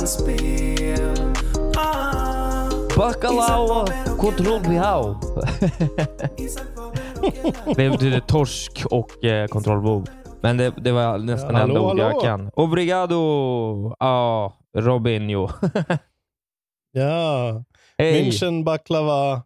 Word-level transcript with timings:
De 0.00 0.06
kan 0.06 0.08
spel 0.08 1.34
ah. 1.76 2.70
Bacalao 2.96 3.86
LRLA 4.38 5.20
Det 7.76 7.90
betyder 7.90 8.20
torsk 8.20 8.84
och 8.90 9.24
eh, 9.24 9.46
kontrollbehov. 9.46 10.06
Men 10.42 10.56
det, 10.56 10.70
det 10.76 10.92
var 10.92 11.18
nästan 11.18 11.54
Ja, 11.54 11.60
enda 11.62 11.80
ord 11.80 11.98
jag 11.98 12.20
kan. 12.20 12.50
Obrigado! 12.54 13.16
Ja, 13.98 14.52
Robinho. 14.78 15.48
Ja, 16.92 17.64
Hej! 17.98 18.24
München 18.24 18.64
baklava. 18.64 19.42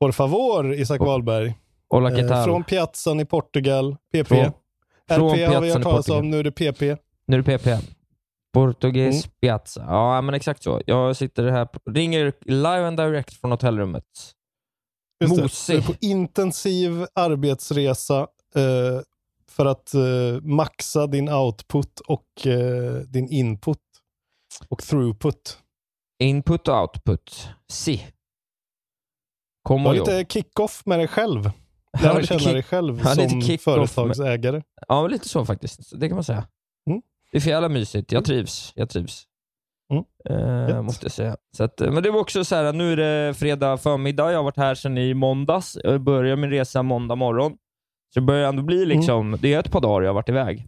Por 0.00 0.12
favor, 0.12 0.74
Isak 0.74 1.00
Wahlberg. 1.00 1.54
Hola, 1.90 2.10
¿qué 2.10 2.20
Eh, 2.20 2.44
från 2.44 2.64
Piazzan 2.64 3.20
i 3.20 3.24
Portugal. 3.24 3.96
PP. 4.12 4.28
Från- 4.28 4.52
från 5.08 5.30
RP 5.30 5.54
har 5.54 5.60
vi 5.60 5.72
hört 5.72 5.82
talas 5.82 5.96
Portugal. 6.06 6.20
om, 6.20 6.30
nu 6.30 6.38
är 6.38 6.44
det 6.44 6.50
PP. 6.52 6.96
Nu 7.26 7.36
är 7.38 7.42
det 7.42 7.58
PP. 7.58 7.97
Portugis 8.52 9.24
Mm. 9.24 9.34
Piazza. 9.40 9.84
Ja, 9.88 10.20
men 10.20 10.34
exakt 10.34 10.62
så. 10.62 10.82
Jag 10.86 11.16
sitter 11.16 11.50
här, 11.50 11.68
ringer 11.90 12.32
live 12.40 12.86
and 12.86 12.96
direct 12.96 13.34
från 13.40 13.50
hotellrummet. 13.50 14.04
Just 15.24 15.36
det. 15.36 15.42
Mosig. 15.42 15.76
Du 15.76 15.82
är 15.82 15.86
på 15.86 15.94
intensiv 16.00 17.06
arbetsresa 17.14 18.20
eh, 18.54 19.00
för 19.50 19.66
att 19.66 19.94
eh, 19.94 20.00
maxa 20.42 21.06
din 21.06 21.28
output 21.28 22.00
och 22.00 22.46
eh, 22.46 22.92
din 22.94 23.28
input 23.28 23.78
och 24.68 24.82
throughput. 24.82 25.58
Input 26.22 26.68
och 26.68 26.80
output. 26.80 27.48
Si. 27.68 27.96
Du 27.96 28.12
Kom 29.62 29.86
och 29.86 29.96
jobb. 29.96 30.08
lite 30.08 30.24
kick-off 30.32 30.86
med 30.86 30.98
dig 30.98 31.08
själv. 31.08 31.50
Lära 32.02 32.22
känna 32.22 32.52
dig 32.52 32.62
själv 32.62 33.02
som 33.02 33.40
kick-off 33.42 33.66
med- 33.66 33.90
företagsägare. 33.90 34.62
Ja, 34.88 35.06
lite 35.06 35.28
så 35.28 35.44
faktiskt. 35.46 36.00
Det 36.00 36.08
kan 36.08 36.14
man 36.16 36.24
säga. 36.24 36.46
Mm. 37.28 37.32
Det 37.32 37.38
är 37.38 37.40
för 37.40 37.50
jävla 37.50 37.68
mysigt. 37.68 38.12
Jag 38.12 38.24
trivs. 38.24 38.72
Jag 38.74 38.88
trivs. 38.88 39.24
Mm. 39.92 40.04
Eh, 40.68 40.82
måste 40.82 41.04
jag 41.04 41.12
säga. 41.12 41.36
Så 41.56 41.64
att, 41.64 41.80
eh, 41.80 41.92
men 41.92 42.02
det 42.02 42.10
var 42.10 42.20
också 42.20 42.44
så 42.44 42.54
här, 42.54 42.72
nu 42.72 42.92
är 42.92 42.96
det 42.96 43.34
fredag 43.34 43.76
förmiddag. 43.76 44.30
Jag 44.30 44.38
har 44.38 44.44
varit 44.44 44.56
här 44.56 44.74
sedan 44.74 44.98
i 44.98 45.14
måndags. 45.14 45.78
Jag 45.84 46.00
började 46.00 46.36
min 46.36 46.50
resa 46.50 46.82
måndag 46.82 47.14
morgon. 47.14 47.52
Så 48.14 48.20
det 48.20 48.26
börjar 48.26 48.48
ändå 48.48 48.62
bli 48.62 48.86
liksom, 48.86 49.36
det 49.40 49.54
är 49.54 49.60
ett 49.60 49.70
par 49.70 49.80
dagar 49.80 50.02
jag 50.02 50.08
har 50.08 50.14
varit 50.14 50.28
iväg. 50.28 50.66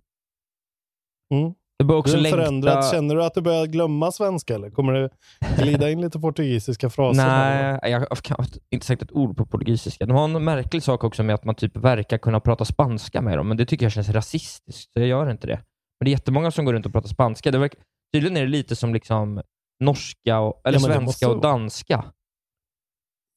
Mm. 1.34 1.54
Det 1.78 1.84
börjar 1.84 1.98
också 1.98 2.16
längta... 2.16 2.38
förändrad. 2.38 2.90
Känner 2.90 3.16
du 3.16 3.24
att 3.24 3.34
du 3.34 3.40
börjar 3.40 3.66
glömma 3.66 4.12
svenska 4.12 4.54
eller 4.54 4.70
kommer 4.70 4.92
det 4.92 5.10
glida 5.58 5.90
in 5.90 6.00
lite 6.00 6.20
portugisiska 6.20 6.90
fraser? 6.90 7.22
Nej, 7.22 7.78
jag 7.82 8.00
har 8.00 8.46
inte 8.70 8.86
sagt 8.86 9.02
ett 9.02 9.12
ord 9.12 9.36
på 9.36 9.46
portugisiska. 9.46 10.06
De 10.06 10.16
har 10.16 10.24
en 10.24 10.44
märklig 10.44 10.82
sak 10.82 11.04
också 11.04 11.22
med 11.22 11.34
att 11.34 11.44
man 11.44 11.54
typ 11.54 11.76
verkar 11.76 12.18
kunna 12.18 12.40
prata 12.40 12.64
spanska 12.64 13.22
med 13.22 13.38
dem, 13.38 13.48
men 13.48 13.56
det 13.56 13.66
tycker 13.66 13.84
jag 13.84 13.92
känns 13.92 14.08
rasistiskt, 14.08 14.92
så 14.92 15.00
jag 15.00 15.08
gör 15.08 15.30
inte 15.30 15.46
det. 15.46 15.60
Men 16.00 16.04
det 16.04 16.08
är 16.10 16.12
jättemånga 16.12 16.50
som 16.50 16.64
går 16.64 16.72
runt 16.72 16.86
och 16.86 16.92
pratar 16.92 17.08
spanska. 17.08 17.50
Det 17.50 17.58
verkar, 17.58 17.80
tydligen 18.12 18.36
är 18.36 18.40
det 18.40 18.48
lite 18.48 18.76
som 18.76 18.94
liksom 18.94 19.42
norska, 19.80 20.38
och, 20.40 20.60
eller 20.64 20.78
Ja, 20.78 20.84
svenska 20.84 21.28
och 21.30 21.40
danska. 21.40 22.04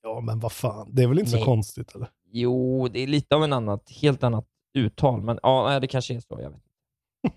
Ja, 0.03 0.19
men 0.22 0.40
vad 0.40 0.51
fan. 0.51 0.90
Det 0.96 1.03
är 1.03 1.07
väl 1.07 1.19
inte 1.19 1.31
Nej. 1.31 1.40
så 1.40 1.46
konstigt 1.46 1.96
eller? 1.96 2.07
Jo, 2.31 2.88
det 2.88 3.00
är 3.00 3.07
lite 3.07 3.35
av 3.35 3.44
en 3.44 3.53
annat, 3.53 3.90
helt 4.02 4.23
annat 4.23 4.46
uttal, 4.78 5.22
men 5.22 5.40
ja, 5.44 5.69
nej, 5.69 5.81
det 5.81 5.88
kanske 5.88 6.16
är 6.16 6.19
så. 6.19 6.40
Jag 6.41 6.50
vet. 6.50 6.62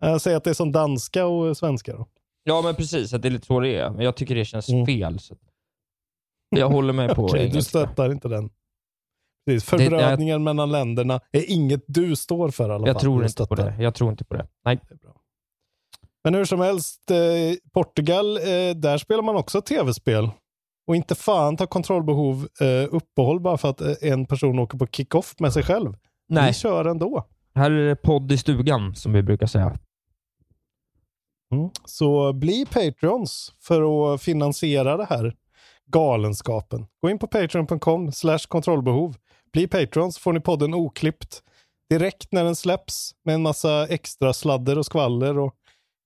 Jag 0.00 0.20
säger 0.20 0.36
att 0.36 0.44
det 0.44 0.50
är 0.50 0.54
som 0.54 0.72
danska 0.72 1.26
och 1.26 1.56
svenska 1.56 1.92
då. 1.96 2.06
Ja, 2.42 2.62
men 2.62 2.74
precis, 2.74 3.12
att 3.14 3.22
det 3.22 3.28
är 3.28 3.30
lite 3.30 3.46
så 3.46 3.60
det 3.60 3.76
är. 3.76 3.90
Men 3.90 4.04
jag 4.04 4.16
tycker 4.16 4.34
det 4.34 4.44
känns 4.44 4.68
Mm. 4.68 4.86
fel. 4.86 5.18
Så. 5.18 5.36
Jag 6.50 6.68
håller 6.68 6.92
mig 6.92 7.08
på 7.14 7.26
du 7.32 7.38
engelska. 7.40 7.62
stöttar 7.62 8.12
inte 8.12 8.28
den. 8.28 8.50
Precis. 9.46 9.68
Förbrödningen 9.68 10.44
mellan 10.44 10.72
länderna 10.72 11.20
är 11.32 11.50
inget 11.50 11.84
du 11.86 12.16
står 12.16 12.48
för 12.48 12.68
i 12.68 12.72
alla 12.72 12.78
fall. 12.78 12.88
Jag 12.88 12.98
tror 12.98 13.24
inte 13.24 13.46
på 13.46 13.54
det. 13.54 13.74
Jag 13.78 13.94
tror 13.94 14.10
inte 14.10 14.24
på 14.24 14.34
det. 14.34 14.46
Nej. 14.64 14.80
Det. 14.88 14.96
Men 16.24 16.34
hur 16.34 16.44
som 16.44 16.60
helst, 16.60 17.10
eh, 17.10 17.16
Portugal, 17.72 18.36
eh, 18.36 18.42
där 18.76 18.98
spelar 18.98 19.22
man 19.22 19.36
också 19.36 19.62
tv-spel. 19.62 20.30
Och 20.86 20.96
inte 20.96 21.14
fan 21.14 21.56
tar 21.56 21.66
kontrollbehov 21.66 22.48
eh, 22.60 22.94
uppehåll 22.94 23.40
bara 23.40 23.56
för 23.56 23.70
att 23.70 23.80
eh, 23.80 23.92
en 24.00 24.26
person 24.26 24.58
åker 24.58 24.78
på 24.78 24.86
kick-off 24.86 25.34
med 25.38 25.52
sig 25.52 25.62
själv. 25.62 25.94
Nej. 26.28 26.46
Vi 26.46 26.54
kör 26.54 26.84
ändå. 26.84 27.26
Här 27.54 27.70
är 27.70 27.88
det 27.88 27.96
podd 27.96 28.32
i 28.32 28.38
stugan, 28.38 28.94
som 28.94 29.12
vi 29.12 29.22
brukar 29.22 29.46
säga. 29.46 29.78
Mm. 31.52 31.70
Så 31.84 32.32
bli 32.32 32.66
Patreons 32.66 33.54
för 33.60 34.14
att 34.14 34.22
finansiera 34.22 34.96
det 34.96 35.04
här 35.04 35.34
galenskapen. 35.86 36.86
Gå 37.02 37.10
in 37.10 37.18
på 37.18 37.26
patreon.com 37.26 38.12
slash 38.12 38.38
kontrollbehov. 38.48 39.16
Bli 39.52 39.66
Patreons 39.68 40.18
får 40.18 40.32
ni 40.32 40.40
podden 40.40 40.74
oklippt 40.74 41.42
direkt 41.90 42.32
när 42.32 42.44
den 42.44 42.56
släpps 42.56 43.14
med 43.24 43.34
en 43.34 43.42
massa 43.42 43.86
extra 43.86 44.32
sladder 44.32 44.78
och 44.78 44.86
skvaller 44.86 45.38
och 45.38 45.54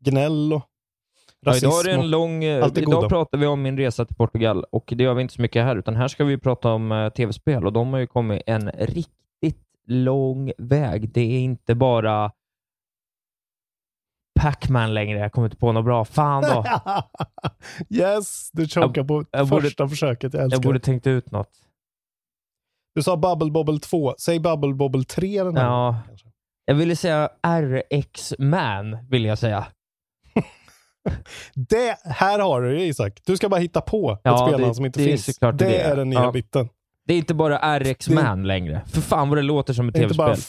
gnäll 0.04 0.52
och 0.52 0.62
Ja, 1.42 1.50
rasism. 1.52 1.66
idag 1.66 1.80
är 1.80 1.84
det 1.84 1.92
en 1.92 2.10
lång... 2.10 2.44
eh. 2.44 2.66
Idag 2.76 3.08
pratar 3.08 3.38
vi 3.38 3.46
om 3.46 3.62
min 3.62 3.76
resa 3.76 4.04
till 4.04 4.16
Portugal 4.16 4.64
och 4.72 4.92
det 4.96 5.04
gör 5.04 5.14
vi 5.14 5.22
inte 5.22 5.34
så 5.34 5.42
mycket 5.42 5.64
här, 5.64 5.76
utan 5.76 5.96
här 5.96 6.08
ska 6.08 6.24
vi 6.24 6.38
prata 6.38 6.72
om 6.72 6.92
eh, 6.92 7.08
tv-spel 7.08 7.66
och 7.66 7.72
de 7.72 7.92
har 7.92 8.00
ju 8.00 8.06
kommit 8.06 8.42
en 8.46 8.70
riktigt 8.70 9.64
lång 9.86 10.52
väg. 10.58 11.12
Det 11.12 11.20
är 11.20 11.38
inte 11.40 11.74
bara 11.74 12.32
Pac-Man 14.40 14.94
längre. 14.94 15.18
Jag 15.18 15.32
kommer 15.32 15.46
inte 15.46 15.56
på 15.56 15.72
något 15.72 15.84
bra. 15.84 16.04
Fan 16.04 16.42
då. 16.42 16.64
yes, 17.96 18.50
du 18.52 18.68
chokar 18.68 19.04
på 19.04 19.24
jag 19.30 19.48
borde- 19.48 19.62
första 19.62 19.88
försöket. 19.88 20.34
Jag 20.34 20.42
älskar 20.42 20.56
Jag 20.56 20.62
borde 20.62 20.80
tänkt 20.80 21.06
ut 21.06 21.30
något. 21.30 21.50
Du 23.00 23.04
sa 23.04 23.16
Bubble 23.16 23.50
Bobble 23.50 23.78
2. 23.78 24.14
Säg 24.18 24.40
Bubble 24.40 24.74
Bobble 24.74 25.04
3 25.04 25.42
den 25.44 25.56
här 25.56 25.64
Ja. 25.64 25.86
gången. 26.06 26.18
Jag 26.64 26.74
ville 26.74 26.96
säga 26.96 27.28
RX-Man, 27.46 28.98
vill 29.10 29.24
jag 29.24 29.38
säga. 29.38 29.66
Det, 31.54 31.96
här 32.04 32.38
har 32.38 32.62
du 32.62 32.74
det 32.74 32.84
Isak. 32.86 33.20
Du 33.26 33.36
ska 33.36 33.48
bara 33.48 33.60
hitta 33.60 33.80
på 33.80 34.18
Ja, 34.24 34.34
ett 34.34 34.40
spelnamn 34.48 34.68
det- 34.68 34.74
som 34.74 34.86
inte 34.86 35.00
det 35.00 35.04
är 35.04 35.08
finns. 35.08 35.24
såklart 35.34 35.58
det 35.58 35.64
det. 35.64 35.80
är 35.80 35.96
den 35.96 36.10
nya 36.10 36.22
Ja. 36.22 36.32
biten. 36.32 36.68
Det 37.06 37.14
är 37.14 37.18
inte 37.18 37.34
bara 37.34 37.78
RX-Man 37.78 38.46
längre. 38.46 38.82
För 38.86 39.00
fan 39.00 39.28
vad 39.28 39.38
det 39.38 39.42
låter 39.42 39.72
som 39.72 39.88
ett 39.88 39.96
är, 39.96 40.00
tv-spel. 40.00 40.36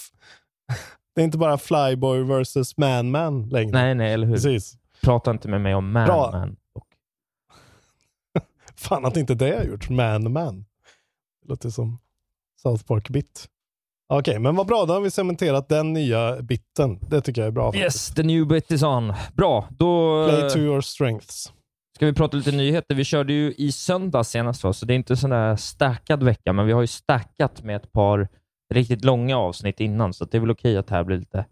det 1.16 1.22
är 1.22 1.26
inte 1.26 1.38
bara 1.38 1.58
Flyboy 1.58 2.24
versus 2.24 2.78
Man-Man 2.78 3.50
längre. 3.50 3.72
Nej, 3.72 3.96
nej, 3.96 4.14
eller 4.14 4.28
hur? 4.28 4.34
Precis. 4.34 4.78
Prata 5.02 5.32
inte 5.32 5.48
med 5.48 5.62
mig 5.62 5.76
om. 5.76 5.92
Man-Man. 5.92 6.56
Fan 8.76 9.06
att 9.06 9.18
inte 9.18 9.36
det 9.36 9.58
har 9.58 9.64
gjorts. 9.64 9.90
Man-Man. 9.90 10.66
Låter 11.46 11.70
som 11.70 12.00
South 12.62 12.86
Park-bit. 12.86 13.48
Okej, 14.14 14.40
men 14.40 14.56
vad 14.56 14.68
bra. 14.68 14.86
Då 14.86 14.94
har 14.94 15.02
vi 15.02 15.12
cementerat 15.12 15.70
den 15.70 15.94
nya 15.94 16.42
biten. 16.42 17.00
Det 17.10 17.22
tycker 17.22 17.42
jag 17.42 17.48
är 17.48 17.52
bra. 17.52 17.72
faktiskt. 17.72 17.84
Yes, 17.84 18.16
the 18.16 18.24
new 18.24 18.48
bit 18.48 18.72
is 18.72 18.84
on. 18.84 19.14
Bra, 19.34 19.68
då 19.70 20.26
Play 20.30 20.50
to 20.50 20.60
your 20.60 20.82
strengths. 20.82 21.54
Ska 21.96 22.06
vi 22.06 22.14
prata 22.14 22.38
lite 22.38 22.52
nyheter? 22.52 22.96
Vi 22.96 23.04
körde 23.04 23.34
ju 23.34 23.54
i 23.58 23.72
söndag 23.72 24.24
senast, 24.24 24.62
så 24.62 24.86
det 24.86 24.94
är 24.94 24.96
inte 24.96 25.18
sån 25.18 25.30
där 25.30 25.56
stackad 25.56 26.24
vecka, 26.24 26.54
men 26.54 26.66
vi 26.66 26.72
har 26.72 26.82
ju 26.82 26.88
stackat 26.88 27.64
med 27.64 27.76
ett 27.76 27.92
par 27.92 28.28
riktigt 28.74 29.06
långa 29.06 29.38
avsnitt 29.38 29.80
innan, 29.80 30.14
så 30.14 30.26
det 30.26 30.38
är 30.38 30.40
väl 30.40 30.52
okej 30.52 30.78
att 30.78 30.88
det 30.88 30.96
här 30.96 31.04
blir 31.04 31.18
lite 31.18 31.46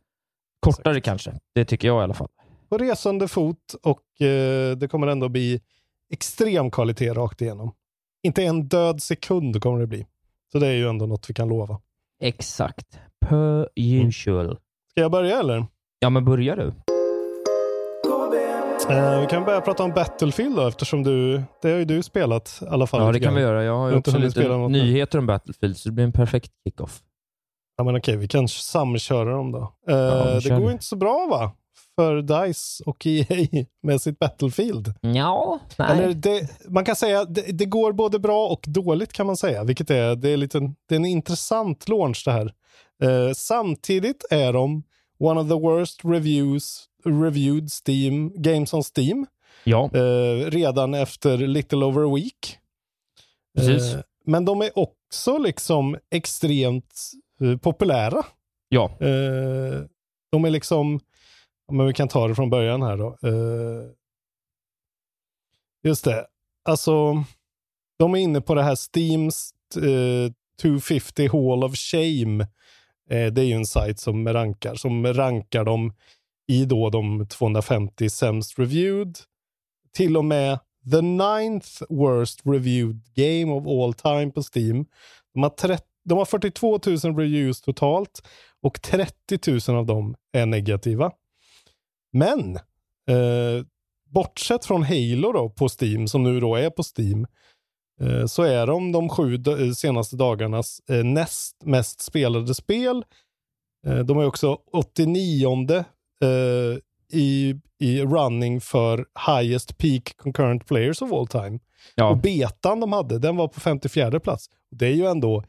kortare 0.59 1.01
kanske. 1.01 1.33
Det 1.55 1.65
tycker 1.65 1.87
jag 1.87 2.01
i 2.01 2.03
alla 2.03 2.13
fall. 2.13 2.27
På 2.69 2.77
resande 2.77 3.27
fot 3.27 3.75
och 3.83 4.21
eh, 4.21 4.77
det 4.77 4.87
kommer 4.87 5.07
ändå 5.07 5.29
bli 5.29 5.61
extrem 6.13 6.71
kvalitet 6.71 7.13
rakt 7.13 7.41
igenom. 7.41 7.71
Inte 8.23 8.43
en 8.43 8.67
död 8.67 9.01
sekund 9.01 9.61
kommer 9.61 9.79
det 9.79 9.87
bli. 9.87 10.05
Så 10.51 10.59
det 10.59 10.67
är 10.67 10.73
ju 10.73 10.89
ändå 10.89 11.05
något 11.05 11.29
vi 11.29 11.33
kan 11.33 11.47
lova. 11.47 11.79
Exakt. 12.21 12.99
Per 13.25 13.69
usual. 13.75 14.57
Ska 14.91 15.01
jag 15.01 15.11
börja 15.11 15.39
eller? 15.39 15.65
Ja, 15.99 16.09
men 16.09 16.25
börja 16.25 16.55
du. 16.55 16.73
Eh, 18.89 19.21
vi 19.21 19.27
kan 19.27 19.45
börja 19.45 19.61
prata 19.61 19.83
om 19.83 19.91
Battlefield 19.91 20.55
då, 20.55 20.67
eftersom 20.67 21.03
du, 21.03 21.43
det 21.61 21.71
har 21.71 21.77
ju 21.77 21.85
du 21.85 22.03
spelat 22.03 22.59
i 22.61 22.65
alla 22.65 22.87
fall. 22.87 23.01
Ja, 23.01 23.11
det 23.11 23.19
kan 23.19 23.35
vi 23.35 23.41
göra. 23.41 23.63
Jag 23.63 23.77
har 23.77 23.89
ju 23.89 23.97
också 23.97 24.17
lite 24.17 24.57
nu. 24.57 24.67
nyheter 24.67 25.19
om 25.19 25.25
Battlefield, 25.25 25.77
så 25.77 25.89
det 25.89 25.93
blir 25.93 26.05
en 26.05 26.11
perfekt 26.11 26.51
kickoff. 26.67 27.01
Ja, 27.77 27.83
men 27.83 27.97
okej, 27.97 28.17
vi 28.17 28.27
kan 28.27 28.47
samköra 28.47 29.31
dem 29.31 29.51
då. 29.51 29.73
Eh, 29.87 30.37
det 30.43 30.59
går 30.59 30.71
inte 30.71 30.85
så 30.85 30.95
bra 30.95 31.27
va? 31.31 31.51
För 31.99 32.21
DICE 32.21 32.83
och 32.85 33.05
EA 33.05 33.65
med 33.83 34.01
sitt 34.01 34.19
Battlefield. 34.19 34.93
Ja, 35.01 35.59
nej. 35.77 36.13
Det, 36.15 36.49
man 36.69 36.85
kan 36.85 36.95
säga 36.95 37.25
det, 37.25 37.41
det 37.41 37.65
går 37.65 37.91
både 37.91 38.19
bra 38.19 38.47
och 38.47 38.65
dåligt 38.67 39.13
kan 39.13 39.25
man 39.25 39.37
säga. 39.37 39.63
Vilket 39.63 39.89
är, 39.89 40.15
det 40.15 40.29
är, 40.29 40.37
lite, 40.37 40.59
det 40.59 40.95
är 40.95 40.99
en 40.99 41.05
intressant 41.05 41.89
launch 41.89 42.21
det 42.25 42.31
här. 42.31 42.53
Eh, 43.03 43.33
samtidigt 43.33 44.25
är 44.29 44.53
de 44.53 44.83
one 45.19 45.41
of 45.41 45.47
the 45.47 45.53
worst 45.53 45.99
reviews, 46.03 46.85
reviewed 47.05 47.69
Steam, 47.71 48.33
games 48.35 48.73
on 48.73 48.83
Steam. 48.97 49.25
Ja, 49.63 49.89
Eh, 49.93 50.49
redan 50.51 50.93
efter 50.93 51.37
little 51.37 51.85
over 51.85 52.11
a 52.11 52.15
week. 52.15 52.57
Precis. 53.57 53.93
Eh, 53.93 54.01
men 54.25 54.45
de 54.45 54.61
är 54.61 54.79
också 54.79 55.37
liksom 55.37 55.97
extremt 56.11 56.93
eh, 57.41 57.57
populära. 57.57 58.23
ja. 58.69 58.97
Eh, 58.99 59.81
de 60.31 60.45
är 60.45 60.49
liksom, 60.49 60.99
men 61.71 61.87
vi 61.87 61.93
kan 61.93 62.07
ta 62.07 62.27
det 62.27 62.35
från 62.35 62.49
början 62.49 62.81
här 62.81 62.97
då. 62.97 63.17
Eh, 63.23 63.91
just 65.83 66.05
det, 66.05 66.27
alltså 66.65 67.23
de 67.99 68.13
är 68.13 68.19
inne 68.19 68.41
på 68.41 68.55
det 68.55 68.63
här 68.63 68.75
Steams 68.75 69.53
eh, 69.75 70.31
250 70.61 71.27
Hall 71.27 71.63
of 71.63 71.75
Shame. 71.75 72.43
Eh, 73.09 73.33
det 73.33 73.41
är 73.41 73.45
ju 73.45 73.53
en 73.53 73.65
sajt 73.65 73.99
som 73.99 74.27
rankar, 74.27 74.75
som 74.75 75.13
rankar 75.13 75.63
dem 75.63 75.93
i 76.47 76.65
då 76.65 76.89
de 76.89 77.27
250 77.27 78.09
sämst 78.09 78.59
reviewed. 78.59 79.17
Till 79.93 80.17
och 80.17 80.25
med 80.25 80.59
the 80.91 81.01
ninth 81.01 81.83
worst 81.89 82.41
reviewed 82.45 83.01
game 83.15 83.53
of 83.53 83.67
all 83.67 83.93
time 83.93 84.31
på 84.31 84.41
Steam. 84.55 84.85
De 85.33 85.43
har, 85.43 85.49
30, 85.49 85.83
de 86.05 86.17
har 86.17 86.25
42 86.25 86.79
000 86.85 86.97
reviews 87.17 87.61
totalt 87.61 88.27
och 88.61 88.81
30 88.81 89.71
000 89.71 89.77
av 89.77 89.85
dem 89.85 90.15
är 90.33 90.45
negativa. 90.45 91.11
Men 92.11 92.55
eh, 93.07 93.65
bortsett 94.09 94.65
från 94.65 94.83
Halo 94.83 95.31
då 95.31 95.49
på 95.49 95.67
Steam, 95.81 96.07
som 96.07 96.23
nu 96.23 96.39
då 96.39 96.55
är 96.55 96.69
på 96.69 96.83
Steam, 96.97 97.27
eh, 98.01 98.25
så 98.25 98.43
är 98.43 98.67
de 98.67 98.91
de 98.91 99.09
sju 99.09 99.35
eh, 99.35 99.71
senaste 99.71 100.15
dagarnas 100.15 100.81
eh, 100.89 101.03
näst 101.03 101.65
mest 101.65 102.01
spelade 102.01 102.55
spel. 102.55 103.03
Eh, 103.87 103.99
de 103.99 104.19
är 104.19 104.25
också 104.25 104.57
89 104.73 105.75
eh, 106.23 106.77
i, 107.11 107.55
i 107.79 108.01
running 108.01 108.61
för 108.61 109.05
highest 109.27 109.77
peak 109.77 110.17
concurrent 110.17 110.67
players 110.67 111.01
of 111.01 111.11
all 111.11 111.27
time. 111.27 111.55
Och 111.55 111.61
ja. 111.95 112.19
betan 112.23 112.79
de 112.79 112.93
hade, 112.93 113.19
den 113.19 113.35
var 113.35 113.47
på 113.47 113.59
54 113.59 114.19
plats. 114.19 114.49
Det 114.71 114.87
är 114.87 114.93
ju 114.93 115.05
ändå, 115.05 115.43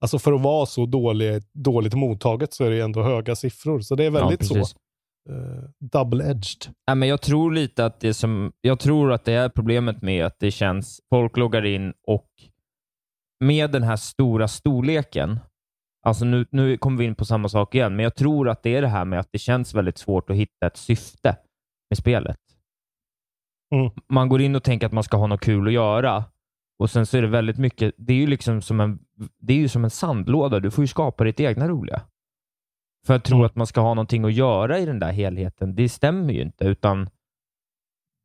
alltså 0.00 0.18
för 0.18 0.32
att 0.32 0.40
vara 0.40 0.66
så 0.66 0.86
dålig, 0.86 1.42
dåligt 1.52 1.94
mottaget 1.94 2.54
så 2.54 2.64
är 2.64 2.70
det 2.70 2.80
ändå 2.80 3.02
höga 3.02 3.36
siffror. 3.36 3.80
Så 3.80 3.94
det 3.94 4.04
är 4.04 4.10
väldigt 4.10 4.50
ja, 4.50 4.64
så 4.64 4.76
double-edged. 5.80 6.68
Nej, 6.86 6.96
men 6.96 7.08
jag 7.08 7.22
tror 7.22 7.52
lite 7.52 7.86
att 7.86 8.00
det 8.00 8.14
som, 8.14 8.52
jag 8.60 8.78
tror 8.78 9.12
att 9.12 9.24
det 9.24 9.32
är 9.32 9.48
problemet 9.48 10.02
med 10.02 10.26
att 10.26 10.38
det 10.38 10.50
känns, 10.50 11.00
folk 11.10 11.36
loggar 11.36 11.64
in 11.64 11.92
och 12.06 12.30
med 13.40 13.70
den 13.70 13.82
här 13.82 13.96
stora 13.96 14.48
storleken, 14.48 15.38
alltså 16.02 16.24
nu, 16.24 16.46
nu 16.50 16.76
kommer 16.76 16.98
vi 16.98 17.04
in 17.04 17.14
på 17.14 17.24
samma 17.24 17.48
sak 17.48 17.74
igen, 17.74 17.96
men 17.96 18.02
jag 18.02 18.14
tror 18.14 18.48
att 18.48 18.62
det 18.62 18.76
är 18.76 18.82
det 18.82 18.88
här 18.88 19.04
med 19.04 19.20
att 19.20 19.28
det 19.32 19.38
känns 19.38 19.74
väldigt 19.74 19.98
svårt 19.98 20.30
att 20.30 20.36
hitta 20.36 20.66
ett 20.66 20.76
syfte 20.76 21.36
med 21.90 21.98
spelet. 21.98 22.40
Mm. 23.74 23.90
Man 24.08 24.28
går 24.28 24.40
in 24.40 24.56
och 24.56 24.62
tänker 24.62 24.86
att 24.86 24.92
man 24.92 25.04
ska 25.04 25.16
ha 25.16 25.26
något 25.26 25.40
kul 25.40 25.66
att 25.66 25.72
göra 25.72 26.24
och 26.78 26.90
sen 26.90 27.06
så 27.06 27.16
är 27.16 27.22
det 27.22 27.28
väldigt 27.28 27.58
mycket, 27.58 27.94
det 27.96 28.12
är 28.12 28.16
ju 28.16 28.26
liksom 28.26 28.62
som 28.62 28.80
en, 28.80 28.98
det 29.38 29.52
är 29.52 29.58
ju 29.58 29.68
som 29.68 29.84
en 29.84 29.90
sandlåda, 29.90 30.60
du 30.60 30.70
får 30.70 30.84
ju 30.84 30.88
skapa 30.88 31.24
ditt 31.24 31.40
egna 31.40 31.68
roliga. 31.68 32.02
För 33.06 33.14
att 33.14 33.24
tro 33.24 33.44
att 33.44 33.56
man 33.56 33.66
ska 33.66 33.80
ha 33.80 33.94
någonting 33.94 34.24
att 34.24 34.32
göra 34.32 34.78
i 34.78 34.86
den 34.86 34.98
där 34.98 35.12
helheten, 35.12 35.74
det 35.74 35.88
stämmer 35.88 36.32
ju 36.32 36.42
inte, 36.42 36.64
utan 36.64 37.08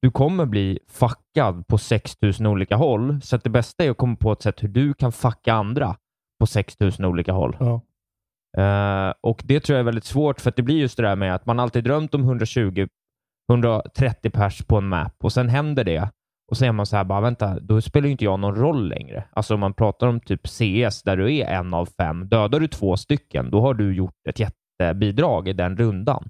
du 0.02 0.12
kommer 0.12 0.46
bli 0.46 0.80
fuckad 0.88 1.68
på 1.68 1.78
6000 1.78 2.46
olika 2.46 2.76
håll. 2.76 3.22
Så 3.22 3.38
det 3.38 3.50
bästa 3.50 3.84
är 3.84 3.92
att 3.92 3.98
komma 3.98 4.16
på 4.16 4.32
ett 4.32 4.42
sätt 4.42 4.64
hur 4.64 4.68
du 4.68 4.94
kan 4.94 5.12
fucka 5.12 5.54
andra 5.54 5.96
på 6.40 6.46
6000 6.46 7.06
olika 7.06 7.34
håll. 7.34 7.58
Ja. 7.60 7.82
Eh, 8.58 9.14
och 9.22 9.42
Det 9.46 9.60
tror 9.60 9.76
jag 9.76 9.80
är 9.80 9.86
väldigt 9.86 10.06
svårt, 10.06 10.42
för 10.42 10.50
att 10.50 10.56
det 10.56 10.64
blir 10.64 10.78
just 10.78 10.98
det 10.98 11.04
där 11.04 11.16
med 11.16 11.36
att 11.36 11.46
man 11.46 11.60
alltid 11.60 11.84
drömt 11.84 12.14
om 12.14 12.22
120, 12.22 12.88
130 13.52 14.32
pers 14.32 14.64
på 14.64 14.78
en 14.78 14.88
map 14.88 15.14
och 15.24 15.34
sen 15.34 15.50
händer 15.50 15.84
det. 15.84 16.10
Och 16.52 16.58
så 16.58 16.66
är 16.66 16.72
man 16.72 16.86
så 16.86 16.98
här, 16.98 17.04
bara 17.04 17.22
vänta, 17.22 17.60
då 17.60 17.82
spelar 17.82 18.06
ju 18.06 18.12
inte 18.12 18.26
jag 18.26 18.40
någon 18.40 18.56
roll 18.56 18.90
längre. 18.90 19.24
Alltså 19.34 19.54
om 19.54 19.60
man 19.60 19.74
pratar 19.74 20.08
om 20.08 20.20
typ 20.20 20.48
CS, 20.48 21.04
där 21.04 21.18
du 21.18 21.36
är 21.36 21.46
en 21.46 21.74
av 21.74 21.86
fem. 21.86 22.30
Dödar 22.30 22.60
du 22.60 22.68
två 22.68 22.98
stycken, 22.98 23.52
då 23.52 23.62
har 23.62 23.74
du 23.74 23.96
gjort 23.96 24.28
ett 24.30 24.40
jättebidrag 24.84 25.48
i 25.48 25.54
den 25.54 25.78
rundan. 25.78 26.30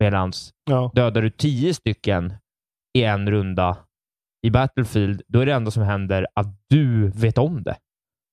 Medan 0.00 0.32
Ja. 0.70 0.90
dödar 0.94 1.22
du 1.22 1.30
tio 1.30 1.74
stycken 1.74 2.34
i 2.98 3.02
en 3.04 3.30
runda 3.30 3.76
i 4.46 4.50
Battlefield, 4.50 5.22
då 5.28 5.40
är 5.40 5.46
det 5.46 5.52
enda 5.52 5.70
som 5.70 5.82
händer 5.82 6.26
att 6.34 6.46
du 6.70 7.08
vet 7.08 7.38
om 7.38 7.62
det. 7.62 7.76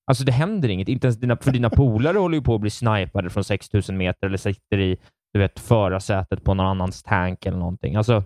Alltså 0.08 0.24
det 0.24 0.32
händer 0.32 0.70
inget. 0.70 0.88
Inte 0.88 1.08
ens 1.08 1.18
dina, 1.18 1.38
för 1.38 1.52
dina 1.52 1.70
polare 1.70 2.18
håller 2.18 2.38
ju 2.38 2.44
på 2.44 2.56
att 2.56 2.62
bli 2.62 2.70
snipade 2.70 3.30
från 3.30 3.44
6000 3.44 3.98
meter 3.98 4.28
eller 4.28 4.38
sitter 4.38 4.80
i 4.80 4.98
du 5.34 5.40
vet, 5.40 5.60
förarsätet 5.60 6.44
på 6.44 6.54
någon 6.54 6.66
annans 6.66 7.04
tank 7.04 7.46
eller 7.46 7.58
någonting. 7.58 7.96
Alltså, 7.96 8.24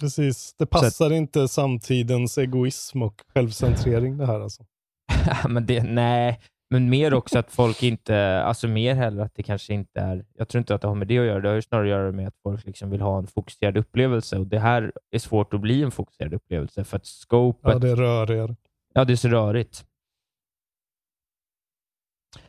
Precis. 0.00 0.54
Det 0.58 0.66
passar 0.66 1.12
inte 1.12 1.48
samtidens 1.48 2.38
egoism 2.38 3.02
och 3.02 3.20
självcentrering 3.34 4.18
det 4.18 4.26
här 4.26 4.40
alltså. 4.40 4.64
men 5.48 5.66
det, 5.66 5.82
nej, 5.82 6.40
men 6.74 6.90
mer 6.90 7.14
också 7.14 7.38
att 7.38 7.50
folk 7.50 7.82
inte, 7.82 8.42
alltså 8.42 8.68
mer 8.68 8.94
heller 8.94 9.22
att 9.22 9.34
det 9.34 9.42
kanske 9.42 9.74
inte 9.74 10.00
är, 10.00 10.24
jag 10.34 10.48
tror 10.48 10.58
inte 10.58 10.74
att 10.74 10.80
det 10.80 10.88
har 10.88 10.94
med 10.94 11.08
det 11.08 11.18
att 11.18 11.26
göra, 11.26 11.40
det 11.40 11.48
har 11.48 11.54
ju 11.54 11.62
snarare 11.62 11.86
att 11.86 11.90
göra 11.90 12.12
med 12.12 12.28
att 12.28 12.36
folk 12.42 12.66
liksom 12.66 12.90
vill 12.90 13.00
ha 13.00 13.18
en 13.18 13.26
fokuserad 13.26 13.76
upplevelse 13.76 14.38
och 14.38 14.46
det 14.46 14.58
här 14.58 14.92
är 15.10 15.18
svårt 15.18 15.54
att 15.54 15.60
bli 15.60 15.82
en 15.82 15.90
fokuserad 15.90 16.34
upplevelse 16.34 16.84
för 16.84 16.96
att 16.96 17.06
scopet, 17.06 17.72
Ja, 17.72 17.78
det 17.78 17.94
rör 17.94 18.30
er. 18.30 18.56
Ja, 18.94 19.04
det 19.04 19.12
är 19.12 19.16
så 19.16 19.28
rörigt. 19.28 19.84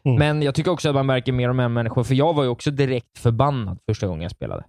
Mm. 0.03 0.19
Men 0.19 0.41
jag 0.41 0.55
tycker 0.55 0.71
också 0.71 0.89
att 0.89 0.95
man 0.95 1.05
märker 1.05 1.31
mer 1.31 1.49
och 1.49 1.55
mer 1.55 1.67
människor, 1.67 2.03
för 2.03 2.15
jag 2.15 2.33
var 2.33 2.43
ju 2.43 2.49
också 2.49 2.71
direkt 2.71 3.17
förbannad 3.17 3.79
första 3.85 4.07
gången 4.07 4.21
jag 4.21 4.31
spelade. 4.31 4.65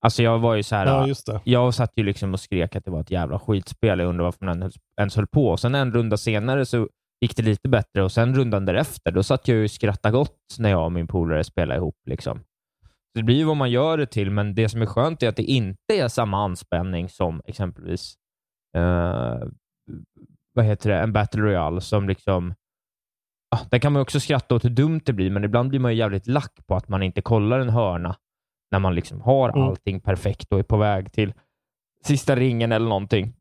Alltså 0.00 0.22
jag 0.22 0.38
var 0.38 0.54
ju 0.54 0.62
så 0.62 0.76
här, 0.76 0.86
Ja, 0.86 1.06
just 1.06 1.26
det. 1.26 1.40
jag 1.44 1.74
satt 1.74 1.92
ju 1.96 2.02
liksom 2.04 2.32
och 2.32 2.40
skrek 2.40 2.76
att 2.76 2.84
det 2.84 2.90
var 2.90 3.00
ett 3.00 3.10
jävla 3.10 3.38
skitspel. 3.38 3.98
Jag 3.98 4.08
undrade 4.08 4.24
varför 4.24 4.44
man 4.44 4.72
ens 4.98 5.16
höll 5.16 5.26
på. 5.26 5.56
Sen 5.56 5.74
en 5.74 5.92
runda 5.92 6.16
senare 6.16 6.66
så 6.66 6.88
gick 7.22 7.36
det 7.36 7.42
lite 7.42 7.68
bättre 7.68 8.02
och 8.02 8.12
sen 8.12 8.34
rundan 8.34 8.64
därefter, 8.64 9.12
då 9.12 9.22
satt 9.22 9.48
jag 9.48 9.58
ju 9.58 9.64
och 9.64 9.70
skrattade 9.70 10.12
gott 10.12 10.38
när 10.58 10.70
jag 10.70 10.84
och 10.84 10.92
min 10.92 11.06
polare 11.06 11.44
spelade 11.44 11.78
ihop. 11.78 11.96
Liksom. 12.06 12.38
Så 12.84 13.18
det 13.18 13.22
blir 13.22 13.36
ju 13.36 13.44
vad 13.44 13.56
man 13.56 13.70
gör 13.70 13.98
det 13.98 14.06
till, 14.06 14.30
men 14.30 14.54
det 14.54 14.68
som 14.68 14.82
är 14.82 14.86
skönt 14.86 15.22
är 15.22 15.28
att 15.28 15.36
det 15.36 15.42
inte 15.42 15.98
är 15.98 16.08
samma 16.08 16.44
anspänning 16.44 17.08
som 17.08 17.42
exempelvis 17.44 18.14
eh, 18.76 19.40
vad 20.54 20.64
heter 20.64 20.90
det, 20.90 20.98
en 20.98 21.12
Battle 21.12 21.42
Royale 21.42 21.80
som 21.80 22.08
liksom 22.08 22.54
ah, 23.56 23.60
där 23.70 23.78
kan 23.78 23.92
man 23.92 24.02
också 24.02 24.20
skratta 24.20 24.54
åt 24.54 24.64
hur 24.64 24.70
dumt 24.70 25.00
det 25.04 25.12
blir, 25.12 25.30
men 25.30 25.44
ibland 25.44 25.68
blir 25.68 25.80
man 25.80 25.92
ju 25.92 25.98
jävligt 25.98 26.26
lack 26.26 26.66
på 26.66 26.74
att 26.76 26.88
man 26.88 27.02
inte 27.02 27.22
kollar 27.22 27.60
en 27.60 27.68
hörna 27.70 28.16
när 28.70 28.78
man 28.78 28.94
liksom 28.94 29.20
har 29.20 29.48
Mm. 29.48 29.62
allting 29.62 30.00
perfekt 30.00 30.52
och 30.52 30.58
är 30.58 30.62
på 30.62 30.76
väg 30.76 31.12
till 31.12 31.34
sista 32.04 32.36
ringen 32.36 32.72
eller 32.72 32.88
någonting. 32.88 33.34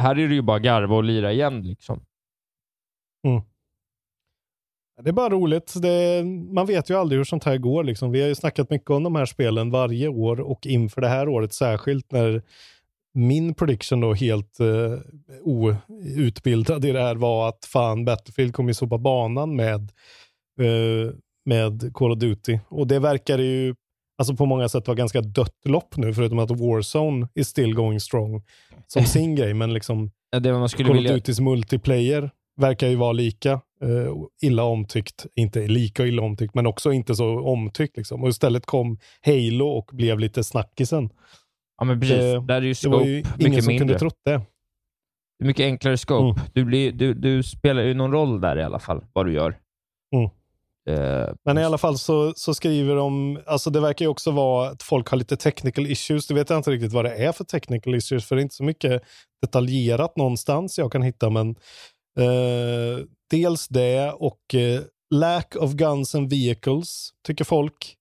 Här 0.00 0.18
är 0.18 0.28
det 0.28 0.34
ju 0.34 0.42
bara 0.42 0.58
garva 0.58 0.96
och 0.96 1.04
lira 1.04 1.32
igen. 1.32 1.62
Liksom. 1.62 2.00
Det 5.02 5.10
är 5.10 5.12
bara 5.12 5.28
roligt. 5.28 5.74
Det, 5.82 6.24
man 6.52 6.66
vet 6.66 6.90
ju 6.90 6.94
aldrig 6.94 7.18
hur 7.18 7.24
sånt 7.24 7.44
här 7.44 7.58
går. 7.58 7.84
Liksom. 7.84 8.10
Vi 8.10 8.20
har 8.20 8.28
ju 8.28 8.34
snackat 8.34 8.70
mycket 8.70 8.90
om 8.90 9.02
de 9.02 9.14
här 9.14 9.26
spelen 9.26 9.70
varje 9.70 10.08
år 10.08 10.40
och 10.40 10.66
inför 10.66 11.00
det 11.00 11.08
här 11.08 11.28
året 11.28 11.52
särskilt 11.52 12.12
när 12.12 12.42
min 13.14 13.54
prediction 13.54 14.00
då 14.00 14.14
helt 14.14 14.60
uh, 14.60 14.98
outbildad 15.44 16.84
i 16.84 16.92
det 16.92 17.00
här 17.02 17.14
var 17.14 17.48
att 17.48 17.64
fan 17.64 18.04
Battlefield 18.04 18.54
kommer 18.54 18.70
ju 18.70 18.74
sopa 18.74 18.98
banan 18.98 19.56
med, 19.56 19.80
eh, 20.60 21.12
med 21.44 21.90
Call 21.94 22.12
of 22.12 22.18
Duty. 22.18 22.58
Och 22.68 22.86
det 22.86 22.98
verkar 22.98 23.38
ju 23.38 23.74
alltså 24.18 24.36
på 24.36 24.46
många 24.46 24.68
sätt 24.68 24.86
vara 24.86 24.96
ganska 24.96 25.20
dött 25.20 25.56
lopp 25.64 25.96
nu 25.96 26.14
förutom 26.14 26.38
att 26.38 26.50
Warzone 26.50 27.28
is 27.34 27.48
still 27.48 27.74
going 27.74 28.00
strong. 28.00 28.42
som 28.86 29.04
sin 29.06 29.34
grej, 29.34 29.54
men 29.54 29.74
liksom 29.74 30.10
Ja, 30.30 30.40
Det 30.40 30.52
man 30.52 30.68
skulle 30.68 30.88
Call 30.88 30.96
of 30.98 31.04
vilja... 31.04 31.16
Duty's 31.16 31.42
multiplayer 31.42 32.30
verkar 32.58 32.88
ju 32.88 32.96
vara 32.96 33.12
lika 33.12 33.52
eh, 33.52 34.14
illa 34.42 34.62
omtyckt. 34.64 35.26
Inte 35.34 35.66
lika 35.68 36.06
illa 36.06 36.22
omtyckt, 36.22 36.54
men 36.54 36.66
också 36.66 36.92
inte 36.92 37.14
så 37.14 37.40
omtyckt. 37.40 37.96
Liksom. 37.96 38.22
Och 38.22 38.28
istället 38.28 38.66
kom 38.66 38.98
Halo 39.26 39.66
och 39.68 39.90
blev 39.92 40.18
lite 40.18 40.44
snackisen. 40.44 41.10
Ja, 41.78 41.84
men 41.84 42.00
precis. 42.00 42.16
Det- 42.16 42.40
Där 42.46 42.54
är 42.54 42.60
ju 42.62 42.74
Det 42.82 42.88
var 42.88 42.98
scope 42.98 43.08
ju 43.08 43.16
ingen 43.18 43.32
mycket 43.38 43.64
som 43.64 43.68
mindre. 43.70 43.78
kunde 43.86 43.98
trott 43.98 44.20
det. 44.24 44.40
Det 45.38 45.44
är 45.44 45.46
mycket 45.46 45.64
enklare 45.64 45.96
scope. 45.98 46.24
Mm. 46.40 46.50
Du, 46.54 46.64
blir, 46.64 46.92
du, 46.92 47.14
du 47.14 47.42
spelar 47.42 47.82
ju 47.82 47.94
någon 47.94 48.12
roll 48.12 48.40
där 48.40 48.58
i 48.58 48.62
alla 48.62 48.78
fall, 48.78 49.04
vad 49.12 49.26
du 49.26 49.32
gör. 49.32 49.58
Mm. 50.14 50.30
Eh, 50.90 51.28
Men 51.44 51.58
i 51.58 51.64
alla 51.64 51.78
fall 51.78 51.98
så, 51.98 52.32
så 52.36 52.54
skriver 52.54 52.96
de, 52.96 53.38
alltså 53.46 53.70
det 53.70 53.80
verkar 53.80 54.04
ju 54.04 54.08
också 54.08 54.30
vara 54.30 54.68
att 54.70 54.82
folk 54.82 55.08
har 55.08 55.16
lite 55.18 55.36
technical 55.36 55.86
issues. 55.86 56.26
Det 56.26 56.34
vet 56.34 56.50
jag 56.50 56.58
inte 56.58 56.70
riktigt 56.70 56.92
vad 56.92 57.04
det 57.04 57.14
är 57.14 57.32
för 57.32 57.44
technical 57.44 57.94
issues, 57.94 58.24
för 58.24 58.36
det 58.36 58.40
är 58.40 58.42
inte 58.42 58.54
så 58.54 58.64
mycket 58.64 59.02
detaljerat 59.42 60.16
någonstans 60.16 60.78
jag 60.78 60.92
kan 60.92 61.02
hitta, 61.02 61.30
men 61.30 61.54
eh, 62.18 63.04
dels 63.30 63.68
det 63.68 64.12
och 64.12 64.54
eh, 64.54 64.82
lack 65.14 65.56
of 65.56 65.72
guns 65.72 66.14
and 66.14 66.30
vehicles, 66.30 67.10
tycker 67.26 67.44
folk. 67.44 67.94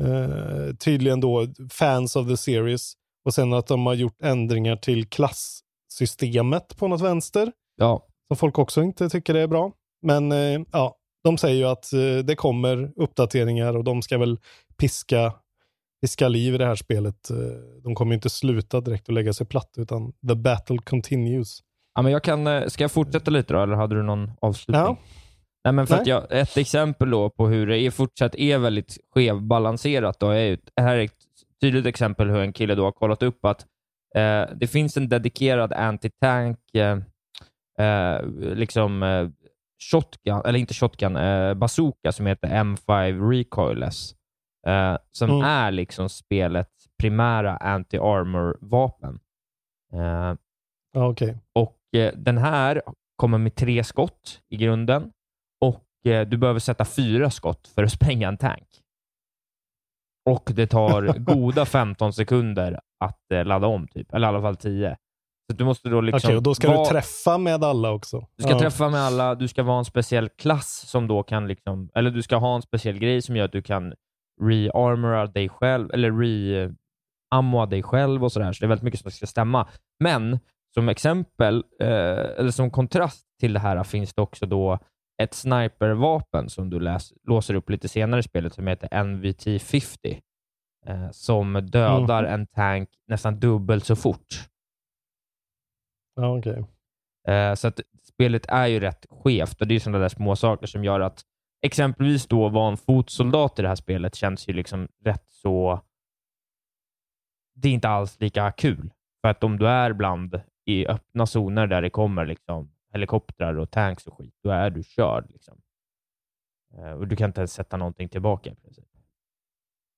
Eh, 0.00 0.74
tydligen 0.74 1.20
då 1.20 1.46
fans 1.70 2.16
of 2.16 2.28
the 2.28 2.36
series. 2.36 2.92
Och 3.24 3.34
sen 3.34 3.52
att 3.52 3.66
de 3.66 3.86
har 3.86 3.94
gjort 3.94 4.22
ändringar 4.22 4.76
till 4.76 5.06
klassystemet 5.06 6.76
på 6.76 6.88
något 6.88 7.00
vänster 7.00 7.52
ja. 7.76 8.06
som 8.28 8.36
folk 8.36 8.58
också 8.58 8.82
inte 8.82 9.08
tycker 9.08 9.34
är 9.34 9.46
bra. 9.46 9.72
Men 10.02 10.32
eh, 10.32 10.60
ja, 10.72 10.96
de 11.24 11.38
säger 11.38 11.56
ju 11.56 11.64
att 11.64 11.92
eh, 11.92 12.18
det 12.24 12.36
kommer 12.36 12.92
uppdateringar 12.96 13.76
och 13.76 13.84
de 13.84 14.02
ska 14.02 14.18
väl 14.18 14.38
piska, 14.76 15.32
piska 16.02 16.28
liv 16.28 16.54
i 16.54 16.58
det 16.58 16.66
här 16.66 16.76
spelet. 16.76 17.28
De 17.82 17.94
kommer 17.94 18.14
inte 18.14 18.30
sluta 18.30 18.80
direkt 18.80 19.08
och 19.08 19.14
lägga 19.14 19.32
sig 19.32 19.46
platt, 19.46 19.74
utan 19.76 20.12
the 20.28 20.34
battle 20.34 20.78
continues. 20.78 21.60
Ja, 21.96 22.02
men 22.02 22.12
jag 22.12 22.22
kan, 22.22 22.46
eh, 22.46 22.66
ska 22.66 22.84
jag 22.84 22.90
fortsätta 22.92 23.30
lite 23.30 23.52
då, 23.54 23.62
eller 23.62 23.74
hade 23.76 23.94
du 23.94 24.02
någon 24.02 24.30
avslutning? 24.40 24.84
Ja. 24.84 24.96
Nej, 25.64 25.72
men 25.72 25.86
för 25.86 26.02
jag, 26.04 26.26
ett 26.30 26.56
exempel 26.56 27.10
då 27.10 27.30
på 27.30 27.46
hur 27.48 27.66
det 27.66 27.78
är 27.78 27.90
fortsatt 27.90 28.34
är 28.34 28.58
väldigt 28.58 28.98
skevbalanserat. 29.14 30.20
Då 30.20 30.30
är 30.30 30.58
här 30.80 30.96
är 30.96 31.04
ett 31.04 31.12
tydligt 31.60 31.86
exempel 31.86 32.30
hur 32.30 32.38
en 32.40 32.52
kille 32.52 32.74
då 32.74 32.84
har 32.84 32.92
kollat 32.92 33.22
upp 33.22 33.44
att 33.44 33.66
eh, 34.16 34.44
det 34.56 34.66
finns 34.66 34.96
en 34.96 35.08
dedikerad 35.08 35.72
anti-tank 35.72 36.58
eh, 36.74 36.98
eh, 37.86 38.22
liksom, 38.54 39.02
eh, 39.02 39.28
shotgun, 39.92 40.42
eller 40.44 40.58
inte 40.58 40.74
shotgun, 40.74 41.16
eh, 41.16 41.54
bazooka 41.54 42.12
som 42.12 42.26
heter 42.26 42.48
M5 42.48 43.30
Recoilless. 43.30 44.12
Som 45.12 45.30
Mm. 45.30 45.42
är 45.42 45.70
liksom 45.70 46.08
spelets 46.08 46.84
primära 47.00 47.56
anti-armor-vapen. 47.56 49.18
Ja, 50.92 51.06
okej. 51.08 51.38
och 51.52 51.75
Den 52.16 52.38
här 52.38 52.82
kommer 53.16 53.38
med 53.38 53.54
tre 53.54 53.84
skott 53.84 54.40
i 54.48 54.56
grunden 54.56 55.10
och 55.60 56.12
eh, 56.12 56.28
du 56.28 56.36
behöver 56.36 56.60
sätta 56.60 56.84
fyra 56.84 57.30
skott 57.30 57.68
för 57.74 57.82
att 57.84 57.92
spränga 57.98 58.28
en 58.28 58.38
tank. 58.38 58.68
Och 60.30 60.50
det 60.54 60.66
tar 60.66 61.02
goda 61.18 61.64
15 61.64 62.12
sekunder 62.12 62.80
att 63.04 63.32
eh, 63.32 63.44
ladda 63.44 63.66
om, 63.66 63.88
typ. 63.88 64.14
eller 64.14 64.26
i 64.26 64.28
alla 64.28 64.42
fall 64.42 64.56
10. 64.56 64.96
Så 65.50 65.56
du 65.56 65.64
måste 65.64 65.88
då 65.88 66.00
liksom 66.00 66.28
Okej, 66.28 66.36
och 66.36 66.42
då 66.42 66.54
ska 66.54 66.68
vara- 66.68 66.84
du 66.84 66.90
träffa 66.90 67.38
med 67.38 67.64
alla 67.64 67.90
också. 67.92 68.26
du 68.36 68.42
ska 68.42 68.52
ja. 68.52 68.58
träffa 68.58 68.88
med 68.88 69.00
alla, 69.00 69.34
du 69.34 69.48
ska 69.48 69.62
vara 69.62 69.78
en 69.78 69.84
speciell 69.84 70.28
klass 70.28 70.84
som 70.88 71.06
då 71.08 71.22
kan 71.22 71.48
liksom, 71.48 71.90
eller 71.94 72.10
du 72.10 72.22
ska 72.22 72.36
ha 72.36 72.56
en 72.56 72.62
speciell 72.62 72.98
grej 72.98 73.22
som 73.22 73.36
gör 73.36 73.44
att 73.44 73.52
du 73.52 73.62
kan 73.62 73.94
re-armora 74.42 75.26
dig 75.26 75.48
själv, 75.48 75.90
eller 75.92 76.10
re-ammoa 76.10 77.66
dig 77.66 77.82
själv 77.82 78.24
och 78.24 78.32
sådär. 78.32 78.52
Så 78.52 78.60
det 78.60 78.66
är 78.66 78.68
väldigt 78.68 78.84
mycket 78.84 79.00
som 79.00 79.10
ska 79.10 79.26
stämma. 79.26 79.68
Men 80.04 80.38
som 80.78 80.88
exempel, 80.88 81.64
eh, 81.80 81.88
eller 82.38 82.50
som 82.50 82.70
kontrast 82.70 83.26
till 83.40 83.52
det 83.52 83.60
här 83.60 83.84
finns 83.84 84.14
det 84.14 84.22
också 84.22 84.46
då 84.46 84.78
ett 85.22 85.34
snipervapen 85.34 86.48
som 86.48 86.70
du 86.70 86.80
läs, 86.80 87.12
låser 87.28 87.54
upp 87.54 87.70
lite 87.70 87.88
senare 87.88 88.20
i 88.20 88.22
spelet 88.22 88.54
som 88.54 88.66
heter 88.66 88.88
NVT-50. 88.88 90.20
Eh, 90.86 91.10
som 91.10 91.52
dödar 91.66 92.24
en 92.24 92.46
tank 92.46 92.88
nästan 93.08 93.40
dubbelt 93.40 93.84
så 93.84 93.96
fort. 93.96 94.48
Ja, 96.14 96.38
okej. 96.38 96.64
Eh, 97.28 97.54
Så 97.54 97.68
att 97.68 97.80
spelet 98.02 98.46
är 98.48 98.66
ju 98.66 98.80
rätt 98.80 99.06
skevt 99.10 99.60
och 99.60 99.66
det 99.66 99.74
är 99.74 99.80
sådana 99.80 99.98
där 99.98 100.08
små 100.08 100.36
saker 100.36 100.66
som 100.66 100.84
gör 100.84 101.00
att 101.00 101.22
exempelvis 101.62 102.26
då 102.26 102.48
vara 102.48 102.70
en 102.70 102.76
fotsoldat 102.76 103.58
i 103.58 103.62
det 103.62 103.68
här 103.68 103.74
spelet 103.74 104.14
känns 104.14 104.48
ju 104.48 104.52
liksom 104.52 104.88
rätt 105.04 105.24
så... 105.28 105.80
Det 107.54 107.68
är 107.68 107.72
inte 107.72 107.88
alls 107.88 108.20
lika 108.20 108.52
kul. 108.52 108.90
För 109.24 109.28
att 109.30 109.44
om 109.44 109.58
du 109.58 109.68
är 109.68 109.92
bland 109.92 110.40
i 110.66 110.86
öppna 110.86 111.26
zoner 111.26 111.66
där 111.66 111.82
det 111.82 111.90
kommer 111.90 112.26
liksom 112.26 112.72
helikoptrar 112.92 113.58
och 113.58 113.70
tanks 113.70 114.06
och 114.06 114.18
skit, 114.18 114.34
då 114.42 114.50
är 114.50 114.70
du 114.70 114.82
körd. 114.82 115.30
Liksom. 115.30 115.60
Eh, 116.74 116.90
och 116.90 117.08
du 117.08 117.16
kan 117.16 117.30
inte 117.30 117.40
ens 117.40 117.52
sätta 117.52 117.76
någonting 117.76 118.08
tillbaka 118.08 118.50
i 118.50 118.54
princip. 118.54 118.88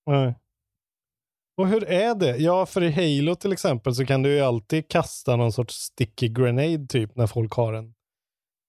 Nej. 0.07 0.35
Och 1.57 1.69
hur 1.69 1.85
är 1.85 2.15
det? 2.15 2.37
Ja, 2.37 2.67
för 2.67 2.83
i 2.83 2.91
Halo 2.91 3.35
till 3.35 3.53
exempel 3.53 3.95
så 3.95 4.07
kan 4.07 4.23
du 4.23 4.35
ju 4.35 4.41
alltid 4.41 4.89
kasta 4.89 5.37
någon 5.37 5.53
sorts 5.53 5.75
sticky 5.75 6.29
grenade 6.29 6.87
typ 6.87 7.17
när 7.17 7.27
folk 7.27 7.53
har 7.53 7.73
en, 7.73 7.95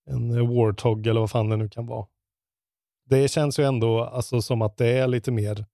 en 0.09 0.55
Warthog 0.55 1.07
eller 1.07 1.19
vad 1.19 1.31
fan 1.31 1.49
det 1.49 1.57
nu 1.57 1.69
kan 1.69 1.85
vara. 1.85 2.07
Det 3.05 3.27
känns 3.27 3.59
ju 3.59 3.63
ändå 3.63 4.03
alltså, 4.03 4.41
som 4.41 4.61
att 4.61 4.77
det 4.77 4.87
är 4.87 5.07
lite 5.07 5.31
mer 5.31 5.65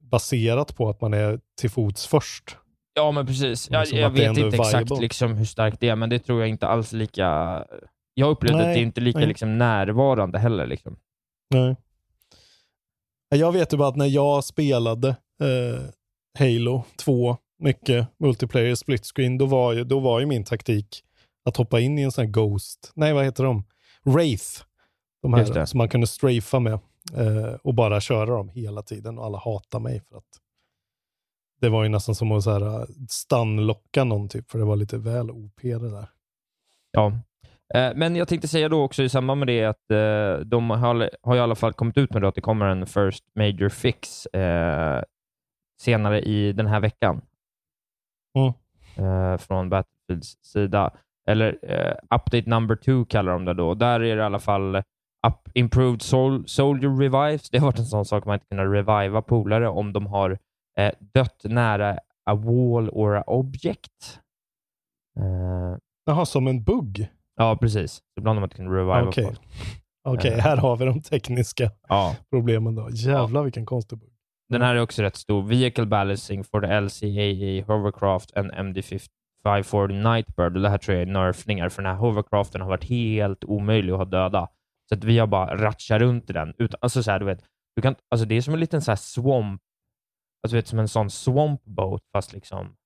baserat 0.00 0.76
på 0.76 0.88
att 0.88 1.00
man 1.00 1.14
är 1.14 1.40
till 1.60 1.70
fots 1.70 2.06
först. 2.06 2.56
Ja, 2.98 3.10
men 3.10 3.26
precis. 3.26 3.70
Jag, 3.70 3.88
Som 3.88 3.98
jag 3.98 4.10
vet 4.10 4.38
är 4.38 4.44
inte 4.44 4.56
exakt 4.56 5.00
liksom 5.00 5.36
hur 5.36 5.44
starkt 5.44 5.80
det 5.80 5.88
är, 5.88 5.96
men 5.96 6.10
det 6.10 6.18
tror 6.18 6.40
jag 6.40 6.48
inte 6.48 6.66
alls 6.66 6.92
lika... 6.92 7.64
Jag 8.14 8.30
upplevde 8.30 8.58
att 8.58 8.74
det 8.74 8.80
är 8.80 8.82
inte 8.82 9.00
lika 9.00 9.18
nej. 9.18 9.28
liksom, 9.28 9.58
närvarande 9.58 10.38
heller. 10.38 10.66
Liksom. 10.66 10.96
Nej. 11.54 11.76
Jag 13.28 13.52
vet 13.52 13.72
ju 13.72 13.76
bara 13.76 13.88
att 13.88 13.96
när 13.96 14.06
jag 14.06 14.44
spelade 14.44 15.08
eh, 15.42 15.80
Halo 16.38 16.84
2, 16.96 17.36
mycket 17.58 18.08
multiplayer 18.18 18.74
split 18.74 19.06
screen, 19.06 19.38
då 19.38 19.46
var, 19.46 19.72
ju, 19.72 19.84
då 19.84 20.00
var 20.00 20.20
ju 20.20 20.26
min 20.26 20.44
taktik 20.44 21.02
att 21.44 21.56
hoppa 21.56 21.80
in 21.80 21.98
i 21.98 22.02
en 22.02 22.12
sån 22.12 22.24
här 22.24 22.32
Ghost, 22.32 22.92
nej 22.94 23.12
vad 23.12 23.24
heter 23.24 23.44
de? 23.44 23.64
Wraith. 24.04 24.64
De 25.22 25.34
här 25.34 25.64
som 25.66 25.78
man 25.78 25.88
kunde 25.88 26.06
strafa 26.06 26.60
med 26.60 26.72
eh, 27.16 27.54
och 27.62 27.74
bara 27.74 28.00
köra 28.00 28.36
dem 28.36 28.48
hela 28.48 28.82
tiden 28.82 29.18
och 29.18 29.24
alla 29.24 29.38
hatar 29.38 29.80
mig 29.80 30.00
för 30.08 30.16
att 30.16 30.24
det 31.60 31.68
var 31.68 31.82
ju 31.82 31.88
nästan 31.88 32.14
som 32.14 32.32
att 32.32 32.42
så 32.42 32.50
här, 32.50 32.86
stunlocka 33.08 34.04
någon 34.04 34.28
typ, 34.28 34.50
för 34.50 34.58
det 34.58 34.64
var 34.64 34.76
lite 34.76 34.98
väl 34.98 35.30
OP 35.30 35.60
det 35.62 35.90
där. 35.90 36.08
Ja. 36.92 37.12
Eh, 37.74 37.92
Men 37.96 38.16
jag 38.16 38.28
tänkte 38.28 38.48
säga 38.48 38.68
då 38.68 38.82
också 38.82 39.02
i 39.02 39.08
samband 39.08 39.38
med 39.38 39.48
det 39.48 39.64
att 39.64 39.90
eh, 39.90 40.46
de 40.46 40.70
har, 40.70 41.10
har 41.22 41.36
i 41.36 41.40
alla 41.40 41.54
fall 41.54 41.72
kommit 41.72 41.96
ut 41.98 42.14
med 42.14 42.24
att 42.24 42.34
det 42.34 42.40
kommer 42.40 42.66
en 42.66 42.86
First 42.86 43.24
Major 43.34 43.68
Fix 43.68 44.26
eh, 44.26 45.02
senare 45.80 46.20
i 46.20 46.52
den 46.52 46.66
här 46.66 46.80
veckan. 46.80 47.20
Mm. 48.38 48.52
Eh, 48.96 49.38
från 49.38 49.68
Battlefields 49.68 50.38
sida. 50.42 50.92
Eller 51.28 51.58
eh, 51.62 51.94
Update 52.16 52.50
number 52.50 52.76
two 52.76 53.04
kallar 53.04 53.32
de 53.32 53.44
det 53.44 53.54
då. 53.54 53.74
Där 53.74 54.00
är 54.00 54.16
det 54.16 54.22
i 54.22 54.26
alla 54.26 54.38
fall 54.38 54.76
up, 55.26 55.48
Improved 55.54 56.02
sol, 56.02 56.48
Soldier 56.48 56.90
Revives. 56.90 57.50
Det 57.50 57.58
har 57.58 57.66
varit 57.66 57.78
en 57.78 57.84
sån 57.84 58.04
sak 58.04 58.24
man 58.24 58.34
inte 58.34 58.46
kunnat 58.46 58.72
reviva 58.72 59.22
polare 59.22 59.68
om 59.68 59.92
de 59.92 60.06
har 60.06 60.38
eh, 60.78 60.92
dött 61.14 61.40
nära 61.44 61.98
a 62.30 62.34
wall 62.34 62.88
or 62.90 63.16
a 63.16 63.22
object. 63.26 64.20
Eh, 65.20 65.76
Jaha, 66.06 66.26
som 66.26 66.46
en 66.46 66.64
bugg? 66.64 67.08
Ja, 67.36 67.56
precis. 67.56 68.00
Ibland 68.18 68.36
har 68.36 68.40
man 68.40 68.46
inte 68.46 68.56
kunnat 68.56 68.72
reviva 68.72 69.02
Okej. 69.08 69.24
folk. 69.24 69.40
Okej, 70.08 70.32
Eh. 70.32 70.38
här 70.38 70.56
har 70.56 70.76
vi 70.76 70.84
de 70.84 71.00
tekniska 71.02 71.70
Ja. 71.88 72.16
problemen 72.30 72.74
då. 72.74 72.88
Jävlar 72.92 73.42
vilken 73.42 73.66
konstig 73.66 73.98
bugg. 73.98 74.10
Den 74.48 74.62
här 74.62 74.74
är 74.74 74.80
också 74.80 75.02
rätt 75.02 75.16
stor. 75.16 75.42
Vehicle 75.42 75.86
balancing 75.86 76.44
for 76.44 76.60
the 76.60 76.80
LCAE 76.80 77.62
Hovercraft 77.66 78.36
and 78.36 78.50
MD540 78.52 80.12
Nightbird. 80.12 80.56
Och 80.56 80.62
det 80.62 80.68
här 80.68 80.78
tror 80.78 80.94
jag 80.98 81.02
är 81.02 81.12
nerfningar, 81.12 81.68
för 81.68 81.82
den 81.82 81.92
här 81.92 81.98
hovercraften 81.98 82.60
har 82.60 82.68
varit 82.68 82.84
helt 82.84 83.44
omöjlig 83.44 83.92
att 83.92 83.98
ha 83.98 84.04
döda. 84.04 84.48
Så 84.88 84.94
att 84.94 85.04
vi 85.04 85.18
har 85.18 85.26
bara 85.26 85.56
ratchat 85.56 86.00
runt 86.00 86.30
i 86.30 86.32
den. 86.32 86.54
Utan, 86.58 86.78
alltså 86.82 87.02
så 87.02 87.10
här, 87.10 87.18
du 87.18 87.24
vet, 87.26 87.44
du 87.76 87.82
kan, 87.82 87.94
alltså 88.10 88.26
det 88.26 88.34
är 88.34 88.40
som 88.40 88.54
en 88.54 88.60
liten 88.60 88.82
så 88.82 88.90
här 88.90 88.96
swamp, 88.96 89.62
alltså 90.42 90.56
vet, 90.56 90.66
som 90.66 90.78
en 90.78 90.88
sån 90.88 91.10
swamp 91.10 91.64
boat, 91.64 92.02
fast 92.12 92.32
liksom, 92.32 92.76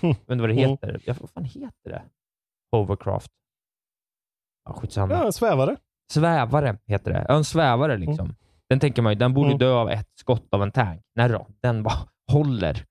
jag 0.00 0.08
vet 0.08 0.18
inte 0.30 0.34
vad 0.36 0.48
det 0.48 0.52
Mm. 0.54 0.70
heter. 0.70 1.00
Ja, 1.06 1.14
vad 1.20 1.30
fan 1.30 1.44
heter 1.44 1.90
det? 1.90 2.02
Hovercraft. 2.72 3.30
Ja, 4.64 4.72
skitsamma. 4.72 5.14
Ja, 5.14 5.26
en 5.26 5.32
svävare. 5.32 5.76
Svävare 6.12 6.78
heter 6.86 7.12
det. 7.12 7.24
Ja, 7.28 7.34
en 7.36 7.44
svävare 7.44 7.96
liksom. 7.96 8.34
Den 8.68 8.80
tänker 8.80 9.02
man 9.02 9.12
ju, 9.12 9.18
den 9.18 9.34
borde 9.34 9.48
Mm. 9.48 9.58
dö 9.58 9.72
av 9.74 9.90
ett 9.90 10.08
skott 10.14 10.46
av 10.54 10.62
en 10.62 10.72
tank. 10.72 11.02
Nej 11.14 11.28
då, 11.28 11.46
den 11.60 11.82
bara 11.82 11.94
håller. 12.32 12.84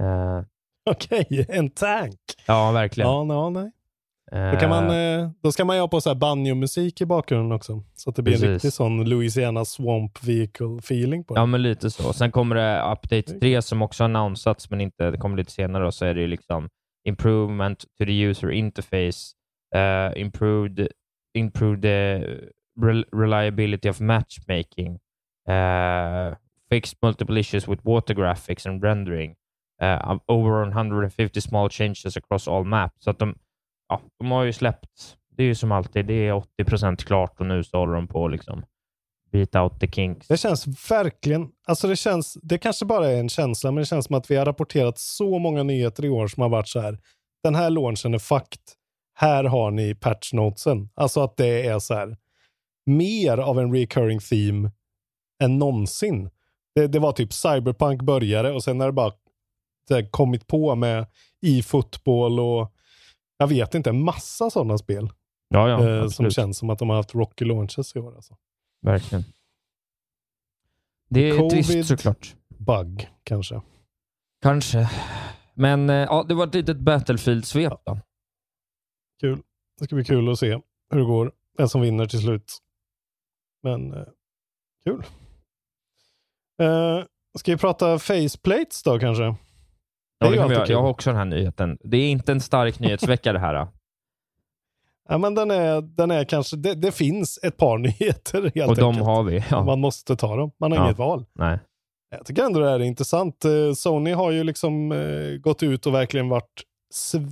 Eh, 0.00 0.42
Okej, 0.90 1.46
en 1.48 1.70
tank. 1.70 2.20
ja, 2.46 2.72
verkligen. 2.72 3.10
Ja, 3.10 3.26
ja, 3.34 3.50
nej. 3.50 3.70
Eh, 4.32 4.52
Då, 4.52 4.58
kan 4.58 4.70
man, 4.70 4.90
eh, 4.90 5.30
då 5.42 5.52
ska 5.52 5.64
man 5.64 5.76
ju 5.76 5.80
ha 5.80 5.88
på 5.88 6.00
så 6.00 6.10
här 6.10 6.14
banjo-musik 6.16 7.00
i 7.00 7.06
bakgrunden 7.06 7.52
också. 7.52 7.82
Så 7.94 8.10
att 8.10 8.16
det 8.16 8.22
blir 8.22 8.34
en 8.34 8.40
Precis. 8.40 8.52
riktig 8.52 8.72
sån 8.72 9.04
Louisiana 9.08 9.64
Swamp 9.64 10.24
Vehicle 10.24 10.78
feeling 10.78 11.24
på 11.24 11.34
det. 11.34 11.40
Ja, 11.40 11.46
men 11.46 11.62
lite 11.62 11.90
så. 11.90 12.12
Sen 12.12 12.32
kommer 12.32 12.54
det 12.56 12.82
Update 12.92 13.38
3 13.40 13.62
som 13.62 13.82
också 13.82 14.02
har 14.02 14.08
annonsats, 14.08 14.70
men 14.70 14.80
inte, 14.80 15.10
det 15.10 15.18
kommer 15.18 15.36
lite 15.36 15.52
senare. 15.52 15.86
Och 15.86 15.94
så 15.94 16.04
är 16.04 16.14
det 16.14 16.20
ju 16.20 16.26
liksom 16.26 16.68
improvement 17.08 17.78
to 17.78 18.04
the 18.04 18.12
user 18.22 18.50
interface, 18.50 19.34
uh, 19.76 20.20
improved, 20.20 20.88
improved 21.34 21.82
the 21.82 22.24
rel 22.80 23.04
reliability 23.12 23.88
of 23.88 24.00
matchmaking, 24.00 24.98
uh, 25.48 26.36
fixed 26.70 26.98
multiple 27.02 27.40
issues 27.40 27.68
with 27.68 27.82
water 27.86 28.14
graphics 28.14 28.66
and 28.66 28.84
rendering, 28.84 29.34
uh, 29.82 30.18
over 30.26 30.62
150 30.62 31.40
small 31.40 31.68
changes 31.70 32.16
across 32.16 32.48
all 32.48 32.64
maps. 32.64 33.04
Så 33.04 33.10
att 33.10 33.18
de, 33.18 33.34
ja, 33.88 34.00
de 34.18 34.30
har 34.30 34.44
ju 34.44 34.52
släppt, 34.52 35.16
det 35.36 35.42
är 35.42 35.46
ju 35.46 35.54
som 35.54 35.72
alltid, 35.72 36.06
det 36.06 36.28
är 36.28 36.32
80 36.32 36.64
procent 36.64 37.04
klart 37.04 37.40
och 37.40 37.46
nu 37.46 37.64
så 37.64 37.78
håller 37.78 37.94
de 37.94 38.08
på 38.08 38.28
liksom 38.28 38.64
beat 39.32 39.54
out 39.54 39.80
the 39.80 39.88
kinks. 39.88 40.28
Det 40.28 40.36
känns 40.36 40.90
verkligen, 40.90 41.48
alltså 41.66 41.88
det 41.88 41.96
känns, 41.96 42.38
det 42.42 42.58
kanske 42.58 42.84
bara 42.84 43.10
är 43.10 43.20
en 43.20 43.28
känsla, 43.28 43.70
men 43.70 43.80
det 43.80 43.86
känns 43.86 44.06
som 44.06 44.16
att 44.16 44.30
vi 44.30 44.36
har 44.36 44.44
rapporterat 44.44 44.98
så 44.98 45.38
många 45.38 45.62
nyheter 45.62 46.04
i 46.04 46.08
år 46.08 46.28
som 46.28 46.42
har 46.42 46.48
varit 46.48 46.68
så 46.68 46.80
här. 46.80 46.98
Den 47.42 47.54
här 47.54 47.70
launchen 47.70 48.14
är 48.14 48.18
fucked. 48.18 48.62
Här 49.14 49.44
har 49.44 49.70
ni 49.70 49.94
patchnotesen. 49.94 50.88
Alltså 50.94 51.20
att 51.20 51.36
det 51.36 51.66
är 51.66 51.78
så 51.78 51.94
här 51.94 52.16
mer 52.86 53.38
av 53.38 53.58
en 53.58 53.74
recurring 53.74 54.18
theme 54.18 54.70
än 55.42 55.58
någonsin. 55.58 56.30
Det, 56.74 56.86
det 56.86 56.98
var 56.98 57.12
typ 57.12 57.32
Cyberpunk 57.32 58.02
började 58.02 58.52
och 58.52 58.64
sen 58.64 58.80
har 58.80 58.86
det 58.86 58.92
bara 58.92 59.12
det 59.88 60.10
kommit 60.10 60.46
på 60.46 60.74
med 60.74 61.06
e-fotboll 61.46 62.40
och 62.40 62.73
jag 63.36 63.46
vet 63.46 63.74
inte, 63.74 63.90
en 63.90 64.04
massa 64.04 64.50
sådana 64.50 64.78
spel. 64.78 65.10
Ja, 65.48 65.68
ja, 65.68 65.88
eh, 65.88 66.08
som 66.08 66.30
känns 66.30 66.58
som 66.58 66.70
att 66.70 66.78
de 66.78 66.88
har 66.88 66.96
haft 66.96 67.14
rocky 67.14 67.44
launches 67.44 67.96
i 67.96 67.98
år. 67.98 68.14
Alltså. 68.14 68.36
Verkligen. 68.82 69.24
Det 71.10 71.30
är 71.30 71.38
Covid. 71.38 71.66
trist 71.66 71.88
såklart. 71.88 72.36
Bug 72.48 73.08
kanske. 73.24 73.62
Kanske. 74.42 74.90
Men 75.54 75.90
eh, 75.90 75.96
ja, 75.96 76.24
det 76.28 76.34
var 76.34 76.46
ett 76.46 76.54
litet 76.54 76.76
Battlefield-svep 76.76 77.72
då. 77.84 77.98
Kul. 79.20 79.42
Det 79.78 79.84
ska 79.84 79.94
bli 79.94 80.04
kul 80.04 80.28
att 80.28 80.38
se 80.38 80.60
hur 80.90 80.98
det 80.98 81.04
går. 81.04 81.32
Vem 81.58 81.68
som 81.68 81.80
vinner 81.80 82.06
till 82.06 82.20
slut. 82.20 82.58
Men 83.62 83.92
eh, 83.94 84.04
kul. 84.84 85.04
Eh, 86.62 87.04
ska 87.38 87.52
vi 87.52 87.58
prata 87.58 87.98
faceplates 87.98 88.82
då 88.82 88.98
kanske? 88.98 89.34
Ja, 90.24 90.48
det 90.48 90.54
kul. 90.56 90.70
Jag 90.70 90.82
har 90.82 90.88
också 90.88 91.10
den 91.10 91.16
här 91.16 91.24
nyheten. 91.24 91.78
Det 91.84 91.96
är 91.96 92.10
inte 92.10 92.32
en 92.32 92.40
stark 92.40 92.78
nyhetsvecka 92.78 93.32
det 93.32 93.38
här. 93.38 93.54
Då. 93.54 93.68
Ja, 95.08 95.18
men 95.18 95.34
den 95.34 95.50
är, 95.50 95.80
den 95.82 96.10
är 96.10 96.24
kanske, 96.24 96.56
det, 96.56 96.74
det 96.74 96.92
finns 96.92 97.38
ett 97.42 97.56
par 97.56 97.78
nyheter 97.88 98.52
helt 98.54 98.70
Och 98.70 98.76
de 98.76 98.84
enkelt. 98.84 99.06
har 99.06 99.22
vi. 99.22 99.44
Ja. 99.50 99.64
Man 99.64 99.80
måste 99.80 100.16
ta 100.16 100.36
dem. 100.36 100.50
Man 100.60 100.72
har 100.72 100.78
Ja. 100.78 100.84
inget 100.84 100.98
val. 100.98 101.24
Nej. 101.34 101.58
Jag 102.10 102.26
tycker 102.26 102.42
ändå 102.42 102.60
det 102.60 102.68
här 102.70 102.80
är 102.80 102.84
intressant. 102.84 103.44
Eh, 103.44 103.72
Sony 103.76 104.12
har 104.12 104.30
ju 104.30 104.44
liksom 104.44 104.92
eh, 104.92 105.36
gått 105.40 105.62
ut 105.62 105.86
och 105.86 105.94
verkligen 105.94 106.28
varit 106.28 106.62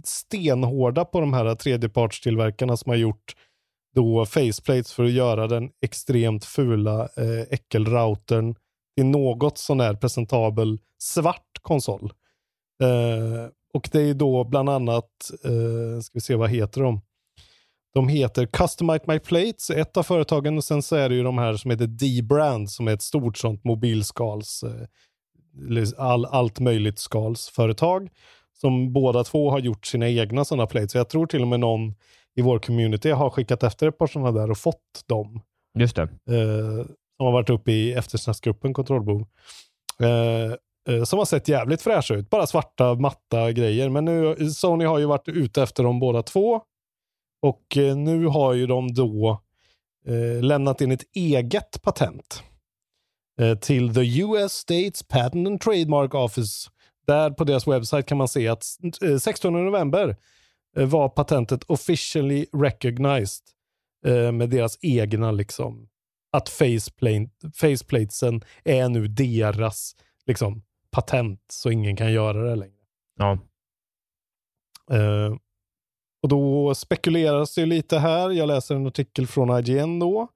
stenhårda 0.04 1.04
på 1.04 1.20
de 1.20 1.32
här 1.32 1.54
tredjepartstillverkarna 1.54 2.76
som 2.76 2.90
har 2.90 2.96
gjort 2.96 3.32
då 3.94 4.26
faceplates 4.26 4.92
för 4.92 5.04
att 5.04 5.10
göra 5.10 5.46
den 5.46 5.70
extremt 5.84 6.44
fula 6.44 7.00
eh, 7.02 7.40
äckelroutern 7.50 8.54
till 8.96 9.06
något 9.06 9.58
sån 9.58 9.80
här 9.80 9.94
presentabel 9.94 10.78
svart 10.98 11.58
konsol. 11.62 12.12
Eh, 12.82 13.48
och 13.74 13.88
det 13.92 14.02
är 14.02 14.14
då 14.14 14.44
bland 14.44 14.68
annat, 14.68 15.30
eh, 15.44 16.00
ska 16.02 16.10
vi 16.14 16.20
se 16.20 16.34
vad 16.34 16.50
heter 16.50 16.80
de? 16.80 17.00
De 17.94 18.08
heter 18.08 18.46
Customize 18.46 19.04
My 19.06 19.18
Plates, 19.18 19.70
ett 19.70 19.96
av 19.96 20.02
företagen, 20.02 20.56
och 20.56 20.64
sen 20.64 20.82
så 20.82 20.96
är 20.96 21.08
det 21.08 21.14
ju 21.14 21.22
de 21.22 21.38
här 21.38 21.54
som 21.54 21.70
heter 21.70 21.86
D-Brand 21.86 22.70
som 22.70 22.88
är 22.88 22.92
ett 22.92 23.02
stort 23.02 23.38
sånt 23.38 23.64
mobilskals, 23.64 24.62
eh, 24.62 24.86
all, 25.96 26.24
allt 26.24 26.60
möjligt 26.60 26.98
skalsföretag 26.98 28.08
som 28.60 28.92
båda 28.92 29.24
två 29.24 29.50
har 29.50 29.58
gjort 29.58 29.86
sina 29.86 30.08
egna 30.08 30.44
sådana 30.44 30.66
plates. 30.66 30.92
Så 30.92 30.98
jag 30.98 31.08
tror 31.08 31.26
till 31.26 31.42
och 31.42 31.48
med 31.48 31.60
någon 31.60 31.94
i 32.34 32.42
vår 32.42 32.58
community 32.58 33.10
har 33.10 33.30
skickat 33.30 33.62
efter 33.62 33.88
ett 33.88 33.98
par 33.98 34.06
sådana 34.06 34.32
där 34.32 34.50
och 34.50 34.58
fått 34.58 35.04
dem. 35.06 35.40
Just 35.78 35.96
det. 35.96 36.02
Eh, 36.02 36.86
som 37.16 37.26
har 37.26 37.32
varit 37.32 37.50
uppe 37.50 37.72
i 37.72 37.92
eftersnacksgruppen 37.92 38.74
Kontrollbehov. 38.74 39.26
Eh, 40.00 40.08
eh, 40.08 40.52
Eh, 40.88 41.04
som 41.04 41.18
har 41.18 41.26
sett 41.26 41.48
jävligt 41.48 41.82
fräscha 41.82 42.14
ut. 42.14 42.30
Bara 42.30 42.46
svarta, 42.46 42.94
matta 42.94 43.52
grejer. 43.52 43.88
Men 43.88 44.04
nu, 44.04 44.50
Sony 44.50 44.84
har 44.84 44.98
ju 44.98 45.06
varit 45.06 45.28
ute 45.28 45.62
efter 45.62 45.82
dem 45.82 46.00
båda 46.00 46.22
två. 46.22 46.60
Och 47.42 47.76
eh, 47.76 47.96
nu 47.96 48.26
har 48.26 48.52
ju 48.52 48.66
de 48.66 48.94
då 48.94 49.42
eh, 50.06 50.42
lämnat 50.42 50.80
in 50.80 50.92
ett 50.92 51.04
eget 51.14 51.82
patent 51.82 52.42
eh, 53.40 53.58
till 53.58 53.94
the 53.94 54.20
US 54.20 54.52
States 54.52 55.02
Patent 55.02 55.46
and 55.46 55.60
Trademark 55.60 56.14
Office. 56.14 56.70
Där 57.06 57.30
på 57.30 57.44
deras 57.44 57.66
webbsite 57.66 58.02
kan 58.02 58.18
man 58.18 58.28
se 58.28 58.48
att 58.48 58.64
eh, 59.02 59.18
16 59.18 59.52
november 59.52 60.16
eh, 60.76 60.86
var 60.86 61.08
patentet 61.08 61.64
officially 61.66 62.46
recognized 62.52 63.44
med 64.32 64.50
deras 64.50 64.78
egna 64.80 65.30
liksom 65.30 65.88
att 66.32 66.48
faceplate, 66.48 67.30
faceplatesen 67.54 68.44
är 68.64 68.88
nu 68.88 69.08
deras 69.08 69.96
liksom 70.26 70.62
patent 70.92 71.40
så 71.52 71.70
ingen 71.70 71.96
kan 71.96 72.12
göra 72.12 72.50
det 72.50 72.56
längre. 72.56 72.74
Ja. 73.18 73.38
Eh, 74.90 75.34
och 76.22 76.28
då 76.28 76.74
spekuleras 76.74 77.54
det 77.54 77.66
lite 77.66 77.98
här, 77.98 78.30
jag 78.30 78.46
läser 78.46 78.74
en 78.74 78.86
artikel 78.86 79.26
från 79.26 79.58
IGN 79.58 79.98
då, 79.98 80.28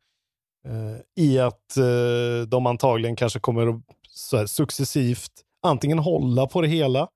eh, 0.67 1.25
i 1.25 1.39
att 1.39 1.77
eh, 1.77 2.49
de 2.49 2.67
antagligen 2.67 3.17
kanske 3.17 3.41
kommer 3.41 3.67
att 3.67 3.81
så 4.09 4.37
här, 4.37 4.47
successivt 4.47 5.33
antingen 5.63 5.99
hålla 5.99 6.47
på 6.47 6.61
det 6.61 6.69
hela 6.69 7.09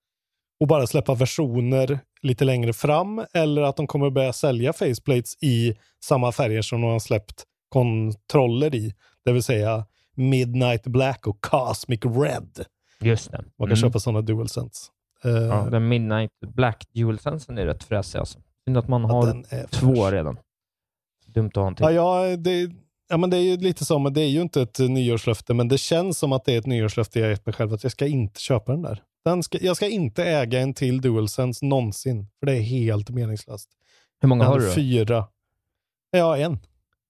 och 0.61 0.67
bara 0.67 0.87
släppa 0.87 1.15
versioner 1.15 2.01
lite 2.23 2.45
längre 2.45 2.73
fram 2.73 3.25
eller 3.33 3.63
att 3.63 3.77
de 3.77 3.87
kommer 3.87 4.11
börja 4.11 4.33
sälja 4.33 4.73
faceplates 4.73 5.43
i 5.43 5.77
samma 6.05 6.33
färger 6.33 6.63
som 6.63 6.81
de 6.81 6.91
har 6.91 6.99
släppt 6.99 7.45
kontroller 7.69 8.75
i. 8.75 8.95
Det 9.25 9.33
vill 9.33 9.43
säga 9.43 9.87
Midnight 10.17 10.83
Black 10.83 11.27
och 11.27 11.41
Cosmic 11.41 12.01
Red. 12.05 12.65
Just 13.01 13.31
det. 13.31 13.37
Man 13.39 13.69
kan 13.69 13.77
Mm. 13.77 13.77
köpa 13.77 13.99
sådana 14.01 14.21
DualSense. 14.21 14.87
Eh, 15.25 15.31
Ja, 15.31 15.69
den 15.71 15.89
Midnight 15.89 16.31
Black 16.55 16.85
DualSensen 16.93 17.59
är 17.59 17.67
rätt 17.67 17.85
fräsig 17.85 18.19
alltså. 18.19 18.39
Synd 18.65 18.77
att 18.79 18.89
man 18.89 19.05
har 19.05 19.43
två 19.67 19.95
fräsch. 19.95 20.13
redan. 20.13 20.39
Dumt 21.27 21.47
att 21.49 21.57
ha 21.57 21.67
en 21.67 21.75
till. 21.75 21.85
Ja, 21.85 21.91
ja, 21.93 22.37
det, 22.37 22.71
ja, 23.09 23.17
men 23.17 23.31
det 23.31 23.37
är 23.37 23.41
ju 23.43 23.57
lite 23.57 23.85
så, 23.85 23.99
men 23.99 24.13
det 24.15 24.21
är 24.21 24.29
ju 24.29 24.41
inte 24.43 24.63
ett 24.63 24.79
nyårslöfte, 24.79 25.55
men 25.55 25.69
det 25.69 25.79
känns 25.79 26.19
som 26.19 26.33
att 26.33 26.45
det 26.45 26.55
är 26.55 26.59
ett 26.59 26.67
nyårslöfte 26.67 27.21
jag 27.21 27.31
gett 27.31 27.47
mig 27.47 27.53
själv, 27.53 27.73
att 27.75 27.83
jag 27.83 27.93
ska 27.93 28.07
inte 28.07 28.41
köpa 28.41 28.73
den 28.73 28.83
där. 28.83 29.03
Den 29.25 29.43
ska, 29.43 29.59
jag 29.61 29.77
ska 29.77 29.89
inte 29.89 30.25
äga 30.25 30.61
en 30.61 30.75
till 30.75 31.01
DualSense 31.01 31.65
någonsin, 31.67 32.27
för 32.39 32.47
det 32.47 32.53
är 32.57 32.61
helt 32.61 33.11
meningslöst. 33.11 33.71
Hur 34.21 34.29
många 34.29 34.45
jag 34.45 34.51
har 34.51 34.59
du 34.61 34.67
då? 34.67 34.73
fyra. 34.73 35.29
Ja, 36.11 36.37
en. 36.37 36.59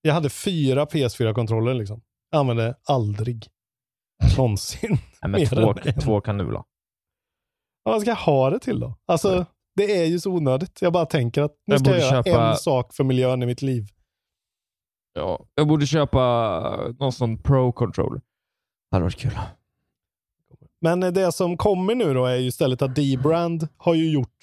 Jag 0.03 0.15
hade 0.15 0.31
fyra 0.31 0.85
PS4-kontroller 0.85 1.75
liksom. 1.75 2.01
Jag 2.31 2.41
använde 2.41 2.75
aldrig. 2.85 3.47
Någonsin. 4.37 4.99
Nej, 5.23 5.31
men 5.31 5.47
två, 5.47 5.75
två 6.03 6.21
ha? 6.21 6.65
Ja, 7.85 7.91
vad 7.93 8.01
ska 8.01 8.11
jag 8.11 8.17
ha 8.17 8.51
det 8.51 8.59
till 8.59 8.81
då? 8.81 8.99
Alltså, 9.07 9.47
det 9.77 10.01
är 10.01 10.05
ju 10.05 10.21
så 10.21 10.31
onödigt. 10.31 10.83
Jag 10.83 10.93
bara 10.93 11.07
tänker 11.07 11.43
att 11.43 11.53
nu 11.67 11.75
Jag 11.75 11.81
ska 11.81 11.91
jag 11.91 12.01
göra 12.01 12.23
köpa- 12.23 12.51
en 12.51 12.57
sak 12.57 12.95
för 12.95 13.05
miljön 13.05 13.43
i 13.43 13.47
mitt 13.47 13.63
liv. 13.63 13.87
Ja. 15.13 15.47
Jag 15.55 15.69
borde 15.69 15.87
köpa 15.87 16.21
någon 16.99 17.13
sån 17.13 17.39
Pro-controller. 17.39 18.21
Det 18.91 18.97
hade 18.97 19.05
varit 19.05 19.17
kul. 19.17 19.39
Men 20.81 21.03
eh, 21.03 21.13
det 21.13 21.33
som 21.33 21.57
kommer 21.57 21.95
nu 21.95 22.15
då 22.15 22.27
är 22.27 22.37
ju 22.37 22.47
istället 22.47 22.83
att 22.83 22.95
D-Brand 22.95 23.69
har 23.77 23.95
ju 23.95 24.11
gjort, 24.11 24.37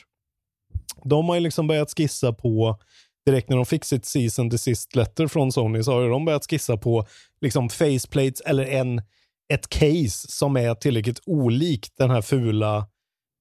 de 1.04 1.30
har 1.30 1.36
ju 1.36 1.42
liksom 1.42 1.68
börjat 1.68 1.94
skissa 1.98 2.34
på, 2.34 2.80
direkt 3.26 3.50
när 3.50 3.56
de 3.58 3.66
fick 3.66 3.86
sitt 3.86 4.06
season 4.06 4.50
desist 4.50 4.96
letter 4.96 5.28
från 5.28 5.52
Sony, 5.52 5.84
så 5.84 5.92
har 5.94 6.02
ju 6.02 6.10
de 6.10 6.26
börjat 6.26 6.50
skissa 6.50 6.78
på 6.78 7.06
liksom 7.42 7.70
faceplates 7.70 8.42
eller 8.42 8.66
en, 8.66 9.02
ett 9.54 9.70
case 9.70 10.28
som 10.32 10.58
är 10.58 10.76
tillräckligt 10.76 11.22
olikt 11.26 11.98
den 11.98 12.10
här 12.10 12.22
fula 12.22 12.88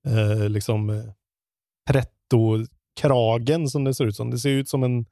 eh, 0.07 0.49
liksom 0.49 0.91
eh, 0.91 1.05
pretto-kragen 1.91 3.69
som 3.69 3.85
det 3.85 3.95
ser 3.95 4.05
ut 4.05 4.17
som. 4.17 4.31
Det 4.31 4.39
ser 4.39 4.51
ut 4.51 4.69
som 4.69 4.83
en, 4.83 5.07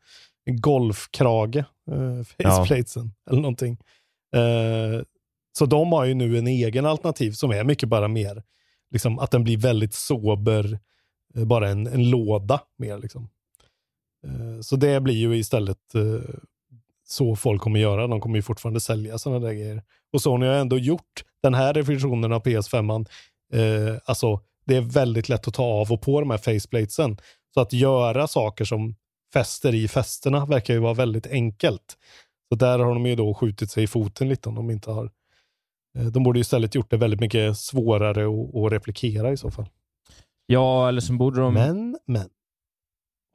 golfkrage, 0.46 1.56
eh, 1.56 2.24
faceplatesen, 2.42 3.14
eller 3.30 3.40
någonting. 3.40 3.78
Eh, 4.36 5.02
så 5.58 5.66
de 5.66 5.92
har 5.92 6.04
ju 6.04 6.14
nu 6.14 6.38
en 6.38 6.46
egen 6.46 6.86
alternativ 6.86 7.32
som 7.32 7.50
är 7.50 7.64
mycket 7.64 7.88
bara 7.88 8.08
mer, 8.08 8.42
liksom 8.90 9.18
att 9.18 9.30
den 9.30 9.44
blir 9.44 9.56
väldigt 9.56 9.94
sober, 9.94 10.78
eh, 11.34 11.44
bara 11.44 11.68
en, 11.68 11.86
en 11.86 12.10
låda 12.10 12.60
mer 12.78 12.98
liksom. 12.98 13.28
Eh, 14.26 14.60
så 14.60 14.76
det 14.76 15.00
blir 15.00 15.14
ju 15.14 15.36
istället 15.36 15.94
så 17.14 17.36
folk 17.36 17.62
kommer 17.62 17.80
göra. 17.80 18.06
De 18.06 18.20
kommer 18.20 18.36
ju 18.36 18.42
fortfarande 18.42 18.80
sälja 18.80 19.18
sådana 19.18 19.46
där 19.46 19.52
grejer. 19.52 19.82
Och 20.12 20.22
Sony 20.22 20.46
har 20.46 20.54
ändå 20.54 20.78
gjort 20.78 21.24
den 21.42 21.54
här 21.54 21.74
versionen 21.74 22.32
av 22.32 22.42
PS5. 22.42 23.06
Eh, 23.52 23.96
alltså, 24.04 24.40
det 24.66 24.76
är 24.76 24.80
väldigt 24.80 25.28
lätt 25.28 25.48
att 25.48 25.54
ta 25.54 25.64
av 25.64 25.92
och 25.92 26.02
på 26.02 26.20
de 26.20 26.30
här 26.30 26.38
faceplatesen. 26.38 27.18
Så 27.54 27.60
att 27.60 27.72
göra 27.72 28.26
saker 28.26 28.64
som 28.64 28.94
fäster 29.32 29.74
i 29.74 29.88
fästena 29.88 30.46
verkar 30.46 30.74
ju 30.74 30.80
vara 30.80 30.94
väldigt 30.94 31.26
enkelt. 31.26 31.98
Så 32.48 32.54
där 32.54 32.78
har 32.78 32.94
de 32.94 33.06
ju 33.06 33.16
då 33.16 33.34
skjutit 33.34 33.70
sig 33.70 33.84
i 33.84 33.86
foten 33.86 34.28
lite 34.28 34.48
om 34.48 34.54
de 34.54 34.70
inte 34.70 34.90
har 34.90 35.10
Eh, 35.98 36.06
De 36.06 36.22
borde 36.22 36.38
ju 36.38 36.40
istället 36.40 36.74
gjort 36.74 36.90
det 36.90 36.96
väldigt 36.96 37.20
mycket 37.20 37.58
svårare 37.58 38.26
att, 38.26 38.54
att 38.56 38.72
replikera 38.72 39.32
i 39.32 39.36
så 39.36 39.50
fall. 39.50 39.68
Ja, 40.46 40.88
eller 40.88 41.00
så 41.00 41.12
borde 41.12 41.40
de... 41.40 41.54
Men, 41.54 41.98
men. 42.06 42.28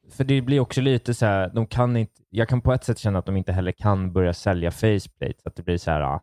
För 0.10 0.24
det 0.24 0.41
blir 0.41 0.60
också 0.60 0.82
lite 0.82 1.13
så 1.13 1.26
här, 1.26 1.50
de 1.50 1.67
kan 1.67 1.98
inte, 1.98 2.22
jag 2.30 2.50
kan 2.50 2.62
på 2.62 2.74
ett 2.74 2.84
sätt 2.84 2.98
känna 2.98 3.19
att 3.19 3.26
de 3.26 3.38
inte 3.38 3.52
heller 3.52 3.72
kan 3.72 4.13
börja 4.13 4.34
sälja 4.34 4.72
faceplate. 4.72 5.34
Att 5.45 5.56
det 5.56 5.63
blir 5.63 5.78
så 5.78 5.91
här, 5.91 6.02
ah, 6.02 6.22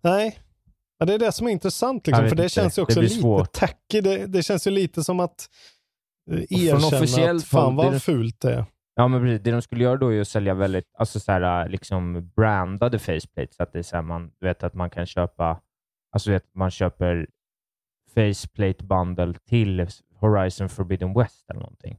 Nej, 0.00 0.38
ja, 0.98 1.06
det 1.06 1.14
är 1.14 1.18
det 1.18 1.32
som 1.32 1.46
är 1.46 1.50
intressant. 1.50 2.06
Liksom, 2.06 2.28
för 2.28 2.36
det 2.36 2.42
inte. 2.42 2.54
känns 2.54 2.78
ju 2.78 2.82
också 2.82 3.00
lite 3.00 3.14
svårt. 3.14 3.52
tacky. 3.52 4.00
Det, 4.00 4.26
det 4.26 4.42
känns 4.42 4.66
ju 4.66 4.70
lite 4.70 5.04
som 5.04 5.20
att 5.20 5.48
eh, 6.30 6.38
erkänna 6.66 7.32
att 7.32 7.44
fan 7.44 7.76
vad 7.76 7.92
det- 7.92 8.00
fult 8.00 8.40
det 8.40 8.54
är. 8.54 8.64
Ja, 8.96 9.08
men 9.08 9.20
precis. 9.22 9.40
Det 9.44 9.50
de 9.50 9.62
skulle 9.62 9.84
göra 9.84 9.96
då 9.96 10.12
är 10.12 10.20
att 10.20 10.28
sälja 10.28 10.54
väldigt 10.54 10.84
alltså 10.98 11.20
så 11.20 11.32
här, 11.32 11.68
liksom 11.68 12.30
brandade 12.36 12.98
faceplates. 12.98 13.56
Så 13.56 13.62
att 13.62 13.72
det 13.72 13.78
är 13.78 13.82
så 13.82 13.96
här, 13.96 14.02
man 14.02 14.30
vet 14.40 14.62
att 14.62 14.74
man 14.74 14.90
kan 14.90 15.06
köpa, 15.06 15.60
alltså 16.12 16.30
vet, 16.30 16.54
man 16.54 16.70
köper 16.70 17.26
faceplate 18.14 18.84
bundle 18.84 19.34
till 19.48 19.86
Horizon 20.20 20.68
Forbidden 20.68 21.14
West 21.14 21.50
eller 21.50 21.60
någonting. 21.60 21.98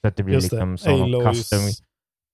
Så 0.00 0.08
att 0.08 0.16
det 0.16 0.22
blir 0.22 0.34
Just 0.34 0.50
det. 0.50 0.66
liksom 0.66 1.02
Aloys. 1.02 1.38
custom, 1.38 1.86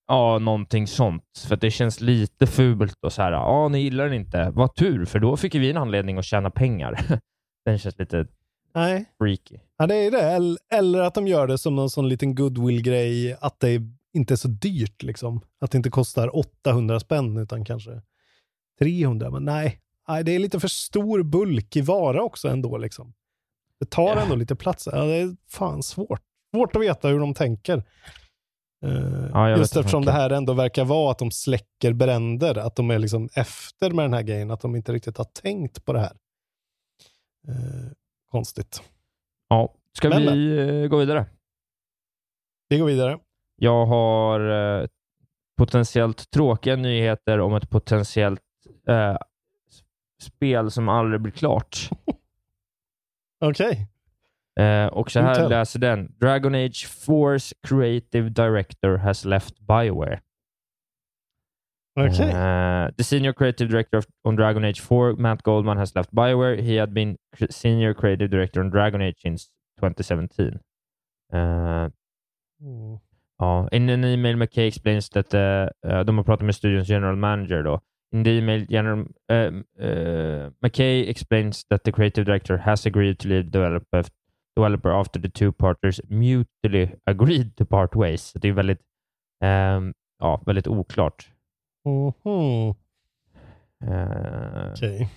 ja, 0.06 0.38
någonting 0.38 0.86
sånt. 0.86 1.24
För 1.46 1.54
att 1.54 1.60
det 1.60 1.70
känns 1.70 2.00
lite 2.00 2.46
fult 2.46 3.04
och 3.04 3.12
så 3.12 3.22
här, 3.22 3.32
ja, 3.32 3.68
ni 3.68 3.80
gillar 3.80 4.04
den 4.04 4.14
inte. 4.14 4.50
Vad 4.54 4.74
tur, 4.74 5.04
för 5.04 5.18
då 5.18 5.36
fick 5.36 5.54
vi 5.54 5.70
en 5.70 5.76
anledning 5.76 6.18
att 6.18 6.24
tjäna 6.24 6.50
pengar. 6.50 7.20
den 7.64 7.78
känns 7.78 7.98
lite 7.98 8.26
Nej, 8.74 9.04
freaky. 9.18 9.58
ja, 9.78 9.86
det 9.86 9.94
är 9.94 10.10
det. 10.10 10.56
Eller, 10.76 11.00
att 11.00 11.14
de 11.14 11.26
gör 11.26 11.46
det 11.46 11.58
som 11.58 11.76
någon 11.76 11.90
sån 11.90 12.08
liten 12.08 12.34
goodwill-grej, 12.34 13.36
att 13.40 13.60
det 13.60 13.80
inte 14.14 14.34
är 14.34 14.36
så 14.36 14.48
dyrt. 14.48 15.02
Liksom. 15.02 15.40
Att 15.60 15.70
det 15.70 15.76
inte 15.76 15.90
kostar 15.90 16.36
800 16.36 17.00
spänn, 17.00 17.36
utan 17.36 17.64
kanske 17.64 18.02
300. 18.78 19.30
Men 19.30 19.44
nej 19.44 19.80
det 20.06 20.32
är 20.34 20.38
lite 20.38 20.60
för 20.60 20.68
stor 20.68 21.22
bulk 21.22 21.76
i 21.76 21.80
vara 21.80 22.22
också 22.22 22.48
ändå. 22.48 22.76
Liksom. 22.78 23.14
Det 23.80 23.86
tar 23.90 24.16
Ja. 24.16 24.22
ändå 24.22 24.34
lite 24.34 24.56
plats. 24.56 24.88
Ja, 24.92 25.04
det 25.04 25.14
är 25.16 25.36
fan 25.48 25.82
svårt. 25.82 26.20
Svårt 26.54 26.76
att 26.76 26.82
veta 26.82 27.08
hur 27.08 27.18
de 27.20 27.34
tänker. 27.34 27.76
Eh, 28.84 29.28
Ja, 29.32 29.50
just 29.50 29.76
eftersom 29.76 30.04
det 30.04 30.12
här 30.12 30.30
ändå 30.30 30.52
verkar 30.52 30.84
vara 30.84 31.10
att 31.10 31.18
de 31.18 31.30
släcker 31.30 31.92
bränder, 31.92 32.58
att 32.58 32.76
de 32.76 32.90
är 32.90 32.98
liksom 32.98 33.28
efter 33.34 33.90
med 33.90 34.04
den 34.04 34.12
här 34.12 34.22
grejen, 34.22 34.50
att 34.50 34.60
de 34.60 34.76
inte 34.76 34.92
riktigt 34.92 35.16
har 35.18 35.24
tänkt 35.24 35.84
på 35.84 35.92
det 35.92 36.00
här. 36.00 36.16
Eh, 37.48 37.90
konstigt. 38.30 38.82
Ja, 39.48 39.74
ska 39.92 40.08
Men, 40.08 40.22
vi 40.22 40.58
eh, 40.82 40.88
gå 40.88 40.96
vidare? 40.96 41.26
Vi 42.68 42.78
går 42.78 42.86
vidare. 42.86 43.18
Jag 43.56 43.86
har 43.86 44.40
eh, 44.80 44.86
potentiellt 45.58 46.30
tråkiga 46.30 46.76
nyheter 46.76 47.40
om 47.40 47.54
ett 47.54 47.70
potentiellt 47.70 48.40
eh, 48.88 49.16
spel 50.22 50.70
som 50.70 50.88
aldrig 50.88 51.20
blir 51.20 51.32
klart. 51.32 51.90
Okej. 53.44 53.86
Eh, 54.60 54.86
och 54.86 55.10
så 55.10 55.20
här 55.20 55.48
läser 55.48 55.78
den. 55.78 56.12
Dragon 56.20 56.54
Age 56.54 56.86
4's 57.06 57.52
creative 57.68 58.28
director 58.28 58.96
has 58.96 59.24
left 59.24 59.58
Bioware. 59.60 60.20
Okej. 62.00 62.28
Uh, 62.28 62.90
the 62.98 63.04
senior 63.04 63.32
creative 63.32 63.70
director 63.70 63.98
of, 63.98 64.06
on 64.24 64.36
Dragon 64.36 64.64
Age 64.64 64.80
4, 64.80 65.16
Matt 65.16 65.42
Goldman, 65.42 65.76
has 65.78 65.94
left 65.94 66.10
Bioware. 66.12 66.62
He 66.62 66.76
had 66.80 66.92
been 66.94 67.16
senior 67.50 67.94
creative 67.94 68.28
director 68.30 68.60
on 68.60 68.70
Dragon 68.70 69.00
Age 69.02 69.16
since 69.22 69.50
2017. 69.80 70.60
Uh, 71.32 71.88
Mm. 72.60 72.98
ja, 73.38 73.68
in 73.72 73.90
an 73.90 74.04
email, 74.04 74.36
McKay 74.36 74.66
explains 74.66 75.10
that 75.10 75.34
uh, 75.34 75.68
uh, 75.92 76.04
de 76.04 76.16
har 76.16 76.24
pratat 76.24 76.44
med 76.46 76.54
studions 76.54 76.88
general 76.88 77.16
manager. 77.16 77.62
Då. 77.62 77.80
In 78.12 78.22
the 78.22 78.30
email, 78.30 78.64
general, 78.70 79.04
uh, 79.28 79.50
uh, 79.80 80.50
McKay 80.62 81.08
explains 81.08 81.64
that 81.70 81.84
the 81.84 81.92
creative 81.92 82.24
director 82.24 82.58
has 82.58 82.86
agreed 82.86 83.18
to 83.18 83.28
leave 83.28 83.44
the 83.44 83.50
developer, 83.50 84.02
developer 84.56 84.92
after 84.92 85.20
the 85.20 85.28
two 85.28 85.52
partners 85.52 86.00
mutually 86.08 86.94
agreed 87.06 87.56
to 87.56 87.64
part 87.64 87.96
ways. 87.96 88.22
Så 88.22 88.38
det 88.38 88.48
är 88.48 88.52
väldigt, 88.52 88.80
ehm, 89.42 89.92
ja, 90.18 90.42
väldigt 90.46 90.66
oklart. 90.66 91.30
Mhm. 91.84 92.74
Uh, 93.82 94.70
Okej. 94.72 95.08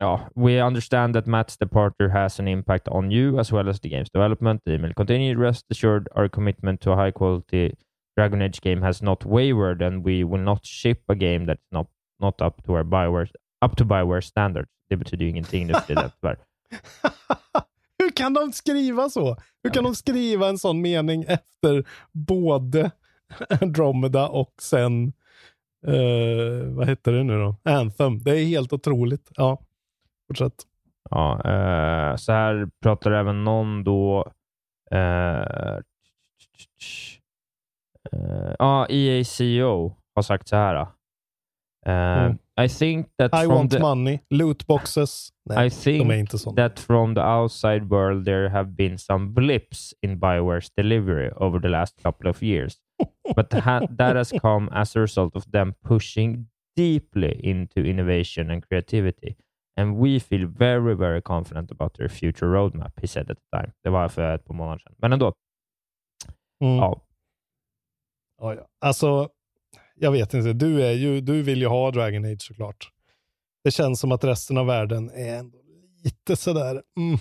Yeah, 0.00 0.28
we 0.34 0.60
understand 0.60 1.14
that 1.14 1.26
Matt's 1.26 1.56
departure 1.56 2.08
has 2.08 2.40
an 2.40 2.48
impact 2.48 2.88
on 2.88 3.10
you 3.12 3.38
as 3.38 3.52
well 3.52 3.68
as 3.68 3.80
the 3.80 3.88
game's 3.88 4.10
development. 4.10 4.64
The 4.64 4.74
email 4.74 4.92
continued. 4.94 5.38
Rest 5.38 5.66
assured, 5.70 6.08
our 6.16 6.28
commitment 6.28 6.80
to 6.80 6.92
a 6.92 6.96
high 6.96 7.12
quality 7.12 7.76
Dragon 8.16 8.42
Age 8.42 8.60
game 8.60 8.82
has 8.82 9.02
not 9.02 9.24
wavered, 9.24 9.80
and 9.82 10.04
we 10.04 10.24
will 10.24 10.42
not 10.42 10.66
ship 10.66 11.02
a 11.08 11.14
game 11.14 11.46
that's 11.46 11.66
not, 11.70 11.86
not 12.22 12.40
up 12.40 12.64
to 12.64 12.72
our 12.72 12.82
Bioware 12.84 13.28
up 13.64 13.76
to 13.76 13.84
Bioware 13.84 14.20
standards. 14.22 14.68
Det 14.88 14.96
betyder 14.96 15.24
ju 15.24 15.30
ingenting 15.30 15.66
nu 15.66 15.74
för 15.74 15.94
det 15.94 16.10
tyvärr. 16.20 16.38
Hur 17.98 18.10
kan 18.10 18.34
de 18.34 18.52
skriva 18.52 19.08
så? 19.10 19.36
Hur 19.62 19.70
kan 19.70 19.84
de 19.84 19.94
skriva 19.94 20.48
en 20.48 20.58
sån 20.58 20.80
mening 20.82 21.24
efter 21.28 21.84
både 22.12 22.90
Andromeda 23.60 24.28
och 24.28 24.54
sen, 24.62 25.12
eh, 25.86 26.64
vad 26.68 26.88
heter 26.88 27.12
det 27.12 27.22
nu 27.24 27.38
då? 27.38 27.56
Anthem. 27.64 28.18
Det 28.18 28.30
är 28.40 28.44
helt 28.44 28.72
otroligt. 28.72 29.30
Ja, 29.36 29.58
fortsätt. 30.28 30.54
Ja, 31.10 31.32
eh, 31.44 32.16
så 32.16 32.32
här 32.32 32.68
pratar 32.82 33.10
även 33.10 33.44
någon 33.44 33.84
då. 33.84 34.32
eh, 34.90 35.78
eh, 38.12 38.54
Ja, 38.58 38.86
EA 38.88 39.24
CEO 39.24 39.96
har 40.14 40.22
sagt 40.22 40.48
så 40.48 40.56
här. 40.56 40.86
Eh, 41.86 42.26
Mm. 42.26 42.38
I 42.60 42.68
think 42.68 43.06
that 43.18 43.34
I 43.34 43.44
from 43.46 43.54
want 43.56 43.70
the, 43.70 43.78
money. 43.80 44.18
Lootboxes. 44.30 45.32
Nej, 45.50 45.66
I 45.66 45.70
think 45.70 46.08
de 46.08 46.14
är 46.14 46.18
inte 46.18 46.36
that 46.56 46.78
from 46.78 47.14
the 47.14 47.20
outside 47.20 47.84
world 47.88 48.24
there 48.24 48.48
have 48.48 48.70
been 48.70 48.98
some 48.98 49.26
blips 49.32 49.94
in 50.02 50.18
Bioware's 50.20 50.70
delivery 50.76 51.30
over 51.36 51.60
the 51.60 51.68
last 51.68 52.02
couple 52.02 52.30
of 52.30 52.42
years. 52.42 52.76
But 53.36 53.52
ha- 53.52 53.86
that 53.98 54.16
has 54.16 54.32
come 54.42 54.68
as 54.72 54.96
a 54.96 55.00
result 55.00 55.36
of 55.36 55.44
them 55.50 55.74
pushing 55.88 56.46
deeply 56.76 57.40
into 57.50 57.80
innovation 57.80 58.50
and 58.50 58.62
creativity. 58.68 59.36
And 59.76 59.96
we 59.96 60.20
feel 60.20 60.46
very, 60.58 60.94
very 60.94 61.22
confident 61.22 61.70
about 61.70 61.94
their 61.94 62.08
future 62.08 62.50
roadmap, 62.50 62.92
he 63.00 63.06
said 63.06 63.30
at 63.30 63.36
the 63.38 63.58
time. 63.58 63.72
Det 63.84 63.90
var 63.90 64.08
för 64.08 64.34
ett 64.34 64.44
par 64.44 64.54
månader 64.54 64.78
sedan. 64.78 64.94
Men 64.98 65.12
ändå. 65.12 65.32
Mm. 66.64 66.76
Ja. 66.76 67.00
Ja, 68.40 68.54
ja. 68.54 68.66
Alltså, 68.80 69.28
jag 70.02 70.12
vet 70.12 70.34
inte. 70.34 70.52
Du, 70.52 70.82
är 70.84 70.92
ju, 70.92 71.20
du 71.20 71.42
vill 71.42 71.60
ju 71.60 71.66
ha 71.66 71.90
Dragon 71.90 72.24
Age 72.24 72.42
såklart. 72.42 72.90
Det 73.64 73.70
känns 73.70 74.00
som 74.00 74.12
att 74.12 74.24
resten 74.24 74.58
av 74.58 74.66
världen 74.66 75.10
är 75.10 75.38
ändå 75.38 75.58
lite 76.04 76.36
sådär, 76.36 76.82
mm, 76.98 77.18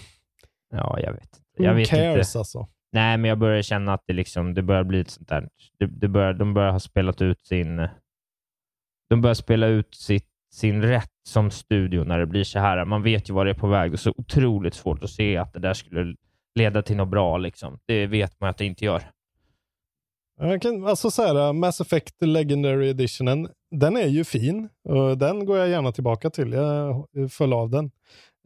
Ja, 0.71 0.99
jag 0.99 1.13
vet 1.13 1.29
who 1.57 1.63
Jag 1.63 1.73
vet 1.73 1.89
cares 1.89 2.29
inte. 2.29 2.39
alltså. 2.39 2.67
Nej, 2.91 3.17
men 3.17 3.29
jag 3.29 3.37
börjar 3.39 3.61
känna 3.61 3.93
att 3.93 4.03
det, 4.07 4.13
liksom, 4.13 4.53
det 4.53 4.61
börjar 4.61 4.83
bli 4.83 4.99
ett 4.99 5.09
sånt 5.09 5.29
där... 5.29 5.49
Det, 5.79 5.85
det 5.85 6.07
börjar, 6.07 6.33
de 6.33 6.53
börjar 6.53 6.71
ha 6.71 6.79
spelat 6.79 7.21
ut 7.21 7.39
sin... 7.41 7.87
De 9.09 9.21
börjar 9.21 9.33
spela 9.33 9.67
ut 9.67 9.95
sitt, 9.95 10.27
sin 10.53 10.81
rätt 10.81 11.11
som 11.29 11.51
studio 11.51 12.03
när 12.03 12.19
det 12.19 12.25
blir 12.25 12.43
så 12.43 12.59
här. 12.59 12.85
Man 12.85 13.03
vet 13.03 13.29
ju 13.29 13.33
vad 13.33 13.45
det 13.45 13.49
är 13.49 13.53
på 13.59 13.67
väg. 13.67 13.91
Det 13.91 13.95
är 13.95 13.97
så 13.97 14.13
otroligt 14.17 14.73
svårt 14.73 15.03
att 15.03 15.09
se 15.09 15.37
att 15.37 15.53
det 15.53 15.59
där 15.59 15.73
skulle 15.73 16.15
leda 16.55 16.81
till 16.81 16.95
något 16.97 17.09
bra. 17.09 17.37
Liksom. 17.37 17.79
Det 17.85 18.07
vet 18.07 18.39
man 18.39 18.49
att 18.49 18.57
det 18.57 18.65
inte 18.65 18.85
gör. 18.85 19.01
Jag 20.43 20.61
kan, 20.61 20.87
alltså 20.87 21.11
så 21.11 21.21
här, 21.21 21.53
Mass 21.53 21.81
Effect 21.81 22.15
Legendary 22.21 22.89
Editionen, 22.89 23.49
den 23.71 23.97
är 23.97 24.07
ju 24.07 24.23
fin. 24.23 24.69
Och 24.89 25.17
den 25.17 25.45
går 25.45 25.57
jag 25.57 25.69
gärna 25.69 25.91
tillbaka 25.91 26.29
till. 26.29 26.51
Jag 26.51 27.07
föll 27.31 27.53
av 27.53 27.69
den. 27.69 27.91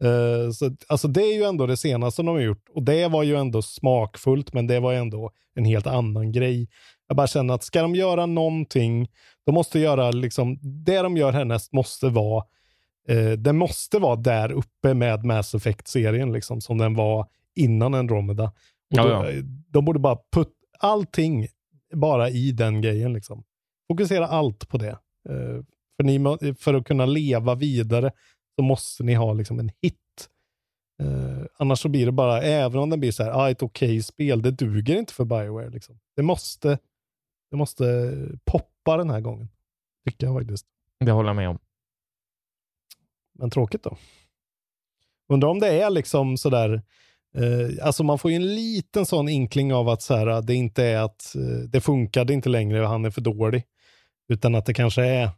Eh, 0.02 0.50
så, 0.50 0.76
alltså 0.88 1.08
det 1.08 1.22
är 1.22 1.34
ju 1.34 1.42
ändå 1.42 1.66
det 1.66 1.76
senaste 1.76 2.22
de 2.22 2.28
har 2.28 2.40
gjort. 2.40 2.68
Och 2.74 2.82
det 2.82 3.08
var 3.08 3.22
ju 3.22 3.36
ändå 3.36 3.62
smakfullt, 3.62 4.52
men 4.52 4.66
det 4.66 4.80
var 4.80 4.92
ju 4.92 4.98
ändå 4.98 5.30
en 5.54 5.64
helt 5.64 5.86
annan 5.86 6.32
grej. 6.32 6.68
Jag 7.08 7.16
bara 7.16 7.26
känner 7.26 7.54
att 7.54 7.62
ska 7.62 7.82
de 7.82 7.94
göra 7.94 8.26
någonting, 8.26 9.08
de 9.46 9.54
måste 9.54 9.78
göra 9.78 10.10
liksom, 10.10 10.58
det 10.84 11.02
de 11.02 11.16
gör 11.16 11.32
härnäst 11.32 11.72
måste 11.72 12.08
vara, 12.08 12.44
eh, 13.08 13.30
det 13.30 13.52
måste 13.52 13.98
vara 13.98 14.16
där 14.16 14.52
uppe 14.52 14.94
med 14.94 15.24
Mass 15.24 15.54
Effect-serien, 15.54 16.32
liksom, 16.32 16.60
som 16.60 16.78
den 16.78 16.94
var 16.94 17.26
innan 17.54 17.94
Andromeda. 17.94 18.44
Och 18.44 18.52
Ja, 18.88 19.02
då, 19.02 19.10
ja. 19.10 19.42
De 19.68 19.84
borde 19.84 19.98
bara 19.98 20.18
put 20.34 20.48
allting 20.78 21.46
bara 21.96 22.30
i 22.30 22.52
den 22.52 22.82
grejen. 22.82 23.12
Liksom. 23.12 23.44
Fokusera 23.88 24.26
allt 24.26 24.68
på 24.68 24.78
det. 24.78 24.98
Eh, 25.28 25.62
för, 25.96 26.02
ni, 26.02 26.54
för 26.54 26.74
att 26.74 26.86
kunna 26.86 27.06
leva 27.06 27.54
vidare 27.54 28.12
så 28.56 28.62
måste 28.62 29.02
ni 29.02 29.14
ha 29.14 29.32
liksom 29.32 29.58
en 29.58 29.70
hit. 29.82 30.28
Eh, 31.02 31.46
annars 31.58 31.78
så 31.78 31.88
blir 31.88 32.06
det 32.06 32.12
bara, 32.12 32.42
även 32.42 32.78
om 32.78 32.90
det 32.90 32.96
blir 32.98 33.12
så 33.12 33.22
här, 33.22 33.30
ah, 33.30 33.50
ett 33.50 33.62
okej 33.62 34.02
spel, 34.02 34.42
det 34.42 34.50
duger 34.50 34.96
inte 34.96 35.12
för 35.12 35.24
Bioware. 35.24 35.70
Liksom. 35.70 35.98
Det, 36.16 36.22
måste, 36.22 36.78
det 37.50 37.56
måste 37.56 38.14
poppa 38.44 38.96
den 38.96 39.10
här 39.10 39.20
gången. 39.20 39.48
Tycker 40.04 40.26
jag 40.26 40.36
faktiskt. 40.36 40.66
Det 41.04 41.10
håller 41.10 41.28
jag 41.28 41.36
med 41.36 41.48
om. 41.48 41.58
Men 43.38 43.50
tråkigt 43.50 43.82
då. 43.82 43.96
Undrar 45.28 45.48
om 45.48 45.60
det 45.60 45.82
är 45.82 45.90
liksom 45.90 46.36
sådär, 46.36 46.82
eh, 47.36 47.86
alltså 47.86 48.04
man 48.04 48.18
får 48.18 48.30
ju 48.30 48.36
en 48.36 48.54
liten 48.54 49.06
sån 49.06 49.28
inkling 49.28 49.74
av 49.74 49.88
att 49.88 50.02
så 50.02 50.16
här, 50.16 50.42
det 50.42 50.54
inte 50.54 50.84
är 50.84 50.98
att 50.98 51.34
eh, 51.34 51.68
det 51.68 51.80
funkade 51.80 52.32
inte 52.32 52.48
längre 52.48 52.82
och 52.82 52.88
han 52.88 53.04
är 53.04 53.10
för 53.10 53.20
dålig. 53.20 53.64
Utan 54.28 54.54
att 54.54 54.66
det 54.66 54.74
kanske 54.74 55.04
är 55.04 55.30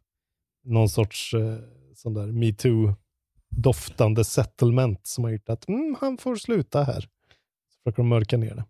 någon 0.65 0.89
sorts 0.89 1.35
eh, 1.35 1.57
sån 1.95 2.15
där 2.15 2.27
metoo 2.27 2.95
doftande 3.51 4.25
settlement 4.25 5.07
som 5.07 5.25
har 5.25 5.31
gjort 5.31 5.49
att 5.49 5.69
mm, 5.69 5.97
han 6.01 6.19
får 6.19 6.37
sluta 6.37 6.83
här. 6.83 7.01
Så 7.01 7.09
försöker 7.85 8.03
de 8.03 8.09
mörka 8.09 8.37
ner 8.37 8.55
det. 8.55 8.65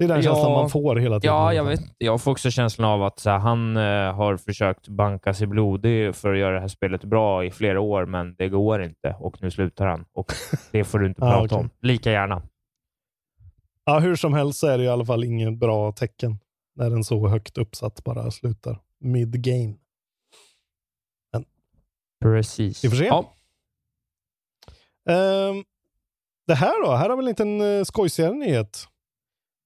Det 0.00 0.04
är 0.04 0.08
den 0.08 0.16
Ja. 0.16 0.22
känslan 0.22 0.52
man 0.52 0.70
får 0.70 0.96
hela 0.96 1.20
tiden. 1.20 1.34
Ja, 1.36 1.54
jag 1.54 1.64
vet. 1.64 1.80
Jag 1.98 2.22
får 2.22 2.30
också 2.30 2.50
känslan 2.50 2.90
av 2.90 3.02
att 3.02 3.24
här, 3.24 3.38
han 3.38 3.76
eh, 3.76 4.14
har 4.14 4.36
försökt 4.36 4.88
banka 4.88 5.34
sig 5.34 5.46
blodig 5.46 6.14
för 6.14 6.32
att 6.32 6.38
göra 6.38 6.54
det 6.54 6.60
här 6.60 6.68
spelet 6.68 7.04
bra 7.04 7.44
i 7.44 7.50
flera 7.50 7.80
år, 7.80 8.06
men 8.06 8.34
det 8.34 8.48
går 8.48 8.82
inte 8.82 9.16
och 9.18 9.42
nu 9.42 9.50
slutar 9.50 9.86
han. 9.86 10.04
Och 10.12 10.26
det 10.72 10.84
får 10.84 10.98
du 10.98 11.06
inte 11.06 11.24
Ah, 11.24 11.30
prata 11.30 11.44
okej. 11.44 11.58
om. 11.58 11.70
Lika 11.82 12.10
gärna. 12.10 12.42
Ja, 13.84 13.98
hur 13.98 14.16
som 14.16 14.34
helst 14.34 14.58
så 14.58 14.66
är 14.66 14.78
det 14.78 14.84
i 14.84 14.88
alla 14.88 15.04
fall 15.04 15.24
ingen 15.24 15.58
bra 15.58 15.92
tecken 15.92 16.38
när 16.76 16.90
en 16.90 17.04
så 17.04 17.28
högt 17.28 17.58
uppsatt 17.58 18.04
bara 18.04 18.30
slutar 18.30 18.78
mid-game. 19.00 19.74
Precis. 22.24 22.84
Vi 22.84 22.88
får 22.88 22.96
se. 22.96 23.04
Ja. 23.04 23.32
Ehm, 25.10 25.64
det 26.46 26.54
här 26.54 26.84
då? 26.86 26.92
Här 26.92 27.08
har 27.08 27.16
vi 27.16 27.20
en 27.20 27.24
liten 27.26 27.60
uh, 27.60 27.84
skojsigare 27.84 28.32
nyhet. 28.34 28.84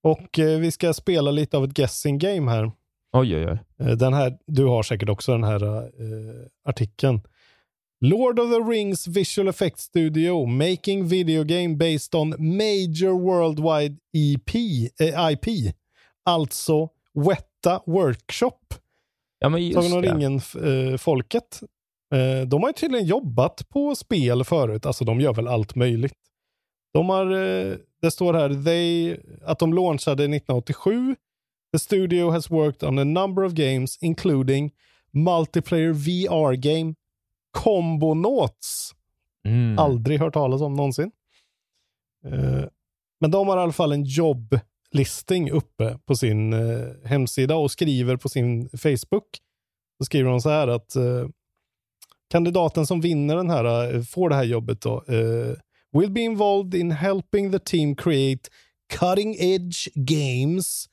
Och 0.04 0.38
eh, 0.38 0.58
vi 0.60 0.70
ska 0.70 0.92
spela 0.92 1.30
lite 1.30 1.56
av 1.56 1.64
ett 1.64 1.74
guessing 1.74 2.18
game 2.18 2.50
här. 2.50 2.72
Oj, 3.12 3.36
oj, 3.36 3.46
oj. 3.46 3.58
Eh, 3.86 3.96
Den 3.96 4.14
här, 4.14 4.38
du 4.46 4.64
har 4.64 4.82
säkert 4.82 5.08
också 5.08 5.32
den 5.32 5.44
här 5.44 5.64
eh, 5.82 6.46
artikeln. 6.64 7.20
Lord 8.00 8.38
of 8.38 8.50
the 8.50 8.58
Rings 8.58 9.06
Visual 9.06 9.48
Effects 9.48 9.82
Studio 9.82 10.46
making 10.46 11.08
video 11.08 11.44
game 11.44 11.76
based 11.76 12.14
on 12.14 12.28
major 12.38 13.20
worldwide 13.20 13.96
EP, 14.12 14.54
eh, 15.00 15.32
IP. 15.32 15.74
Alltså 16.24 16.88
Weta 17.14 17.82
Workshop. 17.86 18.58
Ja, 19.38 19.48
men 19.48 19.66
just 19.66 19.74
Sagan 19.90 19.92
om 19.92 20.02
ringen-folket. 20.02 21.60
Eh, 22.14 22.46
de 22.48 22.62
har 22.62 22.68
ju 22.68 22.72
tydligen 22.72 23.06
jobbat 23.06 23.68
på 23.68 23.94
spel 23.94 24.44
förut. 24.44 24.86
Alltså 24.86 25.04
de 25.04 25.20
gör 25.20 25.34
väl 25.34 25.48
allt 25.48 25.74
möjligt. 25.74 26.14
De 26.94 27.08
har, 27.08 27.30
eh, 27.30 27.76
det 28.02 28.10
står 28.10 28.34
här, 28.34 28.64
they, 28.64 29.16
att 29.44 29.58
de 29.58 29.74
launchade 29.74 30.22
1987. 30.22 31.16
The 31.72 31.78
studio 31.78 32.30
has 32.30 32.50
worked 32.50 32.88
on 32.88 32.98
a 32.98 33.04
number 33.04 33.44
of 33.44 33.52
games 33.52 33.98
including 34.00 34.72
multiplayer 35.10 35.92
VR 35.92 36.54
game 36.54 36.94
Combonauts. 37.52 38.94
Mm. 39.44 39.78
Aldrig 39.78 40.20
hört 40.20 40.34
talas 40.34 40.60
om 40.60 40.74
någonsin. 40.74 41.10
Eh, 42.26 42.64
men 43.20 43.30
de 43.30 43.48
har 43.48 43.56
i 43.56 43.60
alla 43.60 43.72
fall 43.72 43.92
en 43.92 44.04
jobblisting 44.04 45.50
uppe 45.50 45.98
på 46.06 46.16
sin 46.16 46.52
eh, 46.52 46.88
hemsida 47.04 47.56
och 47.56 47.70
skriver 47.70 48.16
på 48.16 48.28
sin 48.28 48.68
Facebook. 48.68 49.38
Då 49.98 50.04
skriver 50.04 50.30
de 50.30 50.40
så 50.40 50.48
här 50.50 50.68
att 50.68 50.96
kandidaten 52.30 52.86
som 52.86 53.00
vinner 53.00 53.36
den 53.36 53.50
här, 53.50 54.02
får 54.02 54.28
det 54.28 54.34
här 54.34 54.44
jobbet 54.44 54.80
då, 54.80 55.04
will 55.94 56.10
be 56.10 56.24
involved 56.24 56.74
in 56.74 56.90
helping 56.90 57.50
the 57.50 57.58
team 57.58 57.94
create 57.94 58.50
cutting 58.88 59.34
edge 59.38 59.88
games 60.04 60.88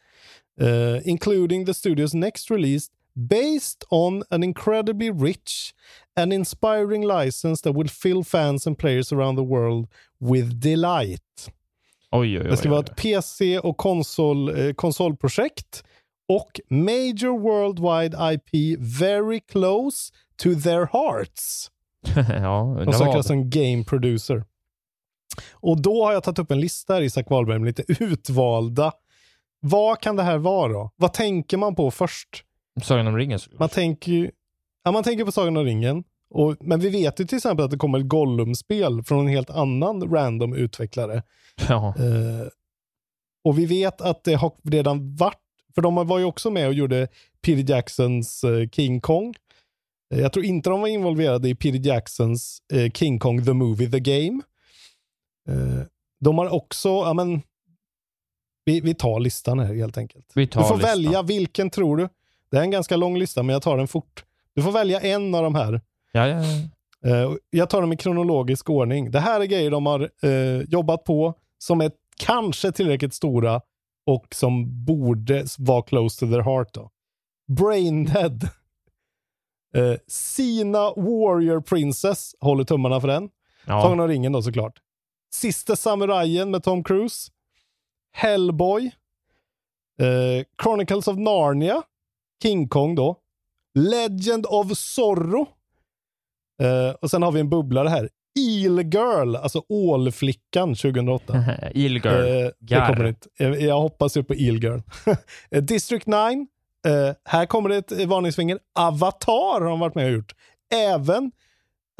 uh, 0.61 0.99
including 1.05 1.65
the 1.65 1.73
studio's 1.73 2.13
next 2.13 2.49
release 2.49 2.89
based 3.15 3.83
on 3.89 4.23
an 4.31 4.43
incredibly 4.43 5.09
rich 5.09 5.73
and 6.15 6.31
inspiring 6.31 7.01
license 7.01 7.61
that 7.61 7.73
will 7.73 7.87
fill 7.87 8.23
fans 8.23 8.67
and 8.67 8.77
players 8.77 9.11
around 9.11 9.35
the 9.35 9.43
world 9.43 9.87
with 10.19 10.59
delight. 10.59 11.51
Oj, 12.11 12.37
oj, 12.37 12.43
oj. 12.43 12.49
Det 12.49 12.57
ska 12.57 12.69
vara 12.69 12.79
ett 12.79 12.95
PC 12.95 13.59
och 13.59 13.77
konsol, 13.77 14.49
eh, 14.59 14.73
konsolprojekt 14.73 15.83
och 16.29 16.59
major 16.69 17.39
worldwide 17.39 18.33
IP 18.33 18.77
very 18.79 19.39
close 19.39 20.11
to 20.37 20.55
their 20.55 20.85
hearts. 20.85 21.71
ja, 22.41 22.83
De 22.85 22.93
söker 22.93 23.17
alltså 23.17 23.33
en 23.33 23.49
game 23.49 23.83
producer. 23.83 24.43
Och 25.51 25.81
då 25.81 26.05
har 26.05 26.13
jag 26.13 26.23
tagit 26.23 26.39
upp 26.39 26.51
en 26.51 26.59
lista 26.59 26.93
här, 26.93 27.01
Isak 27.01 27.29
Wahlberg, 27.29 27.59
med 27.59 27.67
lite 27.67 28.03
utvalda. 28.03 28.91
Vad 29.59 29.99
kan 29.99 30.15
det 30.15 30.23
här 30.23 30.37
vara 30.37 30.73
då? 30.73 30.91
Vad 30.95 31.13
tänker 31.13 31.57
man 31.57 31.75
på 31.75 31.91
först? 31.91 32.43
Sagan 32.83 33.07
om 33.07 33.17
ringen 33.17 33.39
såklart. 33.39 33.59
Man 33.59 33.69
tänker 33.69 34.11
ju, 34.11 34.31
ja, 34.83 34.91
man 34.91 35.03
tänker 35.03 35.25
på 35.25 35.31
Sagan 35.31 35.57
om 35.57 35.65
ringen. 35.65 36.03
Och, 36.29 36.55
men 36.59 36.79
vi 36.79 36.89
vet 36.89 37.19
ju 37.19 37.25
till 37.25 37.37
exempel 37.37 37.65
att 37.65 37.71
det 37.71 37.77
kommer 37.77 37.99
ett 37.99 38.07
Gollum-spel 38.07 39.03
från 39.03 39.19
en 39.19 39.27
helt 39.27 39.49
annan 39.49 40.13
random 40.13 40.53
utvecklare. 40.53 41.23
Ja. 41.69 41.87
Eh, 41.87 42.47
och 43.43 43.59
vi 43.59 43.65
vet 43.65 44.01
att 44.01 44.23
det 44.23 44.33
har 44.33 44.51
redan 44.63 45.15
varit, 45.15 45.37
för 45.75 45.81
de 45.81 46.07
var 46.07 46.19
ju 46.19 46.25
också 46.25 46.51
med 46.51 46.67
och 46.67 46.73
gjorde 46.73 47.07
Peter 47.41 47.73
Jacksons 47.73 48.43
eh, 48.43 48.69
King 48.69 49.01
Kong. 49.01 49.33
Eh, 50.13 50.19
jag 50.19 50.33
tror 50.33 50.45
inte 50.45 50.69
de 50.69 50.81
var 50.81 50.87
involverade 50.87 51.49
i 51.49 51.55
Peter 51.55 51.87
Jacksons 51.87 52.61
eh, 52.73 52.91
King 52.91 53.19
Kong 53.19 53.45
the 53.45 53.53
Movie, 53.53 53.91
The 53.91 53.99
Game. 53.99 54.41
Eh, 55.47 55.85
de 56.19 56.37
har 56.37 56.53
också, 56.53 56.89
ja 56.89 57.13
men, 57.13 57.41
vi, 58.65 58.81
vi 58.81 58.93
tar 58.93 59.19
listan 59.19 59.59
här 59.59 59.73
helt 59.73 59.97
enkelt. 59.97 60.31
Du 60.35 60.47
får 60.47 60.75
listan. 60.77 60.79
välja, 60.79 61.21
vilken 61.21 61.69
tror 61.69 61.97
du? 61.97 62.09
Det 62.51 62.57
är 62.57 62.61
en 62.61 62.71
ganska 62.71 62.97
lång 62.97 63.17
lista, 63.17 63.43
men 63.43 63.53
jag 63.53 63.61
tar 63.61 63.77
den 63.77 63.87
fort. 63.87 64.25
Du 64.53 64.61
får 64.61 64.71
välja 64.71 64.99
en 64.99 65.35
av 65.35 65.43
de 65.43 65.55
här. 65.55 65.81
Ja, 66.11 66.27
ja, 66.27 66.43
ja. 66.43 66.69
Eh, 67.05 67.31
jag 67.49 67.69
tar 67.69 67.81
dem 67.81 67.93
i 67.93 67.97
kronologisk 67.97 68.69
ordning. 68.69 69.11
Det 69.11 69.19
här 69.19 69.41
är 69.41 69.45
grejer 69.45 69.71
de 69.71 69.85
har 69.85 70.09
eh, 70.21 70.61
jobbat 70.61 71.03
på 71.03 71.33
som 71.57 71.81
är 71.81 71.91
kanske 72.17 72.71
tillräckligt 72.71 73.13
stora 73.13 73.61
och 74.05 74.35
som 74.35 74.85
borde 74.85 75.45
vara 75.57 75.81
close 75.81 76.19
to 76.19 76.31
their 76.31 76.41
heart. 76.41 76.73
Då. 76.73 76.89
Braindead. 77.47 78.43
Eh, 79.75 79.95
Sina 80.07 80.93
Warrior 80.95 81.61
Princess. 81.61 82.35
Håller 82.39 82.63
tummarna 82.63 83.01
för 83.01 83.07
den. 83.07 83.29
Ja. 83.65 83.81
Sagan 83.81 83.99
om 83.99 84.07
ringen 84.07 84.31
då 84.31 84.41
såklart. 84.41 84.79
Sista 85.33 85.75
samurajen 85.75 86.51
med 86.51 86.63
Tom 86.63 86.83
Cruise. 86.83 87.31
Hellboy. 88.13 88.91
Eh, 89.99 90.45
Chronicles 90.63 91.07
of 91.07 91.17
Narnia. 91.17 91.83
King 92.43 92.69
Kong 92.69 92.95
då. 92.95 93.17
Legend 93.79 94.45
of 94.49 94.77
Zorro. 94.77 95.47
Eh, 96.61 96.95
och 97.01 97.11
sen 97.11 97.23
har 97.23 97.31
vi 97.31 97.39
en 97.39 97.49
bubblare 97.49 97.89
här. 97.89 98.09
Eel 98.39 98.79
Girl, 98.79 99.35
alltså 99.35 99.63
Ålflickan 99.69 100.75
2008. 100.75 101.33
Eel 101.75 101.93
Girl. 101.93 102.07
Eh, 102.07 102.49
det 102.59 102.75
kommer 102.87 103.05
inte. 103.07 103.29
Jag 103.65 103.81
hoppas 103.81 104.17
ju 104.17 104.23
på 104.23 104.33
Eel 104.33 104.63
Girl. 104.63 104.79
Eh, 105.51 105.63
District 105.63 106.07
9. 106.07 106.15
Eh, 106.87 107.15
här 107.25 107.45
kommer 107.45 107.69
det 107.69 107.77
ett 107.77 108.07
varningsfinger. 108.07 108.59
Avatar 108.75 109.61
har 109.61 109.69
de 109.69 109.79
varit 109.79 109.95
med 109.95 110.05
och 110.05 110.11
gjort. 110.11 110.35
Även 110.73 111.31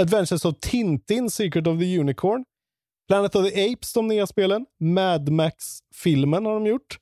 Adventures 0.02 0.46
of 0.46 0.56
Tintin, 0.60 1.30
Secret 1.30 1.68
of 1.68 1.80
the 1.80 2.00
Unicorn. 2.00 2.46
Planet 3.12 3.36
of 3.36 3.50
the 3.52 3.72
Apes, 3.74 3.94
de 3.94 4.08
nya 4.08 4.28
spelen. 4.28 4.66
Mad 4.80 5.30
Max-filmen 5.30 6.46
har 6.46 6.54
de 6.54 6.66
gjort. 6.66 7.00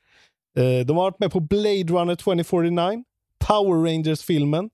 Eh, 0.58 0.86
de 0.86 0.98
har 0.98 1.04
varit 1.04 1.20
med 1.20 1.32
på 1.32 1.40
Blade 1.40 1.84
Runner 1.84 2.16
2049. 2.16 3.04
Power 3.48 3.84
Rangers-filmen. 3.84 4.70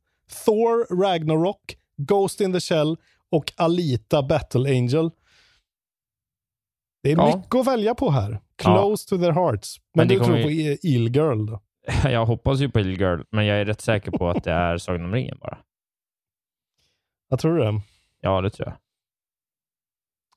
Thor 0.46 1.02
Ragnarok. 1.04 1.76
Ghost 1.98 2.42
in 2.42 2.54
the 2.54 2.60
Shell 2.60 2.98
och 3.32 3.54
Alita 3.58 4.24
Battle 4.24 4.70
Angel. 4.70 5.10
Det 7.04 7.12
är 7.12 7.18
Ja. 7.18 7.38
mycket 7.38 7.56
att 7.56 7.68
välja 7.68 7.96
på 7.96 8.12
här. 8.12 8.40
Close 8.58 9.10
to 9.10 9.18
their 9.18 9.32
hearts. 9.32 9.78
Men, 9.94 10.08
Men 10.08 10.08
det 10.08 10.20
du 10.24 10.26
tror 10.26 10.44
på 10.44 10.50
ju- 10.50 10.72
E- 10.74 10.78
Eel 10.84 11.16
Girl 11.16 11.46
då? 11.46 11.62
Jag 12.10 12.26
hoppas 12.26 12.60
ju 12.60 12.70
på 12.70 12.80
Eel 12.80 13.00
Girl, 13.02 13.22
men 13.32 13.46
jag 13.46 13.58
är 13.60 13.66
rätt 13.66 13.82
säker 13.82 14.12
på 14.12 14.30
att 14.30 14.44
det 14.44 14.52
är 14.52 14.78
Sagan 14.78 15.06
om 15.06 15.14
ringen 15.14 15.38
bara. 15.42 15.58
Jag 17.30 17.40
tror 17.40 17.58
det. 17.58 17.82
Ja, 18.22 18.42
det 18.42 18.50
tror 18.50 18.68
jag. 18.68 18.78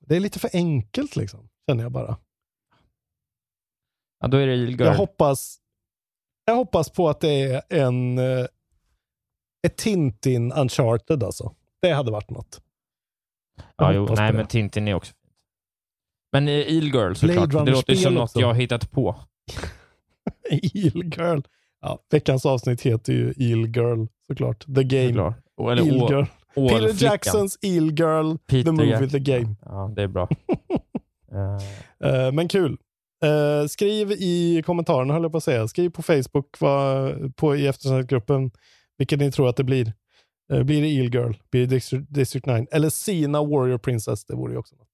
Det 0.09 0.17
är 0.17 0.21
lite 0.21 0.39
för 0.39 0.51
enkelt 0.53 1.17
liksom, 1.17 1.49
känner 1.69 1.83
jag 1.83 1.93
bara. 1.93 2.17
Ja, 4.21 4.29
då 4.29 4.37
är 4.37 4.47
det. 4.47 4.85
Jag 4.85 4.95
hoppas, 4.95 5.59
jag 6.45 6.55
hoppas 6.55 6.91
på 6.91 7.09
att 7.09 7.21
det 7.21 7.43
är 7.43 7.63
en 7.69 8.19
eh, 8.19 8.47
ett 9.67 9.77
Tintin 9.77 10.53
Uncharted 10.53 11.23
alltså. 11.23 11.55
Det 11.83 11.91
hade 11.93 12.11
varit 12.11 12.31
något. 12.31 12.63
Jag 13.57 13.67
ja, 13.77 13.93
jo, 13.93 14.15
nej, 14.17 14.33
men. 14.33 14.47
Tintin 14.47 14.89
är 14.89 14.95
också. 14.95 15.15
Men 16.33 16.49
eh, 16.49 16.55
Eel 16.55 16.85
Girl 16.95 17.15
såklart. 17.15 17.51
Det 17.51 17.71
låter 17.71 17.95
som 17.95 18.15
något 18.15 18.23
också. 18.23 18.41
jag 18.41 18.47
har 18.47 18.55
hittat 18.55 18.91
på. 18.91 19.17
Eel 20.51 21.05
Girl. 21.05 21.41
Ja, 21.81 21.99
veckans 22.11 22.47
avsnitt 22.47 22.83
heter 22.83 23.13
ju 23.13 23.35
Eel 23.37 23.67
Girl 23.77 24.07
såklart. 24.27 24.65
The 24.75 24.85
Game. 24.85 25.09
Såklart. 25.09 25.37
Eller 25.61 25.83
Eel 25.83 26.03
å- 26.03 26.11
Girl. 26.11 26.25
Peter. 26.55 27.05
Jacksons 27.05 27.59
Eel 27.63 27.91
Girl, 27.93 28.37
Peter 28.47 28.65
The 28.65 28.73
Movie, 28.73 28.91
Jackson. 28.91 29.11
The 29.11 29.19
Game. 29.19 29.55
Ja, 29.65 29.93
det 29.97 30.03
är 30.03 30.09
bra. 30.09 30.29
Eh, 32.05 32.33
men 32.33 32.49
kul. 32.49 32.79
Eh, 33.25 33.67
skriv 33.67 34.13
i 34.13 34.63
kommentarerna 34.67 35.15
höll 35.15 35.23
jag 35.23 35.33
på 35.33 35.39
att 35.39 35.45
säga. 35.45 35.69
Skriv 35.69 35.91
på 35.91 36.03
Facebook 36.03 36.57
vad, 36.61 37.37
på, 37.37 37.57
i 37.57 37.67
eftersnacksgruppen 37.67 38.51
vilket 38.99 39.19
ni 39.19 39.33
tror 39.33 39.49
att 39.49 39.57
det 39.57 39.65
blir. 39.65 39.93
Eh, 40.53 40.63
blir 40.63 40.83
det 40.83 40.89
Eel 40.89 41.15
Girl? 41.15 41.33
Blir 41.51 41.61
det 41.61 41.67
District, 41.67 42.07
District 42.09 42.47
9? 42.47 42.67
Eller 42.71 42.91
Sina 42.91 43.45
Warrior 43.45 43.79
Princess? 43.79 44.25
Det 44.25 44.35
vore 44.35 44.53
ju 44.53 44.59
också 44.59 44.77
något. 44.77 44.89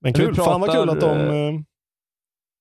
Men 0.00 0.12
kul. 0.12 0.34
Fan 0.34 0.60
vad 0.60 0.70
kul 0.70 0.86
pratar, 0.86 0.92
att 0.92 1.00
de, 1.28 1.64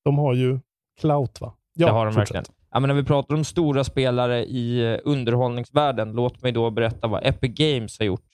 de 0.05 0.17
har 0.17 0.33
ju 0.33 0.59
clout 0.99 1.41
va? 1.41 1.53
Ja, 1.73 1.87
det 1.87 1.93
har 1.93 2.05
de 2.05 2.13
fortsätt. 2.13 2.35
verkligen. 2.35 2.56
Ja, 2.71 2.79
men 2.79 2.87
när 2.87 2.95
vi 2.95 3.03
pratar 3.03 3.35
om 3.35 3.43
stora 3.43 3.83
spelare 3.83 4.45
i 4.45 4.93
eh, 4.93 4.99
underhållningsvärlden, 5.03 6.11
låt 6.11 6.41
mig 6.41 6.51
då 6.51 6.69
berätta 6.71 7.07
vad 7.07 7.25
Epic 7.25 7.51
Games 7.55 7.99
har 7.99 8.05
gjort 8.05 8.29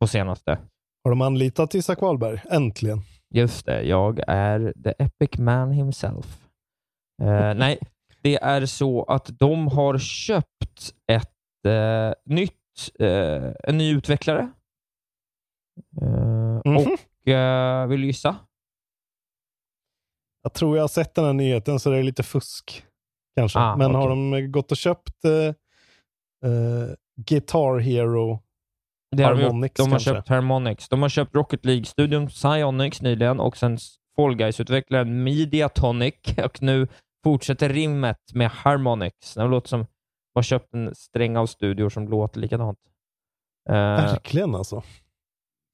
på 0.00 0.06
senaste. 0.06 0.58
Har 1.04 1.10
de 1.10 1.20
anlitat 1.22 1.74
Isak 1.74 2.00
Wahlberg? 2.00 2.40
Äntligen. 2.50 3.00
Just 3.34 3.66
det, 3.66 3.82
jag 3.82 4.20
är 4.26 4.72
the 4.84 4.94
epic 4.98 5.38
man 5.38 5.72
himself. 5.72 6.44
Eh, 7.22 7.54
nej, 7.54 7.78
det 8.22 8.36
är 8.36 8.66
så 8.66 9.02
att 9.04 9.38
de 9.38 9.66
har 9.68 9.98
köpt 9.98 10.94
ett 11.12 11.64
eh, 11.66 12.12
nytt, 12.24 12.90
eh, 12.98 13.52
en 13.64 13.78
ny 13.78 13.94
utvecklare. 13.96 14.50
Eh, 16.02 16.38
Mhm. 16.64 16.76
Och 16.76 17.28
eh, 17.28 17.86
vill 17.86 18.00
du 18.00 18.06
gissa? 18.06 18.36
Jag 20.42 20.54
tror 20.54 20.76
jag 20.76 20.82
har 20.82 20.88
sett 20.88 21.14
den 21.14 21.24
här 21.24 21.32
nyheten 21.32 21.80
så 21.80 21.90
det 21.90 21.98
är 21.98 22.02
lite 22.02 22.22
fusk. 22.22 22.84
Kanske. 23.38 23.58
Ah, 23.58 23.76
Men 23.76 23.86
okej. 23.86 24.00
har 24.00 24.08
de 24.08 24.52
gått 24.52 24.70
och 24.70 24.76
köpt 24.76 25.24
eh, 25.24 25.32
eh, 26.50 26.88
Guitar 27.16 27.78
Hero 27.78 28.42
Det. 29.16 29.24
Harmonix 29.24 29.74
de 29.74 29.82
har 29.82 29.90
kanske? 29.90 30.10
köpt 30.14 30.28
Harmonix. 30.28 30.88
De 30.88 31.02
har 31.02 31.08
köpt 31.08 31.34
Rocket 31.34 31.64
League-studion 31.64 32.26
Psyonix 32.28 33.02
nyligen 33.02 33.40
och 33.40 33.56
sen 33.56 33.78
Fall 34.16 34.34
Guys-utvecklaren 34.36 35.22
Mediatonic 35.24 36.14
och 36.44 36.62
nu 36.62 36.88
fortsätter 37.24 37.68
rimmet 37.68 38.20
med 38.34 38.50
Harmonix. 38.50 39.34
Det 39.34 39.44
låter 39.44 39.68
som 39.68 39.80
de 39.80 39.86
har 40.34 40.42
köpt 40.42 40.74
en 40.74 40.94
sträng 40.94 41.36
av 41.36 41.46
studior 41.46 41.88
som 41.88 42.08
låter 42.08 42.40
likadant. 42.40 42.78
Eh, 43.68 43.74
Verkligen 43.74 44.54
alltså. 44.54 44.82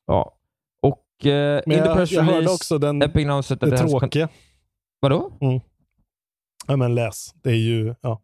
ja. 0.07 0.37
Och 0.83 1.27
eh, 1.27 1.63
Men 1.67 1.77
in 1.79 1.83
the 1.83 1.89
jag, 1.89 1.97
press 1.97 2.13
jag 2.13 2.23
hörde 2.23 2.37
release, 2.39 2.55
också 2.55 2.79
den, 2.79 3.03
Epic 3.03 3.15
det 3.61 3.67
it 3.67 3.73
has 3.81 3.93
con- 3.93 4.01
tråkiga. 4.01 4.29
Ja, 6.67 6.77
men 6.77 6.95
läs. 6.95 7.35
Det 7.43 7.51
är 7.51 7.55
ju, 7.55 7.95
ja. 8.01 8.21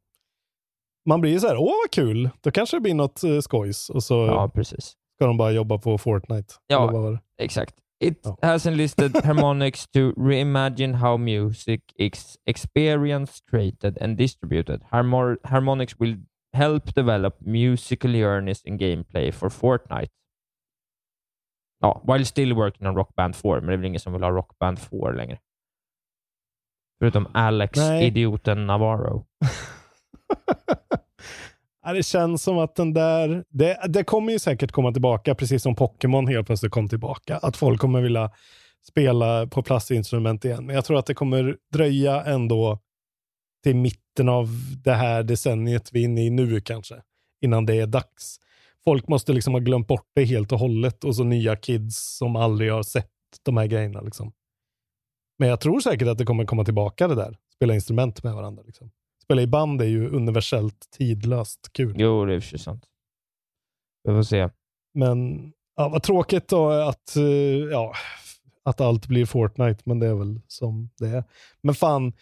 Man 1.08 1.20
blir 1.20 1.30
ju 1.32 1.40
så 1.40 1.48
här, 1.48 1.56
åh 1.56 1.72
vad 1.84 1.90
kul, 1.92 2.30
då 2.40 2.50
kanske 2.50 2.76
det 2.76 2.80
blir 2.80 2.94
något 2.94 3.24
uh, 3.24 3.40
skojs. 3.40 3.90
Och 3.90 4.02
så 4.02 4.14
Ja, 4.26 4.48
precis. 4.54 4.84
ska 5.16 5.26
de 5.26 5.36
bara 5.36 5.50
jobba 5.50 5.78
på 5.78 5.98
Fortnite. 5.98 6.54
Ja. 6.66 6.82
Eller 6.82 6.92
vad 6.92 7.02
var 7.02 7.10
det? 7.12 7.20
Exakt. 7.44 7.74
It 8.04 8.26
has 8.42 8.66
enlisted 8.66 9.16
harmonics 9.24 9.86
to 9.88 9.98
reimagine 10.16 10.94
how 10.94 11.16
music 11.16 11.80
is 11.96 12.36
experienced, 12.46 13.46
created 13.50 14.02
and 14.02 14.16
distributed. 14.16 14.80
Harmor- 14.90 15.38
harmonics 15.44 16.00
will 16.00 16.16
help 16.56 16.94
develop 16.94 17.40
musical 17.40 18.10
journeys 18.14 18.62
and 18.66 18.78
gameplay 18.80 19.32
for 19.32 19.48
Fortnite. 19.48 20.08
Ja, 21.80 22.02
while 22.04 22.24
still 22.24 22.54
working 22.54 22.86
on 22.86 22.94
Rock 22.96 23.14
Band 23.16 23.36
4, 23.36 23.54
men 23.60 23.66
det 23.66 23.72
är 23.72 23.76
väl 23.76 23.86
ingen 23.86 24.00
som 24.00 24.12
vill 24.12 24.22
ha 24.22 24.30
Rock 24.30 24.58
Band 24.58 24.78
4 24.78 25.10
längre. 25.12 25.38
Förutom 27.00 27.28
Alex, 27.34 27.78
Nej. 27.78 28.06
idioten 28.06 28.66
Navarro. 28.66 29.24
Ja, 31.84 31.92
det 31.92 32.02
känns 32.02 32.42
som 32.42 32.58
att 32.58 32.74
den 32.76 32.94
där, 32.94 33.44
det, 33.48 33.80
det 33.88 34.04
kommer 34.04 34.32
ju 34.32 34.38
säkert 34.38 34.72
komma 34.72 34.92
tillbaka, 34.92 35.34
precis 35.34 35.62
som 35.62 35.74
Pokémon 35.74 36.26
helt 36.26 36.46
plötsligt 36.46 36.72
kom 36.72 36.88
tillbaka. 36.88 37.36
Att 37.36 37.56
folk 37.56 37.80
kommer 37.80 38.00
vilja 38.00 38.30
spela 38.88 39.46
på 39.46 39.62
plastinstrument 39.62 40.44
igen. 40.44 40.66
Men 40.66 40.74
jag 40.74 40.84
tror 40.84 40.98
att 40.98 41.06
det 41.06 41.14
kommer 41.14 41.56
dröja 41.72 42.22
ändå 42.22 42.78
till 43.62 43.76
mitten 43.76 44.28
av 44.28 44.48
det 44.84 44.92
här 44.92 45.22
decenniet 45.22 45.90
vi 45.92 46.00
är 46.00 46.04
inne 46.04 46.24
i 46.24 46.30
nu 46.30 46.60
kanske, 46.60 46.94
innan 47.40 47.66
det 47.66 47.74
är 47.74 47.86
dags. 47.86 48.36
Folk 48.84 49.08
måste 49.08 49.32
liksom 49.32 49.54
ha 49.54 49.60
glömt 49.60 49.86
bort 49.86 50.10
det 50.14 50.24
helt 50.24 50.52
och 50.52 50.58
hållet 50.58 51.04
och 51.04 51.16
så 51.16 51.24
nya 51.24 51.56
kids 51.56 52.16
som 52.18 52.36
aldrig 52.36 52.72
har 52.72 52.82
sett 52.82 53.10
de 53.42 53.56
här 53.56 53.66
grejerna. 53.66 54.00
Liksom. 54.00 54.32
Men 55.40 55.48
jag 55.48 55.60
tror 55.60 55.80
säkert 55.80 56.08
att 56.08 56.18
det 56.18 56.24
kommer 56.24 56.44
komma 56.44 56.64
tillbaka 56.64 57.08
det 57.08 57.14
där, 57.14 57.38
spela 57.54 57.74
instrument 57.74 58.22
med 58.22 58.34
varandra. 58.34 58.62
Liksom. 58.66 58.90
Spela 59.22 59.42
i 59.42 59.46
band 59.46 59.82
är 59.82 59.86
ju 59.86 60.10
universellt 60.10 60.90
tidlöst 60.90 61.70
kul. 61.72 61.94
Jo, 61.98 62.24
det 62.24 62.34
är 62.34 62.40
för 62.40 62.58
sant. 62.58 62.84
Vi 64.04 64.12
får 64.12 64.22
se. 64.22 64.48
Men 64.94 65.52
ja, 65.76 65.88
vad 65.88 66.02
tråkigt 66.02 66.48
då 66.48 66.70
att, 66.70 67.16
eh, 67.16 67.22
ja, 67.70 67.92
att 68.64 68.80
allt 68.80 69.06
blir 69.06 69.26
Fortnite, 69.26 69.82
men 69.84 69.98
det 69.98 70.06
är 70.06 70.14
väl 70.14 70.40
som 70.46 70.90
det 70.98 71.08
är. 71.08 71.24
Men 71.60 71.74
fan, 71.74 72.12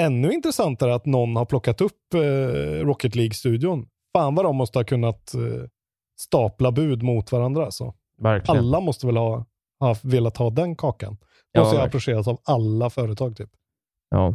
ännu 0.00 0.32
intressantare 0.32 0.94
att 0.94 1.06
någon 1.06 1.36
har 1.36 1.44
plockat 1.44 1.80
upp 1.80 2.14
eh, 2.14 2.86
Rocket 2.86 3.14
League-studion. 3.14 3.88
Fan 4.12 4.34
vad 4.34 4.44
de 4.44 4.56
måste 4.56 4.78
ha 4.78 4.84
kunnat 4.84 5.34
eh, 5.34 5.68
stapla 6.18 6.72
bud 6.72 7.02
mot 7.02 7.32
varandra. 7.32 7.70
Så. 7.70 7.94
Verkligen. 8.18 8.58
Alla 8.58 8.80
måste 8.80 9.06
väl 9.06 9.16
ha, 9.16 9.44
ha 9.80 9.96
velat 10.02 10.36
ha 10.36 10.50
den 10.50 10.76
kakan. 10.76 11.16
Ja, 11.54 11.60
ju 11.60 11.64
verkligen. 11.64 11.86
approcheras 11.86 12.28
av 12.28 12.40
alla 12.44 12.90
företag 12.90 13.36
typ. 13.36 13.50
Ja. 14.10 14.34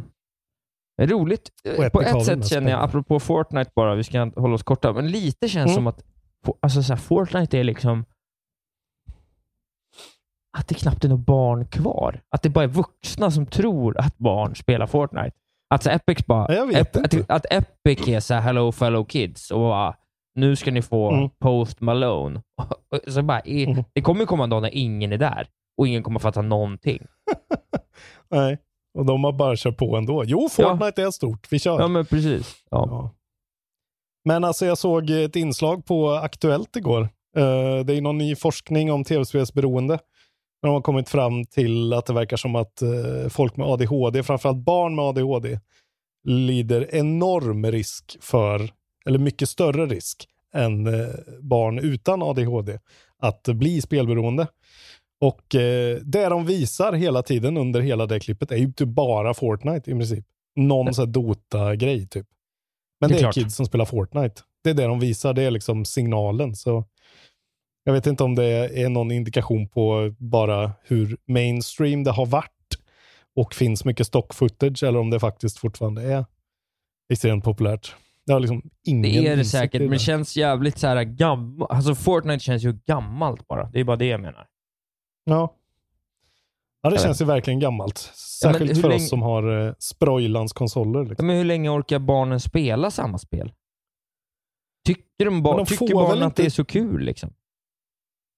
Roligt. 1.02 1.48
Och 1.64 1.84
Epic 1.84 1.92
På 1.92 2.00
ett 2.02 2.24
sätt 2.24 2.46
känner 2.48 2.70
jag, 2.70 2.82
apropå 2.82 3.20
Fortnite 3.20 3.70
bara, 3.74 3.94
vi 3.94 4.04
ska 4.04 4.30
hålla 4.36 4.54
oss 4.54 4.62
korta, 4.62 4.92
men 4.92 5.08
lite 5.10 5.48
känns 5.48 5.64
Mm. 5.70 5.74
som 5.74 5.86
att 5.86 6.04
alltså 6.60 6.82
så 6.82 6.92
här, 6.92 7.00
Fortnite 7.00 7.58
är 7.58 7.64
liksom 7.64 8.04
att 10.58 10.68
det 10.68 10.74
knappt 10.74 11.04
är 11.04 11.08
några 11.08 11.22
barn 11.22 11.66
kvar. 11.66 12.20
Att 12.30 12.42
det 12.42 12.48
bara 12.48 12.64
är 12.64 12.68
vuxna 12.68 13.30
som 13.30 13.46
tror 13.46 13.98
att 14.00 14.18
barn 14.18 14.56
spelar 14.56 14.86
Fortnite. 14.86 15.32
Att 15.74 15.82
så 15.82 15.90
Epic 15.90 16.26
bara, 16.26 16.46
Ja, 16.48 16.54
jag 16.54 16.66
vet 16.66 16.96
Ep- 16.96 16.98
inte. 17.16 17.24
att, 17.34 17.46
att 17.50 17.52
Epic 17.62 18.08
är 18.08 18.20
så 18.20 18.34
här, 18.34 18.40
hello 18.40 18.72
fellow 18.72 19.04
kids 19.04 19.50
och 19.50 19.58
bara, 19.60 19.96
nu 20.34 20.56
ska 20.56 20.70
ni 20.70 20.82
få 20.82 21.10
Mm. 21.12 21.30
Post 21.38 21.80
Malone. 21.80 22.42
Och 23.06 23.12
så 23.12 23.22
bara, 23.22 23.40
i- 23.40 23.64
Mm. 23.64 23.84
Det 23.92 24.02
kommer 24.02 24.24
komma 24.26 24.44
en 24.44 24.50
dag 24.50 24.62
när 24.62 24.74
ingen 24.74 25.12
är 25.12 25.18
där 25.18 25.48
och 25.80 25.88
ingen 25.88 26.02
kommer 26.02 26.20
fatta 26.20 26.42
någonting. 26.42 27.06
Nej, 28.30 28.58
och 28.94 29.06
de 29.06 29.24
har 29.24 29.32
bara 29.32 29.56
kört 29.56 29.76
på 29.76 29.96
ändå. 29.96 30.24
Jo, 30.26 30.48
Fortnite 30.48 31.02
är 31.02 31.10
stort. 31.10 31.46
Vi 31.50 31.58
kör. 31.58 31.80
Ja, 31.80 31.88
men 31.88 32.06
precis. 32.06 32.56
Ja. 32.70 32.86
Ja. 32.90 33.14
Men 34.24 34.44
alltså 34.44 34.66
jag 34.66 34.78
såg 34.78 35.10
ett 35.10 35.36
inslag 35.36 35.86
på 35.86 36.10
Aktuellt 36.10 36.76
igår. 36.76 37.02
Eh, 37.36 37.84
det 37.84 37.94
är 37.94 38.00
någon 38.00 38.18
ny 38.18 38.36
forskning 38.36 38.92
om 38.92 39.04
tv-spelsberoende. 39.04 39.98
De 40.62 40.70
har 40.70 40.80
kommit 40.80 41.08
fram 41.08 41.44
till 41.44 41.92
att 41.92 42.06
det 42.06 42.12
verkar 42.12 42.36
som 42.36 42.56
att 42.56 42.82
eh, 42.82 43.28
folk 43.30 43.56
med 43.56 43.66
ADHD, 43.66 44.22
framförallt 44.22 44.64
barn 44.64 44.94
med 44.94 45.04
ADHD, 45.04 45.60
lider 46.24 46.94
enorm 46.94 47.66
risk 47.66 48.16
för, 48.20 48.70
eller 49.06 49.18
mycket 49.18 49.48
större 49.48 49.86
risk 49.86 50.28
än 50.54 50.86
eh, 50.86 51.08
barn 51.40 51.78
utan 51.78 52.22
ADHD, 52.22 52.78
att 53.18 53.42
bli 53.42 53.80
spelberoende. 53.80 54.46
Och 55.20 55.54
eh, 55.54 55.96
det 56.02 56.28
de 56.28 56.46
visar 56.46 56.92
hela 56.92 57.22
tiden 57.22 57.56
under 57.56 57.80
hela 57.80 58.06
det 58.06 58.20
klippet 58.20 58.52
är 58.52 58.56
ju 58.56 58.72
typ 58.72 58.88
bara 58.88 59.34
Fortnite 59.34 59.90
i 59.90 59.94
princip. 59.94 60.24
Någon 60.56 60.94
sån 60.94 61.06
här 61.06 61.12
Dota-grej 61.12 62.06
typ. 62.08 62.26
Men 63.00 63.08
Det 63.10 63.14
det 63.14 63.16
är 63.16 63.18
är, 63.18 63.22
klart. 63.22 63.34
kids 63.34 63.56
som 63.56 63.66
spelar 63.66 63.84
Fortnite. 63.84 64.42
Det 64.64 64.70
är 64.70 64.74
det 64.74 64.84
de 64.84 65.00
visar, 65.00 65.32
det 65.34 65.42
är 65.42 65.50
liksom 65.50 65.84
signalen. 65.84 66.56
Så 66.56 66.84
jag 67.84 67.92
vet 67.92 68.06
inte 68.06 68.24
om 68.24 68.34
det 68.34 68.44
är 68.82 68.88
någon 68.88 69.10
indikation 69.10 69.68
på 69.68 70.14
bara 70.18 70.72
hur 70.84 71.16
mainstream 71.26 72.04
det 72.04 72.10
har 72.10 72.26
varit 72.26 72.50
och 73.36 73.54
finns 73.54 73.84
mycket 73.84 74.06
stock 74.06 74.34
footage 74.34 74.82
eller 74.82 74.98
om 74.98 75.10
det 75.10 75.20
faktiskt 75.20 75.58
fortfarande 75.58 76.02
är 76.02 76.24
extremt 77.12 77.44
populärt. 77.44 77.94
Det 78.26 78.32
har 78.32 78.40
liksom 78.40 78.62
ingen 78.86 79.02
Det 79.02 79.28
är 79.28 79.36
det 79.36 79.44
säkert, 79.44 79.80
men 79.80 79.90
det 79.90 79.98
känns 79.98 80.36
jävligt 80.36 80.78
så 80.78 80.86
här 80.86 81.04
gammalt. 81.04 81.70
Alltså 81.70 81.94
Fortnite 81.94 82.44
känns 82.44 82.62
ju 82.62 82.78
gammalt 82.86 83.48
bara. 83.48 83.70
Det 83.70 83.80
är 83.80 83.84
bara 83.84 83.96
det 83.96 84.06
jag 84.06 84.20
menar. 84.20 84.46
Ja. 85.30 85.54
Ja, 86.82 86.90
det 86.90 86.98
känns 86.98 87.20
ju 87.20 87.24
verkligen 87.24 87.60
gammalt. 87.60 88.04
Ja, 88.06 88.12
Särskilt 88.14 88.70
hur 88.76 88.82
för 88.82 88.88
länge- 88.88 89.02
oss 89.04 89.08
som 89.08 89.22
har 89.22 89.66
eh, 89.66 89.74
Sproilans 89.78 90.52
konsoler. 90.52 91.00
Liksom. 91.04 91.16
Ja, 91.18 91.26
Men 91.26 91.36
hur 91.36 91.44
länge 91.44 91.68
orkar 91.70 91.98
barnen 91.98 92.40
spela 92.40 92.90
samma 92.90 93.18
spel? 93.18 93.52
Tycker, 94.86 95.24
de 95.24 95.42
ba- 95.42 95.56
de 95.56 95.66
tycker 95.66 95.94
barnen 95.94 96.22
att 96.22 96.36
det 96.36 96.46
är 96.46 96.50
så 96.50 96.64
kul? 96.64 97.04
Liksom? 97.04 97.32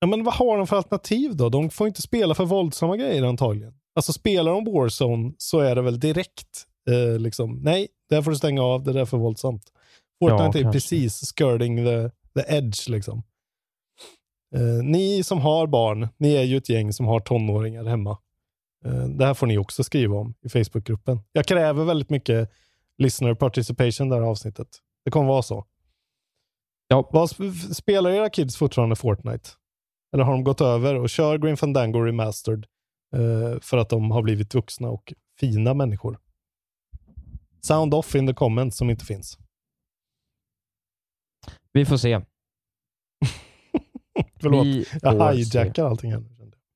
Ja, 0.00 0.07
men 0.07 0.24
vad 0.24 0.35
har 0.35 0.59
de 0.59 0.66
för 0.66 0.76
alternativ 0.76 1.37
då? 1.37 1.48
De 1.48 1.70
får 1.70 1.87
inte 1.87 2.02
spela 2.02 2.35
för 2.35 2.44
våldsamma 2.44 2.96
grejer 2.96 3.22
antagligen. 3.22 3.74
Alltså 3.94 4.12
spelar 4.12 4.52
de 4.52 4.64
Warzone 4.64 5.33
så 5.38 5.61
är 5.61 5.74
det 5.74 5.83
väl 5.83 6.00
direkt 6.00 6.66
eh, 6.90 7.18
liksom, 7.18 7.61
nej, 7.62 7.88
där 8.11 8.22
får 8.22 8.31
du 8.31 8.37
stänga 8.37 8.62
av, 8.62 8.83
det 8.85 8.92
där 8.92 9.00
är 9.00 9.05
för 9.05 9.16
våldsamt. 9.18 9.72
Fortnite 10.20 10.59
är 10.59 10.62
kanske. 10.62 10.72
precis 10.72 11.33
skirting 11.37 11.76
the, 11.76 12.11
the 12.40 12.57
edge 12.57 12.88
liksom. 12.88 13.22
Eh, 14.54 14.84
ni 14.84 15.22
som 15.22 15.38
har 15.38 15.66
barn, 15.66 16.08
ni 16.16 16.34
är 16.34 16.42
ju 16.42 16.56
ett 16.56 16.68
gäng 16.68 16.92
som 16.92 17.06
har 17.06 17.20
tonåringar 17.20 17.84
hemma. 17.84 18.18
Eh, 18.84 19.04
det 19.04 19.26
här 19.26 19.34
får 19.34 19.46
ni 19.46 19.58
också 19.58 19.84
skriva 19.84 20.16
om 20.16 20.35
i 20.42 20.48
Facebookgruppen. 20.48 21.18
Jag 21.33 21.46
kräver 21.46 21.85
väldigt 21.85 22.10
mycket 22.10 22.50
listener 22.98 23.35
participation 23.35 24.08
det 24.08 24.16
här 24.16 24.22
avsnittet. 24.22 24.68
Det 25.04 25.10
kommer 25.10 25.29
vara 25.29 25.42
så. 25.42 25.66
Ja. 26.88 27.08
Vad, 27.12 27.29
sp- 27.29 27.74
spelar 27.74 28.10
era 28.10 28.31
kids 28.31 28.56
fortfarande 28.56 28.96
Fortnite? 28.96 29.50
Eller 30.12 30.24
har 30.24 30.33
de 30.33 30.44
gått 30.44 30.60
över 30.60 30.94
och 30.94 31.10
kör 31.10 31.38
Grim 31.38 31.56
Fandango 31.56 32.00
Remastered 32.00 32.66
eh, 33.14 33.60
för 33.60 33.77
att 33.77 33.88
de 33.88 34.10
har 34.10 34.22
blivit 34.22 34.54
vuxna 34.54 34.88
och 34.88 35.12
fina 35.40 35.74
människor? 35.74 36.18
Sound 37.60 37.94
off 37.94 38.14
in 38.14 38.27
the 38.27 38.35
comments 38.35 38.77
som 38.77 38.90
inte 38.90 39.04
finns. 39.04 39.38
Vi 41.72 41.85
får 41.85 41.96
se. 41.96 42.20
Förlåt, 44.40 44.67
Vi 44.67 44.87
jag 45.02 45.35
hijackar 45.35 45.85
allting 45.85 46.13
här. 46.13 46.23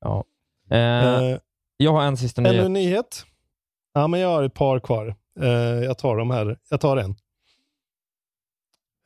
Ja. 0.01 0.23
Eh, 0.71 1.23
Eh, 1.23 1.37
jag 1.77 1.91
har 1.91 2.01
en 2.03 2.17
sista 2.17 2.41
ännu 2.41 2.49
nyhet. 2.51 2.65
en 2.65 2.73
nyhet? 2.73 3.25
Ja, 3.93 4.07
men 4.07 4.19
jag 4.19 4.29
har 4.29 4.43
ett 4.43 4.53
par 4.53 4.79
kvar. 4.79 5.15
Eh, 5.39 5.47
jag 5.83 5.97
tar 5.97 6.17
dem 6.17 6.31
här. 6.31 6.59
Jag 6.69 6.81
tar 6.81 6.97
en. 6.97 7.09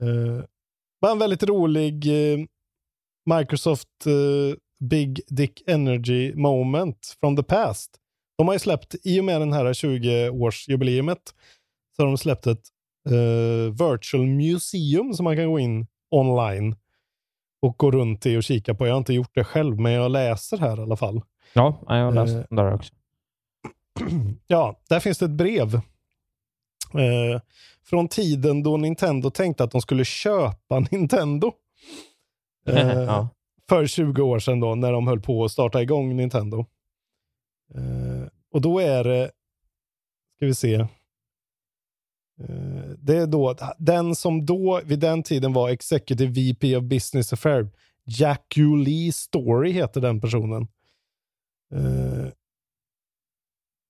Eh, 0.04 0.44
bara 1.02 1.12
en 1.12 1.20
väldigt 1.20 1.44
rolig 1.44 2.08
eh, 2.34 2.40
Microsoft 3.38 4.06
eh, 4.06 4.58
Big 4.80 5.22
Dick 5.28 5.64
Energy 5.68 6.34
moment 6.36 7.18
from 7.20 7.36
the 7.36 7.44
past. 7.44 7.98
De 8.38 8.48
har 8.48 8.56
ju 8.56 8.60
släppt, 8.60 8.96
i 9.04 9.20
och 9.20 9.26
med 9.26 9.42
den 9.42 9.54
här 9.54 9.66
20-årsjubileumet, 9.66 11.20
så 11.96 12.02
har 12.02 12.08
de 12.08 12.18
släppt 12.18 12.48
ett 12.48 12.64
eh, 13.10 13.88
virtual 13.88 14.26
museum 14.26 15.14
som 15.14 15.24
man 15.24 15.36
kan 15.36 15.48
gå 15.52 15.60
in 15.60 15.88
online 16.12 16.76
och 17.62 17.78
gå 17.78 17.92
runt 17.92 18.26
i 18.26 18.38
och 18.38 18.44
kika 18.44 18.74
på. 18.76 18.88
Jag 18.88 18.94
har 18.94 18.98
inte 18.98 19.14
gjort 19.14 19.36
det 19.36 19.44
själv, 19.44 19.80
men 19.80 19.92
jag 19.92 20.12
läser 20.12 20.58
här 20.58 20.80
i 20.80 20.82
alla 20.82 20.96
fall. 20.96 21.22
Ja, 21.54 21.80
jag 21.88 21.96
har 21.96 22.12
läst 22.12 22.36
Eh, 22.36 22.44
där 22.50 22.74
också. 22.74 22.94
Ja, 24.48 24.80
där 24.90 25.00
finns 25.00 25.18
det 25.18 25.26
ett 25.26 25.32
brev. 25.32 25.76
Eh, 26.94 27.42
från 27.84 28.08
tiden 28.08 28.64
då 28.64 28.78
Nintendo 28.78 29.30
tänkte 29.30 29.64
att 29.64 29.72
de 29.72 29.82
skulle 29.82 30.06
köpa 30.06 30.80
Nintendo. 30.92 31.52
Eh, 32.68 32.88
Ja. 33.02 33.30
För 33.70 33.88
20 33.88 34.22
år 34.22 34.40
sedan 34.40 34.60
då, 34.60 34.76
när 34.76 34.92
de 34.92 35.08
höll 35.08 35.20
på 35.22 35.46
att 35.46 35.52
starta 35.52 35.82
igång 35.82 36.16
Nintendo. 36.18 36.66
Eh, 37.76 38.28
och 38.54 38.62
då 38.62 38.80
är 38.80 39.04
det, 39.04 39.32
ska 40.36 40.46
vi 40.46 40.56
se. 40.56 40.88
Eh, 42.50 42.90
det 42.98 43.18
är 43.18 43.28
då 43.28 43.56
den 43.78 44.16
som 44.16 44.46
då 44.46 44.82
vid 44.86 45.00
den 45.00 45.24
tiden 45.24 45.54
var 45.54 45.70
Executive 45.70 46.32
VP 46.32 46.78
of 46.78 46.84
Business 46.84 47.34
Affairs. 47.34 47.68
Jack 48.06 48.54
Lee 48.86 49.12
Story 49.12 49.72
heter 49.72 50.02
den 50.02 50.22
personen. 50.22 50.68
Eh, 51.76 52.28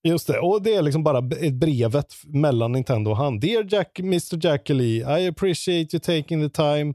just 0.03 0.27
det, 0.27 0.39
och 0.39 0.61
det 0.61 0.73
är 0.73 0.81
liksom 0.81 1.03
bara 1.03 1.17
ett 1.17 1.53
brevet 1.53 2.13
mellan 2.25 2.71
Nintendo 2.71 3.11
och 3.11 3.17
han. 3.17 3.39
Dear 3.39 3.67
Jack, 3.69 3.99
Mr. 3.99 4.45
Jack 4.45 4.69
Lee, 4.69 5.19
I 5.19 5.27
appreciate 5.27 5.97
you 5.97 5.99
taking 5.99 6.41
the 6.41 6.49
time 6.49 6.93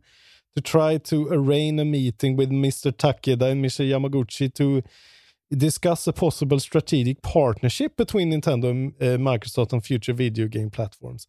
to 0.56 0.62
try 0.62 0.98
to 0.98 1.28
arrange 1.28 1.80
a 1.80 1.84
meeting 1.84 2.36
with 2.36 2.50
Mr. 2.50 2.92
Takeda 2.92 3.50
and 3.50 3.64
Mr. 3.64 3.84
Yamaguchi 3.84 4.54
to 4.54 4.82
discuss 5.50 6.08
a 6.08 6.12
possible 6.12 6.60
strategic 6.60 7.22
partnership 7.22 7.96
between 7.96 8.30
Nintendo 8.30 8.70
and 8.70 8.94
uh, 9.00 9.18
Microsoft 9.18 9.72
on 9.72 9.80
future 9.80 10.12
video 10.12 10.48
game 10.48 10.70
platforms. 10.70 11.26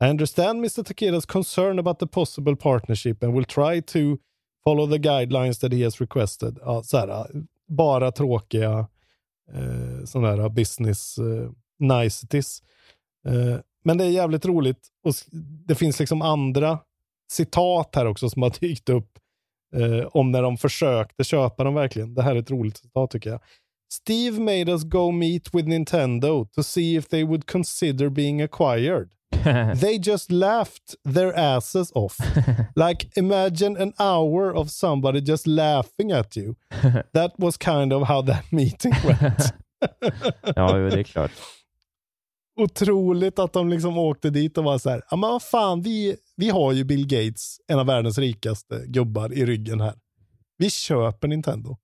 I 0.00 0.08
understand 0.08 0.64
Mr. 0.64 0.82
Takeda's 0.82 1.26
concern 1.26 1.78
about 1.78 1.98
the 1.98 2.06
possible 2.06 2.56
partnership 2.56 3.22
and 3.22 3.32
will 3.34 3.44
try 3.44 3.80
to 3.80 4.18
follow 4.64 4.86
the 4.86 4.98
guidelines 4.98 5.60
that 5.60 5.72
he 5.72 5.82
has 5.82 6.00
requested. 6.00 6.58
Ja, 6.60 6.82
så 6.82 6.98
här, 6.98 7.26
bara 7.68 8.12
tråkiga 8.12 8.88
eh, 9.52 10.04
sådana 10.04 10.42
här 10.42 10.48
business 10.48 11.18
eh, 11.18 11.50
niceties. 11.78 12.62
Eh, 13.26 13.60
men 13.84 13.98
det 13.98 14.04
är 14.04 14.10
jävligt 14.10 14.44
roligt 14.44 14.88
och 15.04 15.14
det 15.66 15.74
finns 15.74 16.00
liksom 16.00 16.22
andra 16.22 16.78
citat 17.32 17.94
här 17.94 18.06
också 18.06 18.30
som 18.30 18.42
har 18.42 18.52
dykt 18.60 18.88
upp 18.88 19.18
eh, 19.76 20.06
om 20.06 20.30
när 20.30 20.42
de 20.42 20.56
försökte 20.56 21.24
köpa 21.24 21.64
dem 21.64 21.74
verkligen. 21.74 22.14
Det 22.14 22.22
här 22.22 22.34
är 22.36 22.40
ett 22.40 22.50
roligt 22.50 22.76
citat 22.76 23.10
tycker 23.10 23.30
jag. 23.30 23.40
Steve 23.92 24.40
made 24.40 24.72
us 24.72 24.84
go 24.84 25.10
meet 25.10 25.54
with 25.54 25.68
Nintendo 25.68 26.46
to 26.54 26.62
see 26.62 26.96
if 26.96 27.08
they 27.08 27.24
would 27.24 27.46
consider 27.46 28.08
being 28.08 28.42
acquired. 28.42 29.10
They 29.80 29.98
just 29.98 30.30
laughed 30.30 30.94
their 31.04 31.38
asses 31.38 31.92
off. 31.94 32.16
like 32.76 33.10
imagine 33.16 33.76
an 33.76 33.92
hour 33.98 34.56
of 34.56 34.70
somebody 34.70 35.20
just 35.20 35.46
laughing 35.46 36.12
at 36.12 36.36
you. 36.36 36.56
That 37.12 37.32
was 37.38 37.56
kind 37.56 37.92
of 37.92 38.08
how 38.08 38.22
that 38.22 38.52
meeting 38.52 38.94
went. 39.04 39.52
Ja, 40.56 40.72
det 40.72 41.00
är 41.00 41.02
klart. 41.02 41.30
Otroligt 42.60 43.38
att 43.38 43.52
de 43.52 43.68
liksom 43.68 43.98
åkte 43.98 44.30
dit 44.30 44.58
och 44.58 44.64
var 44.64 44.78
så 44.78 44.90
här, 44.90 45.02
ja 45.10 45.16
men 45.16 45.30
vad 45.30 45.42
fan, 45.42 45.82
vi, 45.82 46.16
vi 46.42 46.50
har 46.50 46.72
ju 46.72 46.84
Bill 46.84 47.06
Gates, 47.06 47.56
en 47.68 47.78
av 47.78 47.86
världens 47.86 48.18
rikaste 48.18 48.84
gubbar 48.86 49.32
i 49.32 49.46
ryggen 49.46 49.80
här. 49.80 49.94
Vi 50.58 50.70
köper 50.70 51.28
Nintendo. 51.28 51.76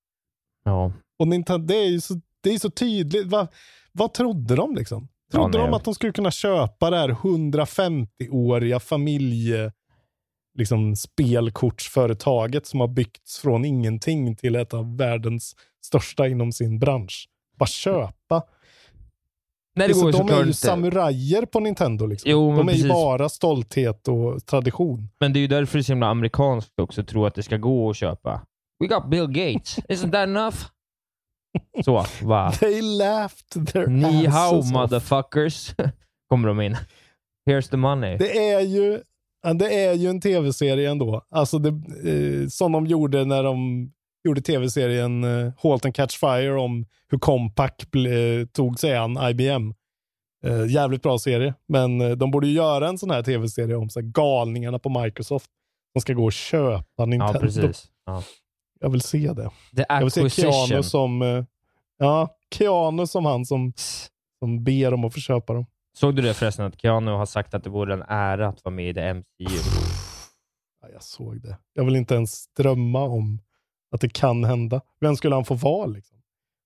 Ja. 0.65 0.93
Och 1.19 1.29
Nintendo, 1.29 1.67
det 1.67 1.77
är 1.77 1.89
ju 1.89 2.01
så, 2.01 2.21
det 2.41 2.51
är 2.51 2.59
så 2.59 2.71
tydligt. 2.71 3.27
Va, 3.27 3.49
vad 3.93 4.15
trodde 4.15 4.55
de 4.55 4.75
liksom? 4.75 5.09
Trodde 5.33 5.59
Ja, 5.59 5.65
de 5.65 5.75
att 5.75 5.85
de 5.85 5.95
skulle 5.95 6.13
kunna 6.13 6.31
köpa 6.31 6.91
det 6.91 6.97
här 6.97 7.09
150-åriga 7.09 8.81
familje 8.81 9.73
liksom 10.55 10.97
spelkortsföretaget 10.97 12.67
som 12.67 12.81
har 12.81 12.89
byggts 12.89 13.39
från 13.39 13.65
ingenting 13.65 14.37
till 14.37 14.57
ett 14.57 14.75
av 14.75 14.97
världens 14.97 15.57
största 15.85 16.29
inom 16.29 16.53
sin 16.53 16.79
bransch? 16.79 17.29
Bara 17.59 17.67
köpa. 17.67 18.43
Nej, 19.79 19.89
det 19.89 19.95
går 19.95 20.13
ju 20.13 20.19
de 20.19 20.29
är 20.29 20.35
ju 20.35 20.41
inte. 20.41 20.53
samurajer 20.53 21.43
på 21.43 21.61
Nintendo. 21.61 22.07
Liksom. 22.07 22.31
Jo, 22.31 22.57
de 22.57 22.69
är 22.69 22.73
ju 22.73 22.79
precis. 22.79 22.89
bara 22.89 23.29
stolthet 23.29 24.09
och 24.09 24.47
tradition. 24.47 25.09
Men 25.21 25.33
det 25.33 25.39
är 25.39 25.41
ju 25.41 25.47
därför 25.47 25.79
det 25.79 25.81
är 25.81 25.83
så 25.83 25.93
himla 25.93 26.07
amerikanskt 26.07 26.81
också, 26.81 27.01
att 27.01 27.09
tro 27.09 27.27
att 27.27 27.35
det 27.35 27.43
ska 27.43 27.57
gå 27.57 27.91
att 27.91 27.97
köpa. 27.97 28.43
We 28.81 28.87
got 28.87 29.11
Bill 29.11 29.27
Gates. 29.27 29.79
Isn't 29.79 30.11
that 30.11 30.29
enough? 30.29 30.57
Så, 31.85 32.05
va? 32.23 32.53
They 32.53 32.83
laughed 32.83 33.69
their 33.73 33.87
Ni 33.87 34.27
hao 34.27 34.63
motherfuckers. 34.63 35.75
Kommer 36.31 36.49
de 36.49 36.61
in. 36.61 36.77
Here's 37.51 37.71
the 37.71 37.77
money. 37.77 38.17
Det 38.17 38.49
är 38.53 38.61
ju, 38.61 39.01
det 39.55 39.85
är 39.85 39.93
ju 39.93 40.09
en 40.09 40.21
tv-serie 40.21 40.91
ändå. 40.91 41.23
Alltså 41.31 41.59
det, 41.59 41.69
eh, 41.69 42.49
som 42.49 42.73
de 42.73 42.87
gjorde 42.87 43.25
när 43.25 43.43
de 43.43 43.91
gjorde 44.29 44.41
tv-serien 44.41 45.25
eh, 45.25 45.53
Halt 45.63 45.85
and 45.85 45.95
Catch 45.95 46.19
Fire 46.19 46.61
om 46.61 46.87
hur 47.11 47.19
Compaq 47.19 47.91
ble, 47.91 48.47
tog 48.47 48.79
sig 48.79 48.97
an 48.97 49.19
IBM. 49.31 49.75
Eh, 50.45 50.67
jävligt 50.67 51.03
bra 51.03 51.19
serie, 51.19 51.55
men 51.69 52.01
eh, 52.01 52.11
de 52.11 52.31
borde 52.31 52.47
ju 52.47 52.53
göra 52.53 52.89
en 52.89 52.99
sån 52.99 53.11
här 53.11 53.23
tv-serie 53.23 53.77
om 53.77 53.91
så 53.91 54.01
här, 54.01 54.07
galningarna 54.07 54.79
på 54.79 55.03
Microsoft. 55.03 55.51
De 55.95 56.01
ska 56.01 56.13
gå 56.13 56.25
och 56.25 56.33
köpa 56.33 57.05
Nintendo. 57.05 57.33
Ja, 57.35 57.41
precis. 57.41 57.87
Ja. 58.07 58.23
Jag 58.81 58.91
vill 58.91 59.01
se 59.01 59.33
det. 59.33 59.51
Jag 59.73 60.01
vill 60.01 60.11
se 60.11 60.31
Keanu 60.31 60.83
som, 60.83 61.23
eh, 61.23 61.45
ja, 61.99 62.29
Keanu 62.55 63.07
som 63.07 63.25
han 63.25 63.45
som, 63.45 63.73
som 64.39 64.65
ber 64.65 64.95
om 64.95 65.05
att 65.05 65.15
få 65.15 65.21
köpa 65.21 65.55
dem. 65.55 65.67
Såg 65.97 66.17
du 66.17 66.23
det 66.23 66.35
förresten, 66.35 66.67
att 66.67 66.81
Keanu 66.81 67.11
har 67.11 67.27
sagt 67.27 67.55
att 67.55 67.65
det 67.65 67.71
vore 67.71 67.95
en 67.95 68.03
ära 68.09 68.49
att 68.49 68.65
vara 68.65 68.75
med 68.75 68.89
i 68.89 68.93
det 68.93 69.15
MCU? 69.15 69.57
Ja, 70.83 70.89
jag 70.93 71.03
såg 71.03 71.43
det. 71.43 71.59
Jag 71.73 71.85
vill 71.85 71.97
inte 71.97 72.15
ens 72.15 72.55
drömma 72.55 73.03
om 73.03 73.41
att 73.95 74.01
det 74.01 74.09
kan 74.09 74.45
hända. 74.45 74.81
Vem 75.01 75.17
skulle 75.17 75.35
han 75.35 75.45
få 75.45 75.55
vara? 75.55 75.87
Liksom? 75.87 76.19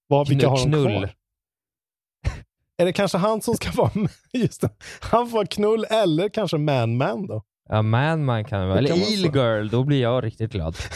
Vad, 0.07 0.29
vilka 0.29 0.49
har 0.49 0.57
de 0.59 0.73
kvar? 0.73 1.15
Är 2.77 2.85
det 2.85 2.93
kanske 2.93 3.19
han 3.19 3.43
som 3.43 3.55
ska 3.55 3.71
vara 3.71 3.91
med? 3.95 4.11
Just 4.43 4.61
det. 4.61 4.71
Han 5.01 5.29
får 5.29 5.35
vara 5.37 5.47
knull 5.47 5.85
eller 5.91 6.29
kanske 6.29 6.59
man-man 6.59 7.27
då? 7.27 7.43
Ja, 7.69 7.83
Man-Man 7.83 8.45
kan 8.45 8.61
det 8.61 8.67
vara. 8.67 8.79
Eller. 8.79 8.91
Eel-Girl, 8.91 9.69
då 9.71 9.85
blir 9.85 10.03
jag 10.03 10.25
riktigt 10.25 10.53
glad. 10.53 10.77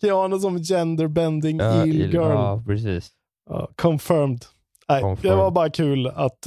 Keanu 0.00 0.38
som 0.38 0.58
genderbending 0.58 1.58
Ja, 1.58 1.64
eel 1.74 1.88
Eel- 1.88 2.12
girl. 2.12 2.30
Ja, 2.30 2.62
precis. 2.66 3.10
Ja, 3.50 3.70
confirmed. 3.76 4.44
Nej, 4.88 5.16
Det 5.22 5.34
var 5.34 5.50
bara 5.50 5.70
kul 5.70 6.06
att... 6.06 6.46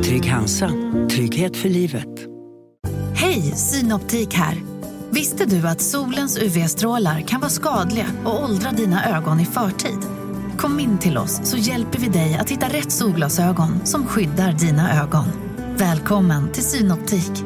Trygg 0.00 0.30
Hansa. 0.30 0.70
Trygghet 1.10 1.56
för 1.56 1.68
livet. 1.68 2.08
Hej, 3.14 3.40
Synoptik 3.42 4.34
här. 4.34 4.54
Visste 5.10 5.44
du 5.44 5.68
att 5.68 5.80
solens 5.80 6.38
UV-strålar 6.38 7.20
kan 7.20 7.40
vara 7.40 7.50
skadliga 7.50 8.06
och 8.24 8.44
åldra 8.44 8.70
dina 8.70 9.16
ögon 9.16 9.40
i 9.40 9.44
förtid? 9.44 9.98
Kom 10.58 10.80
in 10.80 10.98
till 10.98 11.18
oss 11.18 11.40
så 11.44 11.56
hjälper 11.56 11.98
vi 11.98 12.08
dig 12.08 12.34
att 12.40 12.50
hitta 12.50 12.66
rätt 12.66 12.92
solglasögon 12.92 13.86
som 13.86 14.06
skyddar 14.06 14.52
dina 14.52 15.02
ögon. 15.02 15.26
Välkommen 15.76 16.52
till 16.52 16.64
Synoptik. 16.64 17.44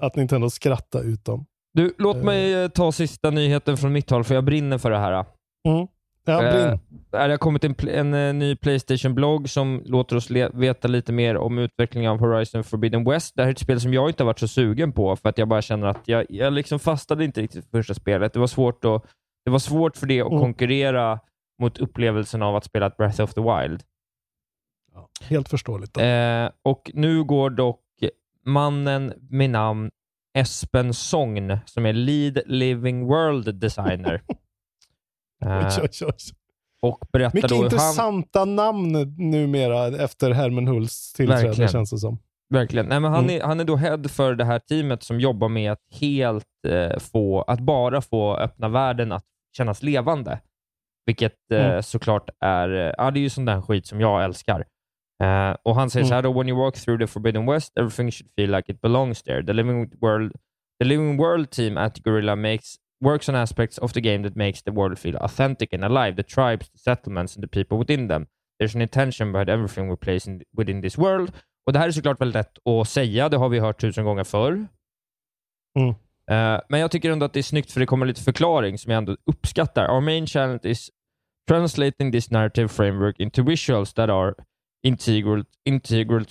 att 0.00 0.16
Nintendo 0.16 0.50
skrattar 0.50 1.04
ut 1.04 1.24
dem. 1.24 1.46
Du, 1.74 1.94
låt 1.98 2.16
mig 2.16 2.54
eh, 2.54 2.68
ta 2.68 2.92
sista 2.92 3.30
nyheten 3.30 3.76
från 3.76 3.92
mitt 3.92 4.10
håll, 4.10 4.24
för 4.24 4.34
jag 4.34 4.44
brinner 4.44 4.78
för 4.78 4.90
det 4.90 4.98
här. 4.98 5.24
Mm. 5.68 5.86
Ja, 6.26 6.42
Eh. 6.44 6.78
Det 7.10 7.18
har 7.18 7.36
kommit 7.36 7.64
en, 7.64 7.74
pl- 7.74 7.90
en, 7.92 8.14
eh, 8.14 8.34
ny 8.34 8.56
Playstation-blogg 8.56 9.48
som 9.48 9.82
låter 9.86 10.16
oss 10.16 10.30
le- 10.30 10.48
veta 10.54 10.88
lite 10.88 11.12
mer 11.12 11.36
om 11.36 11.58
utvecklingen 11.58 12.10
av 12.10 12.18
Horizon 12.20 12.64
Forbidden 12.64 13.04
West. 13.04 13.36
Det 13.36 13.42
här 13.42 13.48
är 13.48 13.52
ett 13.52 13.58
spel 13.58 13.80
som 13.80 13.94
jag 13.94 14.10
inte 14.10 14.22
har 14.22 14.26
varit 14.26 14.38
så 14.38 14.48
sugen 14.48 14.92
på, 14.92 15.16
för 15.16 15.28
att 15.28 15.38
jag 15.38 15.48
bara 15.48 15.62
känner 15.62 15.86
att 15.86 16.00
jag, 16.08 16.26
jag 16.28 16.52
liksom 16.52 16.78
fastade 16.78 17.24
inte 17.24 17.40
riktigt 17.42 17.64
för 17.64 17.78
första 17.78 17.94
spelet. 17.94 18.32
Det 18.32 18.38
var 18.38 18.46
svårt, 18.46 18.84
att, 18.84 19.04
det 19.44 19.50
var 19.50 19.58
svårt 19.58 19.96
för 19.96 20.06
det 20.06 20.20
att 20.20 20.26
Mm. 20.28 20.40
konkurrera 20.40 21.20
mot 21.62 21.78
upplevelsen 21.78 22.42
av 22.42 22.56
att 22.56 22.64
spela 22.64 22.86
ett 22.86 22.96
Breath 22.96 23.22
of 23.22 23.34
the 23.34 23.40
Wild. 23.40 23.82
Helt 25.22 25.48
förståeligt. 25.48 25.96
Eh, 25.96 26.48
och 26.62 26.90
nu 26.94 27.24
går 27.24 27.50
dock 27.50 27.80
mannen 28.44 29.12
med 29.30 29.50
namn 29.50 29.90
Espen 30.38 30.94
Sogn, 30.94 31.58
som 31.64 31.86
är 31.86 31.92
Lead 31.92 32.38
Living 32.46 33.06
World 33.06 33.54
Designer. 33.54 34.22
Eh, 35.44 35.58
Oj, 35.58 35.66
oj, 35.82 35.88
oj. 36.06 36.14
och 36.82 36.98
berättar 37.12 37.34
Mycket 37.34 37.48
då 37.50 37.54
hur 37.56 37.62
han... 37.62 37.64
intressanta 37.66 38.44
namn 38.44 38.92
numera 39.18 39.86
efter 40.04 40.30
Herman 40.30 40.66
Hults 40.68 41.12
tillträde 41.12 41.42
Verkligen. 41.46 41.68
känns 41.68 41.90
det 41.90 41.98
som. 41.98 42.18
Verkligen. 42.50 42.86
Nej, 42.86 43.00
men 43.00 43.12
han, 43.12 43.24
Mm. 43.24 43.36
är, 43.40 43.44
han 43.46 43.60
är 43.60 43.64
då 43.64 43.76
head 43.76 44.02
för 44.08 44.34
det 44.34 44.44
här 44.44 44.58
teamet 44.58 45.02
som 45.02 45.20
jobbar 45.20 45.48
med 45.48 45.72
att 45.72 45.80
helt 46.00 46.46
eh, 46.68 46.98
få, 46.98 47.42
att 47.42 47.60
bara 47.60 48.00
få 48.00 48.36
öppna 48.36 48.68
världen 48.68 49.12
att 49.12 49.24
kännas 49.56 49.82
levande. 49.82 50.40
Vilket 51.06 51.50
eh, 51.52 51.66
Mm. 51.70 51.82
såklart 51.82 52.30
är, 52.40 52.68
eh, 52.86 52.92
ja 52.98 53.10
det 53.10 53.18
är 53.18 53.22
ju 53.22 53.30
sån 53.30 53.44
där 53.44 53.60
skit 53.62 53.86
som 53.86 54.00
jag 54.00 54.24
älskar. 54.24 54.64
Eh, 55.22 55.56
och 55.62 55.74
han 55.74 55.90
säger 55.90 56.02
Mm. 56.04 56.08
så 56.08 56.14
här 56.14 56.22
då, 56.22 56.32
when 56.32 56.48
you 56.48 56.58
walk 56.58 56.74
through 56.76 57.00
the 57.00 57.06
forbidden 57.06 57.46
west, 57.46 57.72
everything 57.78 58.10
should 58.10 58.30
feel 58.36 58.50
like 58.50 58.72
it 58.72 58.80
belongs 58.80 59.22
there. 59.22 59.46
The 59.46 59.52
living 59.52 59.92
world, 60.00 60.32
the 60.80 60.84
living 60.84 61.16
world 61.18 61.50
team 61.50 61.76
at 61.76 61.98
Gorilla 61.98 62.36
makes 62.36 62.74
works 63.06 63.28
on 63.28 63.34
aspects 63.34 63.78
of 63.78 63.92
the 63.92 64.00
game 64.00 64.22
that 64.22 64.36
makes 64.36 64.62
the 64.62 64.72
world 64.72 64.98
feel 64.98 65.16
authentic 65.16 65.74
and 65.74 65.84
alive. 65.84 66.16
The 66.16 66.22
tribes, 66.22 66.68
the 66.70 66.78
settlements 66.78 67.36
and 67.36 67.44
the 67.44 67.48
people 67.48 67.78
within 67.78 68.08
them. 68.08 68.26
There's 68.58 68.74
an 68.74 68.82
intention 68.82 69.32
behind 69.32 69.48
everything 69.48 69.88
we 69.90 69.96
place 69.96 70.30
in, 70.30 70.42
within 70.58 70.82
this 70.82 70.98
world. 70.98 71.32
Och 71.66 71.72
det 71.72 71.78
här 71.78 71.88
är 71.88 71.92
såklart 71.92 72.20
väldigt 72.20 72.34
lätt 72.34 72.58
att 72.68 72.88
säga, 72.88 73.28
det 73.28 73.36
har 73.36 73.48
vi 73.48 73.58
hört 73.58 73.80
tusen 73.80 74.04
gånger 74.04 74.24
förr. 74.24 74.66
Mm. 75.78 75.88
Eh, 76.30 76.60
men 76.68 76.80
jag 76.80 76.90
tycker 76.90 77.10
ändå 77.10 77.26
att 77.26 77.32
det 77.32 77.40
är 77.40 77.42
snyggt 77.42 77.72
för 77.72 77.80
det 77.80 77.86
kommer 77.86 78.06
lite 78.06 78.20
förklaring 78.20 78.78
som 78.78 78.92
jag 78.92 78.98
ändå 78.98 79.16
uppskattar. 79.26 79.90
Our 79.90 80.00
main 80.00 80.26
challenge 80.26 80.60
is 80.64 80.90
translating 81.48 82.12
this 82.12 82.30
narrative 82.30 82.68
framework 82.68 83.20
into 83.20 83.42
visuals 83.42 83.94
that 83.94 84.10
are 84.10 84.34
integral, 84.82 85.44
integral, 85.64 86.24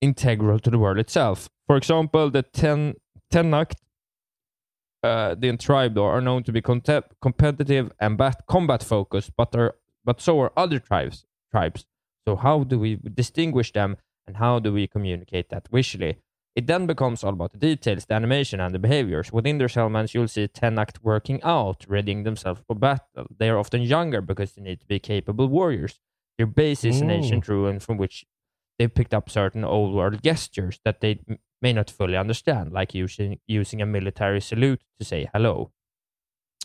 integral 0.00 0.60
to 0.60 0.70
the 0.70 0.76
world 0.76 1.00
itself. 1.00 1.48
For 1.66 1.76
example, 1.76 2.30
the 2.30 2.42
ten, 2.42 2.94
ten 3.30 3.54
act 3.54 3.78
uh, 5.02 5.34
the 5.34 5.56
tribe 5.56 5.94
though, 5.94 6.06
are 6.06 6.20
known 6.20 6.42
to 6.44 6.52
be 6.52 6.62
competitive 6.62 7.92
and 8.00 8.16
bat- 8.16 8.42
combat 8.46 8.82
focused, 8.82 9.32
but 9.36 9.54
are 9.54 9.74
but 10.04 10.20
so 10.20 10.40
are 10.40 10.52
other 10.56 10.78
tribes. 10.78 11.24
Tribes. 11.50 11.86
So 12.26 12.36
how 12.36 12.64
do 12.64 12.78
we 12.78 12.96
distinguish 12.96 13.72
them, 13.72 13.96
and 14.26 14.36
how 14.36 14.58
do 14.58 14.72
we 14.72 14.86
communicate 14.86 15.48
that 15.50 15.68
visually? 15.72 16.18
It 16.54 16.66
then 16.66 16.86
becomes 16.86 17.24
all 17.24 17.32
about 17.32 17.52
the 17.52 17.58
details, 17.58 18.04
the 18.04 18.14
animation, 18.14 18.60
and 18.60 18.74
the 18.74 18.78
behaviors. 18.78 19.32
Within 19.32 19.58
their 19.58 19.70
settlements, 19.70 20.14
you'll 20.14 20.28
see 20.28 20.46
Tenact 20.48 21.02
working 21.02 21.42
out, 21.42 21.86
readying 21.88 22.24
themselves 22.24 22.60
for 22.66 22.76
battle. 22.76 23.26
They 23.38 23.48
are 23.48 23.58
often 23.58 23.80
younger 23.82 24.20
because 24.20 24.52
they 24.52 24.62
need 24.62 24.80
to 24.80 24.86
be 24.86 24.98
capable 24.98 25.48
warriors. 25.48 25.98
Their 26.36 26.46
base 26.46 26.84
is 26.84 27.00
an 27.00 27.10
ancient 27.10 27.48
ruin 27.48 27.80
from 27.80 27.96
which 27.96 28.26
they've 28.78 28.92
picked 28.92 29.14
up 29.14 29.30
certain 29.30 29.64
old 29.64 29.94
world 29.94 30.22
gestures 30.22 30.78
that 30.84 31.00
they 31.00 31.20
may 31.62 31.72
not 31.72 31.90
fully 31.90 32.16
understand, 32.16 32.72
like 32.72 32.98
using 33.04 33.38
using 33.46 33.82
a 33.82 33.86
military 33.86 34.40
salute 34.40 34.80
to 34.98 35.04
say 35.04 35.28
hello. 35.34 35.70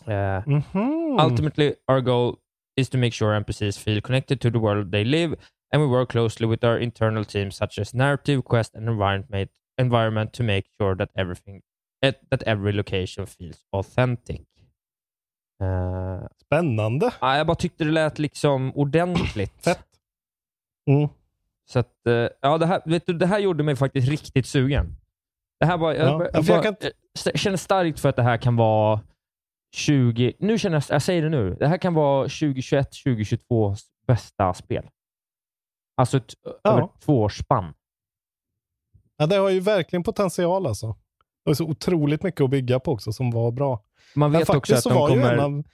Uh, 0.06 0.42
Mhm. 0.46 1.18
Ultimately, 1.20 1.76
our 1.88 2.00
goal 2.00 2.38
is 2.76 2.88
to 2.88 2.98
make 2.98 3.12
sure 3.14 3.34
NPCs 3.36 3.78
feel 3.78 4.00
connected 4.00 4.40
to 4.40 4.50
the 4.50 4.58
world 4.58 4.90
they 4.90 5.04
live, 5.04 5.36
and 5.72 5.82
we 5.82 5.88
work 5.88 6.08
closely 6.08 6.46
with 6.46 6.64
our 6.64 6.78
internal 6.82 7.24
teams 7.24 7.56
such 7.56 7.78
as 7.80 7.94
narrative, 7.94 8.42
quest, 8.44 8.74
and 8.74 8.88
environment 8.88 9.50
environment 9.78 10.32
to 10.32 10.42
make 10.42 10.64
sure 10.80 10.96
that 10.96 11.10
everything 11.14 11.62
eh, 12.02 12.12
that 12.30 12.42
every 12.46 12.72
location 12.72 13.26
feels 13.26 13.64
authentic. 13.72 14.40
Uh, 15.62 16.26
Spännande. 16.44 17.10
ja, 17.20 17.36
jag 17.36 17.46
bara 17.46 17.54
tyckte 17.56 17.84
det 17.84 17.90
lät 17.90 18.18
liksom 18.18 18.72
ordentligt. 18.76 19.52
Fett. 19.64 19.84
Mm. 20.90 21.08
Så 21.70 21.78
att, 21.78 22.06
eh, 22.06 22.28
ja, 22.40 22.58
det 22.58 22.66
här, 22.66 22.82
vet 22.84 23.06
du, 23.06 23.12
det 23.12 23.26
här 23.26 23.38
gjorde 23.38 23.62
mig 23.64 23.76
faktiskt 23.76 24.08
riktigt 24.08 24.46
sugen. 24.46 24.96
Det 25.60 25.66
här 25.66 25.78
var, 25.78 25.92
jag, 25.94 26.22
Ja, 26.22 26.42
jag, 26.46 26.62
kan- 26.62 26.76
jag 26.80 26.92
st- 27.14 27.38
känner 27.38 27.56
starkt 27.56 28.00
för 28.00 28.08
att 28.08 28.16
det 28.16 28.22
här 28.22 28.36
kan 28.36 28.56
vara 28.56 29.00
20... 29.74 30.32
Nu 30.38 30.58
känner 30.58 30.76
jag, 30.76 30.84
jag 30.88 31.02
säger 31.02 31.22
det 31.22 31.28
nu. 31.28 31.56
Det 31.58 31.66
här 31.68 31.78
kan 31.78 31.94
vara 31.94 32.22
2021, 32.22 32.88
2022 33.04 33.74
bästa 34.06 34.54
spel. 34.54 34.88
Alltså 35.96 36.16
ett, 36.16 36.34
Ja. 36.62 36.70
över 36.70 36.88
två 37.04 37.22
års 37.22 37.38
spann. 37.38 37.74
Ja, 39.16 39.26
det 39.26 39.36
har 39.36 39.48
ju 39.50 39.60
verkligen 39.60 40.02
potential 40.02 40.66
alltså. 40.66 40.96
Det 41.44 41.50
är 41.50 41.54
så 41.54 41.64
otroligt 41.64 42.22
mycket 42.22 42.40
att 42.40 42.50
bygga 42.50 42.80
på 42.80 42.92
också 42.92 43.12
som 43.12 43.30
var 43.30 43.50
bra. 43.50 43.84
Man 44.14 44.32
vet 44.32 44.50
också 44.50 44.74
att 44.74 44.84
de 44.84 44.92
kommer... 45.08 45.32
en 45.34 45.40
av- 45.40 45.64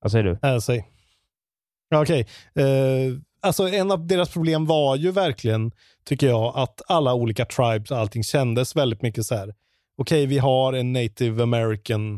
Vad 0.00 0.12
säger 0.12 0.24
du? 0.24 0.48
Äh, 0.48 0.58
säg. 0.58 0.88
Ja, 1.88 2.02
Okej. 2.02 2.20
Eh, 2.54 2.64
alltså 3.44 3.68
en 3.68 3.90
av 3.90 4.06
deras 4.06 4.32
problem 4.32 4.66
var 4.66 4.96
ju 4.96 5.10
verkligen, 5.10 5.72
tycker 6.04 6.26
jag, 6.26 6.52
att 6.56 6.82
alla 6.86 7.14
olika 7.14 7.44
tribes 7.44 7.90
och 7.90 7.98
allting 7.98 8.24
kändes 8.24 8.76
väldigt 8.76 9.02
mycket 9.02 9.26
så 9.26 9.34
här. 9.34 9.54
Okej, 9.98 10.26
vi 10.26 10.38
har 10.38 10.72
en 10.72 10.92
native 10.92 11.42
american 11.42 12.14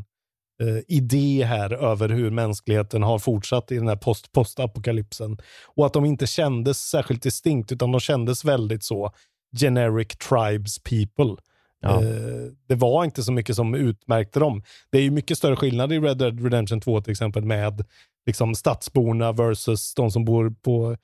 eh, 0.62 0.78
idé 0.88 1.44
här 1.44 1.72
över 1.72 2.08
hur 2.08 2.30
mänskligheten 2.30 3.02
har 3.02 3.18
fortsatt 3.18 3.72
i 3.72 3.74
den 3.74 3.88
här 3.88 3.96
post 3.96 4.32
postapokalypsen. 4.32 5.38
Och 5.66 5.86
att 5.86 5.92
de 5.92 6.04
inte 6.04 6.26
kändes 6.26 6.78
särskilt 6.78 7.22
distinkt, 7.22 7.72
utan 7.72 7.92
de 7.92 8.00
kändes 8.00 8.44
väldigt 8.44 8.84
så 8.84 9.12
generic 9.60 10.08
tribes 10.08 10.78
people. 10.78 11.42
Ja. 11.80 12.02
Eh, 12.02 12.52
det 12.68 12.74
var 12.74 13.04
inte 13.04 13.22
så 13.22 13.32
mycket 13.32 13.56
som 13.56 13.74
utmärkte 13.74 14.40
dem. 14.40 14.62
Det 14.90 14.98
är 14.98 15.02
ju 15.02 15.10
mycket 15.10 15.38
större 15.38 15.56
skillnad 15.56 15.92
i 15.92 15.98
Red 15.98 16.18
Dead 16.18 16.44
Redemption 16.44 16.80
2 16.80 17.00
till 17.00 17.10
exempel 17.10 17.44
med 17.44 17.84
liksom 18.26 18.54
stadsborna 18.54 19.32
versus 19.32 19.94
de 19.94 20.10
som 20.10 20.24
bor 20.24 20.50
på 20.62 20.96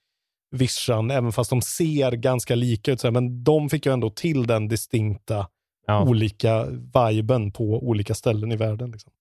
vischan, 0.52 1.10
även 1.10 1.32
fast 1.32 1.50
de 1.50 1.62
ser 1.62 2.12
ganska 2.12 2.54
lika 2.54 2.92
ut. 2.92 3.04
Men 3.04 3.44
de 3.44 3.70
fick 3.70 3.86
ju 3.86 3.92
ändå 3.92 4.10
till 4.10 4.46
den 4.46 4.68
distinkta 4.68 5.48
Ja. 5.86 6.02
olika 6.08 6.66
viben 6.66 7.52
på 7.52 7.64
olika 7.64 8.14
ställen 8.14 8.52
i 8.52 8.56
världen. 8.56 8.90
Liksom. 8.90 9.12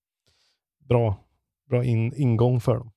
Bra, 0.89 1.15
bra 1.69 1.84
in, 1.84 2.13
ingång 2.15 2.61
för 2.61 2.75
dem. 2.75 2.91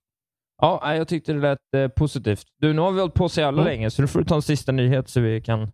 Ja, 0.63 0.95
jag 0.95 1.09
tyckte 1.09 1.33
det 1.33 1.39
lät 1.41 1.59
eh, 1.77 1.89
positivt. 1.89 2.47
Du, 2.59 2.73
nu 2.73 2.81
har 2.81 2.93
vi 2.93 3.01
hållit 3.01 3.15
på 3.15 3.29
så 3.29 3.41
jävla 3.41 3.63
Mm. 3.63 3.73
länge, 3.73 3.91
så 3.91 4.03
nu 4.03 4.09
får 4.09 4.19
du 4.19 4.25
ta 4.25 4.35
en 4.35 4.43
sista 4.43 4.73
nyhet 4.73 5.09
så 5.09 5.21
vi 5.21 5.41
kan... 5.41 5.73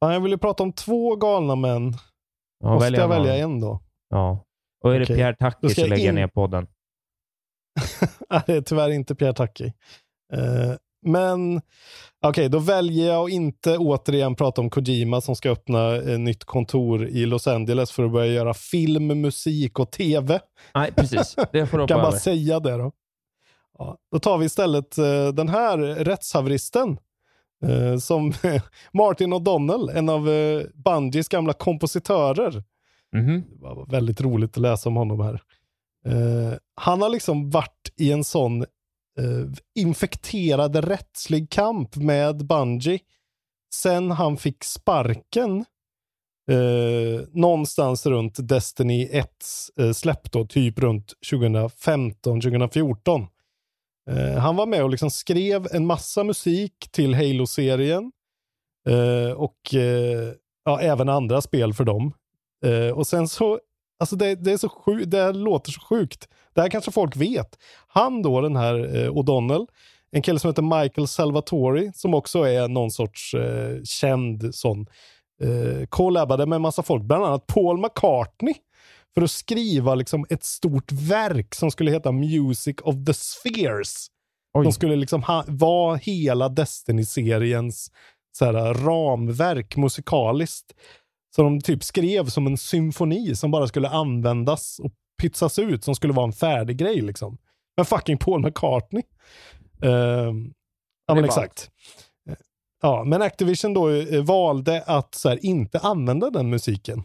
Ja, 0.00 0.12
jag 0.12 0.20
vill 0.20 0.32
ju 0.32 0.38
prata 0.38 0.62
om 0.62 0.72
två 0.72 1.16
galna 1.16 1.54
män. 1.54 1.92
Ja, 2.60 2.70
Måste 2.74 2.84
välja 2.86 3.00
jag 3.00 3.08
någon. 3.10 3.18
välja 3.18 3.36
en 3.44 3.60
då? 3.60 3.80
Ja. 4.08 4.44
Och 4.84 4.94
är 4.94 4.98
det 4.98 5.04
Okej. 5.04 5.16
Pierre 5.16 5.36
ska 5.50 5.68
så 5.68 5.86
lägger 5.86 6.04
jag 6.04 6.12
in- 6.12 6.14
ner 6.14 6.26
podden. 6.28 6.66
Nej, 8.30 8.42
det 8.46 8.52
är 8.56 8.60
tyvärr 8.60 8.90
inte 8.90 9.14
Pierre 9.14 9.34
Taki. 9.34 9.64
Eh, 10.32 10.72
men 11.06 11.60
okej, 12.22 12.48
då 12.48 12.58
väljer 12.58 13.06
jag 13.06 13.24
att 13.24 13.30
inte 13.30 13.78
återigen 13.78 14.34
prata 14.34 14.60
om 14.60 14.70
Kojima 14.70 15.20
som 15.20 15.36
ska 15.36 15.50
öppna 15.50 15.96
ett 15.96 16.20
nytt 16.20 16.44
kontor 16.44 17.06
i 17.06 17.26
Los 17.26 17.46
Angeles 17.46 17.90
för 17.90 18.04
att 18.04 18.12
börja 18.12 18.32
göra 18.32 18.54
film, 18.54 19.06
musik 19.06 19.78
och 19.78 19.90
tv. 19.90 20.40
Nej, 20.74 20.92
precis. 20.92 21.36
Det 21.52 21.66
får 21.66 21.78
du 21.78 21.86
kan 21.86 22.00
bara 22.00 22.12
säga 22.12 22.60
det 22.60 22.76
då. 22.76 22.92
Ja, 23.78 23.96
då 24.12 24.18
tar 24.18 24.38
vi 24.38 24.46
istället 24.46 24.98
eh, 24.98 25.28
den 25.28 25.48
här 25.48 25.78
rättshaveristen. 25.78 26.98
eh, 27.62 27.96
som 27.98 28.32
Martin 28.92 29.32
O'Donnell, 29.34 29.90
en 29.98 30.08
av 30.08 30.28
uh, 30.28 30.62
Bungies 30.74 31.28
gamla 31.28 31.52
kompositörer. 31.52 32.62
Mhm. 33.12 33.44
Det 33.50 33.56
var 33.60 33.86
väldigt 33.86 34.20
roligt 34.20 34.50
att 34.50 34.62
läsa 34.62 34.88
om 34.88 34.96
honom 34.96 35.20
här. 35.20 35.40
Eh, 36.06 36.58
han 36.74 37.02
har 37.02 37.08
liksom 37.08 37.50
varit 37.50 37.92
i 37.96 38.12
en 38.12 38.24
sån 38.24 38.64
Eh, 39.18 39.46
infekterad 39.74 40.76
rättslig 40.76 41.50
kamp 41.50 41.96
med 41.96 42.46
Bungie 42.46 43.00
sen 43.74 44.10
han 44.10 44.36
fick 44.36 44.64
sparken 44.64 45.64
eh, 46.50 47.20
någonstans 47.32 48.06
runt 48.06 48.48
Destiny 48.48 49.08
1 49.10 49.28
eh, 49.80 49.92
släpp 49.92 50.32
då, 50.32 50.46
typ 50.46 50.78
runt 50.78 51.12
2015-2014. 51.32 53.26
Eh, 54.10 54.38
han 54.38 54.56
var 54.56 54.66
med 54.66 54.82
och 54.82 54.90
liksom 54.90 55.10
skrev 55.10 55.66
en 55.72 55.86
massa 55.86 56.24
musik 56.24 56.88
till 56.90 57.14
Halo-serien 57.14 58.12
eh, 58.88 59.32
och 59.32 59.74
eh, 59.74 60.32
ja, 60.64 60.80
även 60.80 61.08
andra 61.08 61.40
spel 61.40 61.74
för 61.74 61.84
dem. 61.84 62.12
Eh, 62.64 62.90
och 62.90 63.06
sen 63.06 63.28
så, 63.28 63.60
alltså 63.98 64.16
det, 64.16 64.34
det 64.34 64.52
är 64.52 64.56
så 64.56 64.68
sjukt, 64.68 65.10
det 65.10 65.32
låter 65.32 65.72
så 65.72 65.80
sjukt. 65.80 66.28
Det 66.54 66.60
här 66.60 66.68
kanske 66.68 66.92
folk 66.92 67.16
vet. 67.16 67.58
Han 67.88 68.22
då, 68.22 68.40
den 68.40 68.56
här 68.56 68.74
eh, 68.74 69.10
O'Donnell, 69.10 69.66
en 70.10 70.22
kille 70.22 70.38
som 70.38 70.50
heter 70.50 70.82
Michael 70.82 71.08
Salvatori, 71.08 71.90
som 71.94 72.14
också 72.14 72.42
är 72.42 72.68
någon 72.68 72.90
sorts 72.90 73.34
eh, 73.34 73.82
känd 73.84 74.54
sån, 74.54 74.86
eh, 75.42 75.86
collabade 75.88 76.46
med 76.46 76.56
en 76.56 76.62
massa 76.62 76.82
folk, 76.82 77.02
bland 77.02 77.24
annat 77.24 77.46
Paul 77.46 77.78
McCartney, 77.78 78.54
för 79.14 79.22
att 79.22 79.30
skriva 79.30 79.94
liksom 79.94 80.26
ett 80.30 80.44
stort 80.44 80.92
verk 80.92 81.54
som 81.54 81.70
skulle 81.70 81.90
heta 81.90 82.12
Music 82.12 82.76
of 82.82 82.94
the 83.06 83.14
Spheres. 83.14 84.06
Oj. 84.54 84.64
Som 84.64 84.72
skulle 84.72 84.96
liksom 84.96 85.22
ha, 85.22 85.44
vara 85.46 85.96
hela 85.96 86.48
Destiny-seriens 86.48 87.90
så 88.38 88.44
här, 88.44 88.74
ramverk 88.74 89.76
musikaliskt. 89.76 90.74
Så 91.36 91.42
de 91.42 91.60
typ 91.60 91.84
skrev 91.84 92.26
som 92.26 92.46
en 92.46 92.56
symfoni 92.56 93.36
som 93.36 93.50
bara 93.50 93.66
skulle 93.66 93.88
användas 93.88 94.78
och 94.78 94.92
pytsas 95.22 95.58
ut, 95.58 95.84
som 95.84 95.94
skulle 95.94 96.12
vara 96.12 96.26
en 96.26 96.32
färdig 96.32 96.76
grej 96.76 97.00
liksom. 97.00 97.38
Men 97.76 97.86
fucking 97.86 98.18
Paul 98.18 98.42
McCartney. 98.42 99.02
Ehm, 99.82 100.52
ja 101.06 101.14
men 101.14 101.24
exakt. 101.24 101.70
ja, 102.82 103.04
men 103.04 103.22
Activision 103.22 103.74
då 103.74 103.90
eh, 103.90 104.24
valde 104.24 104.82
att 104.86 105.14
så 105.14 105.28
här, 105.28 105.44
inte 105.46 105.78
använda 105.78 106.30
den 106.30 106.50
musiken. 106.50 107.02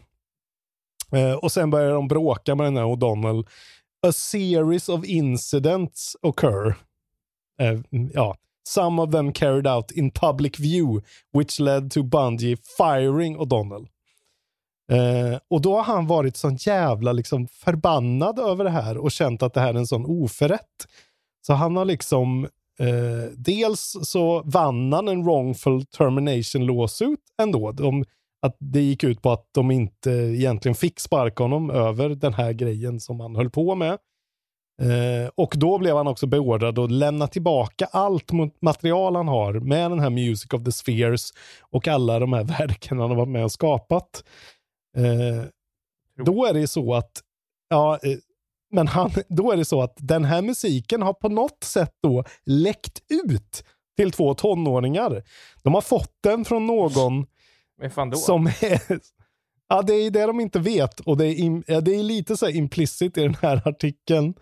Eh, 1.12 1.32
och 1.32 1.52
sen 1.52 1.70
började 1.70 1.92
de 1.92 2.08
bråka 2.08 2.54
med 2.54 2.66
den 2.66 2.76
här 2.76 2.84
O'Donnell. 2.84 3.46
A 4.06 4.12
series 4.12 4.88
of 4.88 5.04
incidents 5.04 6.16
occur. 6.22 6.74
Eh, 7.60 7.80
ja. 8.12 8.36
Some 8.68 9.02
of 9.02 9.10
them 9.10 9.32
carried 9.32 9.66
out 9.66 9.90
in 9.90 10.10
public 10.10 10.58
view, 10.58 11.02
which 11.32 11.58
led 11.58 11.90
to 11.90 12.02
Bungie 12.02 12.56
firing 12.78 13.36
O'Donnell. 13.36 13.91
Eh, 14.90 15.38
och 15.48 15.60
då 15.60 15.76
har 15.76 15.82
han 15.82 16.06
varit 16.06 16.36
sån 16.36 16.56
jävla 16.56 17.12
liksom 17.12 17.48
förbannad 17.48 18.38
över 18.38 18.64
det 18.64 18.70
här 18.70 18.96
och 18.96 19.10
känt 19.10 19.42
att 19.42 19.54
det 19.54 19.60
här 19.60 19.74
är 19.74 19.78
en 19.78 19.86
sån 19.86 20.06
oförrätt. 20.06 20.86
Så 21.46 21.52
han 21.52 21.76
har 21.76 21.84
liksom, 21.84 22.44
eh, 22.78 23.32
dels 23.36 23.96
så 24.02 24.42
vann 24.44 24.92
han 24.92 25.08
en 25.08 25.24
wrongful 25.24 25.84
termination 25.86 26.66
lawsuit 26.66 27.20
ändå. 27.42 27.72
De, 27.72 28.04
att 28.42 28.56
det 28.58 28.80
gick 28.80 29.04
ut 29.04 29.22
på 29.22 29.30
att 29.30 29.46
de 29.52 29.70
inte 29.70 30.10
egentligen 30.10 30.74
fick 30.74 31.00
sparka 31.00 31.42
honom 31.42 31.70
över 31.70 32.08
den 32.08 32.34
här 32.34 32.52
grejen 32.52 33.00
som 33.00 33.20
han 33.20 33.36
höll 33.36 33.50
på 33.50 33.74
med. 33.74 33.98
Eh, 34.82 35.30
och 35.34 35.54
då 35.56 35.78
blev 35.78 35.96
han 35.96 36.06
också 36.06 36.26
beordrad 36.26 36.78
att 36.78 36.90
lämna 36.90 37.26
tillbaka 37.26 37.88
allt 37.92 38.30
material 38.60 39.16
han 39.16 39.28
har 39.28 39.52
med 39.52 39.90
den 39.90 40.00
här 40.00 40.10
Music 40.10 40.52
of 40.52 40.64
the 40.64 40.72
Spheres 40.72 41.30
och 41.60 41.88
alla 41.88 42.18
de 42.18 42.32
här 42.32 42.44
verken 42.58 42.98
han 42.98 43.10
har 43.10 43.16
varit 43.16 43.28
med 43.28 43.44
och 43.44 43.52
skapat. 43.52 44.24
Eh, 44.96 45.44
då 46.24 46.46
är 46.46 46.54
det 46.54 46.68
så 46.68 46.94
att, 46.94 47.22
ja, 47.68 47.98
eh, 48.02 48.18
men 48.70 48.88
han, 48.88 49.10
då 49.28 49.52
är 49.52 49.56
det 49.56 49.64
så 49.64 49.82
att 49.82 49.94
den 49.96 50.24
här 50.24 50.42
musiken 50.42 51.02
har 51.02 51.12
på 51.12 51.28
något 51.28 51.64
sätt 51.64 51.94
då 52.02 52.24
läckt 52.44 53.02
ut 53.08 53.64
till 53.96 54.12
två 54.12 54.34
tonåringar. 54.34 55.22
De 55.62 55.74
har 55.74 55.80
fått 55.80 56.12
den 56.22 56.44
från 56.44 56.66
någon 56.66 57.26
som 58.14 58.46
är... 58.46 59.00
Ja, 59.68 59.82
det 59.82 59.94
är 59.94 60.10
det 60.10 60.26
de 60.26 60.40
inte 60.40 60.58
vet 60.58 61.00
och 61.00 61.16
det 61.16 61.26
är, 61.26 61.34
in, 61.34 61.64
det 61.66 61.94
är 61.94 62.02
lite 62.02 62.36
så 62.36 62.48
implicit 62.48 63.18
i 63.18 63.22
den 63.22 63.36
här 63.42 63.68
artikeln 63.68 64.34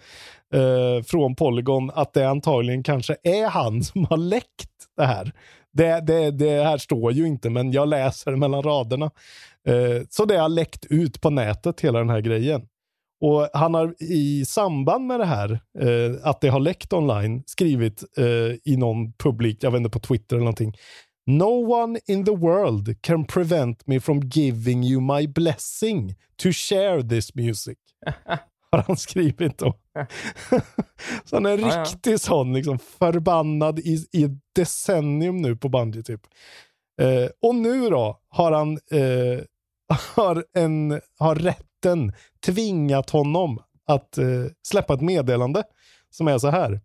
eh, 0.54 1.02
från 1.04 1.34
Polygon 1.36 1.90
att 1.94 2.12
det 2.12 2.28
antagligen 2.28 2.82
kanske 2.82 3.16
är 3.22 3.46
han 3.46 3.82
som 3.82 4.04
har 4.04 4.16
läckt 4.16 4.70
det 4.96 5.06
här. 5.06 5.32
Det, 5.72 6.00
det, 6.00 6.30
det 6.30 6.64
här 6.64 6.78
står 6.78 7.12
ju 7.12 7.26
inte, 7.26 7.50
men 7.50 7.72
jag 7.72 7.88
läser 7.88 8.36
mellan 8.36 8.62
raderna. 8.62 9.10
Eh, 9.66 10.02
så 10.10 10.24
det 10.24 10.36
har 10.36 10.48
läckt 10.48 10.86
ut 10.90 11.20
på 11.20 11.30
nätet, 11.30 11.80
hela 11.80 11.98
den 11.98 12.10
här 12.10 12.20
grejen. 12.20 12.66
Och 13.20 13.48
han 13.52 13.74
har 13.74 13.94
i 14.02 14.44
samband 14.44 15.06
med 15.06 15.20
det 15.20 15.26
här, 15.26 15.60
eh, 15.78 16.12
att 16.22 16.40
det 16.40 16.48
har 16.48 16.60
läckt 16.60 16.92
online, 16.92 17.42
skrivit 17.46 18.04
eh, 18.16 18.72
i 18.72 18.76
någon 18.76 19.12
publik, 19.12 19.58
jag 19.60 19.70
vet 19.70 19.78
inte 19.78 19.90
på 19.90 20.00
Twitter 20.00 20.36
eller 20.36 20.44
någonting. 20.44 20.74
No 21.26 21.72
one 21.72 22.00
in 22.06 22.24
the 22.24 22.36
world 22.36 23.02
can 23.02 23.24
prevent 23.24 23.86
me 23.86 24.00
from 24.00 24.20
giving 24.20 24.84
you 24.84 25.00
my 25.00 25.26
blessing 25.26 26.14
to 26.36 26.52
share 26.52 27.02
this 27.02 27.34
music. 27.34 27.78
har 28.70 28.84
han 28.86 28.96
skrivit 28.96 29.58
då. 29.58 29.74
så 31.24 31.36
han 31.36 31.46
är 31.46 31.50
en 31.50 31.60
ja, 31.60 31.84
riktig 31.84 32.12
ja. 32.12 32.18
sån, 32.18 32.52
liksom, 32.52 32.78
förbannad 32.78 33.78
i, 33.78 34.06
i 34.12 34.24
ett 34.24 34.38
decennium 34.56 35.36
nu 35.36 35.56
på 35.56 35.68
Bungie 35.68 36.02
typ. 36.02 36.20
Eh, 37.00 37.28
och 37.42 37.54
nu 37.54 37.90
då 37.90 38.20
har 38.28 38.52
han 38.52 38.72
eh, 38.90 39.44
har, 40.14 40.44
en, 40.54 41.00
har 41.18 41.34
rätten 41.34 42.12
tvingat 42.46 43.10
honom 43.10 43.62
att 43.86 44.18
eh, 44.18 44.44
släppa 44.62 44.94
ett 44.94 45.00
meddelande 45.00 45.62
som 46.10 46.28
är 46.28 46.38
så 46.38 46.48
här. 46.48 46.80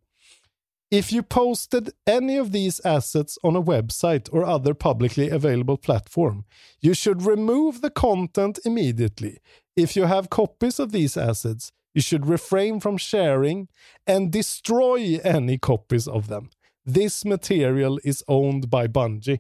If 0.95 1.11
you 1.11 1.23
posted 1.23 1.91
any 2.07 2.37
of 2.37 2.53
these 2.53 2.79
assets 2.85 3.37
on 3.43 3.53
a 3.57 3.61
website 3.61 4.29
or 4.31 4.45
other 4.45 4.73
publicly 4.73 5.29
available 5.29 5.77
platform, 5.77 6.45
you 6.79 6.93
should 6.93 7.21
remove 7.21 7.81
the 7.81 7.89
content 7.89 8.59
immediately. 8.63 9.39
If 9.75 9.97
you 9.97 10.05
have 10.05 10.29
copies 10.29 10.79
of 10.79 10.93
these 10.93 11.17
assets, 11.17 11.73
you 11.93 12.01
should 12.01 12.25
refrain 12.25 12.79
from 12.79 12.97
sharing 12.97 13.67
and 14.07 14.31
destroy 14.31 15.19
any 15.21 15.57
copies 15.57 16.07
of 16.07 16.27
them. 16.27 16.49
This 16.85 17.25
material 17.25 17.99
is 18.03 18.23
owned 18.27 18.69
by 18.69 18.87
Bungie. 18.87 19.39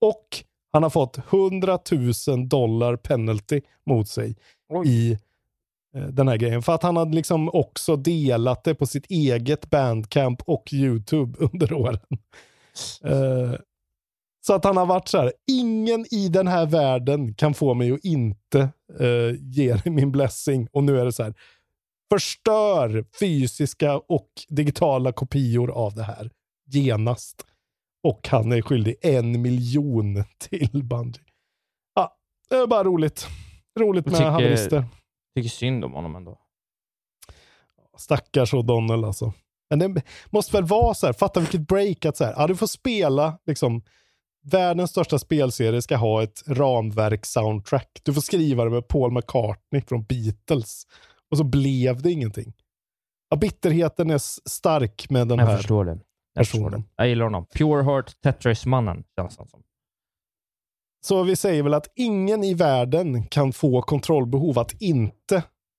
Och 0.00 0.44
han 0.72 0.82
har 0.82 0.90
fått 0.90 1.18
100 1.18 1.80
000 2.28 2.48
dollar 2.48 2.96
penalty 2.96 3.60
mot 3.86 4.08
sig 4.08 4.36
Oj. 4.68 4.88
i 4.88 5.18
den 5.94 6.28
här 6.28 6.36
grejen. 6.36 6.62
För 6.62 6.74
att 6.74 6.82
han 6.82 6.96
hade 6.96 7.14
liksom 7.14 7.50
också 7.52 7.96
delat 7.96 8.64
det 8.64 8.74
på 8.74 8.86
sitt 8.86 9.06
eget 9.06 9.70
bandcamp 9.70 10.42
och 10.42 10.72
YouTube 10.72 11.38
under 11.52 11.72
åren. 11.72 11.98
Uh, 13.04 13.54
så 14.46 14.54
att 14.54 14.64
han 14.64 14.76
har 14.76 14.86
varit 14.86 15.08
så 15.08 15.18
här, 15.18 15.32
ingen 15.50 16.06
i 16.10 16.28
den 16.28 16.46
här 16.46 16.66
världen 16.66 17.34
kan 17.34 17.54
få 17.54 17.74
mig 17.74 17.92
att 17.92 18.04
inte 18.04 18.68
uh, 19.00 19.34
ge 19.40 19.76
min 19.84 20.12
blessing. 20.12 20.68
Och 20.72 20.84
nu 20.84 21.00
är 21.00 21.04
det 21.04 21.12
så 21.12 21.22
här, 21.22 21.34
förstör 22.12 23.04
fysiska 23.20 23.96
och 23.96 24.28
digitala 24.48 25.12
kopior 25.12 25.70
av 25.70 25.94
det 25.94 26.02
här 26.02 26.30
genast. 26.66 27.46
Och 28.02 28.28
han 28.28 28.52
är 28.52 28.62
skyldig 28.62 28.96
en 29.02 29.42
miljon 29.42 30.24
till 30.38 30.84
Bungie. 30.84 31.22
Ja, 31.94 32.16
det 32.50 32.56
är 32.56 32.66
bara 32.66 32.84
roligt. 32.84 33.26
Roligt 33.80 34.06
med 34.06 34.20
haverister. 34.20 34.84
Tycker 35.34 35.48
synd 35.48 35.84
om 35.84 35.92
honom 35.92 36.16
ändå. 36.16 36.38
Stackars 37.96 38.54
O'Donnell 38.54 39.06
alltså. 39.06 39.32
Men 39.70 39.78
det 39.94 40.02
måste 40.30 40.56
väl 40.56 40.64
vara 40.64 40.94
så 40.94 41.06
här, 41.06 41.12
fatta 41.12 41.40
vilket 41.40 41.68
break 41.68 42.04
att 42.04 42.16
så 42.16 42.24
här, 42.24 42.34
ja, 42.36 42.46
du 42.46 42.56
får 42.56 42.66
spela 42.66 43.38
liksom 43.46 43.82
världens 44.44 44.90
största 44.90 45.18
spelserie 45.18 45.82
ska 45.82 45.96
ha 45.96 46.22
ett 46.22 46.42
ramverk-soundtrack. 46.46 48.00
Du 48.02 48.14
får 48.14 48.20
skriva 48.20 48.64
det 48.64 48.70
med 48.70 48.88
Paul 48.88 49.12
McCartney 49.12 49.82
från 49.82 50.04
Beatles. 50.04 50.86
Och 51.30 51.38
så 51.38 51.44
blev 51.44 52.02
det 52.02 52.12
ingenting. 52.12 52.52
Ja, 53.28 53.36
bitterheten 53.36 54.10
är 54.10 54.18
stark 54.48 55.10
med 55.10 55.28
den 55.28 55.38
jag 55.38 55.46
här. 55.46 55.56
Förstår 55.56 55.84
det. 55.84 55.98
Jag, 56.34 56.46
förstår 56.46 56.70
det. 56.70 56.82
jag 56.96 57.08
gillar 57.08 57.24
honom. 57.24 57.46
Pure 57.46 57.82
Heart 57.82 58.20
Tetris-mannen 58.22 59.04
känns 59.16 59.38
han 59.38 59.48
som. 59.48 59.62
Så 61.06 61.22
vi 61.22 61.36
säger 61.36 61.62
väl 61.62 61.74
att 61.74 61.92
ingen 61.94 62.44
i 62.44 62.54
världen 62.54 63.26
kan 63.26 63.52
få 63.52 63.82
kontrollbehov 63.82 64.58
att 64.58 64.82
inte 64.82 65.36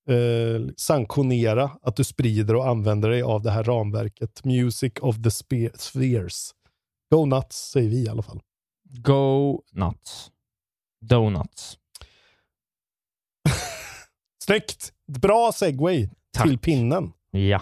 eh, 0.10 0.74
sanktionera 0.78 1.72
att 1.82 1.96
du 1.96 2.04
sprider 2.04 2.56
och 2.56 2.68
använder 2.68 3.10
dig 3.10 3.22
av 3.22 3.42
det 3.42 3.52
här 3.52 3.64
ramverket. 3.64 4.44
Music 4.44 4.94
of 5.02 5.16
the 5.24 5.32
Spheres. 5.78 6.52
Go 7.12 7.26
nuts, 7.26 7.72
säger 7.72 7.90
vi 7.90 8.04
i 8.04 8.10
alla 8.10 8.22
fall. 8.22 8.42
Go 8.84 9.62
nuts. 9.72 10.32
Donuts. 11.02 11.78
Snyggt! 14.44 14.94
Bra 15.08 15.52
segway 15.52 16.10
Tack. 16.34 16.48
till 16.48 16.60
pinnen. 16.60 17.12
Ja. 17.32 17.62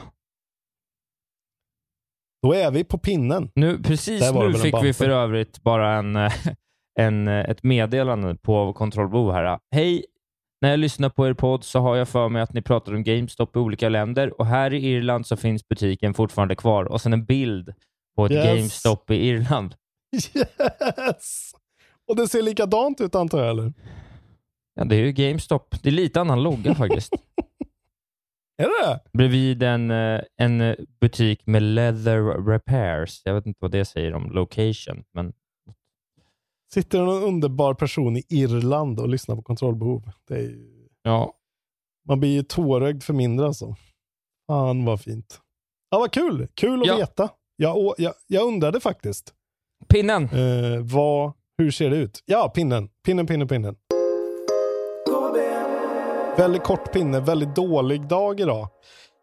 Då 2.42 2.54
är 2.54 2.72
vi 2.72 2.84
på 2.84 2.98
pinnen. 2.98 3.52
Nu, 3.56 3.84
precis 3.84 4.32
nu 4.34 4.54
fick 4.54 4.84
vi 4.84 4.94
för 4.94 5.10
övrigt 5.10 5.64
bara 5.64 5.98
en, 5.98 6.16
en, 7.00 7.28
ett 7.28 7.64
meddelande 7.64 8.36
på 8.36 8.74
kontrollbehov 8.74 9.34
här. 9.34 9.60
Hej! 9.72 10.06
När 10.62 10.70
jag 10.70 10.80
lyssnar 10.80 11.10
på 11.10 11.28
er 11.28 11.34
podd 11.34 11.64
så 11.64 11.80
har 11.80 11.96
jag 11.96 12.10
för 12.10 12.30
mig 12.30 12.42
att 12.42 12.54
ni 12.54 12.62
pratar 12.62 12.94
om 12.94 13.04
GameStop 13.04 13.56
i 13.56 13.60
olika 13.60 13.90
länder 13.90 14.40
och 14.40 14.46
här 14.46 14.74
i 14.74 14.86
Irland 14.86 15.28
så 15.28 15.38
finns 15.38 15.68
butiken 15.68 16.14
fortfarande 16.14 16.56
kvar 16.56 16.86
och 16.86 17.02
sen 17.02 17.14
en 17.14 17.26
bild 17.26 17.74
på 18.16 18.26
ett 18.26 18.32
yes. 18.32 18.46
GameStop 18.46 19.12
i 19.12 19.16
Irland. 19.16 19.76
Yes! 20.36 21.52
Och 22.08 22.16
det 22.16 22.28
ser 22.28 22.42
likadant 22.42 23.02
ut 23.02 23.16
antar 23.16 23.40
jag, 23.40 23.50
eller? 23.50 23.74
Ja, 24.76 24.84
det 24.84 24.96
är 24.96 25.00
ju 25.00 25.12
GameStop. 25.12 25.76
Det 25.84 25.90
är 25.90 25.94
lite 25.94 26.22
annan 26.22 26.44
logga 26.44 26.76
faktiskt. 26.86 27.14
är 28.58 28.86
det 28.86 29.00
Bredvid 29.14 29.64
en, 29.64 29.92
eh, 29.92 30.22
en 30.38 30.76
butik 31.02 31.46
med 31.46 31.64
leather 31.64 32.46
repairs. 32.48 33.22
Jag 33.26 33.34
vet 33.34 33.46
inte 33.46 33.58
vad 33.62 33.72
det 33.72 33.86
säger 33.86 34.14
om 34.14 34.32
location, 34.32 35.04
men... 35.14 35.34
Sitter 36.74 37.00
någon 37.00 37.24
underbar 37.24 37.74
person 37.74 38.18
i 38.18 38.24
Irland 38.30 39.00
och 39.00 39.10
lyssnar 39.10 39.36
på 39.36 39.42
kontrollbehov. 39.42 40.12
Det 40.28 40.36
är 40.36 40.42
ju... 40.42 40.88
Ja. 41.04 41.34
Man 42.08 42.20
blir 42.20 42.30
ju 42.30 42.44
tårögd 42.44 43.04
för 43.04 43.14
mindre 43.14 43.46
alltså. 43.46 43.76
Fan 44.48 44.86
vad 44.86 45.02
fint. 45.02 45.40
Ja, 45.90 46.00
vad 46.00 46.12
kul. 46.12 46.48
Kul 46.54 46.82
att 46.82 46.88
ja. 46.88 46.96
veta. 46.96 47.30
Jag, 47.56 47.94
jag, 47.98 48.14
jag 48.28 48.48
undrade 48.48 48.80
faktiskt. 48.80 49.34
Pinnen. 49.88 50.24
Eh, 50.24 50.82
vad, 50.82 51.34
hur 51.58 51.72
ser 51.72 51.90
det 51.90 51.96
ut? 51.96 52.24
Ja, 52.26 52.50
pinnen. 52.56 52.90
Pinnen, 53.06 53.28
pinnen, 53.28 53.48
pinnen. 53.48 53.76
Väldigt 56.38 56.64
kort 56.64 56.94
pinne, 56.94 57.20
väldigt 57.20 57.56
dålig 57.56 58.08
dag 58.08 58.40
idag. 58.40 58.68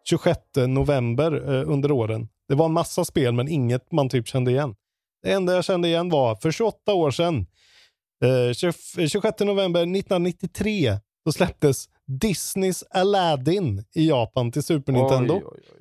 26 0.08 0.40
november 0.68 1.54
eh, 1.54 1.70
under 1.70 1.92
åren. 1.92 2.28
Det 2.48 2.54
var 2.54 2.66
en 2.66 2.72
massa 2.72 3.04
spel, 3.04 3.34
men 3.34 3.48
inget 3.48 3.92
man 3.92 4.08
typ 4.08 4.26
kände 4.26 4.50
igen. 4.50 4.74
Det 5.22 5.32
enda 5.32 5.54
jag 5.54 5.64
kände 5.64 5.88
igen 5.88 6.08
var 6.08 6.34
för 6.36 6.50
28 6.50 6.94
år 6.94 7.10
sedan, 7.10 7.46
eh, 8.24 8.52
26 9.08 9.40
november 9.40 9.80
1993, 9.80 10.98
då 11.24 11.32
släpptes 11.32 11.88
Disneys 12.06 12.84
Aladdin 12.90 13.84
i 13.94 14.08
Japan 14.08 14.52
till 14.52 14.62
Super 14.62 14.92
Nintendo. 14.92 15.34
Oj, 15.34 15.42
oj, 15.46 15.60
oj. 15.72 15.76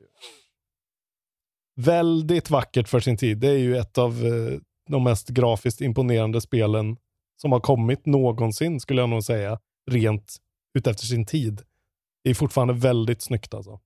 Väldigt 1.76 2.50
vackert 2.50 2.88
för 2.88 3.00
sin 3.00 3.18
tid. 3.18 3.38
Det 3.38 3.48
är 3.48 3.58
ju 3.58 3.78
ett 3.78 3.98
av 3.98 4.26
eh, 4.26 4.60
de 4.90 5.04
mest 5.04 5.30
grafiskt 5.30 5.82
imponerande 5.82 6.42
spelen 6.42 6.98
som 7.42 7.52
har 7.52 7.60
kommit 7.60 8.06
någonsin, 8.06 8.80
skulle 8.80 9.02
jag 9.02 9.10
nog 9.10 9.24
säga. 9.24 9.60
Rent 9.92 10.38
utefter 10.74 11.06
sin 11.06 11.26
tid. 11.26 11.62
Det 12.24 12.30
är 12.30 12.34
fortfarande 12.34 12.74
väldigt 12.74 13.22
snyggt 13.22 13.54
alltså. 13.54 13.80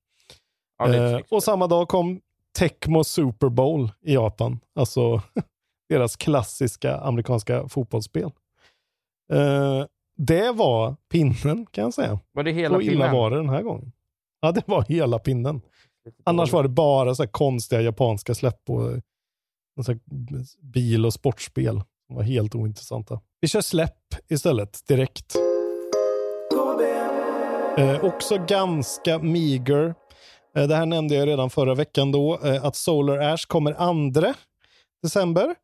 Ja, 0.78 0.94
Eh, 0.96 1.20
och 1.30 1.44
samma 1.44 1.68
dag 1.68 1.88
kom 1.88 2.22
Tecmo 2.58 3.04
Super 3.04 3.50
Bowl 3.50 3.92
i 4.02 4.14
Japan. 4.14 4.60
Alltså 4.76 5.22
deras 5.90 6.16
klassiska 6.16 6.98
amerikanska 6.98 7.68
fotbollsspel. 7.68 8.32
Eh, 9.34 9.86
det 10.18 10.52
var 10.52 10.96
pinnen 11.12 11.66
kan 11.66 11.84
jag 11.84 11.94
säga. 11.94 12.20
Var 12.32 12.44
det 12.44 12.52
hela 12.52 12.76
så 12.76 12.82
illa 12.82 12.92
pinnen? 12.92 13.12
var 13.12 13.30
det 13.30 13.36
den 13.36 13.50
här 13.50 13.62
gången. 13.62 13.92
Ja, 14.42 14.52
det 14.52 14.68
var 14.68 14.86
hela 14.88 15.20
pinnen. 15.20 15.62
Annars 16.24 16.52
var 16.52 16.64
det 16.64 16.70
bara 16.70 17.16
så 17.16 17.24
här 17.24 17.30
konstiga 17.30 17.82
japanska 17.82 18.36
släpp 18.36 18.66
på 18.66 18.92
eh, 18.92 18.98
så 19.84 19.92
här 19.92 20.00
bil 20.62 21.06
och 21.06 21.14
sportspel. 21.14 21.82
De 22.08 22.16
var 22.16 22.24
helt 22.24 22.56
ointressanta. 22.56 23.20
Vi 23.42 23.48
kör 23.48 23.62
släpp 23.62 24.00
istället, 24.30 24.88
direkt. 24.88 25.36
Eh, 27.78 28.04
också 28.06 28.46
ganska 28.48 29.20
meager. 29.20 29.96
Eh, 30.58 30.68
det 30.68 30.76
här 30.76 30.86
nämnde 30.86 31.16
jag 31.16 31.28
redan 31.28 31.50
förra 31.50 31.76
veckan 31.76 32.12
då, 32.12 32.40
eh, 32.44 32.66
att 32.66 32.76
Solar 32.76 33.34
Ash 33.34 33.46
kommer 33.48 33.74
2 34.14 34.34
december. 35.02 35.56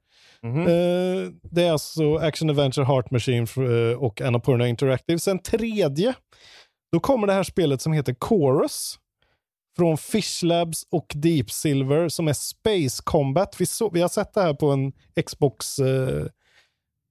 Mhm. 0.43 0.61
Eh, 0.61 1.31
det 1.51 1.63
är 1.63 1.71
alltså 1.71 2.15
Action 2.15 2.49
Adventure 2.49 2.85
Heart 2.85 3.11
Machine 3.11 3.47
och 3.97 4.21
Annapurna 4.21 4.67
Interactive. 4.67 5.19
Sen 5.19 5.39
tredje, 5.39 6.13
då 6.91 6.99
kommer 6.99 7.27
det 7.27 7.33
här 7.33 7.43
spelet 7.43 7.81
som 7.81 7.93
heter 7.93 8.15
Chorus 8.19 8.99
från 9.79 9.97
Fish 9.97 10.43
Labs 10.43 10.87
och 10.91 11.13
Deep 11.15 11.51
Silver 11.51 12.09
som 12.09 12.27
är 12.27 12.33
Space 12.33 13.01
Combat. 13.05 13.61
Vi, 13.61 13.65
så, 13.65 13.89
vi 13.89 14.01
har 14.01 14.09
sett 14.09 14.33
det 14.33 14.41
här 14.41 14.53
på 14.53 14.71
en 14.71 14.91
Xbox, 15.25 15.79
eh, 15.79 16.25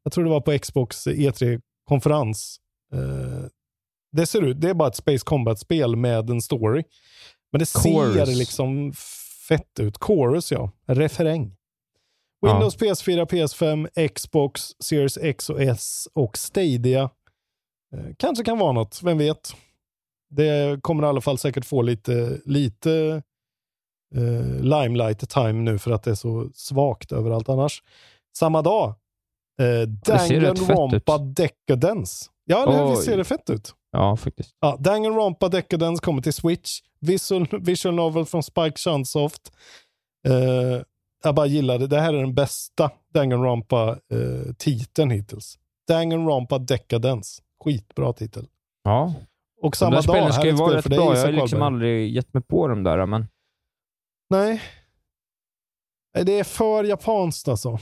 jag 0.05 0.13
tror 0.13 0.25
det 0.25 0.31
var 0.31 0.41
på 0.41 0.59
Xbox 0.59 1.07
E3-konferens. 1.07 2.57
Eh, 2.93 3.47
det 4.13 4.27
ser 4.27 4.43
ut, 4.43 4.61
det 4.61 4.71
är 4.71 4.75
bara 4.75 4.89
ett 4.89 4.97
Space 4.97 5.25
Combat-spel 5.25 5.97
med 5.97 6.31
en 6.31 6.41
story. 6.41 6.83
Men 7.53 7.59
det 7.59 7.69
Chorus. 7.69 8.15
ser 8.15 8.27
liksom 8.37 8.93
fett 9.49 9.81
ut. 9.81 10.05
Chorus 10.05 10.53
ja, 10.53 10.71
referäng. 10.87 11.55
Windows, 12.47 12.79
PS4, 12.79 13.27
PS5, 13.27 14.09
Xbox, 14.09 14.63
Series 14.79 15.17
X 15.17 15.51
och 15.51 15.63
S 15.63 16.09
och 16.13 16.39
Stadia. 16.39 17.11
Eh, 17.93 18.15
kanske 18.17 18.45
kan 18.45 18.59
vara 18.59 18.73
något, 18.73 19.03
vem 19.03 19.19
vet? 19.19 19.57
Det 20.31 20.83
kommer 20.83 21.03
i 21.03 21.07
alla 21.07 21.21
fall 21.21 21.39
säkert 21.39 21.65
få 21.65 21.83
lite, 21.83 22.41
lite 22.45 23.23
eh, 24.15 24.61
limelight 24.61 25.31
time 25.31 25.53
nu 25.53 25.79
för 25.79 25.91
att 25.91 26.03
det 26.03 26.11
är 26.11 26.15
så 26.15 26.51
svagt 26.55 27.13
överallt 27.13 27.49
annars. 27.49 27.83
Samma 28.37 28.63
dag, 28.63 28.95
eh, 29.61 29.89
Danganronpa 29.89 31.19
Decadence. 31.19 32.31
Ja? 32.45 32.65
Oj. 32.67 32.91
Visst 32.91 33.05
ser 33.05 33.17
det 33.17 33.25
fett 33.25 33.51
ut? 33.51 33.75
Ja, 33.91 34.17
faktiskt. 34.17 34.57
Ja, 34.61 34.77
Danganronpa 34.81 35.49
Decadence 35.49 36.05
kommer 36.05 36.23
till 36.23 36.33
Switch. 36.33 36.81
Visual, 37.01 37.47
visual 37.61 37.95
novel 37.95 38.25
från 38.25 38.43
Spike 38.43 38.77
Chunsoft. 38.79 39.53
Eh, 40.29 40.83
jag 41.25 41.35
bara 41.35 41.47
gillar 41.47 41.79
det. 41.79 41.87
Det 41.87 42.01
här 42.01 42.15
är 42.15 42.19
den 42.21 42.35
bästa 42.35 42.91
Danganronpa-titeln 43.15 45.11
hittills. 45.11 45.59
Danganronpa 45.89 46.59
Decadence. 46.59 47.43
Skitbra 47.65 48.13
titel. 48.13 48.47
Ja. 48.85 49.15
Och 49.61 49.71
De 49.71 49.77
samma 49.77 49.91
där 49.91 49.97
dag, 49.97 50.05
spelen 50.05 50.33
ska 50.33 50.47
ju 50.47 50.53
vara 50.53 50.77
rätt 50.77 50.87
bra. 50.87 51.17
Jag 51.17 51.25
har 51.25 51.33
liksom 51.33 51.63
aldrig 51.63 52.15
gett 52.15 52.35
mig 52.35 52.43
på 52.43 52.69
dem 52.69 52.83
där, 52.83 53.07
men... 53.07 53.27
Nej. 54.31 54.63
Nej, 56.15 56.25
Det 56.25 56.39
är 56.39 56.45
för 56.45 56.85
japanskt 56.85 57.49
alltså. 57.49 57.79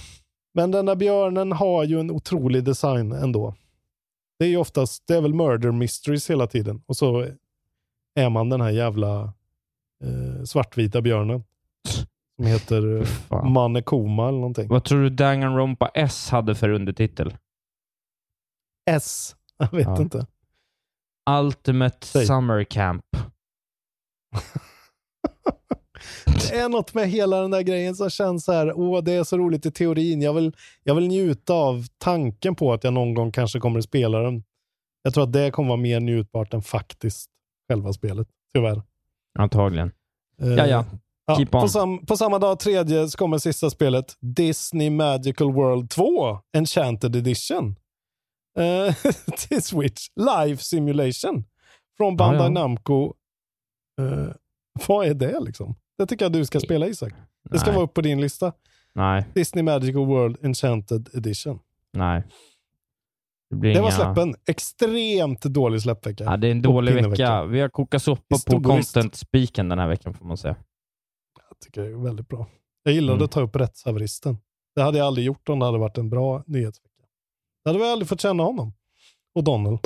Men 0.54 0.70
den 0.70 0.86
där 0.86 0.96
björnen 0.96 1.52
har 1.52 1.84
ju 1.84 2.00
en 2.00 2.10
otrolig 2.10 2.64
design 2.64 3.12
ändå. 3.12 3.54
Det 4.38 4.44
är 4.44 4.48
ju 4.48 4.56
oftast, 4.56 5.06
det 5.06 5.14
är 5.16 5.20
väl 5.20 5.34
murder 5.34 5.70
mysteries 5.72 6.30
hela 6.30 6.46
tiden. 6.46 6.82
Och 6.86 6.96
så 6.96 7.28
är 8.14 8.30
man 8.30 8.48
den 8.48 8.60
här 8.60 8.70
jävla 8.70 9.22
eh, 10.04 10.44
svartvita 10.44 11.02
björnen. 11.02 11.44
Som 12.36 12.46
heter 12.46 13.00
eh, 13.30 13.44
Manekoma 13.44 14.28
eller 14.28 14.38
någonting. 14.38 14.68
Vad 14.68 14.84
tror 14.84 15.02
du 15.02 15.10
Danganronpa 15.10 15.88
S 15.94 16.30
hade 16.30 16.54
för 16.54 16.68
undertitel? 16.68 17.36
S. 18.90 19.36
Jag 19.58 19.72
vet 19.72 19.86
Ja. 19.86 20.02
inte. 20.02 20.26
Ultimate 21.30 22.06
Summer 22.26 22.64
Camp. 22.64 23.04
Det 26.24 26.56
är 26.56 26.68
något 26.68 26.94
med 26.94 27.08
hela 27.10 27.40
den 27.40 27.50
där 27.50 27.62
grejen 27.62 27.94
som 27.96 28.10
känns 28.10 28.44
så 28.44 28.52
här, 28.52 28.72
åh 28.78 29.02
det 29.02 29.12
är 29.12 29.24
så 29.24 29.38
roligt 29.38 29.66
i 29.66 29.70
teorin. 29.70 30.22
Jag 30.22 30.34
vill, 30.34 30.56
jag 30.82 30.94
vill 30.94 31.08
njuta 31.08 31.54
av 31.54 31.86
tanken 31.98 32.54
på 32.54 32.72
att 32.72 32.84
jag 32.84 32.92
någon 32.92 33.14
gång 33.14 33.32
kanske 33.32 33.60
kommer 33.60 33.78
att 33.78 33.84
spela 33.84 34.18
den. 34.18 34.44
Jag 35.02 35.14
tror 35.14 35.24
att 35.24 35.32
det 35.32 35.50
kommer 35.50 35.68
vara 35.68 35.80
mer 35.80 36.00
njutbart 36.00 36.54
än 36.54 36.62
faktiskt 36.62 37.30
själva 37.68 37.92
spelet, 37.92 38.28
tyvärr. 38.54 38.82
Antagligen. 39.38 39.90
Eh, 40.42 40.48
Ja, 40.48 40.66
ja. 40.66 40.84
On. 41.38 41.46
på, 41.46 41.68
sam, 41.68 42.06
på 42.06 42.16
samma 42.16 42.38
dag, 42.38 42.58
tredje, 42.60 43.08
så 43.08 43.18
kommer 43.18 43.38
sista 43.38 43.70
spelet 43.70 44.16
Disney 44.20 44.90
Magical 44.90 45.52
World 45.52 45.90
2 45.90 46.38
Enchanted 46.56 47.16
Edition. 47.16 47.76
Eh, 48.58 48.94
till 49.48 49.62
Switch. 49.62 50.06
Live 50.16 50.56
Simulation. 50.56 51.44
Från 51.96 52.16
Bandai 52.16 52.38
Ja, 52.40 52.44
ja. 52.44 52.48
Namco. 52.50 53.14
Eh, 54.00 54.28
vad 54.86 55.06
är 55.06 55.14
det 55.14 55.40
liksom? 55.40 55.74
Det 55.98 56.06
tycker 56.06 56.24
jag 56.24 56.32
du 56.32 56.44
ska 56.44 56.60
spela 56.60 56.86
Isak. 56.86 57.12
Det 57.50 57.58
ska 57.58 57.66
Nej. 57.70 57.74
vara 57.76 57.84
upp 57.86 57.94
på 57.94 58.00
din 58.00 58.20
lista. 58.20 58.52
Nej, 58.94 59.26
Disney 59.34 59.62
Magical 59.62 60.06
World 60.06 60.36
Enchanted 60.44 61.08
Edition. 61.14 61.58
nej. 61.92 62.22
Det, 63.50 63.56
blir 63.56 63.74
Det 63.74 63.80
var 63.80 63.88
inga- 63.88 63.96
släppen. 63.96 64.34
Extremt 64.48 65.42
dålig 65.42 65.82
släppvecka. 65.82 66.24
Ja, 66.24 66.36
det 66.36 66.46
är 66.46 66.50
en 66.50 66.62
dålig 66.62 66.92
vecka. 66.92 67.02
pinnevecka. 67.02 67.44
Vi 67.44 67.60
har 67.60 67.68
kokat 67.68 68.02
soppa 68.02 68.36
på 68.46 68.60
content-spiken 68.62 69.68
den 69.68 69.78
här 69.78 69.88
veckan, 69.88 70.14
får 70.14 70.24
man 70.26 70.36
säga. 70.36 70.56
Jag 71.50 71.58
tycker 71.60 71.80
det 71.82 71.88
är 71.88 72.04
väldigt 72.04 72.28
bra. 72.28 72.46
Jag 72.82 72.94
gillade 72.94 73.12
Mm. 73.16 73.24
att 73.24 73.30
ta 73.30 73.40
upp 73.40 73.56
rättshaveristen. 73.56 74.36
Det 74.74 74.82
hade 74.82 74.98
jag 74.98 75.06
aldrig 75.06 75.26
gjort 75.26 75.48
om 75.48 75.58
det 75.58 75.64
hade 75.66 75.78
varit 75.78 75.98
en 75.98 76.10
bra 76.10 76.42
nyhetsvecka. 76.46 77.02
Det 77.64 77.70
hade 77.70 77.78
vi 77.78 77.84
aldrig 77.90 78.08
fått 78.08 78.20
känna 78.20 78.42
honom. 78.42 78.72
Och 79.34 79.44
Donald. 79.44 79.78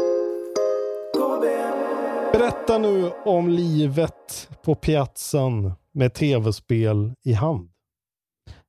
Berätta 2.32 2.78
nu 2.78 3.10
om 3.24 3.48
livet 3.48 4.48
på 4.64 4.74
piazzan 4.74 5.72
med 5.94 6.14
tv-spel 6.14 7.14
i 7.24 7.32
hand. 7.32 7.70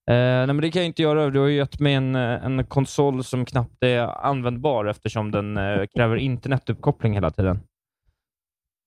Eh, 0.10 0.16
nej, 0.16 0.48
men 0.48 0.58
det 0.62 0.72
kan 0.72 0.82
jag 0.82 0.88
inte 0.88 1.02
göra. 1.02 1.30
Du 1.30 1.40
har 1.40 1.48
ju 1.48 1.56
gett 1.56 1.80
mig 1.80 1.94
en, 1.94 2.16
eh, 2.16 2.46
en 2.46 2.66
konsol 2.66 3.24
som 3.24 3.46
knappt 3.46 3.84
är 3.84 4.00
användbar 4.26 4.86
eftersom 4.86 5.32
den 5.32 5.58
eh, 5.58 5.86
kräver 5.96 6.16
internetuppkoppling 6.16 7.14
hela 7.14 7.32
tiden. 7.32 7.60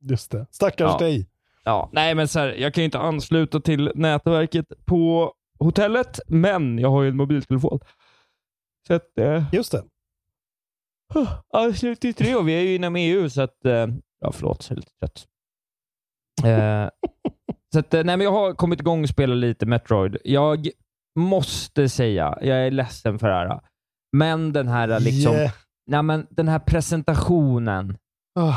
Just 0.01 0.31
det. 0.31 0.47
Stackars 0.51 0.93
Ja. 0.93 0.99
dig. 0.99 1.29
Ja, 1.65 1.89
nej, 1.93 2.15
men 2.15 2.29
så 2.29 2.39
här, 2.39 2.49
jag 2.49 2.75
kan 2.75 2.83
ju 2.83 2.85
inte 2.85 2.99
ansluta 2.99 3.61
till 3.61 3.93
nätverket 3.95 4.67
på 4.85 5.33
hotellet, 5.59 6.21
men 6.27 6.79
jag 6.79 6.91
har 6.91 7.03
ju 7.03 7.09
en 7.09 7.17
mobiltelefon. 7.17 7.81
Så 8.87 8.95
att... 8.95 9.19
Eh, 9.19 9.45
Just 9.53 9.73
det. 9.73 9.85
anslutit 11.53 12.17
till 12.17 12.37
och 12.37 12.49
vi 12.49 12.53
är 12.53 12.61
ju 12.61 12.75
inom 12.75 12.97
EU, 12.97 13.31
så 13.31 13.43
att... 13.43 13.65
Eh, 13.65 13.87
ja, 14.21 14.33
förlåt, 14.33 14.67
jag 14.71 14.77
är 14.77 14.81
lite 14.81 14.93
trött. 15.01 15.27
Eh, 16.45 16.89
så 17.75 17.79
att, 17.81 17.95
eh, 17.95 18.05
nej, 18.05 18.17
men 18.17 18.25
jag 18.25 18.33
har 18.33 18.55
kommit 18.55 18.81
igång 18.81 19.03
och 19.03 19.09
spelat 19.09 19.37
lite 19.37 19.67
Metroid. 19.67 20.17
Jag 20.25 20.69
måste 21.19 21.89
säga, 21.89 22.39
jag 22.41 22.67
är 22.67 22.71
ledsen 22.71 23.19
för 23.19 23.29
det 23.29 23.35
här, 23.35 23.61
men 24.17 24.53
den 24.53 24.69
här 24.69 25.01
liksom... 25.01 25.35
Yeah. 25.35 25.53
Nej, 25.91 26.03
men 26.03 26.27
den 26.31 26.49
här 26.49 26.59
presentationen. 26.59 27.97
Ah. 28.39 28.55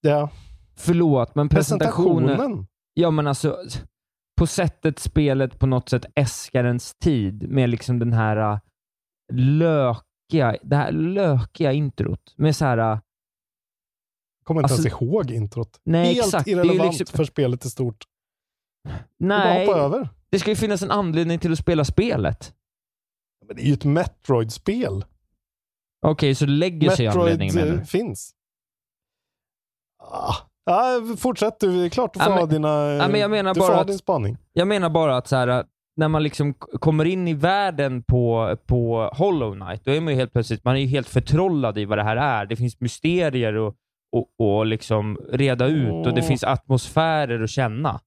Ja. 0.00 0.30
Förlåt, 0.76 1.34
men 1.34 1.48
presentationen... 1.48 2.26
Presentationen. 2.26 2.66
Ja, 2.94 3.10
men 3.10 3.26
alltså 3.26 3.58
på 4.38 4.46
sättet 4.46 4.98
spelet 4.98 5.58
på 5.58 5.66
något 5.66 5.88
sätt 5.88 6.06
äskar 6.14 6.64
ens 6.64 6.94
tid 6.94 7.50
med 7.50 7.70
liksom 7.70 7.98
den 7.98 8.12
här 8.12 8.36
äh, 8.36 8.58
lökiga, 9.32 10.56
det 10.62 10.76
här 10.76 10.92
lökiga 10.92 11.72
introt. 11.72 12.34
Med 12.36 12.56
så 12.56 12.64
här... 12.64 13.00
Kommer 14.44 14.60
inte 14.60 14.74
Alltså- 14.74 14.88
ens 14.88 15.02
ihåg 15.02 15.30
introt. 15.30 15.80
Nej, 15.84 16.14
Helt 16.14 16.26
exakt. 16.26 16.48
Irrelevant 16.48 16.98
liksom- 16.98 17.16
för 17.16 17.24
spelet 17.24 17.64
i 17.64 17.70
stort. 17.70 18.04
Nej, 19.18 19.68
det 20.30 20.38
ska 20.38 20.50
ju 20.50 20.56
finnas 20.56 20.82
en 20.82 20.90
anledning 20.90 21.38
till 21.38 21.52
att 21.52 21.58
spela 21.58 21.84
spelet. 21.84 22.54
Men 23.46 23.56
det 23.56 23.62
är 23.62 23.66
ju 23.66 23.72
ett 23.72 23.84
Metroid-spel. 23.84 25.04
Okej, 26.06 26.34
så 26.34 26.46
legacy 26.46 27.06
anledningen 27.06 27.54
menar 27.54 27.66
Metroid 27.66 27.78
du? 27.78 27.82
eh, 27.82 27.86
finns. 28.06 28.34
Ah. 30.02 30.34
Ja, 30.64 31.00
fortsätt 31.18 31.60
du. 31.60 31.72
Det 31.80 31.84
är 31.84 31.88
klart 31.88 32.14
du 32.14 32.18
får 32.20 32.26
Ja, 32.26 32.30
men- 32.30 32.38
ha 32.38 32.46
dina... 32.46 32.68
ja, 32.92 33.08
men 33.08 33.20
jag 33.20 33.30
menar 33.30 33.54
bara 33.54 33.80
att- 33.80 33.86
din 33.86 33.98
spaning. 33.98 34.36
Jag 34.52 34.68
menar 34.68 34.90
bara 34.90 35.16
att 35.16 35.28
så 35.28 35.36
här, 35.36 35.64
när 35.96 36.08
man 36.08 36.22
liksom 36.22 36.54
kommer 36.54 37.04
in 37.04 37.28
i 37.28 37.34
världen 37.34 38.02
på, 38.02 38.56
på 38.66 39.10
Hollow 39.14 39.54
Knight, 39.54 39.84
då 39.84 39.90
är 39.90 40.00
man 40.00 40.12
ju 40.12 40.18
helt 40.18 40.32
plötsligt 40.32 40.64
man 40.64 40.76
är 40.76 40.80
ju 40.80 40.86
helt 40.86 41.08
förtrollad 41.08 41.78
i 41.78 41.84
vad 41.84 41.98
det 41.98 42.04
här 42.04 42.16
är. 42.16 42.46
Det 42.46 42.56
finns 42.56 42.80
mysterier 42.80 43.54
och, 43.54 43.74
och, 44.12 44.28
och 44.38 44.66
liksom 44.66 45.18
reda 45.32 45.66
ut 45.66 46.06
och 46.06 46.14
det 46.14 46.22
finns 46.22 46.44
atmosfärer 46.44 47.42
att 47.42 47.50
känna. 47.50 48.00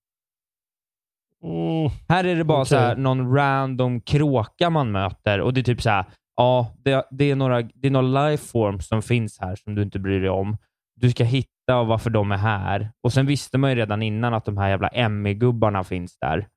Mm, 1.44 1.90
Här 2.10 2.24
är 2.24 2.36
det 2.36 2.44
bara 2.44 2.58
okej. 2.62 2.66
så 2.70 2.76
här, 2.78 2.96
någon 2.96 3.36
random 3.36 4.02
kråka 4.02 4.70
man 4.70 4.92
möter 4.92 5.42
och 5.42 5.54
det 5.54 5.62
är 5.62 5.64
typ 5.64 5.82
så 5.82 5.90
här, 5.90 6.06
ja, 6.36 6.72
det, 6.78 7.06
det, 7.12 7.32
är 7.32 7.36
några, 7.36 7.62
det 7.62 7.88
är 7.88 7.92
några 7.92 8.30
lifeforms 8.30 8.88
som 8.88 9.02
finns 9.02 9.40
här 9.40 9.56
som 9.56 9.76
du 9.76 9.82
inte 9.82 10.00
bryr 10.00 10.20
dig 10.22 10.30
om. 10.30 10.58
Du 10.96 11.12
ska 11.12 11.24
hitta 11.24 11.84
varför 11.84 12.10
de 12.10 12.32
är 12.32 12.38
här. 12.38 12.92
Och 13.04 13.14
sen 13.14 13.26
visste 13.26 13.58
man 13.58 13.70
ju 13.70 13.76
redan 13.76 14.02
innan 14.02 14.34
att 14.34 14.46
de 14.46 14.58
här 14.58 14.70
jävla 14.70 14.88
Emmy-gubbarna 14.88 15.84
finns 15.84 16.18
där. 16.20 16.48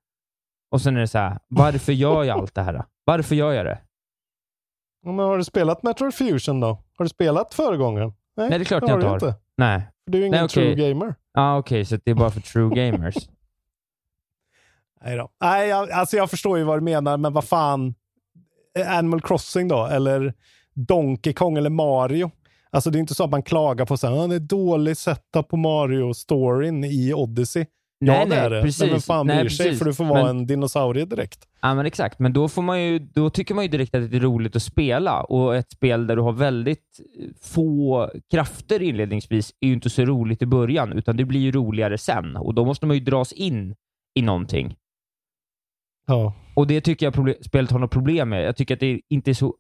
Och 0.71 0.81
sen 0.81 0.97
är 0.97 1.01
det 1.01 1.09
så 1.09 1.19
här, 1.19 1.39
varför 1.49 1.93
gör 1.93 2.25
jag 2.25 2.39
allt 2.39 2.55
det 2.55 2.63
här? 2.63 2.85
Varför 3.05 3.35
gör 3.35 3.53
jag 3.53 3.67
det? 3.67 3.79
Ja, 5.05 5.13
Men 5.13 5.27
har 5.27 5.39
du 5.39 5.45
spelat 5.45 5.83
Metroid 5.83 6.15
Fusion 6.15 6.61
då? 6.61 6.67
Har 6.69 7.05
du 7.05 7.09
spelat 7.09 7.55
föregångaren? 7.55 8.13
Nej, 8.39 8.59
det 8.59 8.63
är 8.63 8.65
klart 8.65 8.81
det 8.87 8.89
jag 8.91 9.15
inte 9.15 9.27
har. 9.27 9.35
Nej. 9.57 9.83
För 10.05 10.13
du 10.13 10.19
är 10.19 10.23
ingen 10.23 10.31
Nej, 10.37 10.45
okej. 10.45 10.75
true 10.77 10.89
gamer. 10.89 11.15
Ja, 11.35 11.59
okej, 11.59 11.85
så 11.85 11.97
det 12.05 12.11
är 12.11 12.15
bara 12.15 12.31
för 12.31 12.41
true 12.41 12.75
gamers. 12.91 13.15
Nej 15.05 15.17
då. 15.17 15.31
Nej, 15.41 15.69
jag, 15.69 15.91
alltså 15.91 16.17
jag 16.17 16.31
förstår 16.31 16.59
ju 16.59 16.65
vad 16.65 16.77
du 16.77 16.81
menar, 16.83 17.17
men 17.17 17.33
vad 17.33 17.45
fan. 17.45 17.95
Animal 18.87 19.21
Crossing 19.21 19.69
då? 19.69 19.87
Eller 19.87 20.35
Donkey 20.75 21.33
Kong 21.33 21.57
eller 21.57 21.71
Mario? 21.71 22.31
Alltså 22.71 22.91
det 22.91 22.99
är 22.99 23.01
inte 23.01 23.15
så 23.15 23.25
att 23.25 23.31
man 23.31 23.43
klagar 23.43 23.87
på 23.87 23.97
så 23.97 24.07
här, 24.07 24.25
"Ah, 24.25 24.27
det 24.27 24.35
är 24.35 24.41
dålig 24.41 24.97
setup 24.97 25.49
på 25.49 25.57
Mario-storyn 25.57 26.85
i 26.85 27.15
Odyssey. 27.15 27.67
Nej, 28.01 28.17
ja, 28.17 28.25
det 28.25 28.29
nej, 28.29 28.39
är 28.39 28.51
det. 28.51 28.63
precis. 28.63 28.81
Men 28.81 28.91
vem 28.91 29.01
fan 29.01 29.27
bryr 29.27 29.37
Nej, 29.37 29.51
sig? 29.51 29.67
precis. 29.67 29.79
För 29.79 29.87
du 29.87 29.95
får 29.95 30.05
vara 30.05 30.23
Men- 30.25 30.37
en 30.37 30.47
dinosaurie 30.47 31.05
direkt. 31.05 31.49
Ja, 31.61 31.75
men 31.75 31.87
exakt. 31.87 32.19
Men 32.19 32.33
då, 32.33 32.49
får 32.49 32.63
man 32.63 32.83
ju, 32.83 32.99
då 32.99 33.31
tycker 33.31 33.55
man 33.55 33.65
ju 33.65 33.69
direkt 33.71 33.95
att 33.95 34.11
det 34.11 34.17
är 34.17 34.21
roligt 34.21 34.57
att 34.57 34.63
spela 34.63 35.23
och 35.23 35.57
ett 35.57 35.71
spel 35.73 36.07
där 36.07 36.17
du 36.17 36.23
har 36.23 36.33
väldigt 36.33 37.01
få 37.43 38.11
krafter 38.31 38.83
inledningsvis 38.83 39.55
är 39.61 39.67
ju 39.69 39.73
inte 39.75 39.91
så 39.91 40.05
roligt 40.05 40.43
i 40.43 40.47
början, 40.47 40.93
utan 40.93 41.17
det 41.17 41.25
blir 41.25 41.41
ju 41.41 41.53
roligare 41.53 41.99
sen 41.99 42.37
och 42.37 42.55
då 42.55 42.65
måste 42.65 42.87
man 42.87 42.97
ju 42.97 43.05
dras 43.05 43.33
in 43.33 43.75
i 44.19 44.23
någonting. 44.23 44.77
Ja. 46.07 46.35
Och 46.55 46.67
det 46.67 46.81
tycker 46.81 47.07
jag 47.07 47.15
proble- 47.15 47.43
spelet 47.43 47.71
har 47.71 47.79
något 47.79 47.91
problem 47.91 48.29
med. 48.29 48.43
Jag 48.45 48.57
tycker 48.57 48.75
att 48.75 48.81
det 48.81 49.01
inte 49.09 49.31
är 49.31 49.35
så... 49.35 49.55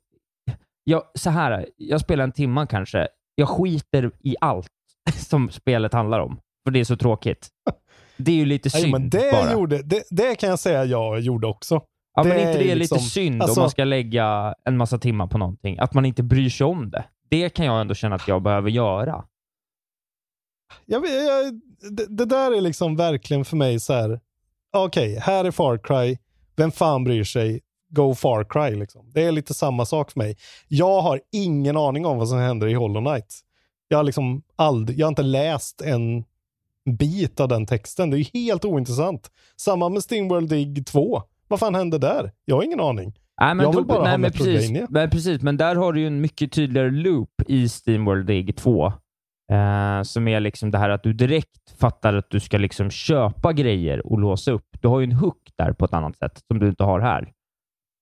Jag, 0.85 1.03
så 1.15 1.31
här, 1.31 1.67
jag 1.77 2.01
spelar 2.01 2.25
en 2.25 2.33
timma 2.33 2.67
kanske. 2.67 3.09
Jag 3.35 3.49
skiter 3.49 4.11
i 4.21 4.37
allt 4.41 4.71
som 5.15 5.51
spelet 5.51 5.93
handlar 5.93 6.21
om, 6.21 6.41
för 6.67 6.71
det 6.71 6.81
är 6.81 6.85
så 6.85 6.97
tråkigt. 6.97 7.49
Det 8.19 8.31
är 8.33 8.37
ju 8.37 8.45
lite 8.45 8.71
Nej, 8.75 8.83
synd 8.83 8.93
men 8.93 9.11
det, 9.11 9.31
bara. 9.33 9.53
gjorde, 9.53 9.83
det, 9.83 10.03
det 10.11 10.35
kan 10.35 10.49
jag 10.49 10.59
säga 10.59 10.85
jag 10.85 11.21
gjorde 11.21 11.47
också. 11.47 11.81
Ja, 12.15 12.25
men 12.25 12.37
Det 12.37 12.41
inte 12.43 12.53
det 12.53 12.59
är 12.59 12.73
är 12.73 12.77
lite 12.77 12.95
liksom- 12.95 12.99
synd 12.99 13.43
alltså- 13.43 13.61
om 13.61 13.63
man 13.63 13.71
ska 13.71 13.85
lägga 13.85 14.55
en 14.65 14.77
massa 14.77 14.99
timmar 14.99 15.27
på 15.27 15.39
någonting? 15.39 15.79
Att 15.79 15.95
man 15.95 16.05
inte 16.05 16.23
bryr 16.23 16.51
sig 16.51 16.65
om 16.67 16.91
det. 16.91 17.05
Det 17.31 17.49
kan 17.49 17.67
jag 17.67 17.81
ändå 17.81 17.95
känna 17.95 18.15
att 18.15 18.29
jag 18.29 18.43
behöver 18.43 18.71
göra. 18.71 19.25
Jag, 20.87 21.07
jag, 21.07 21.61
det, 21.97 22.07
det 22.17 22.25
där 22.25 22.57
är 22.57 22.61
liksom 22.61 22.97
verkligen 22.97 23.45
för 23.45 23.57
mig 23.57 23.81
så 23.81 23.93
här. 23.93 24.21
Okej, 24.73 25.19
här 25.23 25.45
är 25.45 25.51
Far 25.51 25.79
Cry. 25.83 26.19
Vem 26.57 26.71
fan 26.73 27.05
bryr 27.05 27.25
sig? 27.25 27.61
Go 27.91 28.15
Far 28.15 28.45
Cry 28.45 28.77
liksom. 28.79 29.11
Det 29.15 29.23
är 29.25 29.33
lite 29.33 29.55
samma 29.55 29.87
sak 29.87 30.11
för 30.11 30.21
mig. 30.21 30.37
Jag 30.69 31.01
har 31.01 31.21
ingen 31.33 31.77
aning 31.77 32.07
om 32.07 32.19
vad 32.19 32.29
som 32.29 32.39
händer 32.39 32.67
i 32.67 32.75
Hollow 32.75 33.05
Knight. 33.05 33.41
Jag 33.89 33.99
har 33.99 34.03
liksom 34.05 34.43
aldrig, 34.57 34.99
jag 34.99 35.07
har 35.07 35.09
inte 35.13 35.23
läst 35.23 35.81
en 35.83 36.25
bit 36.97 37.41
av 37.41 37.49
den 37.49 37.67
texten. 37.67 38.11
Det 38.11 38.17
är 38.17 38.19
ju 38.19 38.47
helt 38.49 38.65
ointressant. 38.65 39.31
Samma 39.57 39.89
med 39.89 40.03
Steamworld 40.03 40.49
Dig 40.49 40.85
2. 40.85 41.23
Vad 41.49 41.61
fan 41.61 41.75
hände 41.75 41.99
där? 41.99 42.33
Jag 42.45 42.57
har 42.57 42.63
ingen 42.63 42.81
aning. 42.81 43.13
Nej, 43.41 43.55
men 43.55 43.65
jag 43.65 43.73
då, 43.73 43.79
vill 43.79 43.87
bara 43.87 44.03
nej, 44.03 44.11
ha 44.11 44.19
men 44.19 44.33
precis, 44.33 44.89
men 44.89 45.11
precis, 45.11 45.43
men 45.43 45.57
där 45.57 45.77
har 45.77 45.93
du 45.93 46.01
ju 46.01 46.07
en 46.07 46.21
mycket 46.21 46.53
tydligare 46.53 46.91
loop 46.91 47.31
i 47.47 47.69
Steamworld 47.69 48.27
Dig 48.27 48.53
2. 48.53 48.87
Eh, 49.53 50.03
som 50.03 50.29
är 50.29 50.41
liksom 50.41 50.71
det 50.71 50.79
här 50.79 50.91
att 50.91 51.03
du 51.03 51.13
direkt 51.13 51.71
fattar 51.79 52.15
att 52.15 52.31
du 52.31 52.41
ska 52.41 52.59
liksom 52.59 52.91
köpa 52.91 53.53
grejer 53.53 54.07
och 54.07 54.19
låsa 54.19 54.51
upp. 54.53 54.67
Du 54.81 54.89
har 54.89 55.01
ju 55.01 55.05
en 55.05 55.13
hook 55.13 55.51
där 55.59 55.73
på 55.73 55.85
ett 55.85 55.93
annat 55.93 56.17
sätt 56.17 56.41
som 56.49 56.59
du 56.59 56.69
inte 56.69 56.85
har 56.85 57.01
här. 57.01 57.33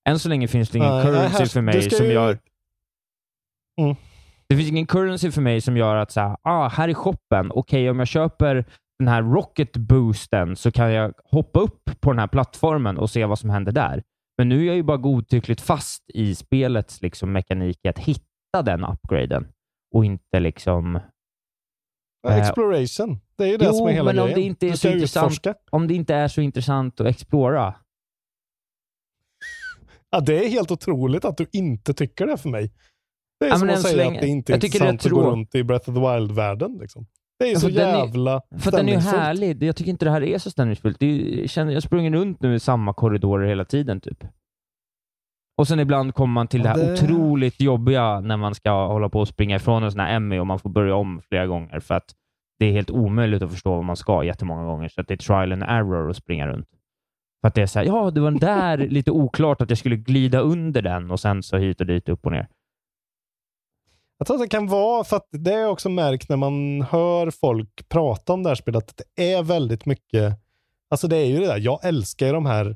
Än 0.08 0.18
så 0.18 0.28
länge 0.28 0.48
finns 0.48 0.70
det 0.70 0.78
ingen 0.78 0.90
Nej, 0.90 1.04
currency 1.04 1.38
här- 1.38 1.46
för 1.46 1.60
mig 1.60 1.90
som 1.90 2.06
ju- 2.06 2.12
gör... 2.12 2.38
Mm. 3.80 3.96
Det 4.48 4.56
finns 4.56 4.68
ingen 4.68 4.86
currency 4.86 5.30
för 5.30 5.40
mig 5.42 5.60
som 5.60 5.76
gör 5.76 5.96
att 5.96 6.10
så 6.10 6.20
här, 6.20 6.36
ah, 6.42 6.68
här 6.68 6.88
är 6.88 6.94
shoppen. 6.94 7.50
Okej, 7.54 7.90
om 7.90 7.98
jag 7.98 8.08
köper 8.08 8.64
den 8.98 9.08
här 9.08 9.22
rocket 9.22 9.76
boosten 9.76 10.56
så 10.56 10.72
kan 10.72 10.92
jag 10.92 11.12
hoppa 11.24 11.60
upp 11.60 11.82
på 12.00 12.12
den 12.12 12.18
här 12.18 12.26
plattformen 12.26 12.98
och 12.98 13.10
se 13.10 13.24
vad 13.24 13.38
som 13.38 13.50
händer 13.50 13.72
där. 13.72 14.02
Men 14.38 14.48
nu 14.48 14.60
är 14.60 14.66
jag 14.66 14.76
ju 14.76 14.82
bara 14.82 14.96
godtyckligt 14.96 15.60
fast 15.60 16.10
i 16.14 16.34
spelets 16.34 17.02
liksom, 17.02 17.32
mekanik 17.32 17.78
i 17.84 17.88
att 17.88 17.98
hitta 17.98 18.62
den 18.64 18.84
upgraden 18.84 19.48
och 19.94 20.04
inte 20.04 20.40
liksom... 20.40 21.00
Ja, 22.22 22.30
Eh, 22.30 22.38
Exploration. 22.38 23.20
Det 23.38 23.44
är 23.44 23.48
ju 23.48 23.56
det 23.56 23.64
jo, 23.64 23.72
som 23.72 23.88
är 23.88 23.92
hela 23.92 24.12
men 24.12 24.18
om 24.18 24.24
grejen. 24.24 24.40
det, 24.40 24.46
inte 24.46 24.66
är 24.66 24.70
Du 24.70 24.76
så 24.76 24.88
intressant, 24.88 25.46
om 25.70 25.88
det 25.88 25.94
inte 25.94 26.14
är 26.14 26.28
så 26.28 26.40
intressant 26.40 27.00
att 27.00 27.06
explora. 27.06 27.74
Ja, 30.10 30.20
det 30.20 30.44
är 30.44 30.48
helt 30.48 30.70
otroligt 30.70 31.24
att 31.24 31.36
du 31.36 31.46
inte 31.52 31.94
tycker 31.94 32.26
det 32.26 32.38
för 32.38 32.48
mig. 32.48 32.72
Det 33.40 33.46
är 33.46 33.50
Ja, 33.50 33.56
som 33.56 33.68
att 33.70 33.80
säga 33.82 33.96
länge- 33.96 34.14
att 34.16 34.20
det 34.22 34.28
inte 34.28 34.52
är 34.52 34.54
jag 34.54 34.60
tycker 34.60 34.78
det 34.78 34.84
är 34.86 34.92
intressant 34.92 35.18
att 35.18 35.24
gå 35.24 35.30
runt 35.30 35.54
i 35.54 35.64
Breath 35.64 35.88
of 35.90 35.94
the 35.94 36.00
Wild-världen. 36.00 36.78
Liksom. 36.80 37.06
Det 37.38 37.44
är 37.44 37.52
Ja, 37.52 37.58
så 37.58 37.68
för 37.68 37.74
den 37.74 37.88
är- 37.88 37.98
jävla 37.98 38.40
För 38.58 38.68
att 38.70 38.76
den 38.76 38.88
är 38.88 38.92
ju 38.92 39.00
stämningsfullt. 39.00 39.22
härlig. 39.22 39.62
Jag 39.62 39.76
tycker 39.76 39.90
inte 39.90 40.04
det 40.04 40.10
här 40.10 40.22
är 40.22 40.38
så 40.38 40.50
stämningsfullt. 40.50 40.96
Det 41.00 41.06
är, 41.06 41.40
jag, 41.40 41.50
känner, 41.50 41.72
jag 41.72 41.82
springer 41.82 42.10
runt 42.10 42.40
nu 42.40 42.54
i 42.54 42.60
samma 42.60 42.94
korridorer 42.94 43.48
hela 43.48 43.64
tiden, 43.64 44.00
typ. 44.00 44.24
Och 45.58 45.68
sen 45.68 45.80
ibland 45.80 46.14
kommer 46.14 46.32
man 46.34 46.48
till 46.48 46.60
Ja, 46.64 46.74
det 46.74 46.80
här 46.80 46.86
det- 46.86 46.92
otroligt 46.92 47.60
jobbiga 47.60 48.20
när 48.20 48.36
man 48.36 48.54
ska 48.54 48.86
hålla 48.86 49.08
på 49.08 49.20
och 49.20 49.28
springa 49.28 49.56
ifrån 49.56 49.82
en 49.82 49.90
sån 49.90 50.00
här 50.00 50.16
Emmy 50.16 50.38
och 50.38 50.46
man 50.46 50.58
får 50.58 50.70
börja 50.70 50.94
om 50.94 51.20
flera 51.28 51.46
gånger 51.46 51.80
för 51.80 51.94
att 51.94 52.14
det 52.58 52.66
är 52.66 52.72
helt 52.72 52.90
omöjligt 52.90 53.42
att 53.42 53.50
förstå 53.52 53.70
vad 53.74 53.84
man 53.84 53.96
ska 53.96 54.24
jättemånga 54.24 54.64
gånger. 54.64 54.88
Så 54.88 55.00
att 55.00 55.08
det 55.08 55.14
är 55.14 55.18
trial 55.18 55.52
and 55.52 55.62
error 55.62 56.10
att 56.10 56.16
springa 56.16 56.46
runt. 56.48 56.68
För 57.40 57.48
att 57.48 57.54
det 57.54 57.62
är 57.62 57.66
så 57.66 57.78
här, 57.78 57.86
ja, 57.86 58.10
det 58.10 58.20
var 58.20 58.30
den 58.30 58.40
där 58.40 58.78
lite 58.78 59.10
oklart 59.10 59.60
att 59.60 59.70
jag 59.70 59.78
skulle 59.78 59.96
glida 59.96 60.38
under 60.40 60.82
den 60.82 61.10
och 61.10 61.20
sen 61.20 61.42
så 61.42 61.56
hit 61.56 61.80
och 61.80 61.86
dit, 61.86 62.08
upp 62.08 62.26
och 62.26 62.32
ner. 62.32 62.48
Jag 64.18 64.26
tror 64.26 64.36
att 64.36 64.42
det 64.42 64.48
kan 64.48 64.66
vara, 64.66 65.04
för 65.04 65.16
att 65.16 65.28
det 65.30 65.52
har 65.52 65.58
jag 65.58 65.72
också 65.72 65.88
märkt 65.88 66.28
när 66.28 66.36
man 66.36 66.82
hör 66.82 67.30
folk 67.30 67.88
prata 67.88 68.32
om 68.32 68.42
det 68.42 68.50
här 68.50 68.54
spelet, 68.54 68.90
att 68.90 69.02
det 69.16 69.32
är 69.32 69.42
väldigt 69.42 69.86
mycket, 69.86 70.38
alltså 70.90 71.08
det 71.08 71.16
är 71.16 71.24
ju 71.24 71.40
det 71.40 71.46
där, 71.46 71.58
jag 71.58 71.84
älskar 71.84 72.26
ju 72.26 72.32
de 72.32 72.46
här, 72.46 72.66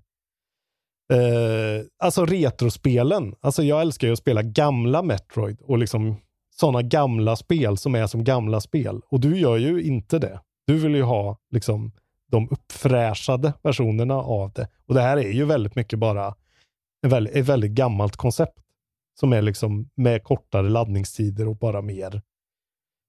eh, 1.12 1.84
alltså 1.98 2.26
retrospelen. 2.26 3.34
Alltså 3.40 3.62
jag 3.62 3.80
älskar 3.80 4.06
ju 4.06 4.12
att 4.12 4.18
spela 4.18 4.42
gamla 4.42 5.02
Metroid 5.02 5.60
och 5.60 5.78
liksom 5.78 6.16
sådana 6.56 6.82
gamla 6.82 7.36
spel 7.36 7.76
som 7.76 7.94
är 7.94 8.06
som 8.06 8.24
gamla 8.24 8.60
spel. 8.60 9.00
Och 9.08 9.20
du 9.20 9.38
gör 9.38 9.56
ju 9.56 9.82
inte 9.82 10.18
det. 10.18 10.40
Du 10.66 10.78
vill 10.78 10.94
ju 10.94 11.02
ha 11.02 11.36
liksom 11.50 11.92
de 12.30 12.48
uppfräschade 12.50 13.52
versionerna 13.62 14.14
av 14.14 14.52
det. 14.52 14.68
Och 14.86 14.94
det 14.94 15.00
här 15.00 15.16
är 15.16 15.32
ju 15.32 15.44
väldigt 15.44 15.74
mycket 15.74 15.98
bara 15.98 16.34
ett 17.06 17.12
väldigt, 17.12 17.36
ett 17.36 17.46
väldigt 17.46 17.70
gammalt 17.70 18.16
koncept. 18.16 18.59
Som 19.20 19.32
är 19.32 19.42
liksom 19.42 19.88
med 19.94 20.22
kortare 20.24 20.68
laddningstider 20.68 21.48
och 21.48 21.56
bara 21.56 21.82
mer 21.82 22.22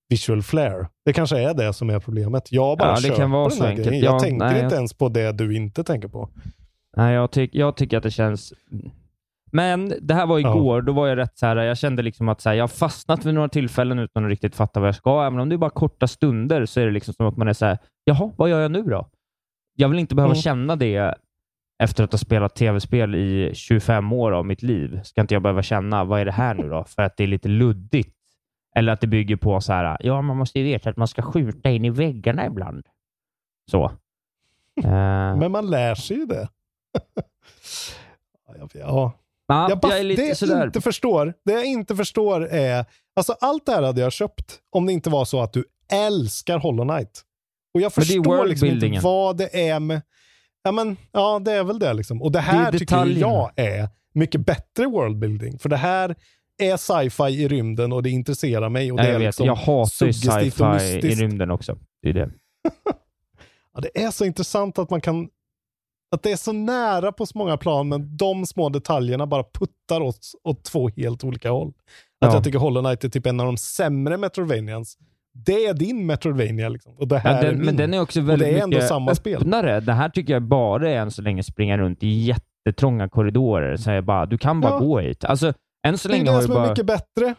visual 0.09 0.43
flair. 0.43 0.87
Det 1.05 1.13
kanske 1.13 1.39
är 1.39 1.53
det 1.53 1.73
som 1.73 1.89
är 1.89 1.99
problemet. 1.99 2.51
Jag 2.51 2.77
bara 2.77 2.89
Ja, 2.89 2.95
det 2.95 3.01
köper 3.01 3.15
kan 3.15 3.31
vara 3.31 3.49
den 3.49 3.61
här 3.61 3.73
grejen. 3.75 4.03
Jag 4.03 4.15
Ja, 4.15 4.19
tänker 4.19 4.37
nej, 4.45 4.53
inte 4.53 4.63
jag- 4.65 4.73
ens 4.73 4.93
på 4.93 5.09
det 5.09 5.31
du 5.31 5.55
inte 5.55 5.83
tänker 5.83 6.07
på. 6.07 6.29
Nej, 6.97 7.13
jag, 7.15 7.31
tyck, 7.31 7.55
jag 7.55 7.77
tycker 7.77 7.97
att 7.97 8.03
det 8.03 8.11
känns... 8.11 8.53
Men 9.53 9.93
det 10.01 10.13
här 10.13 10.25
var 10.25 10.39
igår, 10.39 10.81
då 10.81 10.91
var 10.93 11.07
jag 11.07 11.17
rätt 11.17 11.37
så 11.37 11.45
här, 11.45 11.55
jag 11.55 11.77
kände 11.77 12.01
liksom 12.03 12.29
att 12.29 12.41
så 12.41 12.49
här, 12.49 12.55
jag 12.55 12.63
har 12.63 12.67
fastnat 12.67 13.25
vid 13.25 13.33
några 13.33 13.49
tillfällen 13.49 13.99
utan 13.99 14.23
att 14.25 14.29
riktigt 14.29 14.55
fatta 14.55 14.79
vad 14.79 14.87
jag 14.87 14.95
ska. 14.95 15.23
Även 15.25 15.39
om 15.39 15.49
det 15.49 15.55
är 15.55 15.57
bara 15.57 15.69
korta 15.69 16.07
stunder 16.07 16.65
så 16.65 16.79
är 16.79 16.85
det 16.85 16.91
liksom 16.91 17.13
som 17.13 17.25
att 17.27 17.37
man 17.37 17.47
är 17.47 17.53
så 17.53 17.65
här, 17.65 17.77
jaha, 18.03 18.31
vad 18.37 18.49
gör 18.49 18.61
jag 18.61 18.71
nu 18.71 18.83
då? 18.83 19.09
Jag 19.75 19.89
vill 19.89 19.99
inte 19.99 20.15
behöva 20.15 20.33
Mm. 20.33 20.41
känna 20.41 20.75
det 20.75 21.15
efter 21.81 22.03
att 22.03 22.11
ha 22.11 22.17
spelat 22.17 22.55
tv-spel 22.55 23.15
i 23.15 23.51
25 23.53 24.13
år 24.13 24.31
av 24.31 24.45
mitt 24.45 24.61
liv. 24.61 24.99
Ska 25.03 25.21
inte 25.21 25.33
jag 25.33 25.41
behöva 25.41 25.63
känna, 25.63 26.03
vad 26.03 26.21
är 26.21 26.25
det 26.25 26.31
här 26.31 26.53
nu 26.53 26.69
då? 26.69 26.83
För 26.83 27.01
att 27.01 27.17
det 27.17 27.23
är 27.23 27.27
lite 27.27 27.49
luddigt. 27.49 28.17
Eller 28.75 28.93
att 28.93 29.01
det 29.01 29.07
bygger 29.07 29.35
på 29.35 29.61
så 29.61 29.73
här, 29.73 29.97
ja, 29.99 30.21
man 30.21 30.37
måste 30.37 30.59
ju 30.59 30.65
veta 30.65 30.89
att 30.89 30.97
man 30.97 31.07
ska 31.07 31.21
skjuta 31.21 31.69
in 31.69 31.85
i 31.85 31.89
väggarna 31.89 32.45
ibland. 32.45 32.85
Så. 33.71 33.91
Eh, 34.83 35.35
Men 35.37 35.51
man 35.51 35.69
lär 35.69 35.95
sig 35.95 36.17
ju 36.17 36.25
det. 36.25 36.47
ja, 38.47 38.67
ja. 38.73 39.13
ja, 39.47 39.69
jag 39.69 39.79
bara, 39.79 39.97
jag 39.97 40.17
det 40.17 40.27
jag 40.27 40.37
sådär. 40.37 40.65
inte 40.65 40.81
förstår, 40.81 41.33
det 41.45 41.51
jag 41.51 41.65
inte 41.65 41.95
förstår 41.95 42.47
är, 42.47 42.85
alltså 43.15 43.35
allt 43.39 43.65
det 43.65 43.71
här 43.71 43.83
hade 43.83 44.01
jag 44.01 44.11
köpt 44.11 44.59
om 44.69 44.85
det 44.85 44.93
inte 44.93 45.09
var 45.09 45.25
så 45.25 45.41
att 45.41 45.53
du 45.53 45.65
älskar 45.93 46.59
Hollow 46.59 46.87
Knight. 46.87 47.21
Och 47.73 47.81
jag 47.81 47.93
förstår 47.93 48.45
liksom 48.45 48.67
inte 48.67 48.99
vad 49.03 49.37
det 49.37 49.69
är 49.69 49.79
med, 49.79 50.01
ja 50.63 50.71
men, 50.71 50.97
ja 51.11 51.39
det 51.45 51.51
är 51.51 51.63
väl 51.63 51.79
det 51.79 51.93
liksom. 51.93 52.21
Och 52.21 52.31
det 52.31 52.37
Det 52.39 52.41
här 52.41 52.73
är 52.73 52.77
tycker 52.79 53.05
jag 53.05 53.51
är 53.55 53.89
mycket 54.13 54.45
bättre 54.45 54.85
worldbuilding. 54.85 55.59
För 55.59 55.69
det 55.69 55.77
här 55.77 56.15
är 56.61 56.77
sci-fi 56.77 57.23
i 57.43 57.47
rymden 57.47 57.93
och 57.93 58.03
det 58.03 58.09
intresserar 58.09 58.69
mig. 58.69 58.91
Och 58.91 58.97
det 58.97 59.03
jag 59.05 59.13
är 59.15 59.19
vet. 59.19 59.25
liksom 59.27 59.45
jag 59.45 59.55
hatar 59.55 60.05
ju 60.05 60.13
sci-fi 60.13 61.07
i 61.07 61.15
rymden 61.15 61.51
också. 61.51 61.77
Det 62.01 62.09
är 62.09 62.13
det. 62.13 62.31
Ja, 63.73 63.81
det 63.81 64.03
är 64.03 64.11
så 64.11 64.25
intressant 64.25 64.79
att 64.79 64.89
man 64.89 65.01
kan 65.01 65.29
att 66.15 66.23
det 66.23 66.31
är 66.31 66.35
så 66.37 66.51
nära 66.51 67.11
på 67.11 67.25
så 67.25 67.37
många 67.37 67.57
plan, 67.57 67.89
men 67.89 68.17
de 68.17 68.45
små 68.45 68.69
detaljerna 68.69 69.27
bara 69.27 69.43
puttar 69.43 70.01
oss 70.01 70.35
åt 70.43 70.63
två 70.63 70.89
helt 70.89 71.23
olika 71.23 71.51
håll. 71.51 71.67
Att 71.67 71.73
Ja. 72.31 72.33
jag 72.33 72.43
tycker 72.43 72.59
Hollow 72.59 72.83
Knight 72.83 73.03
är 73.03 73.09
typ 73.09 73.25
en 73.25 73.39
av 73.39 73.45
de 73.45 73.57
sämre 73.57 74.17
Metrovanians 74.17 74.97
Det 75.33 75.65
är 75.65 75.73
din 75.73 76.05
Metroidvania 76.05 76.69
liksom. 76.69 76.97
Och 76.97 77.07
det 77.07 77.17
här 77.19 77.35
Ja, 77.35 77.41
den, 77.41 77.49
är 77.49 77.55
min. 77.55 77.65
men 77.65 77.75
den 77.77 77.93
är 77.93 78.01
också 78.01 78.19
Och 78.21 78.29
väldigt 78.29 78.47
det 78.47 78.59
är 78.59 78.63
ändå 78.63 78.81
samma 78.81 79.15
spel. 79.15 79.35
öppnare. 79.41 79.79
Det 79.79 79.93
här 79.93 80.09
tycker 80.09 80.33
jag 80.33 80.41
bara 80.43 80.89
är 80.89 80.95
än 80.97 81.11
så 81.11 81.21
länge 81.21 81.43
springa 81.43 81.77
runt 81.77 82.03
i 82.03 82.07
jättetrånga 82.07 83.09
korridorer. 83.09 83.75
Så 83.77 83.91
jag 83.91 84.05
bara, 84.05 84.25
du 84.25 84.37
kan 84.37 84.61
bara 84.61 84.73
Ja. 84.73 84.79
gå 84.79 84.99
hit. 84.99 85.23
Alltså, 85.25 85.53
än 85.87 85.97
så 85.97 86.07
Det 86.07 86.13
är 86.13 86.17
länge 86.17 86.31
det 86.37 86.41
som 86.43 86.51
är 86.51 86.55
bara... 86.55 86.69
mycket 86.69 86.85
bättre. 86.85 87.35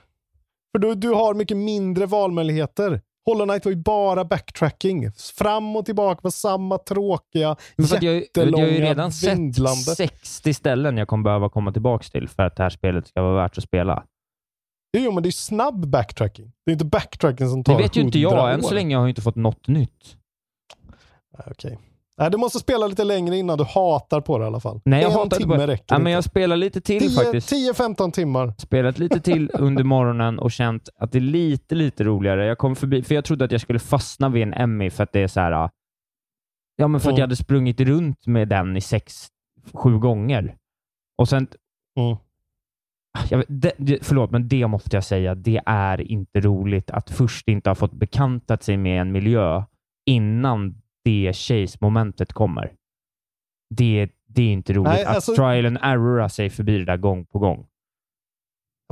För 0.72 0.78
du, 0.78 0.95
du 0.95 1.09
har 1.09 1.34
mycket 1.34 1.57
mindre 1.57 2.07
valmöjligheter. 2.07 3.01
Hollow 3.26 3.47
Knight 3.47 3.64
var 3.64 3.72
ju 3.72 3.76
bara 3.78 4.24
backtracking. 4.24 5.12
Fram 5.38 5.76
och 5.76 5.84
tillbaka 5.86 6.20
på 6.20 6.30
samma 6.30 6.78
tråkiga, 6.78 7.57
Men 7.76 7.86
för 7.86 8.05
jag, 8.05 8.14
jättelånga, 8.14 8.64
har 8.64 8.70
ju 8.70 8.80
redan 8.80 9.12
sett 9.12 9.32
vindlande. 9.38 9.78
60 9.80 10.55
ställen 10.55 10.97
jag 10.97 11.09
kommer 11.09 11.24
behöva 11.24 11.49
komma 11.49 11.72
tillbaka 11.72 12.05
till 12.12 12.28
för 12.28 12.43
att 12.43 12.57
det 12.57 12.62
här 12.62 12.70
spelet 12.70 13.07
ska 13.09 13.22
vara 13.22 13.34
värt 13.43 13.59
att 13.59 13.64
spela. 13.64 14.03
Jo, 14.97 15.12
men 15.12 15.22
det 15.22 15.28
är 15.28 15.30
snabb 15.30 15.86
backtracking. 15.88 16.53
Det 16.66 16.70
är 16.70 16.72
inte 16.72 16.84
backtracking 16.84 17.49
som 17.49 17.64
tar 17.64 17.76
Det 17.76 17.82
vet 17.82 17.97
ju 17.97 18.01
inte 18.01 18.18
100 18.18 18.38
jag. 18.38 18.55
Än 18.55 18.61
år. 18.61 18.68
så 18.68 18.74
länge 18.74 18.97
har 18.97 19.03
jag 19.03 19.11
inte 19.11 19.22
fått 19.22 19.36
något 19.36 19.68
nytt. 19.68 20.16
Nej, 21.38 21.47
Okej. 21.51 21.78
Nej, 22.18 22.30
du 22.30 22.36
måste 22.38 22.59
spela 22.59 22.86
lite 22.86 23.05
längre 23.05 23.36
innan 23.36 23.59
du 23.59 23.64
hatar 23.64 24.20
på 24.20 24.38
det 24.38 24.45
i 24.45 24.47
alla 24.47 24.61
fall. 24.61 24.80
Nej, 24.84 25.03
jag 25.03 25.12
en 25.12 25.18
hatar 25.18 25.36
timme 25.36 25.57
bara... 25.57 25.66
räcker 25.66 25.84
ja, 25.88 25.99
men 25.99 26.01
inte. 26.01 26.11
Jag 26.11 26.24
spelar 26.24 26.57
lite 26.57 26.80
till 26.80 27.11
faktiskt. 27.11 27.53
10-15 27.53 28.11
timmar. 28.12 28.55
Spelat 28.59 28.99
lite 28.99 29.20
till 29.20 29.51
under 29.55 29.84
morgonen 29.84 30.38
och 30.38 30.51
känt 30.53 30.88
att 30.97 31.12
det 31.12 31.18
är 31.18 31.20
lite, 31.20 31.74
lite 31.74 32.05
roligare. 32.05 32.47
Jag 32.47 32.59
kom 32.59 32.76
förbi, 32.76 33.03
för 33.03 33.14
jag 33.14 33.24
trodde 33.24 33.45
att 33.45 33.53
jag 33.53 33.61
skulle 33.61 33.78
fastna 33.78 34.28
vid 34.28 34.43
en 34.43 34.55
Emmy 34.55 34.90
för 34.90 35.03
att 35.03 35.12
det 35.12 35.20
är 35.20 35.28
så 35.28 35.40
här... 35.40 35.70
Ja, 36.76 36.88
men 36.88 37.01
för 37.01 37.09
att 37.09 37.12
Mm. 37.12 37.18
jag 37.18 37.26
hade 37.26 37.36
sprungit 37.36 37.80
runt 37.80 38.26
med 38.26 38.49
den 38.49 38.76
i 38.76 38.80
sex, 38.80 39.26
sju 39.74 39.99
gånger. 39.99 40.57
Och 41.18 41.28
sen... 41.28 41.47
Mm. 42.01 42.16
Jag 43.30 43.38
vet, 43.38 43.46
det, 43.48 43.72
det, 43.78 43.98
förlåt, 44.02 44.30
men 44.30 44.48
det 44.48 44.66
måste 44.66 44.96
jag 44.96 45.04
säga. 45.04 45.34
Det 45.34 45.60
är 45.66 46.00
inte 46.00 46.40
roligt 46.40 46.90
att 46.90 47.10
först 47.10 47.48
inte 47.48 47.70
ha 47.70 47.74
fått 47.74 47.92
bekantat 47.92 48.62
sig 48.62 48.76
med 48.76 49.00
en 49.00 49.12
miljö 49.12 49.62
innan 50.06 50.82
det 51.04 51.32
chase-momentet 51.32 52.32
kommer. 52.32 52.72
Det, 53.74 54.08
det 54.26 54.42
är 54.42 54.52
inte 54.52 54.72
roligt 54.72 54.92
Nej, 54.92 55.04
att 55.04 55.14
alltså- 55.14 55.34
trial 55.34 55.66
and 55.66 55.78
errora 55.82 56.28
sig 56.28 56.50
förbi 56.50 56.78
det 56.78 56.84
där 56.84 56.96
gång 56.96 57.26
på 57.26 57.38
gång. 57.38 57.66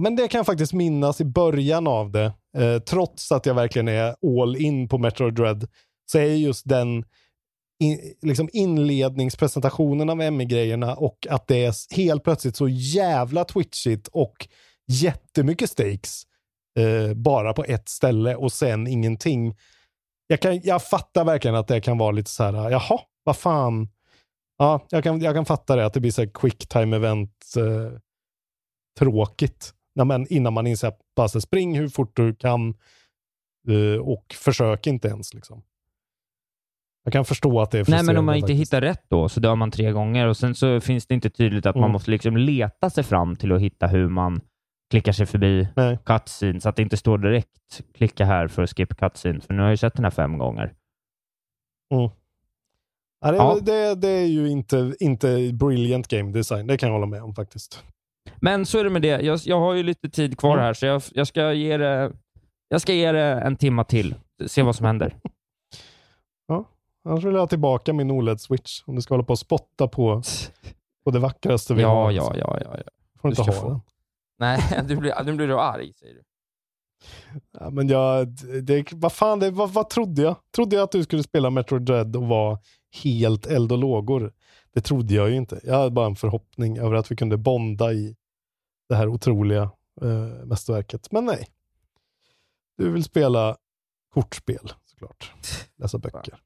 Men 0.03 0.17
det 0.17 0.29
kan 0.29 0.39
jag 0.39 0.47
faktiskt 0.47 0.73
minnas 0.73 1.21
i 1.21 1.25
början 1.25 1.87
av 1.87 2.11
det. 2.11 2.33
Eh, 2.57 2.79
trots 2.79 3.33
att 3.33 3.47
jag 3.47 3.55
verkligen 3.55 3.89
är 3.89 4.15
all 4.41 4.57
in 4.57 4.89
på 4.89 4.99
Metroid 4.99 5.35
Dread 5.35 5.69
så 6.13 6.19
är 6.19 6.25
just 6.25 6.69
den 6.69 7.05
in, 7.81 8.15
liksom 8.23 8.49
inledningspresentationen 8.53 10.11
av 10.11 10.21
Emmy-grejerna 10.21 10.95
och 10.95 11.27
att 11.31 11.47
det 11.47 11.65
är 11.65 11.97
helt 11.97 12.25
plötsligt 12.25 12.57
så 12.57 12.69
jävla 12.69 13.45
twitchigt 13.45 14.09
och 14.09 14.49
jättemycket 14.89 15.71
stakes 15.71 16.23
eh, 16.79 17.15
bara 17.15 17.53
på 17.53 17.65
ett 17.65 17.89
ställe 17.89 18.37
och 18.37 18.53
sen 18.53 18.87
ingenting. 18.87 19.57
Jag, 20.27 20.41
kan, 20.41 20.61
jag 20.61 20.83
fattar 20.83 21.25
verkligen 21.25 21.55
att 21.55 21.69
det 21.69 21.81
kan 21.81 21.99
vara 21.99 22.11
lite 22.11 22.31
så 22.31 22.45
här, 22.45 22.71
jaha, 22.71 23.01
vad 23.25 23.37
fan. 23.37 23.89
Ja, 24.59 24.87
jag 24.91 25.05
kan, 25.05 25.21
jag 25.21 25.35
kan 25.35 25.47
fatta 25.47 25.77
det, 25.77 25.87
att 25.87 25.93
det 25.93 26.01
blir 26.01 26.11
så 26.11 26.23
här 26.23 26.31
quick 26.35 26.69
time 26.69 26.97
event 26.97 27.55
eh, 27.57 27.99
tråkigt. 28.99 29.75
Ja, 29.95 30.05
men 30.05 30.33
innan 30.33 30.53
man 30.53 30.67
inser 30.67 30.89
att 30.89 31.01
bara 31.17 31.29
spring 31.29 31.79
hur 31.79 31.89
fort 31.89 32.17
du 32.17 32.35
kan 32.35 32.75
eh, 33.69 34.01
och 34.01 34.35
försök 34.39 34.87
inte 34.87 35.09
ens. 35.09 35.35
Liksom. 35.35 35.63
Jag 37.05 37.13
kan 37.13 37.25
förstå 37.25 37.61
att 37.61 37.71
det 37.71 37.79
är 37.79 37.85
Nej, 37.91 38.05
men 38.05 38.17
om 38.17 38.25
man 38.25 38.35
inte 38.37 38.47
faktiskt. 38.47 38.61
hittar 38.61 38.81
rätt 38.81 39.03
då 39.09 39.29
så 39.29 39.41
dör 39.41 39.55
man 39.55 39.71
tre 39.71 39.93
gånger 39.93 40.27
och 40.27 40.37
sen 40.37 40.55
så 40.55 40.81
finns 40.81 41.07
det 41.07 41.15
inte 41.15 41.31
tydligt 41.31 41.67
att 41.67 41.75
man 41.75 41.85
Mm. 41.85 41.93
måste 41.93 42.11
liksom 42.11 42.37
leta 42.37 42.91
sig 42.91 43.05
fram 43.05 43.37
till 43.37 43.53
att 43.53 43.61
hitta 43.61 43.87
hur 43.87 44.09
man 44.09 44.41
klickar 44.91 45.13
sig 45.13 45.27
förbi 45.27 45.69
Nej. 45.77 45.99
cutscene 46.05 46.61
så 46.61 46.69
att 46.69 46.77
det 46.77 46.83
inte 46.83 46.97
står 46.97 47.19
direkt 47.19 47.83
klicka 47.95 48.25
här 48.25 48.49
för 48.49 48.63
att 48.63 48.71
skip 48.71 48.97
cutscene. 48.97 49.41
För 49.41 49.55
nu 49.55 49.61
har 49.61 49.67
jag 49.67 49.73
ju 49.73 49.77
sett 49.77 49.95
den 49.95 50.05
här 50.05 50.11
fem 50.11 50.39
gånger. 50.39 50.73
Mm. 51.95 52.11
Ja, 53.21 53.31
det, 53.31 53.37
Ja. 53.37 53.59
Det, 53.63 53.95
det 53.95 54.09
är 54.09 54.27
ju 54.27 54.49
inte, 54.49 54.95
inte 55.01 55.51
brilliant 55.53 56.09
game 56.09 56.33
design, 56.33 56.67
det 56.67 56.77
kan 56.77 56.87
jag 56.89 56.95
hålla 56.95 57.07
med 57.07 57.23
om 57.23 57.35
faktiskt. 57.35 57.85
Men 58.41 58.67
så 58.67 58.79
är 58.79 58.85
det 58.85 58.91
med 58.91 59.03
det. 59.03 59.21
Jag, 59.21 59.41
jag 59.45 59.61
har 59.61 59.75
ju 59.75 59.83
lite 59.83 60.11
tid 60.11 60.39
kvar 60.39 60.53
Mm. 60.53 60.65
här 60.65 60.73
så 60.75 60.87
jag, 60.87 61.03
jag, 61.13 61.27
ska 61.27 61.53
ge 61.53 61.77
det, 61.77 62.13
jag 62.69 62.81
ska 62.81 62.93
ge 62.93 63.13
det 63.13 63.23
en 63.23 63.57
timma 63.57 63.85
till. 63.85 64.15
Se 64.47 64.63
vad 64.63 64.77
som 64.77 64.87
händer. 64.87 65.15
Annars 67.05 67.25
vill 67.25 67.33
jag 67.33 67.41
ha 67.41 67.47
tillbaka 67.47 67.93
min 67.93 68.11
OLED-switch 68.11 68.83
om 68.87 68.95
du 68.97 69.03
ska 69.03 69.15
hålla 69.15 69.25
på 69.25 69.33
och 69.33 69.39
spotta 69.39 69.89
på, 69.89 70.23
på 71.05 71.11
det 71.11 71.19
vackraste 71.19 71.75
vi 71.75 71.83
Ja, 71.83 71.89
har. 71.89 72.11
ja, 72.11 72.33
ja, 72.37 72.59
ja, 72.65 72.77
ja. 72.77 72.83
får 73.21 73.29
Du 73.29 73.33
inte 73.33 73.43
ha 73.43 73.53
få. 73.53 73.69
den. 73.69 73.81
Nej, 74.39 74.85
du 74.89 74.97
blir, 74.97 75.25
nu 75.25 75.33
blir 75.37 75.49
du 75.49 75.61
arg 75.61 75.93
säger 75.95 76.15
du. 76.15 76.23
Ja, 77.53 77.71
men 77.71 77.89
jag, 77.89 78.29
det, 78.63 78.93
vad 78.93 79.13
fan, 79.13 79.39
det, 79.41 79.51
vad, 79.51 79.71
vad 79.71 79.91
trodde 79.91 80.23
jag? 80.23 80.37
Trodde 80.55 80.77
jag 80.77 80.83
att 80.83 80.93
du 80.93 81.03
skulle 81.05 81.23
spela 81.23 81.51
Metroid 81.51 81.83
Dread 81.83 82.17
och 82.17 82.27
vara 82.29 82.59
helt 83.05 83.47
eld 83.47 83.73
och 83.73 83.79
lågor? 83.79 84.33
Det 84.75 84.81
trodde 84.81 85.15
jag 85.15 85.31
ju 85.31 85.37
inte. 85.37 85.61
Jag 85.65 85.75
hade 85.75 85.91
bara 85.91 86.07
en 86.07 86.17
förhoppning 86.17 86.79
över 86.79 86.95
att 86.95 87.11
vi 87.11 87.17
kunde 87.17 87.37
bonda 87.37 87.93
i 87.93 88.17
det 88.89 88.95
här 88.95 89.09
otroliga 89.09 89.63
eh, 90.03 90.45
mästerverket. 90.47 91.13
Men 91.13 91.25
nej. 91.25 91.49
Du 92.77 92.91
vill 92.93 93.05
spela 93.05 93.57
kortspel 94.15 94.73
såklart. 94.85 95.33
Läsa 95.77 95.99
böcker. 95.99 96.39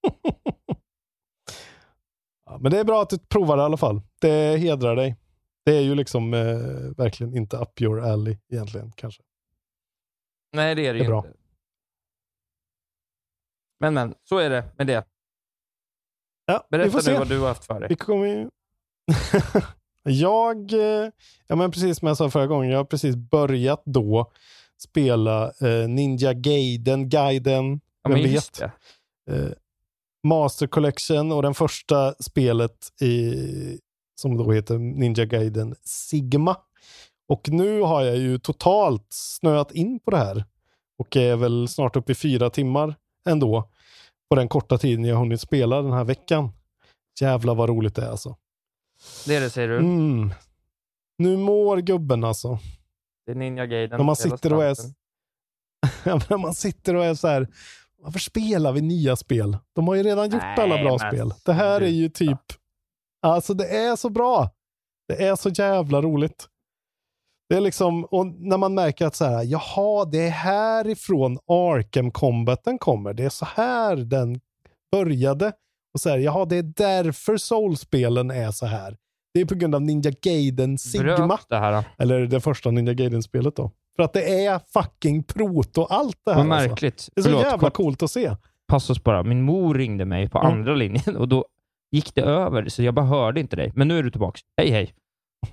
men 2.60 2.72
det 2.72 2.78
är 2.78 2.84
bra 2.84 3.02
att 3.02 3.10
du 3.10 3.18
provar 3.18 3.56
det 3.56 3.62
i 3.62 3.64
alla 3.64 3.76
fall. 3.76 4.02
Det 4.20 4.56
hedrar 4.56 4.96
dig. 4.96 5.16
Det 5.64 5.76
är 5.76 5.80
ju 5.80 5.94
liksom 5.94 6.34
eh, 6.34 6.56
verkligen 6.96 7.36
inte 7.36 7.56
up 7.56 7.80
your 7.80 8.00
alley 8.00 8.38
egentligen 8.48 8.92
kanske. 8.92 9.22
Nej, 10.52 10.74
det 10.74 10.86
är 10.86 10.92
det, 10.92 10.98
Det 10.98 10.98
är 10.98 11.02
ju 11.04 11.08
bra. 11.08 11.26
inte. 11.26 11.38
Men, 13.80 13.94
men, 13.94 14.14
så 14.24 14.38
är 14.38 14.50
det 14.50 14.64
med 14.78 14.86
det. 14.86 15.04
Ja, 16.46 16.66
vi 16.70 16.78
Berätta 16.78 16.90
får 16.90 17.00
se. 17.00 17.12
nu 17.12 17.18
vad 17.18 17.28
du 17.28 17.40
har 17.40 17.48
haft 17.48 17.64
för 17.64 17.80
dig. 17.80 17.88
Vi 17.88 17.96
kommer 17.96 18.26
ju... 18.26 18.50
jag, 20.20 20.72
eh, 20.72 21.10
ja 21.46 21.56
men 21.56 21.70
precis 21.70 21.98
som 21.98 22.08
jag 22.08 22.16
sa 22.16 22.30
förra 22.30 22.46
gången, 22.46 22.70
jag 22.70 22.78
har 22.78 22.84
precis 22.84 23.16
börjat 23.16 23.82
då 23.84 24.32
spela 24.78 25.52
eh, 25.60 25.88
Ninja 25.88 26.32
Gaiden, 26.32 27.08
Gaiden, 27.08 27.80
Ja, 28.02 28.10
vem 28.10 28.22
vet? 28.22 28.60
Eh, 28.60 28.70
Master 30.22 30.66
Collection 30.66 31.32
och 31.32 31.42
den 31.42 31.54
första 31.54 32.14
spelet 32.20 33.02
i, 33.02 33.34
som 34.20 34.36
då 34.36 34.52
heter 34.52 34.78
Ninja 34.78 35.24
Gaiden 35.24 35.74
Sigma. 35.82 36.56
Och 37.28 37.48
nu 37.48 37.80
har 37.80 38.02
jag 38.02 38.16
ju 38.16 38.38
totalt 38.38 39.06
snöat 39.10 39.72
in 39.72 40.00
på 40.00 40.10
det 40.10 40.16
här 40.16 40.44
och 40.98 41.16
är 41.16 41.36
väl 41.36 41.68
snart 41.68 41.96
uppe 41.96 42.12
i 42.12 42.14
fyra 42.14 42.50
timmar 42.50 42.94
ändå 43.26 43.70
på 44.30 44.36
den 44.36 44.48
korta 44.48 44.78
tiden 44.78 45.04
jag 45.04 45.16
hunnit 45.16 45.40
spela 45.40 45.82
den 45.82 45.92
här 45.92 46.04
veckan. 46.04 46.52
Jävlar 47.20 47.54
vad 47.54 47.68
roligt 47.68 47.94
det 47.94 48.02
är 48.02 48.10
alltså. 48.10 48.36
Det 49.26 49.36
är 49.36 49.40
det 49.40 49.50
säger 49.50 49.68
du. 49.68 49.78
Mm. 49.78 50.34
Nu 51.18 51.36
mår 51.36 51.76
gubben 51.76 52.24
alltså. 52.24 52.58
Det 53.26 53.32
är 53.32 53.36
Ninja 53.36 53.66
Gaiden. 53.66 53.98
När 53.98 54.04
man 54.04 54.16
sitter 54.16 54.52
och 54.52 54.64
är, 54.64 54.76
när 56.30 56.36
man 56.36 56.54
sitter 56.54 56.94
och 56.94 57.04
är 57.04 57.14
så 57.14 57.28
här, 57.28 57.48
varför 58.02 58.18
spelar 58.18 58.72
vi 58.72 58.80
nya 58.80 59.16
spel? 59.16 59.58
De 59.74 59.88
har 59.88 59.94
ju 59.94 60.02
redan 60.02 60.30
gjort 60.30 60.42
Nej, 60.42 60.64
alla 60.64 60.82
bra 60.82 60.98
spel. 60.98 61.34
Det 61.44 61.52
här 61.52 61.80
är 61.80 61.88
ju 61.88 62.08
typ, 62.08 62.40
alltså 63.22 63.54
det 63.54 63.76
är 63.76 63.96
så 63.96 64.10
bra. 64.10 64.50
Det 65.08 65.26
är 65.26 65.36
så 65.36 65.48
jävla 65.48 66.02
roligt. 66.02 66.46
Det 67.48 67.56
är 67.56 67.60
liksom, 67.60 68.04
och 68.04 68.26
när 68.26 68.56
man 68.58 68.74
märker 68.74 69.06
att 69.06 69.16
så 69.16 69.24
här, 69.24 69.44
jaha, 69.44 70.04
det 70.04 70.26
är 70.26 70.30
härifrån 70.30 71.38
Arkham 71.46 72.10
Combaten 72.10 72.78
kommer. 72.78 73.14
Det 73.14 73.24
är 73.24 73.28
så 73.28 73.44
här 73.44 73.96
den 73.96 74.40
började. 74.92 75.52
Och 75.94 76.00
så 76.00 76.08
här, 76.08 76.18
jaha, 76.18 76.44
det 76.44 76.56
är 76.56 76.62
därför 76.62 77.36
Soul-spelen 77.36 78.30
är 78.30 78.50
så 78.50 78.66
här. 78.66 78.96
Det 79.34 79.40
är 79.40 79.44
på 79.44 79.54
grund 79.54 79.74
av 79.74 79.82
Ninja 79.82 80.10
Gaiden 80.22 80.78
Sigma. 80.78 81.38
Det 81.48 81.56
här. 81.56 81.84
Eller 81.98 82.26
det 82.26 82.40
första 82.40 82.70
Ninja 82.70 82.92
Gaiden-spelet 82.92 83.56
då. 83.56 83.70
För 84.00 84.04
att 84.04 84.12
det 84.12 84.44
är 84.46 84.60
fucking 84.72 85.22
proto 85.22 85.84
allt 85.84 86.16
det 86.24 86.32
här. 86.32 86.44
Vad 86.44 86.52
alltså. 86.52 86.68
märkligt. 86.68 87.08
Det 87.14 87.20
är 87.20 87.22
så 87.22 87.28
Förlåt, 87.28 87.42
jävla 87.42 87.58
kort 87.58 87.72
coolt 87.74 88.02
att 88.02 88.10
se. 88.10 88.36
passus 88.68 89.02
bara. 89.04 89.22
Min 89.22 89.42
mor 89.42 89.74
ringde 89.74 90.04
mig 90.04 90.28
på 90.28 90.38
Mm. 90.38 90.52
andra 90.52 90.74
linjen 90.74 91.16
och 91.16 91.28
då 91.28 91.44
gick 91.90 92.14
det 92.14 92.22
över, 92.22 92.68
så 92.68 92.82
jag 92.82 92.94
bara 92.94 93.06
hörde 93.06 93.40
inte 93.40 93.56
dig. 93.56 93.72
Men 93.74 93.88
nu 93.88 93.98
är 93.98 94.02
du 94.02 94.10
tillbaka. 94.10 94.40
Hej, 94.56 94.70
hej. 94.70 94.94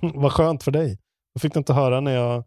Vad 0.14 0.32
skönt 0.32 0.62
för 0.62 0.70
dig. 0.70 0.98
Jag 1.32 1.42
fick 1.42 1.56
inte 1.56 1.72
höra 1.72 2.00
när 2.00 2.14
jag 2.14 2.44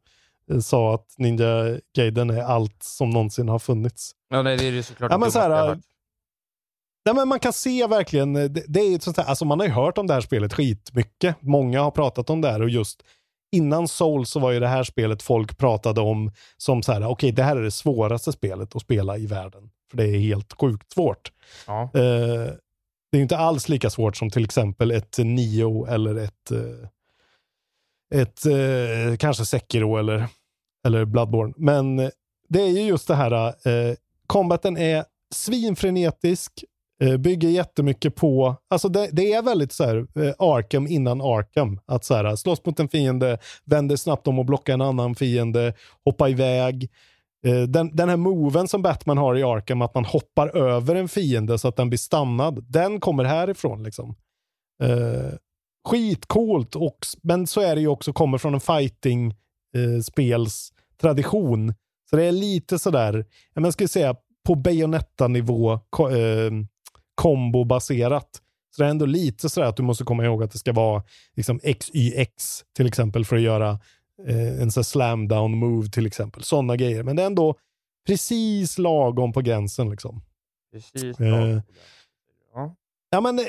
eh, 0.52 0.60
sa 0.60 0.94
att 0.96 1.16
Ninja 1.18 1.80
Gaiden 1.96 2.30
är 2.30 2.44
allt 2.44 2.84
som 2.84 3.10
någonsin 3.10 3.50
har 3.50 3.60
funnits. 3.60 4.12
Ja, 4.30 4.42
nej, 4.42 4.58
det 4.58 4.68
är 4.68 4.72
ju 4.72 4.84
såklart 4.84 5.12
Ja, 5.12 5.18
men 5.18 5.32
så 5.32 5.40
här. 5.40 5.80
Nej, 7.06 7.16
men 7.16 7.28
man 7.28 7.40
kan 7.40 7.54
se 7.54 7.88
verkligen, 7.88 8.36
eh, 8.36 8.44
det, 8.44 8.64
det 8.68 8.80
är 8.80 8.96
ett 8.96 9.04
sånt 9.04 9.18
här, 9.18 9.26
alltså 9.26 9.46
man 9.46 9.60
har 9.60 9.68
ju 9.68 9.74
hört 9.74 9.98
om 9.98 10.08
det 10.08 10.14
här 10.14 10.22
spelet 10.22 10.54
skitmycket. 10.54 11.36
Många 11.42 11.82
har 11.82 11.92
pratat 11.92 12.30
om 12.30 12.42
det 12.42 12.52
här 12.52 12.62
och 12.62 12.70
just 12.70 13.04
innan 13.52 13.88
Soul 13.88 14.26
så 14.26 14.40
var 14.40 14.52
ju 14.52 14.60
det 14.60 14.68
här 14.68 14.84
spelet 14.84 15.22
folk 15.22 15.58
pratade 15.58 16.02
om 16.02 16.32
som 16.58 16.84
så 16.84 16.92
här, 16.92 17.06
okej 17.06 17.32
det 17.32 17.44
här 17.44 17.56
är 17.56 17.62
det 17.62 17.72
svåraste 17.72 18.32
spelet 18.32 18.76
att 18.76 18.82
spela 18.82 19.18
i 19.18 19.26
världen. 19.26 19.70
För 19.90 19.98
det 19.98 20.04
är 20.04 20.20
helt 20.20 20.54
sjukt 20.54 20.92
svårt. 20.92 21.32
Ja. 21.68 21.82
Eh, 21.82 22.54
det 23.12 23.18
är 23.18 23.22
inte 23.22 23.38
alls 23.38 23.70
lika 23.70 23.90
svårt 23.90 24.18
som 24.18 24.30
till 24.30 24.46
exempel 24.46 24.92
ett 24.92 25.18
Nio 25.18 25.88
eller 25.88 26.16
ett, 26.16 26.52
eh, 26.52 28.20
ett 28.22 28.46
eh, 28.46 29.18
kanske 29.18 29.46
Sekiro 29.46 29.98
eller, 29.98 30.28
eller 30.86 31.06
Bloodborne. 31.06 31.54
Men 31.58 31.98
det 32.50 32.62
är 32.62 32.70
ju 32.70 32.82
just 32.82 33.08
det 33.08 33.16
här, 33.16 33.56
combaten 34.28 34.78
är 34.78 35.06
svinfrenetisk, 35.34 36.64
Eh, 37.02 37.18
bygger 37.18 37.50
jättemycket 37.50 38.16
på, 38.16 38.56
alltså 38.70 38.90
det, 38.90 39.10
det 39.12 39.34
är 39.34 39.42
väldigt 39.42 39.72
så 39.72 39.84
här 39.84 39.98
eh, 39.98 40.34
Arkham 40.40 40.88
innan 40.88 41.22
Arkham. 41.22 41.80
Att 41.86 42.06
så 42.06 42.16
här, 42.16 42.36
slåss 42.36 42.66
mot 42.66 42.80
en 42.80 42.90
fiende, 42.90 43.38
vänder 43.66 43.96
snabbt 43.96 44.28
om 44.28 44.40
och 44.40 44.46
blocka 44.46 44.74
en 44.74 44.82
annan 44.82 45.16
fiende, 45.16 45.74
hoppa 46.06 46.30
iväg. 46.30 46.92
Eh, 47.46 47.62
den, 47.62 47.96
den 47.96 48.10
här 48.10 48.18
moven 48.18 48.68
som 48.68 48.82
Batman 48.82 49.18
har 49.18 49.38
i 49.38 49.44
Arkham, 49.44 49.82
att 49.82 49.96
man 49.96 50.06
hoppar 50.06 50.58
över 50.58 50.96
en 50.96 51.08
fiende 51.08 51.58
så 51.58 51.68
att 51.68 51.76
den 51.76 51.90
blir 51.90 51.98
stannad, 51.98 52.66
den 52.68 53.00
kommer 53.00 53.24
härifrån. 53.24 53.84
liksom. 53.84 54.16
Eh, 54.84 55.34
skitcoolt, 55.90 56.76
och, 56.76 56.98
men 57.24 57.48
så 57.48 57.62
är 57.62 57.76
det 57.76 57.82
ju 57.82 57.88
också, 57.88 58.14
kommer 58.14 58.38
från 58.38 58.54
en 58.54 58.60
fighting 58.60 59.28
eh, 59.76 60.02
spels 60.04 60.74
tradition. 61.02 61.74
Så 62.10 62.16
det 62.16 62.24
är 62.24 62.32
lite 62.32 62.80
sådär, 62.80 63.26
jag 63.54 63.74
ska 63.74 63.88
säga 63.88 64.16
på 64.48 64.56
Bayonetta-nivå 64.56 65.74
eh, 65.74 66.52
kombobaserat. 67.22 68.42
Så 68.76 68.82
det 68.82 68.86
är 68.88 68.90
ändå 68.90 69.06
lite 69.06 69.50
sådär 69.50 69.68
att 69.68 69.78
du 69.78 69.84
måste 69.84 70.04
komma 70.04 70.26
ihåg 70.26 70.44
att 70.44 70.52
det 70.52 70.58
ska 70.58 70.74
vara 70.74 71.04
liksom 71.36 71.60
XYX 71.60 72.64
till 72.76 72.88
exempel 72.88 73.26
för 73.26 73.36
att 73.36 73.42
göra 73.42 73.80
eh, 74.28 74.62
en 74.62 74.72
sån 74.72 74.84
slam 74.84 75.28
down 75.28 75.58
move 75.58 75.88
till 75.88 76.06
exempel. 76.06 76.44
Sådana 76.44 76.76
grejer. 76.76 77.04
Men 77.04 77.16
det 77.16 77.22
är 77.22 77.26
ändå 77.26 77.56
precis 78.08 78.78
lagom 78.78 79.34
på 79.34 79.42
gränsen 79.42 79.90
liksom. 79.90 80.22
Precis. 80.74 81.20
Eh, 81.20 81.60
Ja. 82.54 82.76
Ja, 83.10 83.22
men, 83.22 83.40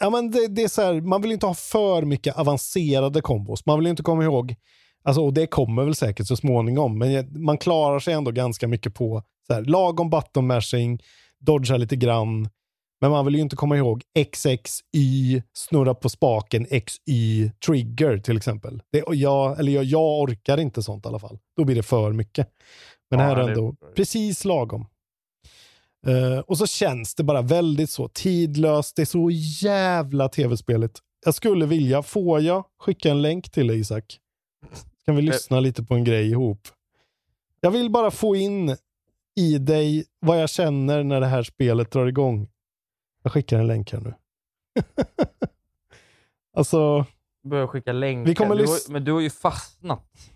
ja, 0.00 0.10
men 0.10 0.30
det, 0.30 0.48
det 0.48 0.62
är 0.62 0.68
så 0.68 0.82
här, 0.82 1.00
man 1.00 1.22
vill 1.22 1.32
inte 1.32 1.46
ha 1.46 1.54
för 1.54 2.02
mycket 2.02 2.36
avancerade 2.36 3.20
kombos. 3.20 3.66
Man 3.66 3.78
vill 3.78 3.86
inte 3.86 4.02
komma 4.02 4.24
ihåg, 4.24 4.54
alltså, 5.02 5.22
och 5.22 5.32
det 5.34 5.46
kommer 5.46 5.84
väl 5.84 5.94
säkert 5.94 6.26
så 6.26 6.36
småningom, 6.36 6.98
men 6.98 7.42
man 7.44 7.58
klarar 7.58 7.98
sig 7.98 8.14
ändå 8.14 8.30
ganska 8.30 8.68
mycket 8.68 8.94
på 8.94 9.22
så 9.46 9.54
här, 9.54 9.64
lagom 9.64 10.10
button 10.10 10.46
mashing, 10.46 11.02
dodga 11.38 11.76
lite 11.76 11.96
grann, 11.96 12.48
men 13.02 13.10
man 13.10 13.24
vill 13.24 13.34
ju 13.34 13.40
inte 13.40 13.56
komma 13.56 13.76
ihåg 13.76 14.02
XXY, 14.18 15.42
snurra 15.52 15.94
på 15.94 16.08
spaken, 16.08 16.66
XY, 16.66 17.50
trigger 17.66 18.18
till 18.18 18.36
exempel. 18.36 18.82
Det, 18.92 19.04
jag, 19.12 19.58
eller 19.60 19.72
jag, 19.72 19.84
jag 19.84 20.20
orkar 20.20 20.58
inte 20.58 20.82
sånt 20.82 21.04
i 21.04 21.08
alla 21.08 21.18
fall. 21.18 21.38
Då 21.56 21.64
blir 21.64 21.76
det 21.76 21.82
för 21.82 22.12
mycket. 22.12 22.48
Men 23.10 23.20
Ja, 23.20 23.26
här 23.26 23.36
är 23.36 23.46
det- 23.46 23.52
ändå 23.52 23.74
precis 23.96 24.44
lagom. 24.44 24.86
Eh, 26.06 26.38
och 26.38 26.58
så 26.58 26.66
känns 26.66 27.14
det 27.14 27.24
bara 27.24 27.42
väldigt 27.42 27.90
så 27.90 28.08
tidlöst. 28.08 28.96
Det 28.96 29.02
är 29.02 29.06
så 29.06 29.30
jävla 29.66 30.28
tv-spelet. 30.28 30.92
Jag 31.24 31.34
skulle 31.34 31.66
vilja, 31.66 32.02
får 32.02 32.40
jag 32.40 32.64
skicka 32.80 33.10
en 33.10 33.22
länk 33.22 33.50
till 33.50 33.66
dig 33.66 33.78
Isak? 33.80 34.18
Kan 35.04 35.16
vi 35.16 35.22
lyssna 35.22 35.60
lite 35.60 35.82
på 35.82 35.94
en 35.94 36.04
grej 36.04 36.30
ihop? 36.30 36.68
Jag 37.60 37.70
vill 37.70 37.90
bara 37.90 38.10
få 38.10 38.36
in 38.36 38.76
i 39.36 39.58
dig 39.58 40.04
vad 40.20 40.42
jag 40.42 40.50
känner 40.50 41.02
när 41.02 41.20
det 41.20 41.26
här 41.26 41.42
spelet 41.42 41.90
drar 41.90 42.06
igång. 42.06 42.48
Jag 43.22 43.32
skickar 43.32 43.58
en 43.58 43.66
länk 43.66 43.92
här 43.92 44.00
nu. 44.00 44.14
alltså, 46.56 47.06
Börjar 47.48 47.66
skicka 47.66 47.92
länkar. 47.92 48.28
Vi 48.28 48.34
kommer 48.34 48.56
du 48.56 48.66
har, 48.66 48.92
men 48.92 49.04
du 49.04 49.12
har 49.12 49.20
ju 49.20 49.30
fastnat. 49.30 50.30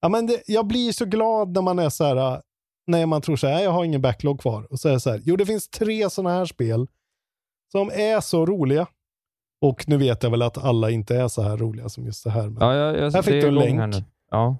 ja, 0.00 0.08
men 0.08 0.26
det, 0.26 0.42
jag 0.46 0.66
blir 0.66 0.92
så 0.92 1.04
glad 1.04 1.48
när 1.54 1.62
man 1.62 1.78
är 1.78 1.88
så 1.88 2.04
här, 2.04 2.42
när 2.86 3.06
man 3.06 3.22
tror 3.22 3.36
så 3.36 3.46
här, 3.46 3.54
"Nej, 3.54 3.64
jag 3.64 3.70
har 3.70 3.84
ingen 3.84 4.02
backlog 4.02 4.40
kvar. 4.40 4.72
Och 4.72 4.80
så 4.80 4.88
är 4.88 4.92
det 4.92 5.00
så 5.00 5.10
här, 5.10 5.20
jo 5.24 5.36
det 5.36 5.46
finns 5.46 5.68
tre 5.68 6.10
sådana 6.10 6.36
här 6.36 6.44
spel 6.46 6.86
som 7.72 7.88
är 7.94 8.20
så 8.20 8.46
roliga. 8.46 8.86
Och 9.62 9.88
nu 9.88 9.96
vet 9.96 10.22
jag 10.22 10.30
väl 10.30 10.42
att 10.42 10.58
alla 10.58 10.90
inte 10.90 11.16
är 11.16 11.28
så 11.28 11.42
här 11.42 11.56
roliga 11.56 11.88
som 11.88 12.04
just 12.06 12.24
det 12.24 12.30
här. 12.30 12.48
Men 12.48 12.62
Ja, 12.68 12.74
jag, 12.74 12.98
jag, 12.98 13.10
här 13.10 13.22
fick 13.22 13.42
du 13.42 13.48
en 13.48 13.54
länk. 13.54 13.94
Ja. 14.30 14.56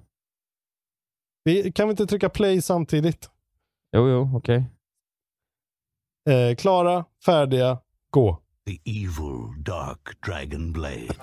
Vi, 1.45 1.73
kan 1.73 1.89
vi 1.89 1.91
inte 1.91 2.07
trycka 2.07 2.29
play 2.29 2.63
samtidigt? 2.63 3.31
Jo, 3.97 4.09
jo, 4.09 4.31
okej. 4.37 4.65
Eh, 6.29 6.57
klara, 6.57 7.05
färdiga, 7.27 7.79
gå. 8.11 8.39
The 8.67 8.91
evil 8.91 9.63
dark 9.65 10.21
dragon 10.27 10.73
blade. 10.73 11.15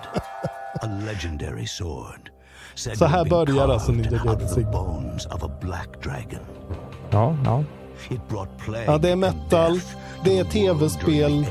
a 0.82 0.86
legendary 1.06 1.66
sword. 1.66 2.30
Så 2.74 3.04
här 3.04 3.24
börjar 3.24 3.68
alltså 3.68 3.92
Ninja 3.92 4.10
Gaiden 4.10 4.28
of 4.34 4.38
the 4.42 4.48
Sigma. 4.48 4.70
bones 4.70 5.26
of 5.26 5.42
a 5.42 5.50
black 5.60 6.02
dragon. 6.02 6.40
Ja, 7.10 7.36
ja. 7.44 7.64
Ja, 8.86 8.98
det 8.98 9.10
är 9.10 9.16
metal, 9.16 9.80
det 10.24 10.38
är 10.38 10.44
tv-spel, 10.44 11.46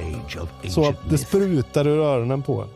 så 0.70 0.90
att 0.90 1.10
det 1.10 1.18
sprutar 1.18 1.88
ur 1.88 2.00
öronen 2.00 2.42
på 2.44 2.62
en. 2.62 2.68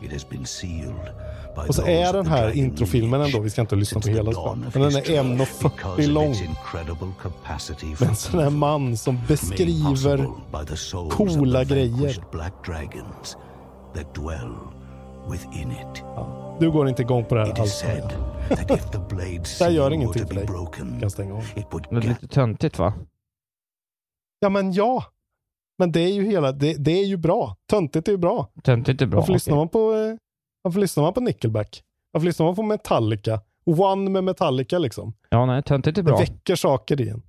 Och 1.56 1.74
så 1.74 1.86
är 1.86 2.12
den 2.12 2.26
här 2.26 2.56
introfilmen 2.56 3.20
ändå, 3.20 3.40
vi 3.40 3.50
ska 3.50 3.60
inte 3.60 3.76
lyssna 3.76 4.00
på 4.00 4.08
hela 4.08 4.30
men 4.54 4.70
den 4.72 4.82
är 4.82 4.88
history 4.88 5.16
1,40 5.16 5.96
because 5.96 7.72
of 7.72 7.82
lång. 7.82 7.96
Med 8.00 8.08
en 8.08 8.16
sån 8.16 8.40
här 8.40 8.50
man 8.50 8.96
som 8.96 9.20
beskriver 9.28 10.28
coola 11.10 11.64
grejer. 11.64 12.24
it. 15.70 16.04
Du 16.60 16.70
går 16.70 16.88
inte 16.88 17.02
igång 17.02 17.24
på 17.24 17.34
det 17.34 17.40
här 17.46 17.60
alls. 17.60 17.78
said 17.78 18.10
that 18.48 18.70
if 18.70 18.90
the 18.90 18.98
blade's 18.98 19.58
Det 19.58 19.64
här 19.64 19.70
gör 19.70 19.90
ingenting 19.90 20.26
för 20.26 20.34
dig. 20.34 20.46
broken, 20.46 21.00
Kan 21.00 21.10
stänga 21.10 21.34
av. 21.34 21.44
Det 21.90 21.96
är 21.96 22.00
lite 22.00 22.28
töntigt 22.28 22.78
va? 22.78 22.92
Ja, 24.40 24.48
men 24.48 24.72
ja. 24.72 25.04
Men 25.78 25.92
det 25.92 26.00
är 26.00 26.12
ju 26.12 26.26
hela, 26.26 26.52
det, 26.52 26.74
det 26.74 26.92
är 26.92 27.04
ju 27.04 27.16
bra. 27.16 27.56
Töntigt 27.70 28.08
är 28.08 28.12
ju 28.12 28.18
bra. 28.18 28.48
Töntigt 28.62 29.02
är 29.02 29.06
bra. 29.06 29.20
Varför, 29.20 29.32
lyssnar 29.32 29.56
man 29.56 29.68
på, 29.68 29.92
eh, 29.92 30.16
varför 30.62 30.80
lyssnar 30.80 31.04
man 31.04 31.12
på 31.14 31.20
Nickelback? 31.20 31.82
Varför 32.12 32.26
lyssnar 32.26 32.46
man 32.46 32.54
på 32.54 32.62
Metallica? 32.62 33.40
One 33.64 34.10
med 34.10 34.24
Metallica 34.24 34.78
liksom. 34.78 35.12
Ja, 35.28 35.46
nej, 35.46 35.62
töntigt 35.62 35.98
är 35.98 36.02
Det 36.02 36.06
bra. 36.06 36.18
väcker 36.18 36.56
saker 36.56 37.00
i 37.00 37.08
en. 37.08 37.22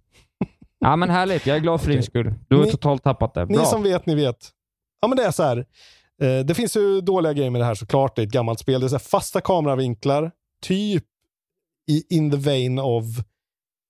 Ja, 0.80 0.96
men 0.96 1.10
härligt. 1.10 1.46
Jag 1.46 1.58
är 1.58 1.62
glad 1.62 1.82
för 1.82 1.92
din 1.92 2.04
skull. 2.04 2.34
Du 2.48 2.56
har 2.58 2.66
Ni- 2.66 2.72
totalt 2.72 3.04
tappat 3.04 3.34
det. 3.34 3.46
Bra. 3.46 3.60
Ni 3.60 3.66
som 3.66 3.84
vet, 3.84 4.06
ni 4.06 4.16
vet. 4.16 4.50
Ja, 5.02 5.08
men 5.08 5.18
det 5.18 5.24
är 5.24 5.32
så 5.32 5.44
här. 5.44 5.58
Eh, 6.22 6.40
det 6.46 6.54
finns 6.56 6.78
ju 6.78 7.02
dåliga 7.02 7.34
grejer 7.34 7.50
med 7.50 7.62
det 7.62 7.66
här 7.66 7.76
såklart. 7.76 8.16
Det 8.16 8.22
är 8.22 8.26
ett 8.26 8.32
gammalt 8.32 8.60
spel. 8.60 8.82
Det 8.82 8.94
är 8.94 9.00
fasta 9.00 9.42
kameravinklar. 9.42 10.32
Typ 10.62 11.04
i 11.92 12.16
in 12.16 12.32
the 12.32 12.38
vein 12.38 12.80
of... 12.80 13.06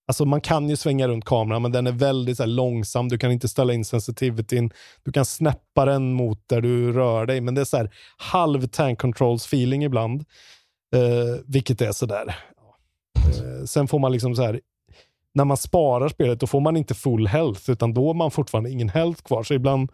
Alltså 0.07 0.25
man 0.25 0.41
kan 0.41 0.69
ju 0.69 0.75
svänga 0.75 1.07
runt 1.07 1.25
kameran, 1.25 1.61
men 1.61 1.71
den 1.71 1.87
är 1.87 1.91
väldigt 1.91 2.37
så 2.37 2.43
här, 2.43 2.47
långsam. 2.47 3.09
Du 3.09 3.17
kan 3.17 3.31
inte 3.31 3.47
ställa 3.47 3.73
in 3.73 3.85
sensitivityn. 3.85 4.71
Du 5.03 5.11
kan 5.11 5.25
snäppa 5.25 5.85
den 5.85 6.13
mot 6.13 6.43
där 6.47 6.61
du 6.61 6.91
rör 6.91 7.25
dig, 7.25 7.41
men 7.41 7.55
det 7.55 7.61
är 7.61 7.65
så 7.65 7.77
här 7.77 7.89
halv 8.17 8.67
tank 8.67 9.01
controls 9.01 9.45
feeling 9.45 9.83
ibland. 9.83 10.25
Eh, 10.95 11.41
vilket 11.45 11.81
är 11.81 11.91
sådär. 11.91 12.25
där. 12.25 12.35
Eh, 13.59 13.65
sen 13.65 13.87
får 13.87 13.99
man 13.99 14.11
liksom 14.11 14.35
så 14.35 14.41
här 14.41 14.59
när 15.33 15.45
man 15.45 15.57
sparar 15.57 16.09
spelet 16.09 16.39
då 16.39 16.47
får 16.47 16.61
man 16.61 16.77
inte 16.77 16.93
full 16.93 17.27
health 17.27 17.69
utan 17.69 17.93
då 17.93 18.07
har 18.07 18.13
man 18.13 18.31
fortfarande 18.31 18.71
ingen 18.71 18.89
health 18.89 19.23
kvar. 19.23 19.43
Så 19.43 19.53
ibland 19.53 19.91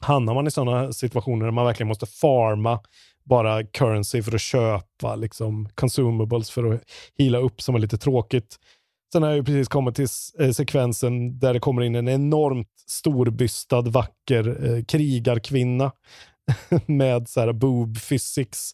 hamnar 0.00 0.34
man 0.34 0.46
i 0.46 0.50
sådana 0.50 0.92
situationer 0.92 1.44
där 1.44 1.52
man 1.52 1.66
verkligen 1.66 1.88
måste 1.88 2.06
farma 2.06 2.80
bara 3.24 3.64
currency 3.64 4.22
för 4.22 4.34
att 4.34 4.40
köpa 4.40 5.16
liksom 5.16 5.68
consumables 5.74 6.50
för 6.50 6.74
att 6.74 6.82
hila 7.18 7.38
upp 7.38 7.62
som 7.62 7.74
är 7.74 7.78
lite 7.78 7.98
tråkigt. 7.98 8.56
Sen 9.12 9.22
har 9.22 9.30
jag 9.30 9.36
ju 9.36 9.44
precis 9.44 9.68
kommit 9.68 9.94
till 9.94 10.06
eh, 10.38 10.50
sekvensen 10.50 11.38
där 11.38 11.54
det 11.54 11.60
kommer 11.60 11.82
in 11.82 11.94
en 11.94 12.08
enormt 12.08 12.72
storbystad, 12.86 13.82
vacker 13.82 14.66
eh, 14.66 14.84
krigarkvinna 14.84 15.92
med 16.86 17.28
så 17.28 17.40
här 17.40 17.52
boob 17.52 17.98
physics 18.08 18.72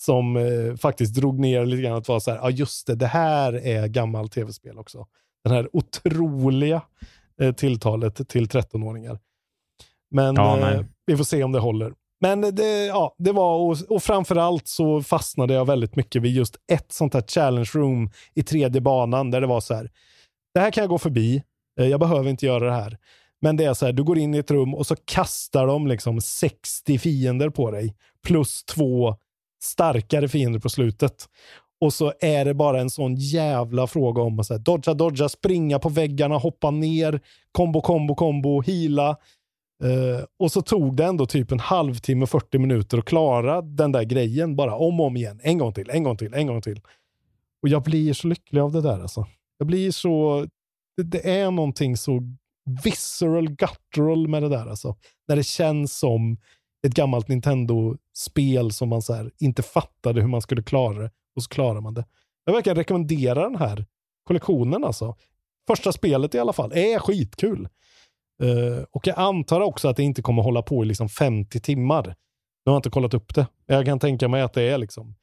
som 0.00 0.36
eh, 0.36 0.76
faktiskt 0.76 1.14
drog 1.14 1.38
ner 1.38 1.66
lite 1.66 1.82
grann 1.82 1.96
att 1.96 2.08
vara 2.08 2.20
så 2.20 2.30
här, 2.30 2.38
ja 2.38 2.50
just 2.50 2.86
det, 2.86 2.94
det 2.94 3.06
här 3.06 3.52
är 3.52 3.88
gammal 3.88 4.28
tv-spel 4.28 4.78
också. 4.78 5.06
Den 5.44 5.52
här 5.52 5.68
otroliga 5.72 6.82
eh, 7.40 7.54
tilltalet 7.54 8.28
till 8.28 8.46
13-åringar. 8.46 9.18
Men 10.10 10.36
Ja, 10.36 10.70
eh, 10.70 10.84
vi 11.06 11.16
får 11.16 11.24
se 11.24 11.44
om 11.44 11.52
det 11.52 11.58
håller. 11.58 11.94
Men 12.20 12.40
det, 12.40 12.86
ja, 12.86 13.14
det 13.18 13.32
var, 13.32 13.56
och, 13.56 13.76
och 13.88 14.02
framförallt 14.02 14.68
så 14.68 15.02
fastnade 15.02 15.54
jag 15.54 15.64
väldigt 15.64 15.96
mycket 15.96 16.22
vid 16.22 16.32
just 16.32 16.56
ett 16.72 16.92
sånt 16.92 17.14
här 17.14 17.22
challenge 17.22 17.70
room 17.74 18.10
i 18.34 18.42
tredje 18.42 18.80
banan 18.80 19.30
där 19.30 19.40
det 19.40 19.46
var 19.46 19.60
så 19.60 19.74
här, 19.74 19.90
det 20.54 20.60
här 20.60 20.70
kan 20.70 20.82
jag 20.82 20.90
gå 20.90 20.98
förbi, 20.98 21.42
eh, 21.80 21.86
jag 21.86 22.00
behöver 22.00 22.30
inte 22.30 22.46
göra 22.46 22.64
det 22.64 22.72
här. 22.72 22.98
Men 23.42 23.56
det 23.56 23.64
är 23.64 23.74
så 23.74 23.86
här, 23.86 23.92
du 23.92 24.04
går 24.04 24.18
in 24.18 24.34
i 24.34 24.38
ett 24.38 24.50
rum 24.50 24.74
och 24.74 24.86
så 24.86 24.96
kastar 25.04 25.66
de 25.66 25.86
liksom 25.86 26.20
60 26.20 26.98
fiender 26.98 27.50
på 27.50 27.70
dig, 27.70 27.94
plus 28.26 28.64
två 28.64 29.16
starkare 29.62 30.28
fiender 30.28 30.60
på 30.60 30.68
slutet. 30.68 31.28
Och 31.80 31.92
så 31.92 32.12
är 32.20 32.44
det 32.44 32.54
bara 32.54 32.80
en 32.80 32.90
sån 32.90 33.14
jävla 33.14 33.86
fråga 33.86 34.22
om 34.22 34.38
att 34.40 34.46
så 34.46 34.54
här, 34.54 34.58
dodga, 34.58 34.94
dodga, 34.94 35.28
springa 35.28 35.78
på 35.78 35.88
väggarna, 35.88 36.36
hoppa 36.36 36.70
ner, 36.70 37.20
kombo, 37.52 37.80
kombo, 37.80 38.14
kombo, 38.14 38.62
hila. 38.62 39.16
Uh, 39.84 40.24
och 40.38 40.52
så 40.52 40.62
tog 40.62 40.96
det 40.96 41.04
ändå 41.04 41.26
typ 41.26 41.52
en 41.52 41.60
halvtimme, 41.60 42.26
40 42.26 42.58
minuter 42.58 42.98
att 42.98 43.04
klara 43.04 43.62
den 43.62 43.92
där 43.92 44.02
grejen 44.02 44.56
bara 44.56 44.76
om 44.76 45.00
och 45.00 45.06
om 45.06 45.16
igen. 45.16 45.40
En 45.42 45.58
gång 45.58 45.72
till, 45.72 45.90
en 45.90 46.02
gång 46.02 46.16
till, 46.16 46.34
en 46.34 46.46
gång 46.46 46.62
till. 46.62 46.80
Och 47.62 47.68
jag 47.68 47.82
blir 47.82 48.12
så 48.12 48.28
lycklig 48.28 48.60
av 48.60 48.72
det 48.72 48.80
där 48.80 49.00
alltså. 49.00 49.26
Jag 49.58 49.66
blir 49.66 49.90
så... 49.90 50.46
Det, 50.96 51.02
det 51.02 51.30
är 51.30 51.50
någonting 51.50 51.96
så 51.96 52.20
visceral, 52.84 53.48
guttural 53.48 54.28
med 54.28 54.42
det 54.42 54.48
där 54.48 54.66
alltså. 54.66 54.96
När 55.28 55.36
det 55.36 55.42
känns 55.42 55.98
som 55.98 56.36
ett 56.86 56.94
gammalt 56.94 57.28
Nintendo-spel 57.28 58.72
som 58.72 58.88
man 58.88 59.02
så 59.02 59.14
här 59.14 59.30
inte 59.38 59.62
fattade 59.62 60.20
hur 60.20 60.28
man 60.28 60.42
skulle 60.42 60.62
klara 60.62 60.98
det 60.98 61.10
och 61.36 61.42
så 61.42 61.48
klarar 61.48 61.80
man 61.80 61.94
det. 61.94 62.04
Jag 62.44 62.52
verkar 62.52 62.74
rekommendera 62.74 63.42
den 63.42 63.56
här 63.56 63.86
kollektionen 64.24 64.84
alltså. 64.84 65.16
första 65.66 65.92
spelet 65.92 66.34
i 66.34 66.38
alla 66.38 66.52
fall, 66.52 66.72
är 66.72 66.98
skitkul. 66.98 67.68
Eh, 68.42 68.84
och 68.90 69.06
jag 69.06 69.18
antar 69.18 69.60
också 69.60 69.88
att 69.88 69.96
det 69.96 70.02
inte 70.02 70.22
kommer 70.22 70.42
hålla 70.42 70.62
på 70.62 70.84
i 70.84 70.86
liksom 70.86 71.08
50 71.08 71.60
timmar. 71.60 72.04
Nu 72.64 72.70
har 72.70 72.72
jag 72.72 72.78
inte 72.78 72.90
kollat 72.90 73.14
upp 73.14 73.34
det. 73.34 73.46
Jag 73.66 73.86
kan 73.86 73.98
tänka 73.98 74.28
mig 74.28 74.42
att 74.42 74.52
det 74.52 74.62
är 74.62 74.78
liksom 74.78 75.14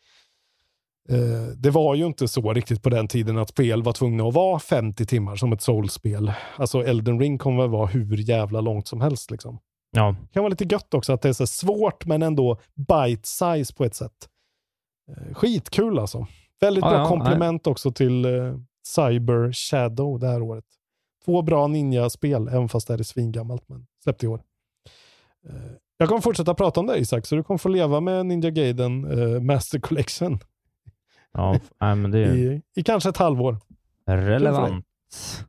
Eh, 1.10 1.48
det 1.57 1.69
var 1.69 1.95
ju 1.95 2.06
inte 2.06 2.27
så 2.27 2.53
riktigt 2.53 2.84
på 2.84 2.89
den 2.89 3.07
tiden 3.07 3.38
att 3.38 3.49
spel 3.49 3.84
var 3.84 3.94
tvungna 3.94 4.27
att 4.27 4.34
vara 4.34 4.60
50 4.60 5.06
timmar 5.06 5.35
som 5.35 5.53
ett 5.53 5.61
soulspel. 5.61 6.31
Alltså 6.56 6.84
Elden 6.85 7.19
Ring 7.19 7.38
kommer 7.38 7.61
väl 7.61 7.69
vara 7.69 7.85
hur 7.85 8.18
jävla 8.18 8.61
långt 8.61 8.88
som 8.88 9.02
helst. 9.02 9.31
Liksom. 9.31 9.60
Ja. 9.91 10.15
Det 10.22 10.34
kan 10.34 10.44
vara 10.44 10.49
lite 10.49 10.65
gött 10.73 10.94
också 10.94 11.14
att 11.14 11.22
det 11.22 11.30
är 11.30 11.34
så 11.34 11.48
svårt 11.48 12.06
men 12.06 12.23
ändå 12.23 12.60
bite 12.76 13.27
size 13.27 13.73
på 13.73 13.85
ett 13.85 13.95
sätt. 13.95 14.30
Eh, 15.11 15.34
skitkul 15.34 15.99
alltså. 15.99 16.27
Väldigt 16.61 16.84
Ja, 16.84 16.89
bra 16.89 16.99
ja, 16.99 17.07
komplement 17.07 17.68
också 17.68 17.91
till 17.91 18.26
Cyber 18.88 19.53
Shadow 19.53 20.19
det 20.19 20.27
här 20.27 20.41
året. 20.41 20.65
Två 21.27 21.41
bra 21.41 21.67
ninja-spel, 21.67 22.47
även 22.47 22.69
fast 22.69 22.87
det 22.87 22.93
här 22.93 22.99
är 22.99 23.03
svingammalt, 23.03 23.63
men 23.69 23.85
släppt 24.03 24.23
i 24.23 24.27
år. 24.27 24.41
Eh, 25.49 25.55
jag 25.97 26.09
kommer 26.09 26.21
fortsätta 26.21 26.53
prata 26.53 26.79
om 26.79 26.87
det 26.87 26.97
Isak, 26.97 27.25
så 27.25 27.35
du 27.35 27.43
kommer 27.43 27.57
få 27.57 27.69
leva 27.69 27.99
med 27.99 28.25
Ninja 28.25 28.49
Gaiden 28.49 29.05
eh, 29.35 29.41
Master 29.41 29.79
Collection 29.79 30.39
Ja, 31.33 31.59
men 31.95 32.11
det 32.11 32.19
är 32.19 32.35
i, 32.35 32.61
i 32.75 32.83
kanske 32.83 33.09
ett 33.09 33.17
halvår. 33.17 33.57
relevant. 34.05 34.85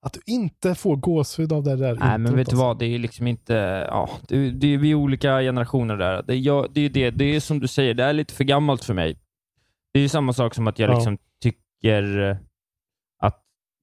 Att 0.00 0.12
du 0.12 0.20
inte 0.26 0.74
får 0.74 0.96
gåshud 0.96 1.52
av 1.52 1.62
det 1.62 1.76
där 1.76 1.94
Nej, 1.94 2.18
men 2.18 2.24
vet 2.24 2.34
du 2.34 2.40
alltså. 2.40 2.56
vad? 2.56 2.78
Det 2.78 2.86
är 2.86 2.98
liksom 2.98 3.26
inte... 3.26 3.54
Ja, 3.90 4.10
det, 4.28 4.50
det, 4.50 4.76
vi 4.76 4.90
är 4.90 4.94
olika 4.94 5.40
generationer 5.40 5.96
där. 5.96 6.22
Det, 6.22 6.34
jag, 6.36 6.70
det, 6.72 6.80
är 6.80 6.88
det, 6.90 7.10
det 7.10 7.24
är 7.24 7.40
som 7.40 7.60
du 7.60 7.68
säger, 7.68 7.94
det 7.94 8.04
är 8.04 8.12
lite 8.12 8.34
för 8.34 8.44
gammalt 8.44 8.84
för 8.84 8.94
mig. 8.94 9.18
Det 9.92 9.98
är 9.98 10.02
ju 10.02 10.08
samma 10.08 10.32
sak 10.32 10.54
som 10.54 10.66
att 10.66 10.78
jag 10.78 10.90
Ja. 10.90 10.94
liksom 10.94 11.18
tycker 11.42 12.18
eh, 12.30 12.30
att 12.36 12.38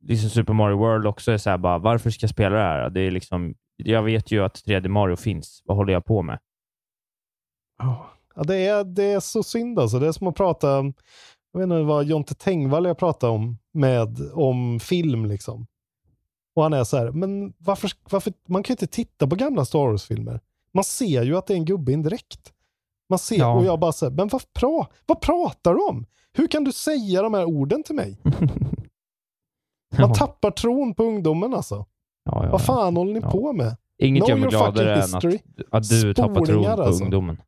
liksom 0.05 0.29
Super 0.29 0.53
Mario 0.53 0.77
World 0.77 1.07
också 1.07 1.31
är 1.31 1.37
så 1.37 1.49
här 1.49 1.57
bara, 1.57 1.77
varför 1.77 2.09
ska 2.09 2.23
jag 2.23 2.29
spela 2.29 2.55
det 2.55 2.61
här? 2.61 2.89
Det 2.89 3.01
är 3.01 3.11
liksom, 3.11 3.55
jag 3.75 4.03
vet 4.03 4.31
ju 4.31 4.43
att 4.43 4.55
3D 4.65 4.87
Mario 4.87 5.15
finns. 5.15 5.61
Vad 5.65 5.77
håller 5.77 5.93
jag 5.93 6.05
på 6.05 6.21
med? 6.21 6.39
Ja, 7.77 8.43
det, 8.43 8.55
är, 8.65 8.83
det 8.83 9.03
är 9.03 9.19
så 9.19 9.43
synd 9.43 9.79
alltså. 9.79 9.99
Det 9.99 10.07
är 10.07 10.11
som 10.11 10.27
att 10.27 10.35
prata, 10.35 10.67
jag 11.51 11.59
vet 11.59 11.63
inte 11.63 11.81
vad 11.81 12.05
Jonte 12.05 12.35
Tengvall 12.35 12.85
jag 12.85 12.97
pratade 12.97 13.33
om, 13.33 13.57
med, 13.73 14.17
om 14.33 14.79
film 14.79 15.25
liksom. 15.25 15.67
Och 16.55 16.63
han 16.63 16.73
är 16.73 16.83
så 16.83 16.97
här, 16.97 17.11
men 17.11 17.53
varför, 17.57 17.91
varför, 18.09 18.33
man 18.47 18.63
kan 18.63 18.73
ju 18.73 18.73
inte 18.73 18.87
titta 18.87 19.27
på 19.27 19.35
gamla 19.35 19.65
Star 19.65 19.79
Wars-filmer. 19.79 20.39
Man 20.73 20.83
ser 20.83 21.23
ju 21.23 21.37
att 21.37 21.47
det 21.47 21.53
är 21.53 21.57
en 21.57 21.65
gubbe 21.65 21.91
i 21.91 21.93
en 21.93 22.03
dräkt. 22.03 22.53
Man 23.09 23.19
ser, 23.19 23.37
Ja. 23.39 23.53
och 23.53 23.65
jag 23.65 23.79
bara 23.79 23.91
säger, 23.91 24.13
men 24.13 24.27
vad, 24.27 24.53
pra, 24.53 24.87
vad 25.05 25.21
pratar 25.21 25.73
du 25.73 25.79
om? 25.79 26.05
Hur 26.33 26.47
kan 26.47 26.63
du 26.63 26.71
säga 26.71 27.21
de 27.21 27.33
här 27.33 27.45
orden 27.45 27.83
till 27.83 27.95
mig? 27.95 28.17
Man 29.99 30.13
tappar 30.13 30.51
tron 30.51 30.93
på 30.93 31.03
ungdomen 31.03 31.53
alltså. 31.53 31.85
Ja, 32.23 32.45
ja, 32.45 32.51
Vad 32.51 32.61
fan 32.65 32.97
håller 32.97 33.13
ni 33.13 33.21
på 33.21 33.53
med? 33.53 33.77
Inget 33.97 34.23
Know 34.23 34.29
gör 34.29 34.37
mig 34.37 34.49
gladare 34.49 34.93
än 34.93 35.15
att, 35.15 35.25
att 35.71 35.89
du 35.89 36.13
tappar 36.13 36.45
tron 36.45 36.63
på 36.63 36.69
alltså. 36.69 37.03
ungdomen. 37.03 37.41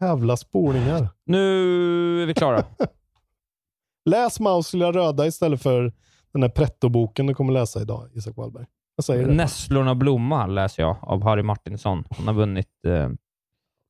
Jävla 0.00 0.36
spolingar. 0.36 1.08
Nu 1.26 2.22
är 2.22 2.26
vi 2.26 2.34
klara. 2.34 2.64
Läs 4.10 4.40
Maus 4.40 4.72
lilla 4.72 4.92
röda 4.92 5.26
istället 5.26 5.62
för 5.62 5.92
den 6.32 6.42
här 6.42 6.50
pretto-boken 6.50 7.26
du 7.26 7.34
kommer 7.34 7.52
läsa 7.52 7.82
idag, 7.82 8.10
Isak 8.14 8.36
Wahlberg. 8.36 8.66
Jag 8.96 9.04
säger 9.04 9.26
det. 9.28 9.34
Nässlorna 9.34 9.94
blomma 9.94 10.46
läser 10.46 10.82
jag 10.82 10.96
av 11.02 11.22
Harry 11.22 11.42
Martinsson. 11.42 12.04
Han 12.10 12.26
har 12.26 12.34
vunnit 12.34 12.84
eh, 12.86 13.10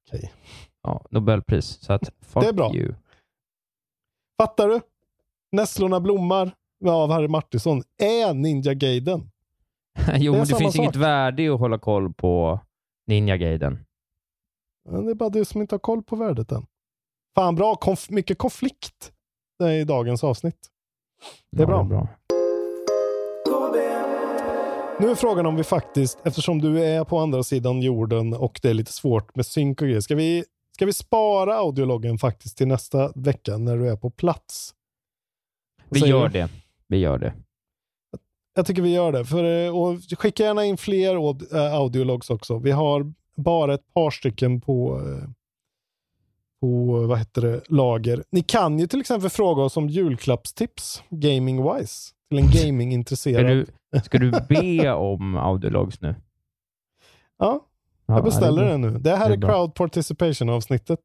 Okej. 0.08 0.32
ja, 0.82 1.04
Nobelpris. 1.10 1.66
Så 1.80 1.92
att, 1.92 2.10
fuck 2.20 2.42
Det 2.42 2.48
är 2.48 2.52
bra. 2.52 2.74
you. 2.74 2.94
Fattar 4.42 4.68
du? 4.68 4.80
Nässlorna 5.52 6.00
blommar 6.00 6.54
av 6.92 7.10
Harry 7.10 7.28
Martinsson 7.28 7.82
är 8.02 8.34
Ninja 8.34 8.74
Gaiden. 8.74 9.30
jo, 10.16 10.32
Det 10.32 10.38
men 10.38 10.46
det 10.48 10.56
finns 10.56 10.74
sak. 10.74 10.82
inget 10.84 10.96
värde 10.96 11.42
i 11.42 11.48
att 11.48 11.60
hålla 11.60 11.78
koll 11.78 12.12
på 12.14 12.60
Ninja 13.06 13.36
Gaiden. 13.36 13.78
Men 14.90 15.04
det 15.04 15.10
är 15.10 15.14
bara 15.14 15.28
du 15.28 15.44
som 15.44 15.60
inte 15.60 15.74
har 15.74 15.78
koll 15.80 16.02
på 16.02 16.16
värdet 16.16 16.52
än. 16.52 16.66
Fan 17.34 17.54
bra, 17.54 17.74
konf- 17.74 18.12
mycket 18.12 18.38
konflikt 18.38 19.12
i 19.80 19.84
dagens 19.84 20.24
avsnitt. 20.24 20.58
Det 21.52 21.62
är 21.62 21.66
Ja, 21.66 21.66
bra. 21.66 21.78
Det 21.78 21.84
är 21.84 21.88
bra. 21.88 22.08
Nu 25.00 25.10
är 25.10 25.14
frågan 25.14 25.46
om 25.46 25.56
vi 25.56 25.64
faktiskt, 25.64 26.18
eftersom 26.24 26.60
du 26.60 26.84
är 26.84 27.04
på 27.04 27.18
andra 27.18 27.42
sidan 27.42 27.82
jorden 27.82 28.34
och 28.34 28.58
det 28.62 28.70
är 28.70 28.74
lite 28.74 28.92
svårt 28.92 29.36
med 29.36 29.46
synk 29.46 29.80
och 29.82 29.86
grejer, 29.88 30.00
ska 30.00 30.14
vi, 30.14 30.44
ska 30.72 30.86
vi 30.86 30.92
spara 30.92 31.56
audiologgen 31.56 32.18
faktiskt 32.18 32.58
till 32.58 32.68
nästa 32.68 33.12
vecka 33.14 33.56
när 33.58 33.76
du 33.76 33.88
är 33.90 33.96
på 33.96 34.10
plats? 34.10 34.74
Vi 35.88 36.00
gör 36.00 36.28
det. 36.28 36.48
Vi 36.88 36.96
gör 36.98 37.18
det. 37.18 37.34
Jag 38.54 38.66
tycker 38.66 38.82
vi 38.82 38.92
gör 38.94 39.12
det. 39.12 39.24
För, 39.24 39.66
eh, 39.66 39.76
och 39.76 40.00
skicka 40.18 40.42
gärna 40.42 40.64
in 40.64 40.76
fler 40.76 41.14
äh, 41.56 41.74
audiologs 41.74 42.30
också. 42.30 42.58
Vi 42.58 42.70
har 42.70 43.12
bara 43.36 43.74
ett 43.74 43.94
par 43.94 44.10
stycken 44.10 44.60
på, 44.60 45.00
eh, 45.00 45.28
på 46.60 46.92
vad 47.06 47.18
heter 47.18 47.42
det, 47.42 47.62
lager. 47.68 48.24
Ni 48.30 48.42
kan 48.42 48.78
ju 48.78 48.86
till 48.86 49.00
exempel 49.00 49.30
fråga 49.30 49.62
oss 49.62 49.76
om 49.76 49.88
julklappstips, 49.88 51.02
gaming-wise, 51.10 52.12
till 52.28 52.38
en 52.38 52.48
Ska 52.48 52.58
gaming-intresserad. 52.66 53.46
du, 53.46 53.66
ska 54.04 54.18
du 54.18 54.30
be 54.48 54.92
om 54.92 55.36
audiologs 55.36 56.00
nu? 56.00 56.14
Ja, 57.38 57.60
Ja, 58.06 58.14
jag 58.14 58.24
beställer 58.24 58.64
det 58.64 58.70
det 58.70 58.78
nu. 58.78 58.98
Det 58.98 59.16
här 59.16 59.28
Det 59.28 59.34
är, 59.34 59.38
är 59.38 59.52
crowd 59.52 59.74
participation-avsnittet. 59.74 61.00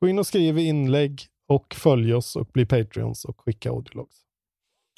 Gå 0.00 0.08
in 0.08 0.18
och 0.18 0.26
skriv 0.26 0.58
inlägg 0.58 1.22
och 1.48 1.74
följ 1.74 2.14
oss 2.14 2.36
och 2.36 2.46
bli 2.46 2.66
Patreons 2.66 3.24
och 3.24 3.40
skicka 3.40 3.70
audiologs. 3.70 4.23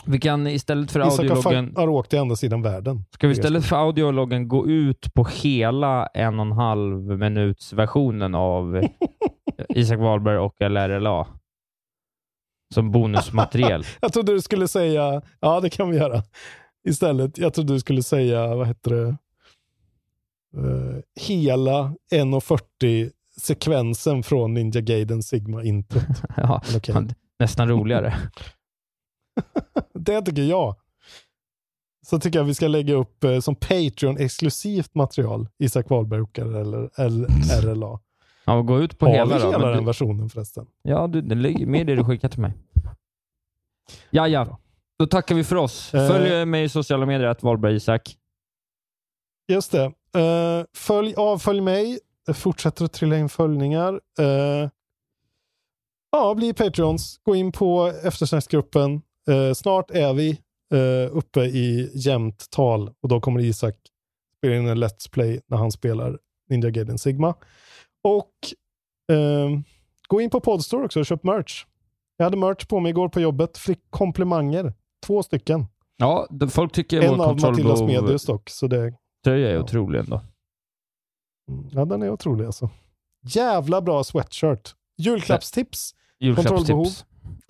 Vi 0.07 0.21
kan 0.21 0.47
istället 0.47 0.91
för 0.91 1.09
Isak 1.09 1.27
fa- 1.27 1.77
har 1.77 1.89
åkt 1.89 2.11
till 2.11 2.19
andra 2.19 2.37
sidan 2.37 2.63
världen. 2.63 3.05
Ska 3.11 3.27
vi 3.27 3.33
istället 3.33 3.65
för 3.65 3.77
audiologgen 3.77 4.49
gå 4.49 4.67
ut 4.69 5.15
på 5.15 5.25
hela 5.25 6.07
en 6.07 6.41
och 6.41 6.47
en 6.47 6.53
halv 6.53 7.19
minuts 7.19 7.73
versionen 7.73 8.35
av 8.35 8.87
Isak 9.69 9.99
Wahlberg 9.99 10.39
och 10.39 10.55
LRLA? 10.61 11.27
Som 12.75 12.91
bonusmaterial. 12.91 13.85
Jag 14.01 14.13
trodde 14.13 14.33
du 14.33 14.41
skulle 14.41 14.69
säga, 14.69 15.23
ja 15.41 15.61
det 15.61 15.71
kan 15.71 15.91
vi 15.91 15.97
göra. 15.97 16.23
Istället, 16.89 17.39
jag 17.39 17.55
trodde 17.55 17.73
du 17.73 17.81
skulle 17.81 18.03
säga, 18.03 18.55
vad 18.57 18.67
heter 18.67 18.91
det, 18.91 19.17
Eh, 20.57 20.97
hela 21.21 21.95
1.40 22.13 23.11
sekvensen 23.41 24.23
från 24.23 24.55
Ninja 24.55 24.81
Gaiden 24.81 25.23
Sigma 25.23 25.65
introt. 25.65 26.03
ja, 26.37 26.63
Okej. 26.77 26.95
Nästan 27.39 27.69
roligare. 27.69 28.15
Det 29.93 30.23
tycker 30.23 30.43
jag. 30.43 30.75
Så 32.07 32.19
tycker 32.19 32.39
jag 32.39 32.45
vi 32.45 32.55
ska 32.55 32.69
lägga 32.69 32.95
upp 32.95 33.25
eh, 33.25 33.41
som 33.41 33.55
Patreon-exklusivt 33.57 34.95
material, 34.95 35.49
Isak 35.59 35.91
Wahlberg 35.91 36.21
och 36.21 36.39
eller 36.39 37.63
RLA. 37.63 38.01
Ja, 38.45 38.61
gå 38.63 38.81
ut 38.81 38.99
på 38.99 39.07
Har 39.07 39.13
hela 39.13 39.37
vi 39.37 39.43
då. 39.43 39.47
hela 39.47 39.59
men 39.59 39.69
den 39.69 39.79
du, 39.79 39.85
versionen 39.85 40.29
förresten? 40.31 40.67
ja, 40.83 41.07
du, 41.07 41.21
den 41.23 41.43
ligger 41.43 41.67
med 41.67 41.87
det 41.87 41.95
du 41.95 42.05
skickat 42.05 42.33
till 42.33 42.41
mig. 42.41 42.53
Ja, 44.11 44.29
ja. 44.29 44.59
Då 44.99 45.07
tackar 45.07 45.35
vi 45.35 45.45
för 45.45 45.57
oss. 45.57 45.95
Eh. 45.95 46.09
Följ 46.09 46.45
mig 46.45 46.65
i 46.65 46.69
sociala 46.69 47.07
medier, 47.07 47.29
att 47.29 47.43
Wahlberg 47.43 47.75
Isak. 47.77 48.17
Just 49.49 49.73
det. 49.73 49.85
Eh, 50.21 50.65
följ, 50.75 51.15
avfölj 51.17 51.61
mig. 51.61 51.99
Det 52.27 52.35
fortsätter 52.35 52.85
att 52.85 52.93
trilla 52.93 53.19
in 53.19 53.29
följningar. 53.29 54.01
Eh, 54.19 54.69
ja, 56.13 56.35
bli 56.35 56.53
Patreons. 56.55 57.21
Gå 57.23 57.35
in 57.35 57.53
på 57.53 57.93
eftersnacksgruppen. 58.05 59.03
Eh, 59.31 59.53
snart 59.55 59.91
är 59.91 60.15
vi 60.15 60.31
eh, 60.75 61.17
uppe 61.17 61.41
i 61.41 61.91
jämnt 61.95 62.51
tal 62.51 62.91
och 63.01 63.09
då 63.09 63.21
kommer 63.21 63.41
Isak 63.41 63.77
spela 64.39 64.57
in 64.57 64.69
en 64.69 64.85
Let's 64.85 65.11
Play 65.11 65.41
när 65.47 65.57
han 65.57 65.73
spelar 65.73 66.19
Ninja 66.49 66.71
Gaiden 66.71 66.99
Sigma. 66.99 67.35
Och 68.05 68.33
eh, 69.13 69.51
gå 70.09 70.21
in 70.21 70.31
på 70.31 70.41
Podstore 70.41 70.85
också 70.85 71.01
och 71.01 71.07
köp 71.07 71.23
merch. 71.25 71.65
Jag 72.17 72.27
hade 72.27 72.37
merch 72.37 72.67
på 72.67 72.81
mig 72.81 72.91
igår 72.91 73.09
på 73.09 73.21
jobbet. 73.21 73.59
Fick 73.59 73.81
komplimanger. 73.91 74.73
Två 75.07 75.23
stycken. 75.23 75.67
Ja, 75.97 76.29
folk 76.51 76.73
tycker 76.73 77.03
En 77.03 77.11
av 77.11 77.17
Matildas 77.19 77.43
kontrollbehov 77.43 77.87
Medius 77.87 78.25
dock. 78.25 78.51
Så 78.51 78.67
det, 78.67 78.95
tröja 79.25 79.51
är 79.51 79.59
otrolig 79.59 79.99
ändå. 79.99 80.21
Ja, 81.71 81.85
den 81.85 82.03
är 82.03 82.11
otrolig 82.11 82.45
alltså. 82.45 82.71
Jävla 83.23 83.81
bra 83.81 84.05
sweatshirt. 84.05 84.75
Julklappstips. 84.99 85.95
Kontrollbehov. 86.37 86.87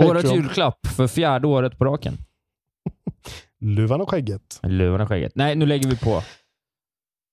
Årets 0.05 0.32
julklapp 0.32 0.86
för 0.86 1.07
fjärde 1.07 1.47
året 1.47 1.78
på 1.78 1.85
raken. 1.85 2.19
Luvan 3.61 4.01
och 4.01 4.11
skägget. 4.11 4.61
Luvan 4.62 5.01
och 5.01 5.09
skägget. 5.09 5.32
Nej, 5.35 5.57
nu 5.57 5.66
lägger 5.66 5.89
vi 5.89 5.97
på. 5.98 6.23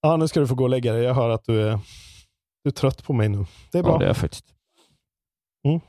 Ja, 0.02 0.18
nu 0.18 0.28
ska 0.28 0.40
du 0.40 0.48
få 0.48 0.56
gå 0.56 0.64
och 0.64 0.70
lägga 0.70 0.94
dig. 0.94 1.03
Jag 1.03 1.14
hör 1.14 1.30
att 1.30 1.44
du 1.45 1.61
är, 1.68 1.80
du 2.64 2.68
är 2.70 2.72
trött 2.72 3.03
på 3.03 3.14
mig 3.14 3.30
nu. 3.30 3.45
Det 3.72 3.78
är 3.78 3.84
Ja, 3.84 3.88
bra. 3.90 3.98
det 3.98 4.06
är 4.06 4.07
jag 4.07 4.18
faktiskt. 4.18 4.45
Mm. 5.68 5.80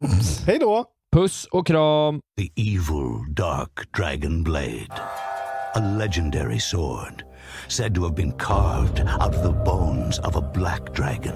Hej 0.46 0.58
då! 0.58 0.84
Puss 1.12 1.44
och 1.50 1.66
kram! 1.66 2.20
The 2.38 2.62
evil, 2.62 3.34
dark 3.34 3.92
dragon 3.96 4.42
blade. 4.42 4.86
A 5.74 5.80
legendary 5.98 6.60
sword 6.60 7.24
said 7.68 7.94
to 7.94 8.02
have 8.02 8.14
been 8.16 8.32
carved 8.32 9.00
out 9.00 9.36
of 9.36 9.42
the 9.42 9.52
bones 9.64 10.18
of 10.18 10.36
a 10.36 10.50
black 10.54 10.96
dragon. 10.96 11.34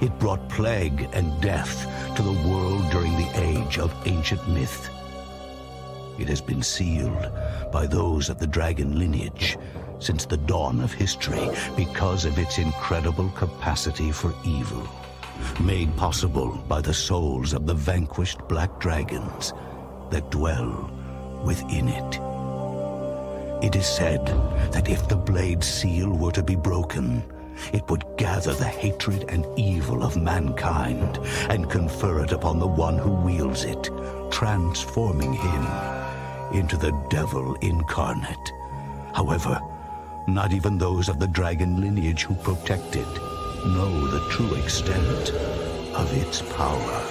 It 0.00 0.16
brought 0.20 0.48
plague 0.48 1.08
and 1.12 1.40
death 1.40 1.86
to 2.16 2.22
the 2.22 2.48
world 2.48 2.88
during 2.90 3.16
the 3.16 3.30
age 3.34 3.78
of 3.78 3.94
ancient 4.06 4.46
myth. 4.48 4.88
It 6.18 6.28
has 6.28 6.40
been 6.40 6.62
sealed 6.62 7.32
by 7.72 7.86
those 7.86 8.28
of 8.28 8.38
the 8.38 8.46
dragon 8.46 8.98
lineage 8.98 9.58
since 9.98 10.24
the 10.24 10.36
dawn 10.36 10.80
of 10.80 10.92
history 10.92 11.48
because 11.76 12.24
of 12.24 12.38
its 12.38 12.58
incredible 12.58 13.28
capacity 13.30 14.12
for 14.12 14.32
evil, 14.44 14.88
made 15.60 15.96
possible 15.96 16.56
by 16.68 16.80
the 16.80 16.94
souls 16.94 17.52
of 17.52 17.66
the 17.66 17.74
vanquished 17.74 18.38
black 18.48 18.78
dragons 18.78 19.52
that 20.10 20.30
dwell 20.30 20.90
within 21.44 21.88
it. 21.88 22.20
It 23.64 23.74
is 23.74 23.86
said 23.86 24.24
that 24.70 24.88
if 24.88 25.08
the 25.08 25.16
blade 25.16 25.64
seal 25.64 26.10
were 26.10 26.32
to 26.32 26.42
be 26.44 26.54
broken, 26.54 27.24
it 27.72 27.88
would 27.88 28.04
gather 28.16 28.54
the 28.54 28.64
hatred 28.64 29.24
and 29.28 29.46
evil 29.58 30.02
of 30.02 30.16
mankind 30.16 31.18
and 31.48 31.70
confer 31.70 32.22
it 32.24 32.32
upon 32.32 32.58
the 32.58 32.66
one 32.66 32.98
who 32.98 33.10
wields 33.10 33.64
it, 33.64 33.90
transforming 34.30 35.32
him 35.32 35.66
into 36.52 36.76
the 36.76 36.92
devil 37.10 37.54
incarnate. 37.56 38.52
However, 39.14 39.60
not 40.26 40.52
even 40.52 40.78
those 40.78 41.08
of 41.08 41.18
the 41.18 41.26
dragon 41.26 41.80
lineage 41.80 42.24
who 42.24 42.34
protect 42.34 42.96
it 42.96 43.14
know 43.64 44.06
the 44.06 44.28
true 44.30 44.54
extent 44.54 45.30
of 45.94 46.12
its 46.16 46.42
power. 46.52 47.04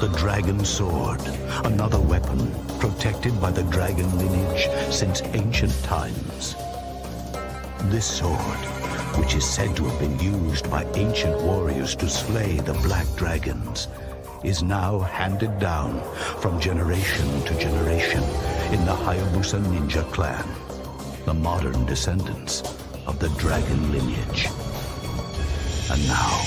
The 0.00 0.08
dragon 0.18 0.64
sword, 0.64 1.20
another 1.64 2.00
weapon 2.00 2.52
protected 2.78 3.40
by 3.40 3.50
the 3.50 3.62
dragon 3.64 4.18
lineage 4.18 4.68
since 4.92 5.22
ancient 5.22 5.72
times. 5.82 6.56
This 7.90 8.06
sword, 8.06 8.60
which 9.18 9.34
is 9.34 9.48
said 9.48 9.76
to 9.76 9.84
have 9.84 10.00
been 10.00 10.18
used 10.18 10.70
by 10.70 10.84
ancient 10.94 11.40
warriors 11.42 11.94
to 11.96 12.08
slay 12.08 12.56
the 12.56 12.72
black 12.72 13.06
dragons, 13.14 13.88
is 14.42 14.62
now 14.62 14.98
handed 15.00 15.58
down 15.58 16.00
from 16.40 16.58
generation 16.58 17.28
to 17.44 17.58
generation 17.58 18.22
in 18.72 18.84
the 18.84 18.96
Hayabusa 19.04 19.60
ninja 19.62 20.02
clan, 20.12 20.48
the 21.26 21.34
modern 21.34 21.84
descendants 21.84 22.62
of 23.06 23.18
the 23.18 23.28
dragon 23.38 23.92
lineage. 23.92 24.48
And 25.90 26.06
now, 26.08 26.40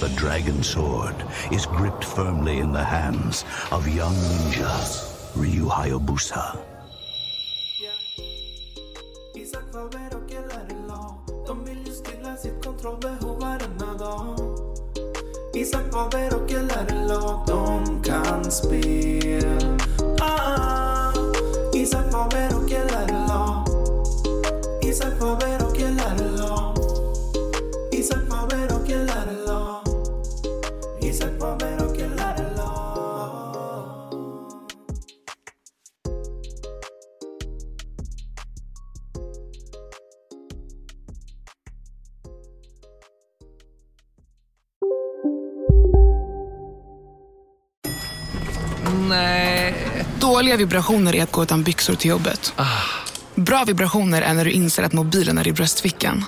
the 0.00 0.12
dragon 0.16 0.62
sword 0.62 1.16
is 1.52 1.66
gripped 1.66 2.04
firmly 2.04 2.58
in 2.58 2.72
the 2.72 2.84
hands 2.84 3.44
of 3.70 3.86
young 3.86 4.14
ninja 4.14 5.36
Ryu 5.36 5.66
Hayabusa. 5.66 6.77
Vibrationer 50.58 51.14
är 51.14 51.22
att 51.22 51.32
gå 51.32 51.42
utan 51.42 51.62
byxor 51.62 51.94
till 51.94 52.10
jobbet. 52.10 52.52
Bra 53.34 53.64
vibrationer 53.64 54.22
är 54.22 54.34
när 54.34 54.44
du 54.44 54.50
inser 54.50 54.82
att 54.82 54.92
mobilen 54.92 55.38
är 55.38 55.48
i 55.48 55.52
bröstfickan. 55.52 56.24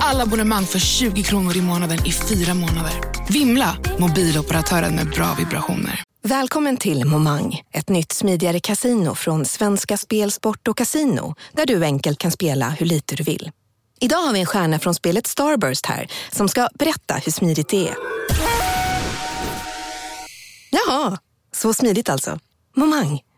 Alla 0.00 0.22
abonnemang 0.22 0.64
för 0.64 0.78
20 0.78 1.22
kronor 1.22 1.56
i 1.56 1.62
månaden 1.62 2.06
i 2.06 2.12
fyra 2.12 2.54
månader. 2.54 2.92
Vimla! 3.28 3.76
Mobiloperatören 3.98 4.94
med 4.94 5.10
bra 5.10 5.34
vibrationer. 5.38 6.02
Välkommen 6.22 6.76
till 6.76 7.04
Momang, 7.04 7.60
ett 7.72 7.88
nytt 7.88 8.12
smidigare 8.12 8.60
casino 8.60 9.14
från 9.14 9.44
Svenska 9.44 9.96
Spel, 9.96 10.32
Sport 10.32 10.68
och 10.68 10.76
Casino 10.76 11.34
där 11.52 11.66
du 11.66 11.84
enkelt 11.84 12.18
kan 12.18 12.30
spela 12.30 12.68
hur 12.68 12.86
lite 12.86 13.16
du 13.16 13.22
vill. 13.22 13.50
Idag 14.00 14.18
har 14.18 14.32
vi 14.32 14.40
en 14.40 14.46
stjärna 14.46 14.78
från 14.78 14.94
spelet 14.94 15.26
Starburst 15.26 15.86
här 15.86 16.08
som 16.32 16.48
ska 16.48 16.68
berätta 16.74 17.14
hur 17.14 17.32
smidigt 17.32 17.68
det 17.68 17.88
är. 17.88 17.94
Jaha, 20.70 21.18
så 21.54 21.74
smidigt 21.74 22.08
alltså. 22.08 22.38
Momang, 22.76 23.20